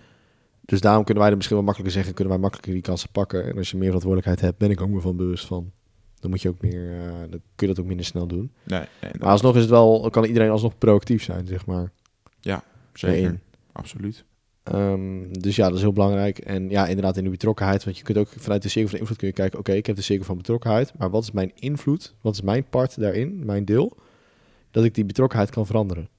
dus 0.61 0.81
daarom 0.81 1.03
kunnen 1.03 1.21
wij 1.21 1.31
er 1.31 1.37
misschien 1.37 1.57
wel 1.57 1.65
makkelijker 1.65 1.97
zeggen, 1.97 2.15
kunnen 2.15 2.33
wij 2.33 2.41
makkelijker 2.41 2.73
die 2.73 2.81
kansen 2.81 3.09
pakken. 3.11 3.45
En 3.45 3.57
als 3.57 3.71
je 3.71 3.77
meer 3.77 3.85
verantwoordelijkheid 3.85 4.41
hebt, 4.41 4.57
ben 4.57 4.69
ik 4.69 4.81
ook 4.81 4.89
meer 4.89 5.01
van 5.01 5.15
bewust 5.15 5.45
van. 5.45 5.71
Dan 6.19 6.29
moet 6.29 6.41
je 6.41 6.49
ook 6.49 6.61
meer, 6.61 6.91
eh, 6.91 7.19
dan 7.19 7.41
kun 7.55 7.67
je 7.67 7.73
dat 7.73 7.79
ook 7.79 7.85
minder 7.85 8.05
snel 8.05 8.27
doen. 8.27 8.51
nee, 8.63 8.85
nee, 9.01 9.11
Maar 9.19 9.29
alsnog 9.29 9.55
is 9.55 9.61
het 9.61 9.69
wel, 9.69 10.09
kan 10.09 10.23
iedereen 10.23 10.49
alsnog 10.49 10.77
proactief 10.77 11.23
zijn, 11.23 11.47
zeg 11.47 11.65
maar. 11.65 11.91
zeker, 12.93 13.21
daarin. 13.21 13.39
absoluut. 13.71 14.25
Ehm, 14.63 15.31
dus 15.31 15.55
ja, 15.55 15.65
dat 15.65 15.75
is 15.75 15.81
heel 15.81 15.93
belangrijk. 15.93 16.37
En 16.37 16.69
ja, 16.69 16.87
inderdaad 16.87 17.17
in 17.17 17.23
de 17.23 17.29
betrokkenheid. 17.29 17.83
Want 17.83 17.97
je 17.97 18.03
kunt 18.03 18.17
ook 18.17 18.27
vanuit 18.37 18.61
de 18.61 18.69
cirkel 18.69 18.89
van 18.89 18.99
invloed 18.99 19.17
kun 19.17 19.27
je 19.27 19.33
kijken... 19.33 19.59
oké, 19.59 19.71
ik 19.71 19.85
heb 19.85 19.95
de 19.95 20.01
cirkel 20.01 20.25
van 20.25 20.37
betrokkenheid... 20.37 20.93
maar 20.97 21.09
wat 21.09 21.23
is 21.23 21.31
mijn 21.31 21.51
invloed? 21.55 22.15
Wat 22.21 22.33
is 22.33 22.41
mijn 22.41 22.65
part 22.69 22.99
daarin, 22.99 23.45
mijn 23.45 23.65
deel? 23.65 23.97
Dat 24.71 24.83
ik 24.83 24.95
die 24.95 25.05
betrokkenheid 25.05 25.49
kan 25.49 25.65
veranderen. 25.65 26.09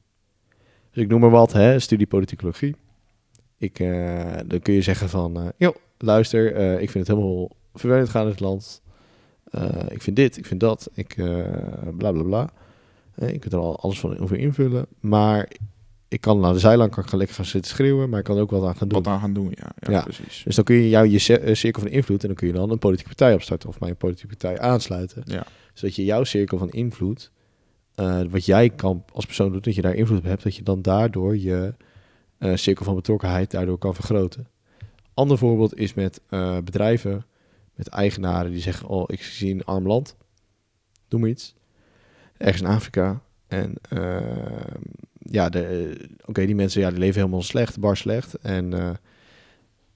Dus 0.91 1.03
ik 1.03 1.09
noem 1.09 1.21
maar 1.21 1.31
wat, 1.31 1.53
hè, 1.53 1.79
studie 1.79 2.07
politicologie. 2.07 2.77
Ik, 3.59 3.79
eh, 3.79 4.33
dan 4.47 4.61
kun 4.61 4.75
je 4.75 4.83
zeggen 4.83 5.09
van... 5.09 5.37
eh 5.41 5.47
joh, 5.57 5.75
luister, 5.99 6.55
eh, 6.55 6.73
ik 6.73 6.91
vind 6.91 7.07
het 7.07 7.17
helemaal 7.17 7.51
vervelend 7.75 8.09
gaan 8.09 8.23
in 8.23 8.29
het 8.31 8.41
land. 8.41 8.83
Ik 9.89 10.03
vind 10.03 10.17
dit, 10.17 10.37
ik 10.37 10.47
vind 10.47 10.61
dat. 10.61 10.91
Ik 10.95 11.15
bla 11.97 12.13
bla 12.13 12.23
bla. 12.23 12.51
Ik 13.27 13.41
kan 13.41 13.51
er 13.53 13.59
al 13.59 13.79
alles 13.81 14.01
van 14.01 14.19
over 14.19 14.39
invullen. 14.39 14.87
Maar 15.01 15.49
ik 16.09 16.21
kan 16.21 16.41
naar 16.41 16.53
de 16.53 16.59
zijlijn 16.59 16.91
kan 16.91 17.03
ik 17.03 17.09
gaan 17.09 17.19
lekker 17.19 17.37
gaan 17.37 17.45
zitten 17.45 17.71
schreeuwen, 17.71 18.09
maar 18.09 18.19
ik 18.19 18.25
kan 18.25 18.39
ook 18.39 18.51
wat 18.51 18.65
aan 18.65 18.77
gaan 18.77 18.89
doen. 18.89 19.03
Wat 19.03 19.13
aan 19.13 19.21
gaan 19.21 19.33
doen, 19.33 19.49
ja, 19.55 19.71
ja, 19.79 19.91
Ja. 19.93 20.03
precies. 20.03 20.43
Dus 20.45 20.55
dan 20.55 20.65
kun 20.65 20.77
je 20.77 20.89
jou 20.89 21.09
je 21.09 21.19
cir- 21.19 21.57
cirkel 21.57 21.83
van 21.83 21.91
invloed 21.91 22.21
en 22.21 22.27
dan 22.27 22.37
kun 22.37 22.47
je 22.47 22.53
dan 22.53 22.71
een 22.71 22.79
politieke 22.79 23.09
partij 23.15 23.35
opstarten 23.35 23.69
of 23.69 23.79
bij 23.79 23.89
een 23.89 23.97
politieke 23.97 24.37
partij 24.37 24.59
aansluiten. 24.59 25.23
Ja. 25.25 25.47
Zodat 25.75 25.97
je 25.97 26.05
jouw 26.05 26.25
cirkel 26.25 26.59
van 26.59 26.71
invloed, 26.71 27.31
wat 28.31 28.45
jij 28.45 28.71
kan 28.71 29.05
als 29.13 29.25
persoon 29.27 29.53
doen, 29.53 29.61
dat 29.61 29.75
je 29.75 29.83
daar 29.83 29.95
invloed 29.95 30.19
op 30.19 30.25
hebt, 30.25 30.43
dat 30.43 30.57
je 30.57 30.63
dan 30.63 30.83
daardoor 30.83 31.37
je 31.39 31.75
eh, 32.39 32.55
cirkel 32.55 32.85
van 32.85 32.95
betrokkenheid 32.95 33.51
daardoor 33.51 33.79
kan 33.79 33.95
vergroten. 33.95 34.47
Ander 35.15 35.39
voorbeeld 35.39 35.79
is 35.79 35.95
met 35.95 36.21
eh, 36.29 36.59
bedrijven, 36.59 37.25
met 37.75 37.89
eigenaren 37.89 38.51
die 38.51 38.61
zeggen, 38.61 38.89
oh, 38.89 39.05
ik 39.07 39.23
zie 39.23 39.55
een 39.55 39.65
arm 39.65 39.87
land, 39.87 40.17
doe 41.09 41.21
maar 41.21 41.29
iets. 41.29 41.55
Ergens 42.37 42.63
in 42.63 42.69
Afrika. 42.69 43.21
En 43.47 43.75
ehm, 43.89 44.81
ja, 45.19 45.49
de- 45.49 46.09
oké, 46.25 46.47
die 46.47 46.55
mensen 46.55 46.81
ja, 46.81 46.91
die 46.91 46.99
leven 46.99 47.21
helemaal 47.21 47.43
slecht, 47.43 47.79
bar 47.81 47.97
slecht. 47.97 48.35
En 48.35 48.73
eh, 48.73 48.91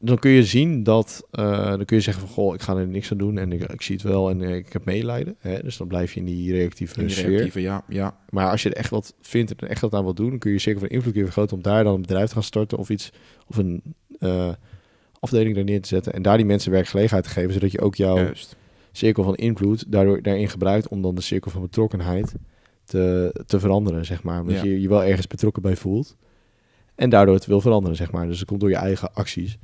dan 0.03 0.19
kun 0.19 0.31
je 0.31 0.45
zien 0.45 0.83
dat, 0.83 1.27
eh, 1.31 1.69
dan 1.69 1.85
kun 1.85 1.97
je 1.97 2.03
zeggen 2.03 2.27
van, 2.27 2.33
goh, 2.35 2.55
ik 2.55 2.61
ga 2.63 2.77
er 2.77 2.87
niks 2.87 3.11
aan 3.13 3.19
doen 3.19 3.39
en 3.39 3.53
ik, 3.53 3.63
ik 3.73 3.83
zie 3.83 3.95
het 3.95 4.05
wel 4.05 4.31
en 4.31 4.43
eh, 4.43 4.55
ik 4.57 4.73
heb 4.73 4.85
meelijden. 4.85 5.37
Hè? 5.39 5.63
Dus 5.63 5.77
dan 5.77 5.87
blijf 5.89 6.13
je 6.13 6.21
in 6.21 6.27
die 6.27 6.53
reactieve 6.53 7.01
In 7.01 7.07
die 7.07 7.15
sfeer. 7.17 7.29
reactieve, 7.29 7.61
ja, 7.61 7.85
ja. 7.89 8.19
Maar 8.31 8.51
als 8.51 8.63
je 8.63 8.69
er 8.71 8.77
echt 8.77 8.91
wat 8.91 9.15
vindt 9.21 9.51
en 9.51 9.57
er 9.59 9.69
echt 9.69 9.81
wat 9.81 9.95
aan 9.95 10.05
wil 10.05 10.15
doen, 10.15 10.31
dan 10.31 10.39
kun 10.39 10.53
je 10.53 10.59
zeker 10.59 10.81
van 10.81 10.89
invloed 10.89 11.13
kun 11.13 11.21
je 11.21 11.27
vergroten 11.27 11.57
om 11.57 11.63
daar 11.63 11.85
dan 11.85 11.95
een 11.95 12.01
bedrijf 12.01 12.29
te 12.29 12.35
gaan 12.35 12.43
starten 12.43 12.79
of 12.79 12.91
iets, 12.91 13.11
of 13.47 13.57
een 13.57 13.83
eh, 14.19 14.49
afdeling 15.21 15.55
daar 15.55 15.65
neer 15.65 15.81
te 15.81 15.89
zetten 15.89 16.13
en 16.13 16.23
daar 16.23 16.37
die 16.37 16.47
mensen 16.47 16.71
werkgelegenheid 16.73 17.25
te 17.25 17.31
geven, 17.31 17.53
zodat 17.53 17.73
je 17.73 17.81
ook 17.81 17.95
jouw 17.95 18.17
juist. 18.17 18.57
cirkel 18.93 19.25
van 19.25 19.35
invloed 19.35 19.93
daardoor 19.93 20.23
daarin 20.23 20.49
gebruikt 20.49 20.89
om 20.89 21.03
dan 21.03 21.15
de 21.15 21.21
cirkel 21.21 21.51
van 21.51 21.61
betrokkenheid 21.63 22.35
te, 22.85 23.35
te 23.47 23.61
veranderen, 23.61 24.05
zeg 24.07 24.23
maar. 24.23 24.41
Omdat 24.41 24.57
Ja. 24.57 24.65
je 24.65 24.81
je 24.81 24.89
wel 24.89 25.05
ergens 25.05 25.27
betrokken 25.27 25.63
bij 25.63 25.77
voelt 25.77 26.17
en 26.95 27.11
daardoor 27.11 27.35
het 27.35 27.47
wil 27.47 27.61
veranderen, 27.61 27.97
zeg 27.97 28.11
maar. 28.11 28.27
Dus 28.27 28.39
dat 28.39 28.47
komt 28.49 28.61
door 28.61 28.69
je 28.71 28.77
eigen 28.77 29.15
acties. 29.15 29.59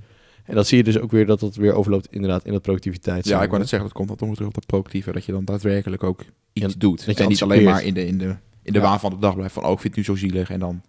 En 0.47 0.55
dat 0.55 0.66
zie 0.66 0.76
je 0.78 0.84
dus 0.84 0.99
ook 0.99 1.11
weer 1.11 1.26
dat 1.26 1.40
het 1.40 1.57
weer 1.57 1.72
overloopt 1.72 2.07
inderdaad 2.12 2.44
in 2.44 2.53
dat 2.53 2.62
productiviteit. 2.62 3.24
Ja, 3.24 3.42
ik 3.42 3.47
wou 3.49 3.59
net 3.61 3.68
zeggen, 3.68 3.88
dat 3.88 3.97
komt 3.99 4.20
weer 4.20 4.32
terug 4.34 4.49
op 4.49 4.55
dat 4.55 4.66
proactieve, 4.66 5.12
dat 5.12 5.24
je 5.24 5.32
dan 5.32 5.44
daadwerkelijk 5.44 6.03
ook 6.03 6.20
iets 6.53 6.72
Ja, 6.72 6.78
doet. 6.78 7.07
dat 7.07 7.16
je 7.16 7.22
en 7.22 7.28
niet 7.28 7.42
alleen 7.42 7.64
maar 7.64 7.84
in 7.84 7.94
de, 7.94 8.07
in 8.07 8.18
de, 8.18 8.36
in 8.62 8.72
de 8.72 8.78
Ja. 8.78 8.84
waan 8.84 9.01
van 9.01 9.11
de 9.11 9.18
dag 9.18 9.34
blijft 9.34 9.55
van, 9.55 9.64
oh, 9.64 9.70
ik 9.72 9.78
vind 9.80 9.97
het 9.97 10.07
nu 10.09 10.14
zo 10.14 10.20
zielig. 10.26 10.51
En 10.51 10.61
dan 10.61 10.82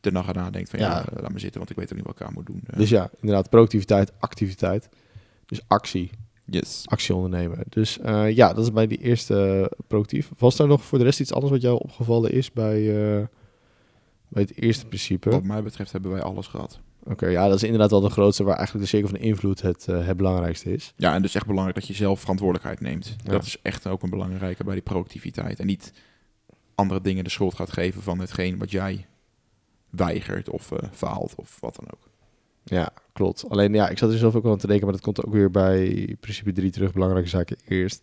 de 0.00 0.10
nacht 0.12 0.28
erna 0.28 0.50
denkt 0.50 0.70
van, 0.70 0.78
ja, 0.78 0.86
Ja. 0.90 0.98
eh, 1.08 1.22
laat 1.22 1.30
maar 1.30 1.40
zitten, 1.40 1.58
want 1.58 1.70
ik 1.70 1.76
weet 1.76 1.90
ook 1.90 1.96
niet 1.96 2.06
wat 2.06 2.20
ik 2.20 2.26
aan 2.26 2.32
moet 2.32 2.46
doen. 2.46 2.62
Eh, 2.66 2.76
Dus 2.78 2.88
ja, 2.88 3.10
inderdaad, 3.20 3.50
productiviteit, 3.50 4.12
activiteit. 4.18 4.88
Dus 5.46 5.60
actie, 5.66 6.10
yes. 6.44 6.82
actie 6.84 7.14
ondernemen. 7.14 7.58
Dus 7.68 7.98
eh, 7.98 8.34
ja, 8.36 8.52
dat 8.52 8.64
is 8.64 8.72
bij 8.72 8.86
die 8.86 8.98
eerste 8.98 9.70
productief. 9.86 10.30
Was 10.38 10.56
daar 10.56 10.66
nog 10.66 10.84
voor 10.84 10.98
de 10.98 11.04
rest 11.04 11.20
iets 11.20 11.32
anders 11.32 11.52
wat 11.52 11.62
jou 11.62 11.78
opgevallen 11.78 12.32
is 12.32 12.52
bij, 12.52 12.82
bij 14.28 14.42
het 14.42 14.56
eerste 14.62 14.86
principe? 14.86 15.30
Wat 15.30 15.42
mij 15.44 15.62
betreft 15.62 15.92
hebben 15.92 16.10
wij 16.10 16.22
alles 16.22 16.46
gehad. 16.46 16.80
Oké, 17.04 17.26
ja, 17.26 17.46
dat 17.46 17.56
is 17.56 17.62
inderdaad 17.62 17.90
wel 17.90 18.00
de 18.00 18.10
grootste 18.10 18.44
waar 18.44 18.56
eigenlijk 18.56 18.84
de 18.84 18.90
cirkel 18.90 19.10
van 19.10 19.18
invloed 19.18 19.62
het, 19.62 19.88
eh, 19.88 20.06
het 20.06 20.16
belangrijkste 20.16 20.72
is. 20.72 20.92
Ja, 20.96 21.14
en 21.14 21.22
dus 21.22 21.34
echt 21.34 21.46
belangrijk 21.46 21.78
dat 21.78 21.86
je 21.88 21.94
zelf 21.94 22.20
verantwoordelijkheid 22.20 22.80
neemt. 22.80 23.16
Ja. 23.24 23.30
Dat 23.30 23.44
is 23.44 23.56
echt 23.62 23.86
ook 23.86 24.02
een 24.02 24.10
belangrijke 24.10 24.64
bij 24.64 24.74
die 24.74 24.82
proactiviteit. 24.82 25.60
En 25.60 25.66
niet 25.66 25.92
andere 26.74 27.00
dingen 27.00 27.24
de 27.24 27.30
schuld 27.30 27.54
gaat 27.54 27.72
geven 27.72 28.02
van 28.02 28.18
hetgeen 28.18 28.58
wat 28.58 28.70
jij 28.70 29.06
weigert 29.90 30.48
of 30.48 30.72
eh, 30.72 30.88
faalt 30.92 31.34
of 31.34 31.60
wat 31.60 31.76
dan 31.76 31.84
ook. 31.94 32.08
Ja, 32.64 32.90
klopt. 33.12 33.44
Alleen 33.48 33.72
ja, 33.72 33.88
ik 33.88 33.98
zat 33.98 34.10
er 34.12 34.18
zelf 34.18 34.34
ook 34.34 34.42
wel 34.42 34.52
aan 34.52 34.58
te 34.58 34.66
denken, 34.66 34.84
maar 34.84 34.94
dat 34.94 35.04
komt 35.04 35.24
ook 35.24 35.32
weer 35.32 35.50
bij 35.50 36.16
principe 36.20 36.52
3 36.52 36.70
terug. 36.70 36.92
Belangrijke 36.92 37.28
zaken 37.28 37.56
eerst. 37.64 38.02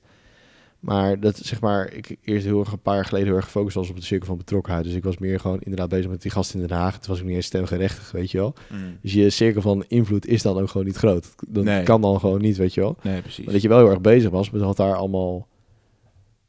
Maar 0.87 1.19
dat 1.19 1.37
zeg 1.37 1.61
maar, 1.61 1.93
ik 1.93 2.15
eerst 2.23 2.45
heel 2.45 2.59
erg 2.59 2.71
een 2.71 2.79
paar 2.81 2.95
jaar 2.95 3.05
geleden 3.05 3.27
heel 3.27 3.35
erg 3.35 3.45
gefocust 3.45 3.75
was 3.75 3.89
op 3.89 3.95
de 3.95 4.01
cirkel 4.01 4.27
van 4.27 4.37
betrokkenheid. 4.37 4.83
Dus 4.85 4.93
ik 4.93 5.03
was 5.03 5.17
meer 5.17 5.39
gewoon 5.39 5.59
inderdaad 5.59 5.89
bezig 5.89 6.09
met 6.09 6.21
die 6.21 6.31
gast 6.31 6.53
in 6.53 6.59
Den 6.59 6.77
Haag. 6.77 6.99
Toen 6.99 7.09
was 7.11 7.19
ik 7.19 7.25
niet 7.25 7.35
eens 7.35 7.45
stemgerechtig, 7.45 8.11
weet 8.11 8.31
je 8.31 8.37
wel. 8.37 8.53
Dus 9.01 9.13
je 9.13 9.29
cirkel 9.29 9.61
van 9.61 9.83
invloed 9.87 10.25
is 10.27 10.41
dan 10.41 10.57
ook 10.59 10.69
gewoon 10.69 10.85
niet 10.87 10.95
groot. 10.95 11.35
Dat 11.47 11.63
Nee. 11.63 11.83
kan 11.83 12.01
dan 12.01 12.19
gewoon 12.19 12.41
niet, 12.41 12.57
weet 12.57 12.73
je 12.73 12.81
wel. 12.81 12.95
Nee, 13.03 13.21
precies. 13.21 13.43
Maar 13.45 13.53
dat 13.53 13.61
je 13.61 13.67
wel 13.67 13.77
heel 13.79 13.89
erg 13.89 14.01
bezig 14.01 14.29
was 14.29 14.49
met 14.49 14.61
wat 14.61 14.77
daar 14.77 14.95
allemaal 14.95 15.47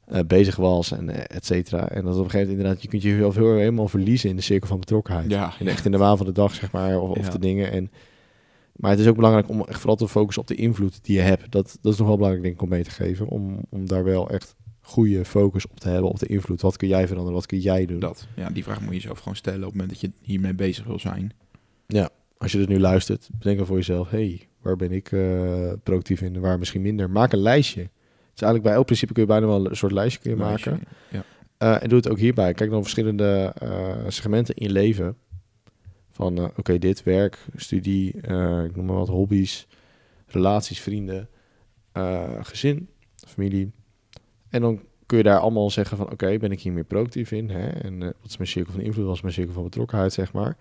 eh, 0.06 0.20
bezig 0.26 0.56
was 0.56 0.92
en 0.92 1.08
eh, 1.10 1.36
et 1.36 1.46
cetera. 1.46 1.88
En 1.88 2.04
dat 2.04 2.14
op 2.16 2.24
een 2.24 2.30
gegeven 2.30 2.38
moment 2.38 2.58
inderdaad, 2.58 2.82
je 2.82 2.88
kunt 2.88 3.02
je 3.02 3.08
heel, 3.08 3.54
helemaal 3.56 3.88
verliezen 3.88 4.30
in 4.30 4.36
de 4.36 4.42
cirkel 4.42 4.68
van 4.68 4.78
betrokkenheid. 4.80 5.30
Ja, 5.30 5.52
En 5.58 5.66
echt 5.66 5.84
in 5.84 5.90
de 5.92 5.98
waan 5.98 6.16
van 6.16 6.26
de 6.26 6.32
dag, 6.32 6.54
zeg 6.54 6.72
maar, 6.72 7.00
of, 7.00 7.18
of 7.18 7.28
de 7.28 7.38
dingen. 7.38 7.70
En, 7.72 7.90
maar 8.78 8.90
het 8.90 9.00
is 9.00 9.06
ook 9.06 9.16
belangrijk 9.16 9.48
om 9.48 9.64
echt 9.64 9.78
vooral 9.78 9.96
te 9.96 10.08
focussen 10.08 10.42
op 10.42 10.48
de 10.48 10.54
invloed 10.54 11.04
die 11.04 11.16
je 11.16 11.22
hebt. 11.22 11.52
Dat, 11.52 11.78
dat 11.80 11.92
is 11.92 11.98
nog 11.98 12.06
wel 12.06 12.16
belangrijk, 12.16 12.44
denk 12.44 12.54
ik, 12.54 12.62
om 12.62 12.68
mee 12.68 12.84
te 12.84 12.90
geven. 12.90 13.28
Om, 13.28 13.60
om 13.68 13.86
daar 13.86 14.04
wel 14.04 14.30
echt 14.30 14.56
goede 14.80 15.24
focus 15.24 15.66
op 15.66 15.80
te 15.80 15.88
hebben, 15.88 16.10
op 16.10 16.18
de 16.18 16.26
invloed. 16.26 16.60
Wat 16.60 16.76
kun 16.76 16.88
jij 16.88 17.06
veranderen, 17.06 17.34
wat 17.34 17.46
kun 17.46 17.58
jij 17.58 17.86
doen? 17.86 17.98
Dat. 17.98 18.26
Ja, 18.36 18.50
die 18.50 18.64
vraag 18.64 18.80
moet 18.80 18.88
je 18.88 18.94
jezelf 18.94 19.18
gewoon 19.18 19.36
stellen 19.36 19.60
op 19.60 19.64
het 19.64 19.72
moment 19.72 19.90
dat 19.90 20.00
je 20.00 20.10
hiermee 20.20 20.54
bezig 20.54 20.84
wil 20.84 20.98
zijn. 20.98 21.32
Als 22.38 22.52
je 22.52 22.58
dus 22.58 22.66
nu 22.66 22.80
luistert, 22.80 23.28
bedenk 23.38 23.58
dan 23.58 23.66
voor 23.66 23.76
jezelf, 23.76 24.10
hey, 24.10 24.48
waar 24.62 24.76
ben 24.76 24.92
ik 24.92 25.12
eh, 25.12 25.72
productief 25.82 26.20
in 26.20 26.40
waar 26.40 26.58
misschien 26.58 26.82
minder? 26.82 27.10
Maak 27.10 27.32
een 27.32 27.38
lijstje. 27.38 27.80
Het 27.80 27.90
is 28.34 28.42
eigenlijk 28.42 28.62
bij 28.62 28.72
elk 28.72 28.84
principe 28.84 29.12
kun 29.12 29.22
je 29.22 29.28
bijna 29.28 29.46
wel 29.46 29.70
een 29.70 29.76
soort 29.76 29.92
lijstje 29.92 30.20
kun 30.20 30.30
je 30.30 30.36
maken. 30.36 30.80
Ja. 31.10 31.24
Eh, 31.58 31.82
en 31.82 31.88
doe 31.88 31.98
het 31.98 32.08
ook 32.08 32.18
hierbij. 32.18 32.54
Kijk 32.54 32.70
dan 32.70 32.82
verschillende 32.82 33.52
eh, 33.58 33.96
segmenten 34.08 34.54
in 34.54 34.66
je 34.66 34.72
leven. 34.72 35.16
Van, 36.18 36.38
eh, 36.38 36.44
oké, 36.56 36.78
dit, 36.78 37.02
werk, 37.02 37.46
studie, 37.54 38.20
eh, 38.20 38.64
ik 38.64 38.76
noem 38.76 38.84
maar 38.84 38.96
wat, 38.96 39.08
hobby's, 39.08 39.66
relaties, 40.26 40.80
vrienden, 40.80 41.28
eh, 41.92 42.32
gezin, 42.40 42.88
familie. 43.26 43.72
En 44.48 44.60
dan 44.60 44.82
kun 45.06 45.18
je 45.18 45.24
daar 45.24 45.38
allemaal 45.38 45.70
zeggen 45.70 45.96
van, 45.96 46.10
oké, 46.10 46.38
ben 46.38 46.52
ik 46.52 46.60
hier 46.60 46.72
meer 46.72 46.84
productief 46.84 47.32
in? 47.32 47.50
Hè? 47.50 47.68
En 47.68 47.98
wat 47.98 48.28
is 48.30 48.36
mijn 48.36 48.48
cirkel 48.48 48.72
van 48.72 48.82
invloed, 48.82 49.04
wat 49.04 49.14
is 49.14 49.20
mijn 49.20 49.34
cirkel 49.34 49.52
van 49.52 49.62
betrokkenheid, 49.62 50.12
zeg 50.12 50.32
maar. 50.32 50.56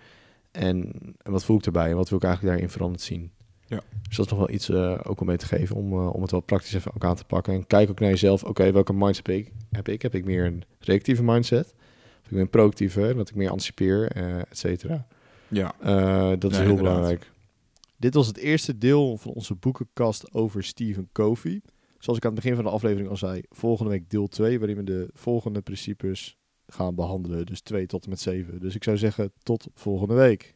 En, 0.51 0.93
en 1.22 1.32
wat 1.32 1.43
voel 1.43 1.58
ik 1.58 1.66
erbij 1.66 1.89
en 1.89 1.95
wat 1.95 2.10
wil 2.10 2.18
ik 2.18 2.24
eigenlijk 2.24 2.53
daarin 2.53 2.74
veranderd 2.74 3.03
zien? 3.03 3.32
Ja. 3.66 3.82
Dus 4.08 4.18
dat 4.18 4.26
is 4.26 4.32
nog 4.32 4.39
wel 4.39 4.55
iets 4.55 4.72
ook 5.05 5.22
om 5.22 5.28
mee 5.28 5.38
te 5.38 5.45
geven, 5.45 5.76
om, 5.76 5.93
om 5.93 6.22
het 6.22 6.32
wel 6.32 6.41
praktisch 6.41 6.74
even 6.74 6.95
ook 6.95 7.03
aan 7.03 7.16
te 7.16 7.26
pakken. 7.26 7.53
En 7.53 7.68
kijk 7.68 7.89
ook 7.89 7.99
naar 7.99 8.10
jezelf, 8.10 8.43
oké, 8.43 8.72
welke 8.72 8.93
mindset 8.93 9.28
heb 9.28 9.36
ik? 9.36 9.51
heb 9.72 9.88
ik? 9.88 10.01
Heb 10.01 10.16
ik 10.16 10.26
meer 10.26 10.45
een 10.45 10.64
reactieve 10.80 11.24
mindset? 11.24 11.74
Of 12.20 12.26
ik 12.26 12.32
ben 12.32 12.41
een 12.41 12.49
proactieve, 12.49 13.14
dat 13.16 13.30
ik 13.30 13.36
meer 13.36 13.49
anticipeer, 13.49 14.12
eh 14.12 14.38
et 14.38 14.58
cetera. 14.58 15.08
Ja. 15.49 15.75
Eh, 15.79 16.33
dat 16.39 16.51
is 16.51 16.57
heel 16.57 16.67
inderdaad. 16.67 16.77
belangrijk. 16.95 17.31
Dit 17.97 18.13
was 18.13 18.27
het 18.27 18.37
eerste 18.37 18.77
deel 18.77 19.17
van 19.17 19.31
onze 19.31 19.55
boekenkast 19.55 20.33
over 20.33 20.63
Stephen 20.63 21.09
Covey. 21.11 21.61
Zoals 21.99 22.17
ik 22.17 22.25
aan 22.25 22.31
het 22.33 22.41
begin 22.41 22.55
van 22.55 22.65
de 22.65 22.69
aflevering 22.69 23.09
al 23.09 23.17
zei, 23.17 23.41
volgende 23.49 23.91
week 23.91 24.09
deel 24.09 24.27
2, 24.27 24.57
waarin 24.59 24.77
we 24.77 24.83
de 24.83 25.09
volgende 25.13 25.61
principes 25.61 26.37
gaan 26.67 26.95
behandelen. 26.95 27.45
Dus 27.45 27.61
2 27.61 27.85
tot 27.85 28.03
en 28.03 28.09
met 28.09 28.19
7. 28.19 28.59
Dus 28.59 28.75
ik 28.75 28.83
zou 28.83 28.97
zeggen, 28.97 29.31
tot 29.43 29.67
volgende 29.73 30.13
week. 30.13 30.55